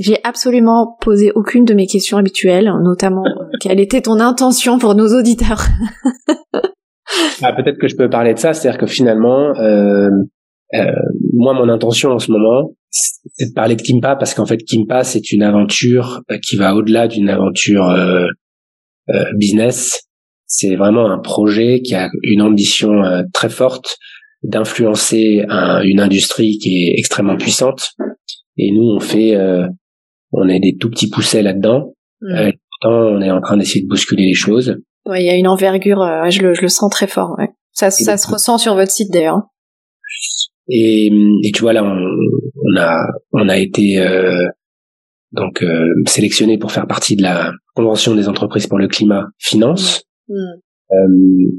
J'ai 0.00 0.18
absolument 0.24 0.96
posé 1.00 1.30
aucune 1.34 1.64
de 1.64 1.74
mes 1.74 1.86
questions 1.86 2.16
habituelles, 2.16 2.72
notamment 2.82 3.24
euh, 3.24 3.44
quelle 3.60 3.80
était 3.80 4.02
ton 4.02 4.20
intention 4.20 4.78
pour 4.78 4.94
nos 4.94 5.16
auditeurs. 5.16 5.66
ah, 7.42 7.52
Peut-être 7.52 7.78
que 7.78 7.88
je 7.88 7.96
peux 7.96 8.10
parler 8.10 8.34
de 8.34 8.38
ça, 8.38 8.52
c'est-à-dire 8.52 8.78
que 8.78 8.86
finalement, 8.86 9.54
euh, 9.56 10.10
euh, 10.74 10.92
moi, 11.32 11.54
mon 11.54 11.68
intention 11.68 12.10
en 12.10 12.18
ce 12.18 12.32
moment, 12.32 12.72
c'est 12.90 13.48
de 13.48 13.54
parler 13.54 13.76
de 13.76 13.82
Kimpa 13.82 14.16
parce 14.16 14.34
qu'en 14.34 14.46
fait, 14.46 14.58
Kimpa, 14.58 15.04
c'est 15.04 15.32
une 15.32 15.42
aventure 15.42 16.22
euh, 16.30 16.38
qui 16.38 16.56
va 16.56 16.74
au-delà 16.74 17.08
d'une 17.08 17.28
aventure 17.28 17.88
euh, 17.88 18.26
euh, 19.10 19.24
business. 19.36 20.02
C'est 20.46 20.76
vraiment 20.76 21.10
un 21.10 21.18
projet 21.18 21.80
qui 21.80 21.94
a 21.94 22.10
une 22.22 22.42
ambition 22.42 22.92
très 23.32 23.48
forte 23.48 23.96
d'influencer 24.42 25.44
une 25.82 26.00
industrie 26.00 26.58
qui 26.58 26.84
est 26.84 26.98
extrêmement 26.98 27.36
puissante. 27.36 27.88
Et 28.58 28.70
nous, 28.70 28.84
on 28.84 29.00
fait 29.00 29.34
on 30.36 30.48
est 30.48 30.60
des 30.60 30.76
tout 30.76 30.90
petits 30.90 31.08
poussets 31.08 31.42
là-dedans. 31.42 31.94
Mm. 32.20 32.34
Euh, 32.34 32.52
pourtant, 32.70 32.98
on 32.98 33.20
est 33.20 33.30
en 33.30 33.40
train 33.40 33.56
d'essayer 33.56 33.82
de 33.82 33.88
bousculer 33.88 34.26
les 34.26 34.34
choses. 34.34 34.76
Ouais, 35.06 35.22
il 35.22 35.26
y 35.26 35.30
a 35.30 35.36
une 35.36 35.48
envergure, 35.48 36.02
euh, 36.02 36.30
je, 36.30 36.42
le, 36.42 36.54
je 36.54 36.62
le 36.62 36.68
sens 36.68 36.90
très 36.90 37.06
fort. 37.06 37.36
Ouais. 37.38 37.48
Ça, 37.72 37.90
ça 37.90 38.16
se 38.16 38.28
ressent 38.28 38.58
sur 38.58 38.74
votre 38.74 38.92
site 38.92 39.12
d'ailleurs. 39.12 39.42
Et, 40.68 41.10
et 41.42 41.52
tu 41.52 41.60
vois 41.60 41.72
là, 41.72 41.84
on, 41.84 41.98
on 41.98 42.80
a 42.80 43.02
on 43.32 43.48
a 43.48 43.58
été 43.58 43.98
euh, 43.98 44.46
donc 45.32 45.62
euh, 45.62 45.86
sélectionné 46.06 46.56
pour 46.56 46.72
faire 46.72 46.86
partie 46.86 47.16
de 47.16 47.22
la 47.22 47.52
convention 47.74 48.14
des 48.14 48.28
entreprises 48.28 48.66
pour 48.66 48.78
le 48.78 48.88
climat 48.88 49.26
finance. 49.38 50.04
Mm. 50.28 50.34
Euh, 50.92 50.96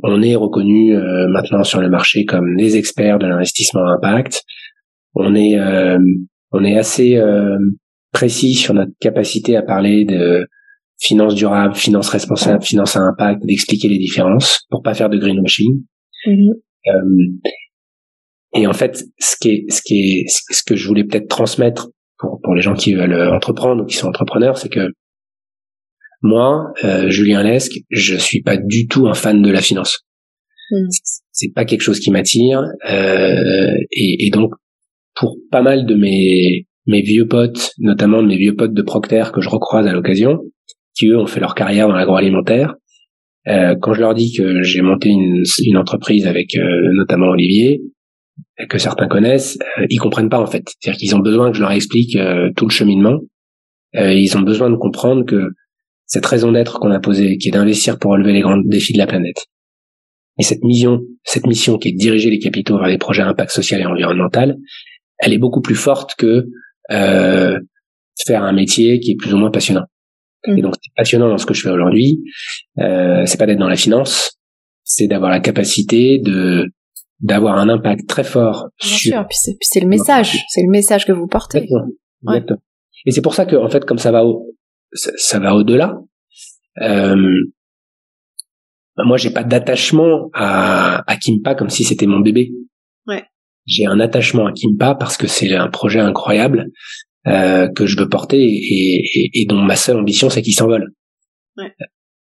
on 0.03 0.21
est 0.23 0.35
reconnu 0.35 0.95
euh, 0.95 1.27
maintenant 1.27 1.63
sur 1.63 1.81
le 1.81 1.89
marché 1.89 2.25
comme 2.25 2.55
des 2.55 2.77
experts 2.77 3.19
de 3.19 3.27
l'investissement 3.27 3.85
impact. 3.87 4.43
On 5.13 5.35
est 5.35 5.59
on 6.51 6.63
est 6.63 6.77
assez 6.77 7.21
précis 8.15 8.53
sur 8.53 8.73
notre 8.73 8.93
capacité 9.01 9.57
à 9.57 9.61
parler 9.61 10.05
de 10.05 10.47
finances 10.97 11.35
durables, 11.35 11.75
finances 11.75 12.07
responsables, 12.07 12.63
finances 12.63 12.95
à 12.95 13.01
impact, 13.01 13.41
d'expliquer 13.45 13.89
les 13.89 13.97
différences 13.97 14.61
pour 14.69 14.81
pas 14.81 14.93
faire 14.93 15.09
de 15.09 15.17
greenwashing. 15.17 15.83
Mm 16.25 16.51
euh, 16.87 17.51
et 18.57 18.67
en 18.67 18.73
fait, 18.73 19.03
ce 19.19 19.35
qui 19.41 19.49
est, 19.49 19.65
ce 19.69 19.81
qui 19.81 19.95
est, 19.95 20.25
ce 20.27 20.63
que 20.63 20.75
je 20.75 20.87
voulais 20.87 21.03
peut-être 21.03 21.27
transmettre 21.27 21.89
pour, 22.19 22.39
pour 22.43 22.53
les 22.53 22.61
gens 22.61 22.75
qui 22.75 22.93
veulent 22.93 23.33
entreprendre 23.33 23.83
ou 23.83 23.85
qui 23.85 23.97
sont 23.97 24.07
entrepreneurs, 24.07 24.57
c'est 24.59 24.69
que 24.69 24.91
moi, 26.21 26.71
euh, 26.83 27.09
Julien 27.09 27.41
Lesque, 27.41 27.79
je 27.89 28.15
suis 28.15 28.43
pas 28.43 28.55
du 28.55 28.87
tout 28.87 29.07
un 29.07 29.15
fan 29.15 29.41
de 29.41 29.49
la 29.49 29.61
finance. 29.61 30.05
Mm. 30.69 30.87
C'est 31.31 31.53
pas 31.53 31.65
quelque 31.65 31.81
chose 31.81 31.99
qui 31.99 32.11
m'attire. 32.11 32.63
Euh, 32.87 33.75
et, 33.91 34.27
et 34.27 34.29
donc, 34.29 34.51
pour 35.15 35.37
pas 35.51 35.63
mal 35.63 35.87
de 35.87 35.95
mes 35.95 36.67
mes 36.87 37.01
vieux 37.01 37.27
potes, 37.27 37.71
notamment 37.79 38.21
mes 38.21 38.37
vieux 38.37 38.55
potes 38.55 38.73
de 38.73 38.81
Procter 38.81 39.25
que 39.33 39.41
je 39.41 39.49
recroise 39.49 39.87
à 39.87 39.93
l'occasion, 39.93 40.39
qui 40.95 41.07
eux 41.07 41.17
ont 41.17 41.27
fait 41.27 41.39
leur 41.39 41.55
carrière 41.55 41.87
dans 41.87 41.95
l'agroalimentaire. 41.95 42.75
Euh, 43.47 43.75
quand 43.79 43.93
je 43.93 43.99
leur 43.99 44.13
dis 44.13 44.33
que 44.33 44.63
j'ai 44.63 44.81
monté 44.81 45.09
une, 45.09 45.43
une, 45.65 45.77
entreprise 45.77 46.25
avec 46.25 46.55
euh, 46.55 46.91
notamment 46.93 47.27
Olivier, 47.27 47.81
que 48.69 48.77
certains 48.77 49.07
connaissent, 49.07 49.57
euh, 49.77 49.85
ils 49.89 49.99
comprennent 49.99 50.29
pas 50.29 50.39
en 50.39 50.47
fait. 50.47 50.63
C'est-à-dire 50.67 50.99
qu'ils 50.99 51.15
ont 51.15 51.19
besoin 51.19 51.51
que 51.51 51.57
je 51.57 51.61
leur 51.61 51.71
explique 51.71 52.15
euh, 52.15 52.49
tout 52.55 52.65
le 52.65 52.71
cheminement. 52.71 53.19
Euh, 53.95 54.13
ils 54.13 54.37
ont 54.37 54.41
besoin 54.41 54.69
de 54.69 54.75
comprendre 54.75 55.25
que 55.25 55.49
cette 56.05 56.25
raison 56.25 56.51
d'être 56.51 56.79
qu'on 56.79 56.91
a 56.91 56.99
posée, 56.99 57.37
qui 57.37 57.49
est 57.49 57.51
d'investir 57.51 57.97
pour 57.99 58.11
relever 58.11 58.33
les 58.33 58.41
grands 58.41 58.57
défis 58.57 58.93
de 58.93 58.97
la 58.97 59.07
planète, 59.07 59.45
et 60.37 60.43
cette 60.43 60.63
mission, 60.63 61.01
cette 61.23 61.47
mission 61.47 61.77
qui 61.77 61.89
est 61.89 61.91
de 61.93 61.97
diriger 61.97 62.29
les 62.29 62.39
capitaux 62.39 62.77
vers 62.77 62.89
des 62.89 62.97
projets 62.97 63.21
à 63.21 63.27
impact 63.27 63.51
social 63.51 63.81
et 63.81 63.85
environnemental, 63.85 64.57
elle 65.17 65.33
est 65.33 65.37
beaucoup 65.37 65.61
plus 65.61 65.75
forte 65.75 66.15
que 66.15 66.45
euh, 66.91 67.59
faire 68.25 68.43
un 68.43 68.53
métier 68.53 68.99
qui 68.99 69.11
est 69.11 69.15
plus 69.15 69.33
ou 69.33 69.37
moins 69.37 69.51
passionnant. 69.51 69.85
Et 70.47 70.53
mm. 70.53 70.61
donc, 70.61 70.75
c'est 70.81 70.93
passionnant 70.95 71.29
dans 71.29 71.37
ce 71.37 71.45
que 71.45 71.53
je 71.53 71.61
fais 71.61 71.69
aujourd'hui. 71.69 72.19
Euh, 72.79 73.25
c'est 73.25 73.37
pas 73.37 73.45
d'être 73.45 73.59
dans 73.59 73.69
la 73.69 73.75
finance, 73.75 74.37
c'est 74.83 75.07
d'avoir 75.07 75.31
la 75.31 75.39
capacité 75.39 76.19
de 76.19 76.67
d'avoir 77.21 77.57
un 77.57 77.69
impact 77.69 78.07
très 78.07 78.25
fort 78.25 78.67
Bien 78.81 78.89
sur. 78.89 79.13
Sûr, 79.13 79.27
puis 79.27 79.37
c'est 79.61 79.79
le 79.79 79.87
message, 79.87 80.37
c'est 80.49 80.61
le 80.61 80.69
message 80.69 81.05
que 81.05 81.13
vous 81.13 81.27
portez. 81.27 81.59
Exactement. 81.59 81.87
Exactement. 82.27 82.59
Et 83.05 83.11
c'est 83.11 83.21
pour 83.21 83.33
ça 83.33 83.45
que, 83.45 83.55
en 83.55 83.69
fait, 83.69 83.85
comme 83.85 83.99
ça 83.99 84.11
va 84.11 84.25
au, 84.25 84.55
ça, 84.93 85.11
ça 85.15 85.39
va 85.39 85.55
au-delà. 85.55 85.97
Euh, 86.81 87.15
moi, 88.97 89.17
j'ai 89.17 89.29
pas 89.29 89.43
d'attachement 89.43 90.29
à, 90.33 91.03
à 91.09 91.17
Kimpa 91.17 91.55
comme 91.55 91.69
si 91.69 91.83
c'était 91.83 92.05
mon 92.05 92.19
bébé. 92.19 92.51
J'ai 93.65 93.85
un 93.85 93.99
attachement 93.99 94.47
à 94.47 94.51
Kimpa 94.51 94.95
parce 94.95 95.17
que 95.17 95.27
c'est 95.27 95.53
un 95.53 95.69
projet 95.69 95.99
incroyable 95.99 96.67
euh, 97.27 97.67
que 97.69 97.85
je 97.85 97.97
veux 97.97 98.07
porter 98.07 98.37
et, 98.37 99.01
et, 99.03 99.29
et, 99.33 99.45
dont 99.47 99.61
ma 99.61 99.75
seule 99.75 99.97
ambition 99.97 100.29
c'est 100.29 100.41
qu'il 100.41 100.53
s'envole. 100.53 100.93
Ouais. 101.57 101.71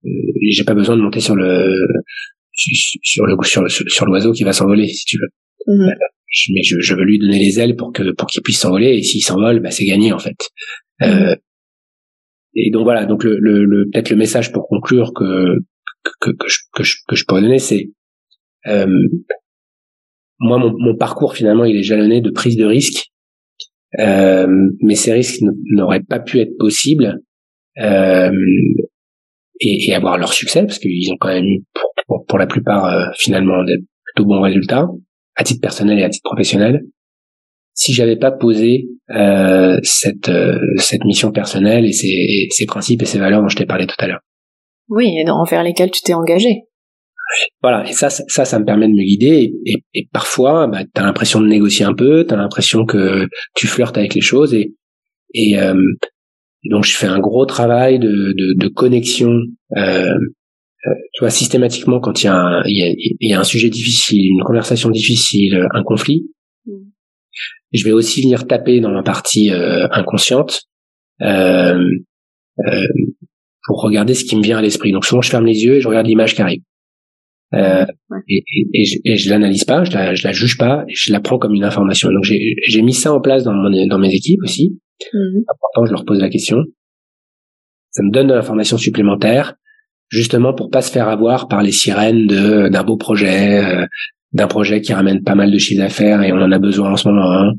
Euh, 0.06 0.10
j'ai 0.52 0.64
pas 0.64 0.74
besoin 0.74 0.98
de 0.98 1.02
monter 1.02 1.22
sur 1.22 1.36
le 1.36 1.74
sur 2.52 3.26
le 3.26 3.38
sur, 3.44 3.70
sur 3.70 4.06
l'oiseau 4.06 4.34
qui 4.34 4.44
va 4.44 4.52
s'envoler 4.52 4.88
si 4.88 5.06
tu 5.06 5.18
veux. 5.18 5.74
Mm-hmm. 5.74 5.94
Mais 6.54 6.62
je, 6.64 6.80
je, 6.80 6.94
veux 6.94 7.04
lui 7.04 7.18
donner 7.18 7.40
les 7.40 7.60
ailes 7.60 7.76
pour 7.76 7.92
que 7.94 8.12
pour 8.12 8.28
qu'il 8.28 8.42
puisse 8.42 8.60
s'envoler 8.60 8.98
et 8.98 9.04
s'il 9.04 9.24
s'envole, 9.24 9.62
bah, 9.62 9.72
c'est 9.72 9.86
gagné 9.86 10.12
en 10.12 10.20
fait. 10.20 10.38
Mm-hmm. 11.02 11.32
Euh, 11.32 11.36
et 12.56 12.72
donc 12.72 12.84
voilà, 12.84 13.06
donc 13.06 13.24
le, 13.24 13.38
le, 13.40 13.64
le 13.64 13.90
peut-être 13.90 14.10
le 14.10 14.18
message 14.18 14.52
pour 14.52 14.68
conclure 14.68 15.14
que 15.14 15.60
que, 16.20 16.32
que, 16.32 16.48
je, 16.48 16.60
que, 16.74 16.84
je, 16.84 16.96
que 17.08 17.16
je 17.16 17.26
pourrais 17.26 17.42
donner, 17.42 17.60
c'est 17.60 17.92
euh, 18.68 18.88
moi, 20.40 20.58
mon, 20.58 20.96
parcours 20.96 21.36
finalement, 21.36 21.66
il 21.66 21.78
est 21.78 21.84
jalonné 21.84 22.22
de 22.22 22.30
prise 22.30 22.58
de 22.58 22.66
risques, 22.66 23.08
euh, 24.00 24.48
mais 24.82 24.96
ces 24.96 25.14
risques 25.14 25.42
n'auraient 25.72 26.04
pas 26.04 26.20
pu 26.20 26.40
être 26.40 26.58
possibles 26.58 27.20
euh, 27.80 28.32
et, 29.60 29.94
avoir 29.94 30.18
leur 30.18 30.34
succès 30.34 30.62
parce 30.62 30.80
qu'ils 30.80 31.12
ont 31.12 31.18
quand 31.20 31.30
même 31.30 31.46
eu, 31.46 31.64
pour, 32.28 32.38
la 32.38 32.48
plupart, 32.48 32.86
euh, 32.86 33.06
finalement, 33.18 33.64
des 33.64 33.78
plutôt 34.06 34.28
bons 34.28 34.42
résultats 34.42 34.88
à 35.36 35.44
titre 35.44 35.62
personnel 35.62 36.00
et 36.00 36.04
à 36.04 36.10
titre 36.10 36.28
professionnel. 36.30 36.82
Si 37.74 37.94
j'avais 37.94 38.18
pas 38.18 38.32
posé 38.32 38.88
euh, 39.12 39.80
cette 39.84 40.28
euh, 40.28 40.60
cette 40.78 41.06
mission 41.06 41.32
personnelle 41.32 41.86
et 41.86 41.94
ces, 41.94 42.08
et 42.08 42.48
ces 42.52 42.66
principes 42.66 43.02
et 43.02 43.06
ces 43.06 43.20
valeurs 43.20 43.42
dont 43.42 43.48
je 43.48 43.56
t'ai 43.56 43.66
parlé 43.66 43.88
tout 43.88 43.96
à 44.00 44.08
l'heure. 44.08 44.20
Oui, 44.90 45.16
et 45.18 45.30
envers 45.30 45.64
lesquels 45.64 45.92
tu 45.92 46.02
t'es 46.02 46.14
engagé. 46.14 46.64
Voilà, 47.62 47.88
et 47.88 47.94
ça, 47.94 48.10
ça, 48.10 48.46
ça 48.46 48.60
me 48.60 48.66
permet 48.66 48.88
de 48.88 48.94
me 48.94 49.04
guider. 49.04 49.54
Et, 49.66 49.84
et, 49.94 50.08
parfois, 50.12 50.68
bah, 50.68 50.84
tu 50.84 51.02
as 51.02 51.06
l'impression 51.06 51.42
de 51.42 51.48
négocier 51.48 51.86
un 51.86 51.94
peu, 51.94 52.26
tu 52.28 52.34
as 52.34 52.38
l'impression 52.38 52.86
que 52.86 53.28
tu 53.56 53.68
flirtes 53.68 53.98
avec 53.98 54.16
les 54.16 54.22
choses. 54.22 54.54
Et, 54.54 54.74
et, 55.34 55.60
euh, 55.60 55.80
donc, 56.70 56.86
je 56.86 56.96
fais 56.96 57.08
un 57.08 57.20
gros 57.20 57.46
travail 57.46 58.00
de, 58.00 58.34
de, 58.36 58.54
de 58.58 58.68
connexion. 58.68 59.32
Euh, 59.78 60.12
euh 60.12 60.94
tu 61.14 61.20
vois, 61.20 61.30
systématiquement, 61.30 62.00
quand 62.00 62.24
il 62.24 62.26
y, 62.26 62.30
a 62.30 62.36
un, 62.36 62.64
il, 62.66 62.78
y 62.78 62.84
a, 62.84 62.94
il 63.20 63.30
y 63.30 63.34
a 63.34 63.40
un 63.40 63.44
sujet 63.44 63.70
difficile, 63.70 64.32
une 64.32 64.44
conversation 64.44 64.90
difficile, 64.90 65.68
un 65.72 65.84
conflit, 65.84 66.26
mm. 66.66 66.72
je 67.74 67.84
vais 67.84 67.92
aussi 67.92 68.22
venir 68.22 68.48
taper 68.48 68.80
dans 68.80 68.92
la 68.92 69.04
partie 69.04 69.52
euh, 69.52 69.88
inconsciente 69.92 70.64
euh, 71.22 71.78
pour 73.66 73.82
regarder 73.82 74.16
ce 74.16 74.26
qui 74.26 74.36
me 74.36 74.42
vient 74.42 74.58
à 74.58 74.62
l'esprit. 74.62 74.92
Donc 74.92 75.06
souvent, 75.06 75.22
je 75.22 75.30
ferme 75.30 75.46
les 75.46 75.64
yeux 75.64 75.76
et 75.76 75.82
je 75.82 75.88
regarde 75.88 76.08
l'image 76.08 76.34
qui 76.34 76.42
arrive. 76.42 76.62
Euh, 77.56 77.86
et, 78.28 78.44
et, 78.74 78.86
je, 78.86 78.98
et, 79.04 79.18
je, 79.18 79.30
l'analyse 79.30 79.64
pas, 79.64 79.84
je 79.84 79.92
la, 79.92 80.14
je 80.14 80.26
la 80.28 80.34
juge 80.34 80.58
pas, 80.58 80.86
je 80.88 81.12
la 81.12 81.20
prends 81.20 81.40
comme 81.40 81.56
une 81.56 81.64
information. 81.64 82.10
Donc 82.12 82.24
j'ai 82.24 82.82
mis 82.82 82.94
ça 82.94 83.14
en 83.14 83.22
place 83.22 83.44
dans, 83.44 83.54
mon, 83.54 83.88
dans 83.88 84.00
mes 84.00 84.14
équipes 84.14 84.42
aussi. 84.44 84.78
Mmh. 85.14 85.40
Important, 85.48 85.86
je 85.86 85.92
leur 85.92 86.06
pose 86.06 86.20
la 86.20 86.30
question. 86.30 86.58
Ça 87.92 88.04
me 88.04 88.12
donne 88.12 88.28
de 88.28 88.34
l'information 88.34 88.78
supplémentaire, 88.78 89.56
justement 90.10 90.54
pour 90.54 90.70
pas 90.70 90.82
se 90.82 90.92
faire 90.92 91.08
avoir 91.08 91.48
par 91.48 91.64
les 91.64 91.72
sirènes 91.72 92.28
de 92.28 92.68
d'un 92.70 92.84
beau 92.84 92.98
projet, 92.98 93.64
euh, 93.64 93.86
d'un 94.32 94.48
projet 94.48 94.82
qui 94.82 94.94
ramène 94.94 95.24
pas 95.24 95.34
mal 95.34 95.52
de 95.52 95.58
chiffres 95.58 95.82
d'affaires 95.82 96.22
et 96.22 96.32
on 96.32 96.38
en 96.38 96.52
a 96.52 96.60
besoin 96.60 96.92
en 96.92 96.96
ce 96.98 97.08
moment, 97.08 97.32
hein, 97.32 97.54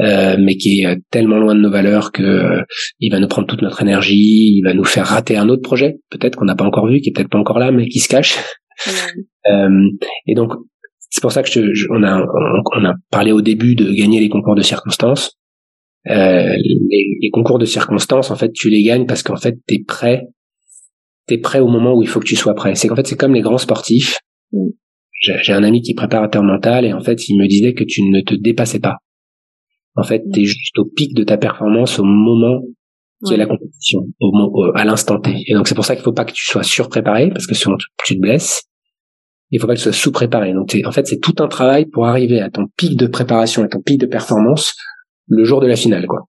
euh, 0.00 0.36
mais 0.40 0.56
qui 0.56 0.82
est 0.82 0.98
tellement 1.10 1.38
loin 1.38 1.54
de 1.54 1.60
nos 1.60 1.70
valeurs 1.70 2.10
que 2.10 2.22
euh, 2.22 2.62
il 2.98 3.12
va 3.12 3.20
nous 3.20 3.28
prendre 3.28 3.46
toute 3.46 3.62
notre 3.62 3.82
énergie, 3.82 4.56
il 4.56 4.62
va 4.64 4.74
nous 4.74 4.84
faire 4.84 5.06
rater 5.06 5.36
un 5.36 5.48
autre 5.48 5.62
projet, 5.62 5.98
peut-être 6.10 6.34
qu'on 6.36 6.46
n'a 6.46 6.56
pas 6.56 6.64
encore 6.64 6.88
vu, 6.88 7.00
qui 7.00 7.10
est 7.10 7.12
peut-être 7.12 7.30
pas 7.30 7.38
encore 7.38 7.60
là, 7.60 7.70
mais 7.70 7.88
qui 7.88 8.00
se 8.00 8.08
cache. 8.08 8.36
Euh, 9.48 9.90
et 10.26 10.34
donc, 10.34 10.52
c'est 11.10 11.20
pour 11.20 11.32
ça 11.32 11.42
que 11.42 11.48
je, 11.48 11.86
on, 11.90 12.02
a, 12.02 12.20
on, 12.20 12.84
a 12.84 12.94
parlé 13.10 13.32
au 13.32 13.40
début 13.40 13.74
de 13.74 13.92
gagner 13.92 14.20
les 14.20 14.28
concours 14.28 14.54
de 14.54 14.62
circonstances. 14.62 15.38
Euh, 16.08 16.54
les, 16.56 17.18
les, 17.20 17.30
concours 17.30 17.58
de 17.58 17.64
circonstances, 17.64 18.30
en 18.30 18.36
fait, 18.36 18.52
tu 18.52 18.70
les 18.70 18.82
gagnes 18.82 19.06
parce 19.06 19.22
qu'en 19.22 19.36
fait, 19.36 19.56
t'es 19.66 19.82
prêt. 19.86 20.26
T'es 21.26 21.38
prêt 21.38 21.60
au 21.60 21.68
moment 21.68 21.94
où 21.94 22.02
il 22.02 22.08
faut 22.08 22.20
que 22.20 22.26
tu 22.26 22.36
sois 22.36 22.54
prêt. 22.54 22.74
C'est 22.74 22.88
qu'en 22.88 22.96
fait, 22.96 23.06
c'est 23.06 23.16
comme 23.16 23.34
les 23.34 23.40
grands 23.40 23.58
sportifs. 23.58 24.18
Mm. 24.52 24.68
J'ai 25.20 25.52
un 25.52 25.64
ami 25.64 25.80
qui 25.80 25.94
prépare 25.94 26.22
un 26.22 26.28
terme 26.28 26.46
mental 26.46 26.84
et 26.84 26.92
en 26.92 27.00
fait, 27.00 27.28
il 27.28 27.38
me 27.38 27.48
disait 27.48 27.74
que 27.74 27.84
tu 27.84 28.02
ne 28.02 28.20
te 28.20 28.34
dépassais 28.34 28.80
pas. 28.80 28.98
En 29.96 30.02
fait, 30.02 30.22
mm. 30.26 30.30
t'es 30.32 30.44
juste 30.44 30.78
au 30.78 30.84
pic 30.84 31.14
de 31.14 31.24
ta 31.24 31.38
performance 31.38 31.98
au 31.98 32.04
moment 32.04 32.62
qui 33.24 33.34
est 33.34 33.36
la 33.36 33.46
compétition, 33.46 34.00
au, 34.20 34.72
à 34.74 34.84
l'instant 34.84 35.18
T. 35.20 35.34
Et 35.46 35.54
donc, 35.54 35.68
c'est 35.68 35.74
pour 35.74 35.84
ça 35.84 35.94
qu'il 35.94 36.04
faut 36.04 36.12
pas 36.12 36.24
que 36.24 36.32
tu 36.32 36.44
sois 36.44 36.62
surpréparé 36.62 37.30
parce 37.30 37.46
que 37.46 37.54
sinon 37.54 37.76
tu 38.04 38.14
te 38.14 38.20
blesses 38.20 38.68
il 39.50 39.60
faut 39.60 39.66
pas 39.66 39.74
que 39.74 39.78
tu 39.78 39.84
sois 39.84 39.92
sous-préparé. 39.92 40.52
Donc, 40.52 40.76
en 40.84 40.92
fait, 40.92 41.06
c'est 41.06 41.20
tout 41.20 41.34
un 41.38 41.48
travail 41.48 41.86
pour 41.86 42.06
arriver 42.06 42.40
à 42.40 42.50
ton 42.50 42.66
pic 42.76 42.96
de 42.96 43.06
préparation 43.06 43.64
et 43.64 43.68
ton 43.68 43.80
pic 43.80 44.00
de 44.00 44.06
performance 44.06 44.74
le 45.28 45.44
jour 45.44 45.60
de 45.60 45.66
la 45.66 45.76
finale, 45.76 46.06
quoi. 46.06 46.22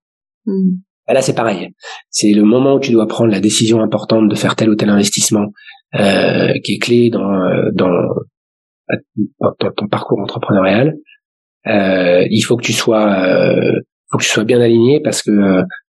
Mm. 0.46 0.76
là, 1.08 1.22
c'est 1.22 1.34
pareil. 1.34 1.70
C'est 2.10 2.32
le 2.32 2.42
moment 2.42 2.74
où 2.74 2.80
tu 2.80 2.92
dois 2.92 3.06
prendre 3.06 3.30
la 3.30 3.40
décision 3.40 3.80
importante 3.80 4.28
de 4.28 4.34
faire 4.34 4.56
tel 4.56 4.70
ou 4.70 4.76
tel 4.76 4.90
investissement 4.90 5.46
euh, 5.94 6.52
qui 6.64 6.74
est 6.74 6.78
clé 6.78 7.10
dans, 7.10 7.32
euh, 7.32 7.70
dans, 7.74 7.90
dans 9.40 9.72
ton 9.76 9.88
parcours 9.88 10.20
entrepreneurial. 10.20 10.94
Euh, 11.66 12.24
il 12.30 12.40
faut 12.42 12.56
que 12.56 12.64
tu 12.64 12.72
sois, 12.72 13.12
euh, 13.12 13.80
faut 14.10 14.18
que 14.18 14.22
tu 14.22 14.30
sois 14.30 14.44
bien 14.44 14.60
aligné 14.60 15.00
parce 15.00 15.22
que 15.22 15.30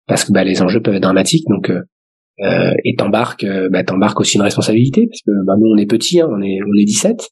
parce 0.06 0.24
que 0.24 0.32
bah, 0.32 0.44
les 0.44 0.62
enjeux 0.62 0.80
peuvent 0.80 0.94
être 0.94 1.02
dramatiques. 1.02 1.46
Donc 1.48 1.70
euh, 1.70 1.80
euh, 2.40 2.72
et 2.84 2.96
t'embarques 2.96 3.44
euh, 3.44 3.68
bah, 3.70 3.84
t'embarques 3.84 4.18
aussi 4.18 4.36
une 4.36 4.42
responsabilité 4.42 5.06
parce 5.06 5.20
que 5.20 5.30
bah, 5.46 5.52
nous 5.60 5.68
on 5.70 5.76
est 5.76 5.86
petits 5.86 6.18
hein, 6.18 6.28
on 6.30 6.40
est 6.40 6.58
on 6.66 6.80
est 6.80 6.86
17 6.86 7.28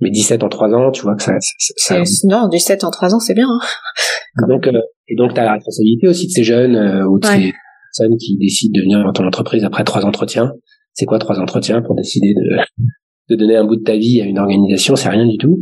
mais 0.00 0.10
17 0.10 0.44
en 0.44 0.48
3 0.48 0.68
ans 0.68 0.92
tu 0.92 1.02
vois 1.02 1.16
que 1.16 1.22
ça, 1.24 1.32
ça, 1.40 2.00
non 2.24 2.46
17 2.48 2.84
en 2.84 2.90
3 2.90 3.14
ans 3.14 3.18
c'est 3.18 3.34
bien 3.34 3.48
hein. 3.48 4.46
donc 4.48 4.68
euh, 4.68 4.80
et 5.08 5.16
donc 5.16 5.34
t'as 5.34 5.44
la 5.44 5.54
responsabilité 5.54 6.06
aussi 6.06 6.28
de 6.28 6.30
ces 6.30 6.44
jeunes 6.44 6.76
ou 7.06 7.18
de 7.18 7.26
ces 7.26 7.52
personnes 7.98 8.16
qui 8.18 8.38
décident 8.38 8.78
de 8.78 8.82
venir 8.82 9.02
dans 9.02 9.12
ton 9.12 9.26
entreprise 9.26 9.64
après 9.64 9.82
trois 9.82 10.04
entretiens 10.04 10.52
c'est 10.92 11.06
quoi 11.06 11.18
trois 11.18 11.40
entretiens 11.40 11.82
pour 11.82 11.96
décider 11.96 12.32
de 12.32 12.56
de 13.28 13.34
donner 13.34 13.56
un 13.56 13.64
bout 13.64 13.76
de 13.76 13.82
ta 13.82 13.96
vie 13.96 14.20
à 14.20 14.24
une 14.24 14.38
organisation? 14.38 14.94
C'est 14.94 15.08
rien 15.08 15.26
du 15.26 15.38
tout 15.38 15.58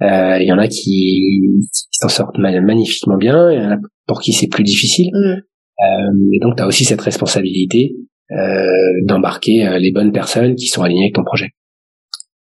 il 0.00 0.46
y 0.46 0.52
en 0.52 0.58
a 0.58 0.66
qui, 0.66 1.42
s'en 1.90 2.08
sortent 2.08 2.38
magnifiquement 2.38 3.18
bien 3.18 3.52
il 3.52 3.62
y 3.62 3.66
en 3.66 3.72
a 3.72 3.76
pour 4.06 4.22
qui 4.22 4.32
c'est 4.32 4.48
plus 4.48 4.64
difficile 4.64 5.10
mm. 5.12 5.42
Et 5.80 6.38
donc 6.40 6.56
tu 6.56 6.62
as 6.62 6.66
aussi 6.66 6.84
cette 6.84 7.00
responsabilité 7.00 7.94
euh, 8.30 8.66
d'embarquer 9.06 9.66
euh, 9.66 9.78
les 9.78 9.92
bonnes 9.92 10.12
personnes 10.12 10.54
qui 10.54 10.66
sont 10.66 10.82
alignées 10.82 11.04
avec 11.04 11.14
ton 11.14 11.24
projet. 11.24 11.50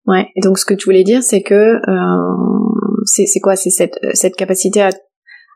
Ouais. 0.05 0.27
Et 0.35 0.41
donc 0.41 0.57
ce 0.57 0.65
que 0.65 0.73
tu 0.73 0.85
voulais 0.85 1.03
dire, 1.03 1.21
c'est 1.21 1.41
que 1.41 1.53
euh, 1.53 3.03
c'est 3.05 3.39
quoi? 3.41 3.55
C'est 3.55 3.69
cette 3.69 3.99
cette 4.13 4.35
capacité 4.35 4.81
à, 4.81 4.89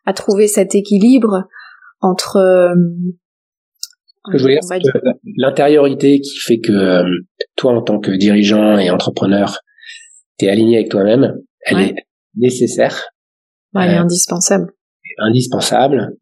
à 0.05 0.13
trouver 0.13 0.47
cet 0.47 0.75
équilibre 0.75 1.45
entre 2.01 2.37
euh, 2.37 2.75
je 4.31 4.41
voulais 4.41 4.59
dire, 4.59 4.93
l'intériorité 5.37 6.21
qui 6.21 6.37
fait 6.39 6.59
que 6.59 7.03
toi, 7.55 7.73
en 7.73 7.81
tant 7.81 7.99
que 7.99 8.11
dirigeant 8.11 8.77
et 8.77 8.89
entrepreneur, 8.89 9.59
tu 10.37 10.45
es 10.45 10.49
aligné 10.49 10.77
avec 10.77 10.89
toi-même, 10.89 11.33
elle 11.65 11.79
est 11.79 11.95
nécessaire. 12.35 13.09
Ouais, 13.73 13.83
elle 13.85 13.91
est 13.91 13.97
indispensable. 13.97 14.71
Indispensable 15.17 16.15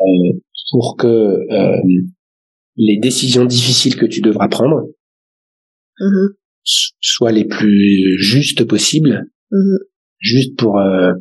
euh, 0.00 0.38
pour 0.70 0.96
que 0.96 1.38
les 2.78 2.98
décisions 2.98 3.44
difficiles 3.44 3.96
que 3.96 4.06
tu 4.06 4.20
devras 4.20 4.48
prendre 4.48 4.82
mm-hmm. 6.00 6.34
soient 6.64 7.32
les 7.32 7.44
plus 7.44 8.16
justes 8.18 8.64
possibles, 8.64 9.26
mm-hmm. 9.52 9.78
juste 10.18 10.56
pour 10.56 10.78
euh, 10.78 11.12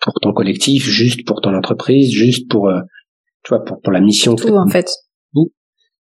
pour 0.00 0.14
ton 0.20 0.32
collectif, 0.32 0.84
juste 0.84 1.26
pour 1.26 1.40
ton 1.40 1.54
entreprise, 1.54 2.12
juste 2.12 2.48
pour 2.48 2.68
euh, 2.68 2.80
tu 3.42 3.50
vois 3.50 3.64
pour 3.64 3.80
pour 3.82 3.92
la 3.92 4.00
mission. 4.00 4.36
Tout 4.36 4.48
en 4.48 4.68
fait. 4.68 4.88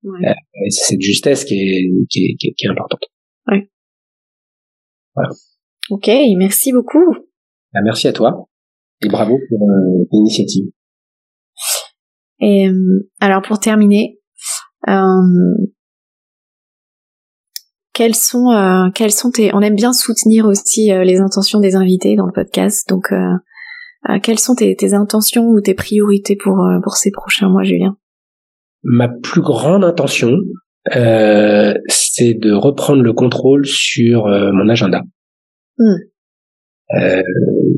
Euh, 0.06 0.34
c'est 0.70 0.96
cette 0.96 1.02
justesse 1.02 1.46
qui 1.46 1.56
est 1.56 1.90
qui 2.10 2.26
est, 2.26 2.36
qui 2.36 2.66
est, 2.66 2.70
importante. 2.70 3.04
Ouais. 3.48 3.70
Voilà. 5.16 5.30
Ok, 5.90 6.08
merci 6.38 6.74
beaucoup. 6.74 7.14
Bah, 7.74 7.80
merci 7.84 8.10
à 8.10 8.14
toi 8.14 8.50
et 9.02 9.08
bravo 9.08 9.40
pour 9.50 9.70
l'initiative. 10.12 10.66
Et 12.40 12.70
alors 13.20 13.42
pour 13.42 13.60
terminer, 13.60 14.20
euh, 14.88 15.66
quels 17.94 18.16
sont 18.16 18.52
euh, 18.52 18.90
quels 18.94 19.12
sont 19.12 19.32
tes 19.32 19.54
on 19.54 19.62
aime 19.62 19.76
bien 19.76 19.94
soutenir 19.94 20.46
aussi 20.46 20.92
euh, 20.92 21.04
les 21.04 21.20
intentions 21.20 21.60
des 21.60 21.76
invités 21.76 22.16
dans 22.16 22.26
le 22.26 22.34
podcast. 22.34 22.88
Donc 22.90 23.14
quelles 24.22 24.40
sont 24.40 24.56
tes, 24.56 24.76
tes, 24.76 24.94
intentions 24.94 25.48
ou 25.48 25.62
tes 25.62 25.74
priorités 25.74 26.36
pour 26.36 26.62
pour 26.84 26.96
ces 26.96 27.12
prochains 27.12 27.50
mois 27.50 27.64
Julien? 27.64 27.96
Ma 28.84 29.08
plus 29.08 29.42
grande 29.42 29.86
intention 29.86 30.38
euh, 30.96 31.74
c'est 31.88 32.34
de 32.34 32.52
reprendre 32.52 33.02
le 33.02 33.14
contrôle 33.14 33.66
sur 33.66 34.26
mon 34.28 34.68
agenda. 34.68 35.02
Hmm. 35.78 35.96
Euh, 36.94 37.22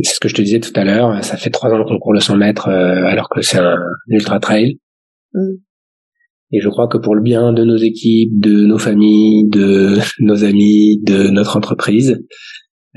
c'est 0.03 0.15
ce 0.15 0.19
que 0.19 0.27
je 0.27 0.35
te 0.35 0.41
disais 0.41 0.59
tout 0.59 0.73
à 0.75 0.83
l'heure 0.83 1.23
ça 1.23 1.37
fait 1.37 1.49
trois 1.49 1.71
ans 1.71 1.83
qu'on 1.85 1.99
court 1.99 2.13
le 2.13 2.19
100 2.19 2.37
mètres 2.37 2.69
alors 2.69 3.29
que 3.29 3.41
c'est 3.41 3.59
un 3.59 3.77
ultra 4.09 4.39
trail 4.39 4.79
hmm. 5.33 5.55
Et 6.51 6.61
je 6.61 6.69
crois 6.69 6.87
que 6.87 6.97
pour 6.97 7.15
le 7.15 7.21
bien 7.21 7.53
de 7.53 7.63
nos 7.63 7.75
équipes, 7.75 8.39
de 8.39 8.65
nos 8.65 8.77
familles, 8.77 9.49
de 9.49 9.97
nos 10.19 10.43
amis, 10.43 11.01
de 11.03 11.29
notre 11.29 11.57
entreprise, 11.57 12.23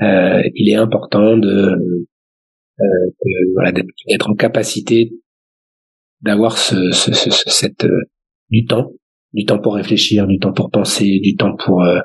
euh, 0.01 0.41
il 0.55 0.69
est 0.69 0.75
important 0.75 1.37
de, 1.37 1.75
euh, 2.79 2.85
voilà, 3.53 3.71
d'être 3.71 4.29
en 4.29 4.35
capacité 4.35 5.11
d'avoir 6.21 6.57
ce, 6.57 6.91
ce, 6.91 7.13
ce, 7.13 7.29
cette 7.31 7.85
euh, 7.85 8.01
du 8.49 8.65
temps, 8.65 8.91
du 9.33 9.45
temps 9.45 9.59
pour 9.59 9.75
réfléchir, 9.75 10.27
du 10.27 10.39
temps 10.39 10.53
pour 10.53 10.69
penser, 10.69 11.19
du 11.21 11.35
temps 11.35 11.55
pour 11.57 11.83
euh, 11.83 11.99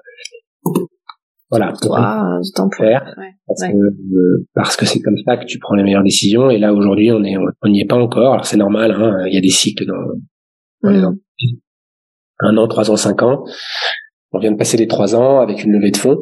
voilà, 1.57 1.73
pour 1.81 1.97
du 1.97 2.51
temps 2.53 2.69
pour 2.69 2.85
faire, 2.85 3.15
parce 3.47 3.63
que 3.63 3.77
euh, 3.77 4.47
parce 4.55 4.77
que 4.77 4.87
c'est 4.87 5.01
comme 5.01 5.17
ça 5.25 5.37
que 5.37 5.45
tu 5.45 5.61
prends 5.61 5.77
les 5.77 5.85
meilleures 5.85 6.03
décisions. 6.03 6.51
Et 6.51 6.59
là 6.59 6.75
aujourd'hui, 6.75 7.13
on 7.13 7.23
est 7.23 7.37
on 7.37 7.69
n'y 7.69 7.81
est 7.81 7.87
pas 7.87 7.95
encore. 7.95 8.33
Alors 8.33 8.45
c'est 8.45 8.57
normal, 8.57 8.91
hein, 8.91 9.25
il 9.29 9.35
y 9.35 9.39
a 9.39 9.41
des 9.41 9.51
cycles 9.51 9.87
dans, 9.87 9.95
dans 10.83 10.91
les 10.91 11.01
mmh 11.01 11.17
un 12.41 12.57
an, 12.57 12.67
trois 12.67 12.91
ans, 12.91 12.97
cinq 12.97 13.23
ans. 13.23 13.45
On 14.33 14.41
vient 14.41 14.51
de 14.51 14.57
passer 14.57 14.77
les 14.77 14.89
trois 14.89 15.15
ans 15.15 15.41
avec 15.41 15.63
une 15.63 15.71
levée 15.71 15.93
de 15.93 15.97
fonds. 15.97 16.19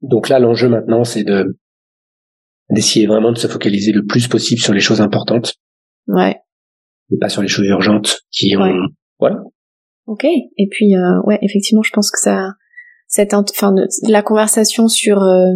Donc 0.00 0.30
là, 0.30 0.38
l'enjeu 0.38 0.70
maintenant, 0.70 1.04
c'est 1.04 1.22
de 1.22 1.58
d'essayer 2.70 3.06
vraiment 3.06 3.32
de 3.32 3.38
se 3.38 3.46
focaliser 3.46 3.92
le 3.92 4.06
plus 4.06 4.26
possible 4.26 4.62
sur 4.62 4.72
les 4.72 4.80
choses 4.80 5.02
importantes. 5.02 5.56
Ouais. 6.06 6.40
Et 7.10 7.18
pas 7.18 7.28
sur 7.28 7.42
les 7.42 7.48
choses 7.48 7.66
urgentes 7.66 8.20
qui 8.30 8.56
ont. 8.56 8.88
Voilà. 9.18 9.42
Ok. 10.06 10.24
Et 10.24 10.68
puis, 10.70 10.96
euh, 10.96 11.20
ouais, 11.24 11.38
effectivement, 11.42 11.82
je 11.82 11.90
pense 11.92 12.10
que 12.10 12.18
ça, 12.18 12.54
cette, 13.12 13.34
enfin, 13.34 13.74
la 14.08 14.22
conversation 14.22 14.88
sur 14.88 15.22
euh, 15.22 15.52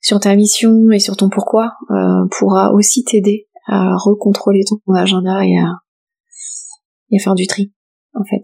sur 0.00 0.20
ta 0.20 0.36
mission 0.36 0.92
et 0.92 1.00
sur 1.00 1.16
ton 1.16 1.28
pourquoi 1.28 1.72
euh, 1.90 2.28
pourra 2.30 2.72
aussi 2.72 3.02
t'aider 3.02 3.48
à 3.66 3.96
recontrôler 3.96 4.60
ton 4.64 4.94
agenda 4.94 5.44
et 5.44 5.58
à 5.58 5.72
et 7.10 7.18
faire 7.18 7.34
du 7.34 7.48
tri, 7.48 7.72
en 8.14 8.22
fait. 8.24 8.42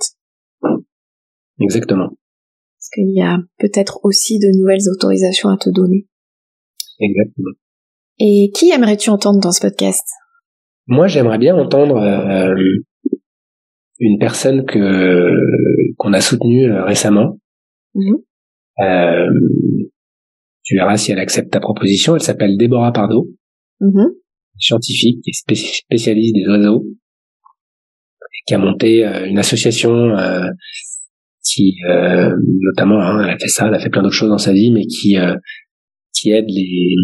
Exactement. 1.61 2.09
Parce 2.09 2.91
qu'il 2.93 3.15
y 3.15 3.23
a 3.23 3.39
peut-être 3.59 4.01
aussi 4.03 4.39
de 4.41 4.49
nouvelles 4.59 4.89
autorisations 4.93 5.49
à 5.49 5.57
te 5.57 5.71
donner. 5.71 6.09
Exactement. 6.99 7.55
Et 8.19 8.51
qui 8.53 8.71
aimerais-tu 8.71 9.11
entendre 9.11 9.39
dans 9.41 9.53
ce 9.53 9.61
podcast? 9.61 10.07
Moi, 10.87 11.07
j'aimerais 11.07 11.39
bien 11.39 11.55
entendre 11.55 11.99
euh, 11.99 12.55
une 14.01 14.19
personne 14.19 14.67
que 14.67 15.37
qu'on 15.99 16.13
a 16.15 16.21
soutenue 16.21 16.73
récemment. 16.73 17.39
Mhm. 17.95 18.17
Euh, 18.83 19.27
tu 20.63 20.77
verras 20.77 20.97
si 20.97 21.13
elle 21.13 21.19
accepte 21.19 21.51
ta 21.53 21.61
proposition. 21.61 22.15
Elle 22.15 22.23
s'appelle 22.23 22.57
Déborah 22.57 22.93
Pardo, 22.93 23.29
Mhm. 23.81 24.13
scientifique 24.59 25.27
et 25.27 25.33
spé- 25.33 25.55
spécialiste 25.55 26.35
des 26.35 26.47
oiseaux, 26.47 26.85
et 26.87 28.43
qui 28.47 28.55
a 28.55 28.59
monté 28.59 29.07
euh, 29.07 29.27
une 29.27 29.39
association 29.39 29.91
euh, 30.17 30.47
qui, 31.45 31.77
euh, 31.89 32.31
notamment, 32.61 33.01
hein, 33.01 33.25
elle 33.25 33.31
a 33.31 33.39
fait 33.39 33.49
ça, 33.49 33.67
elle 33.69 33.75
a 33.75 33.81
fait 33.81 33.89
plein 33.91 34.03
d'autres 34.03 34.15
choses 34.15 34.29
dans 34.29 34.39
sa 34.39 34.53
vie, 34.53 34.71
mais 34.71 34.87
qui 34.87 35.17
euh, 35.19 35.35
qui 36.15 36.31
aide 36.31 36.47
les 36.49 36.95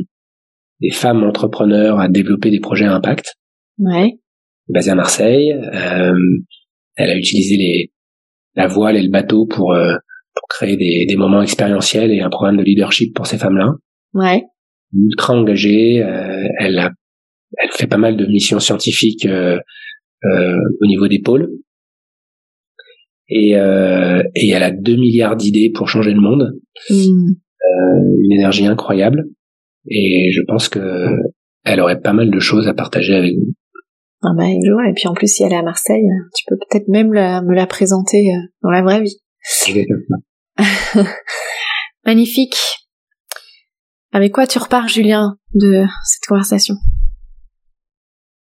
les 0.81 0.91
femmes 0.91 1.23
entrepreneurs 1.25 1.99
à 1.99 2.09
développer 2.09 2.51
des 2.51 2.61
projets 2.61 2.85
à 2.85 2.95
impact. 2.95 3.35
Ouais. 3.79 4.19
basée 4.69 4.91
à 4.91 4.95
Marseille. 4.95 5.55
Elle 6.99 7.11
a 7.11 7.17
utilisé 7.17 7.57
les, 7.57 7.93
la 8.55 8.67
voile 8.67 8.97
et 8.97 9.03
le 9.03 9.11
bateau 9.11 9.47
pour, 9.47 9.73
euh, 9.75 9.95
pour 10.37 10.49
créer 10.49 10.77
des, 10.77 11.07
des 11.09 11.17
moments 11.17 11.43
expérientiels 11.43 12.13
et 12.13 12.21
un 12.21 12.31
programme 12.31 12.57
de 12.59 12.63
leadership 12.63 13.15
pour 13.15 13.27
ces 13.27 13.39
femmes-là. 13.39 13.73
Ouais. 14.15 14.43
Ultra 14.95 15.35
engagée, 15.35 16.03
euh, 16.03 16.47
elle 16.61 16.79
a, 16.79 16.91
elle 17.59 17.71
fait 17.73 17.87
pas 17.87 17.97
mal 17.99 18.17
de 18.17 18.27
missions 18.27 18.61
scientifiques 18.61 19.27
euh, 19.27 19.59
euh, 20.25 20.57
au 20.81 20.87
niveau 20.87 21.09
des 21.09 21.21
pôles. 21.21 21.49
Et, 23.29 23.57
euh, 23.57 24.23
et 24.37 24.51
elle 24.51 24.63
a 24.63 24.71
2 24.71 24.95
milliards 24.97 25.37
d'idées 25.37 25.71
pour 25.75 25.89
changer 25.89 26.13
le 26.13 26.21
monde, 26.21 26.53
Hmm. 26.89 27.33
une 28.23 28.33
énergie 28.33 28.67
incroyable. 28.67 29.25
Et 29.91 30.31
je 30.33 30.41
pense 30.47 30.69
que 30.69 31.09
elle 31.65 31.81
aurait 31.81 32.01
pas 32.01 32.13
mal 32.13 32.31
de 32.31 32.39
choses 32.39 32.69
à 32.69 32.75
partager 32.75 33.15
avec 33.15 33.35
vous. 33.35 33.53
Ah 34.23 34.29
bah, 34.37 34.45
vois. 34.45 34.89
Et 34.89 34.93
puis 34.95 35.09
en 35.09 35.15
plus, 35.15 35.27
si 35.27 35.43
elle 35.43 35.53
est 35.53 35.57
à 35.57 35.63
Marseille, 35.63 36.07
tu 36.37 36.45
peux 36.49 36.57
peut-être 36.57 36.89
même 36.89 37.13
la- 37.13 37.43
me 37.43 37.55
la 37.55 37.67
présenter 37.67 38.19
euh, 38.31 38.39
dans 38.63 38.71
la 38.71 38.83
vraie 38.83 39.03
vie. 39.03 39.17
Magnifique. 42.05 42.57
Avec 44.13 44.33
quoi 44.33 44.47
tu 44.47 44.59
repars, 44.59 44.89
Julien, 44.89 45.39
de 45.55 45.85
cette 46.05 46.25
conversation? 46.27 46.75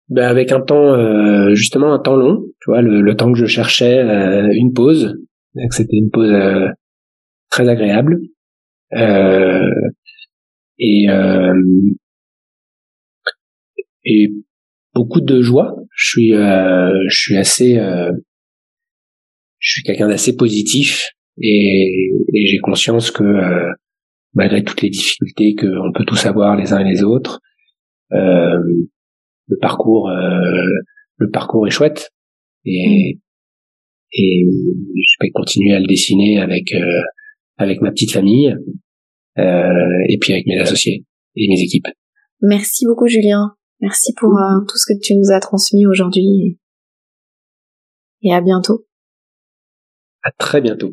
Ben 0.09 0.27
avec 0.27 0.51
un 0.51 0.61
temps 0.61 0.93
euh, 0.93 1.53
justement 1.55 1.93
un 1.93 1.99
temps 1.99 2.15
long, 2.15 2.45
tu 2.61 2.69
vois, 2.69 2.81
le, 2.81 3.01
le 3.01 3.15
temps 3.15 3.31
que 3.33 3.39
je 3.39 3.45
cherchais 3.47 3.97
euh, 3.99 4.47
une 4.53 4.71
pause, 4.71 5.15
c'était 5.71 5.97
une 5.97 6.11
pause 6.11 6.31
euh, 6.31 6.67
très 7.49 7.67
agréable 7.67 8.19
Euh, 8.93 9.67
et 10.77 11.09
euh, 11.09 11.53
et 14.05 14.31
beaucoup 14.93 15.21
de 15.21 15.41
joie. 15.41 15.75
Je 15.95 16.09
suis 16.09 16.35
euh, 16.35 16.91
je 17.09 17.17
suis 17.17 17.37
assez 17.37 17.77
euh, 17.79 18.11
je 19.59 19.71
suis 19.71 19.83
quelqu'un 19.83 20.07
d'assez 20.07 20.35
positif 20.35 21.09
et, 21.41 22.11
et 22.33 22.47
j'ai 22.47 22.57
conscience 22.59 23.11
que 23.11 23.23
euh, 23.23 23.71
malgré 24.33 24.63
toutes 24.63 24.81
les 24.81 24.89
difficultés 24.89 25.55
qu'on 25.55 25.91
peut 25.93 26.05
tous 26.05 26.25
avoir 26.25 26.55
les 26.55 26.73
uns 26.73 26.79
et 26.79 26.89
les 26.89 27.03
autres, 27.03 27.39
euh, 28.13 28.59
le 29.47 29.57
parcours 29.61 30.09
euh, 30.09 30.65
le 31.17 31.29
parcours 31.29 31.67
est 31.67 31.71
chouette 31.71 32.11
et 32.65 33.19
et 34.13 34.43
je 34.43 35.15
vais 35.21 35.31
continuer 35.31 35.75
à 35.75 35.79
le 35.79 35.87
dessiner 35.87 36.39
avec 36.39 36.73
euh, 36.73 37.01
avec 37.57 37.81
ma 37.81 37.91
petite 37.91 38.11
famille 38.11 38.55
euh, 39.37 40.05
et 40.09 40.17
puis 40.19 40.33
avec 40.33 40.45
mes 40.47 40.59
associés 40.59 41.05
et 41.35 41.47
mes 41.49 41.61
équipes. 41.61 41.87
Merci 42.41 42.85
beaucoup, 42.85 43.07
Julien. 43.07 43.55
Merci 43.81 44.13
pour 44.17 44.29
euh, 44.29 44.61
tout 44.67 44.77
ce 44.77 44.93
que 44.93 44.99
tu 45.01 45.15
nous 45.15 45.31
as 45.33 45.39
transmis 45.39 45.85
aujourd'hui. 45.85 46.59
Et 48.21 48.33
à 48.33 48.41
bientôt. 48.41 48.85
À 50.25 50.31
très 50.39 50.59
bientôt. 50.59 50.91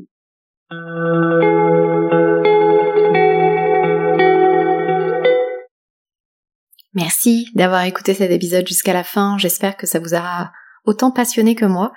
Merci 6.93 7.49
d'avoir 7.55 7.85
écouté 7.85 8.13
cet 8.13 8.31
épisode 8.31 8.69
jusqu'à 8.69 8.93
la 8.93 9.05
fin. 9.05 9.39
J'espère 9.39 9.79
que 9.79 9.87
ça 9.87 10.01
vous 10.01 10.13
aura 10.13 10.53
autant 10.85 11.11
passionné 11.11 11.55
que 11.55 11.65
moi. 11.65 11.93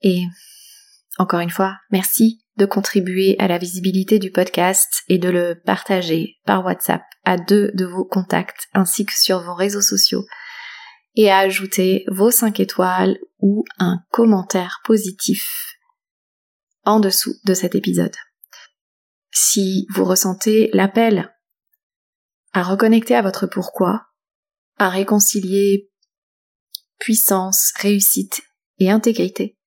Et 0.00 0.22
encore 1.18 1.40
une 1.40 1.50
fois, 1.50 1.76
merci 1.90 2.40
de 2.56 2.64
contribuer 2.64 3.36
à 3.38 3.48
la 3.48 3.58
visibilité 3.58 4.18
du 4.18 4.30
podcast 4.30 5.02
et 5.08 5.18
de 5.18 5.28
le 5.28 5.60
partager 5.62 6.38
par 6.46 6.64
WhatsApp 6.64 7.02
à 7.26 7.36
deux 7.36 7.70
de 7.74 7.84
vos 7.84 8.06
contacts 8.06 8.68
ainsi 8.72 9.04
que 9.04 9.12
sur 9.14 9.40
vos 9.40 9.54
réseaux 9.54 9.82
sociaux 9.82 10.24
et 11.16 11.30
à 11.30 11.36
ajouter 11.40 12.06
vos 12.08 12.30
5 12.30 12.60
étoiles 12.60 13.18
ou 13.40 13.62
un 13.78 13.98
commentaire 14.10 14.80
positif 14.84 15.75
en 16.86 17.00
dessous 17.00 17.34
de 17.44 17.52
cet 17.52 17.74
épisode. 17.74 18.16
Si 19.32 19.86
vous 19.94 20.04
ressentez 20.04 20.70
l'appel 20.72 21.34
à 22.54 22.62
reconnecter 22.62 23.14
à 23.14 23.20
votre 23.20 23.46
pourquoi, 23.46 24.06
à 24.78 24.88
réconcilier 24.88 25.90
puissance, 26.98 27.74
réussite 27.76 28.40
et 28.78 28.90
intégrité, 28.90 29.58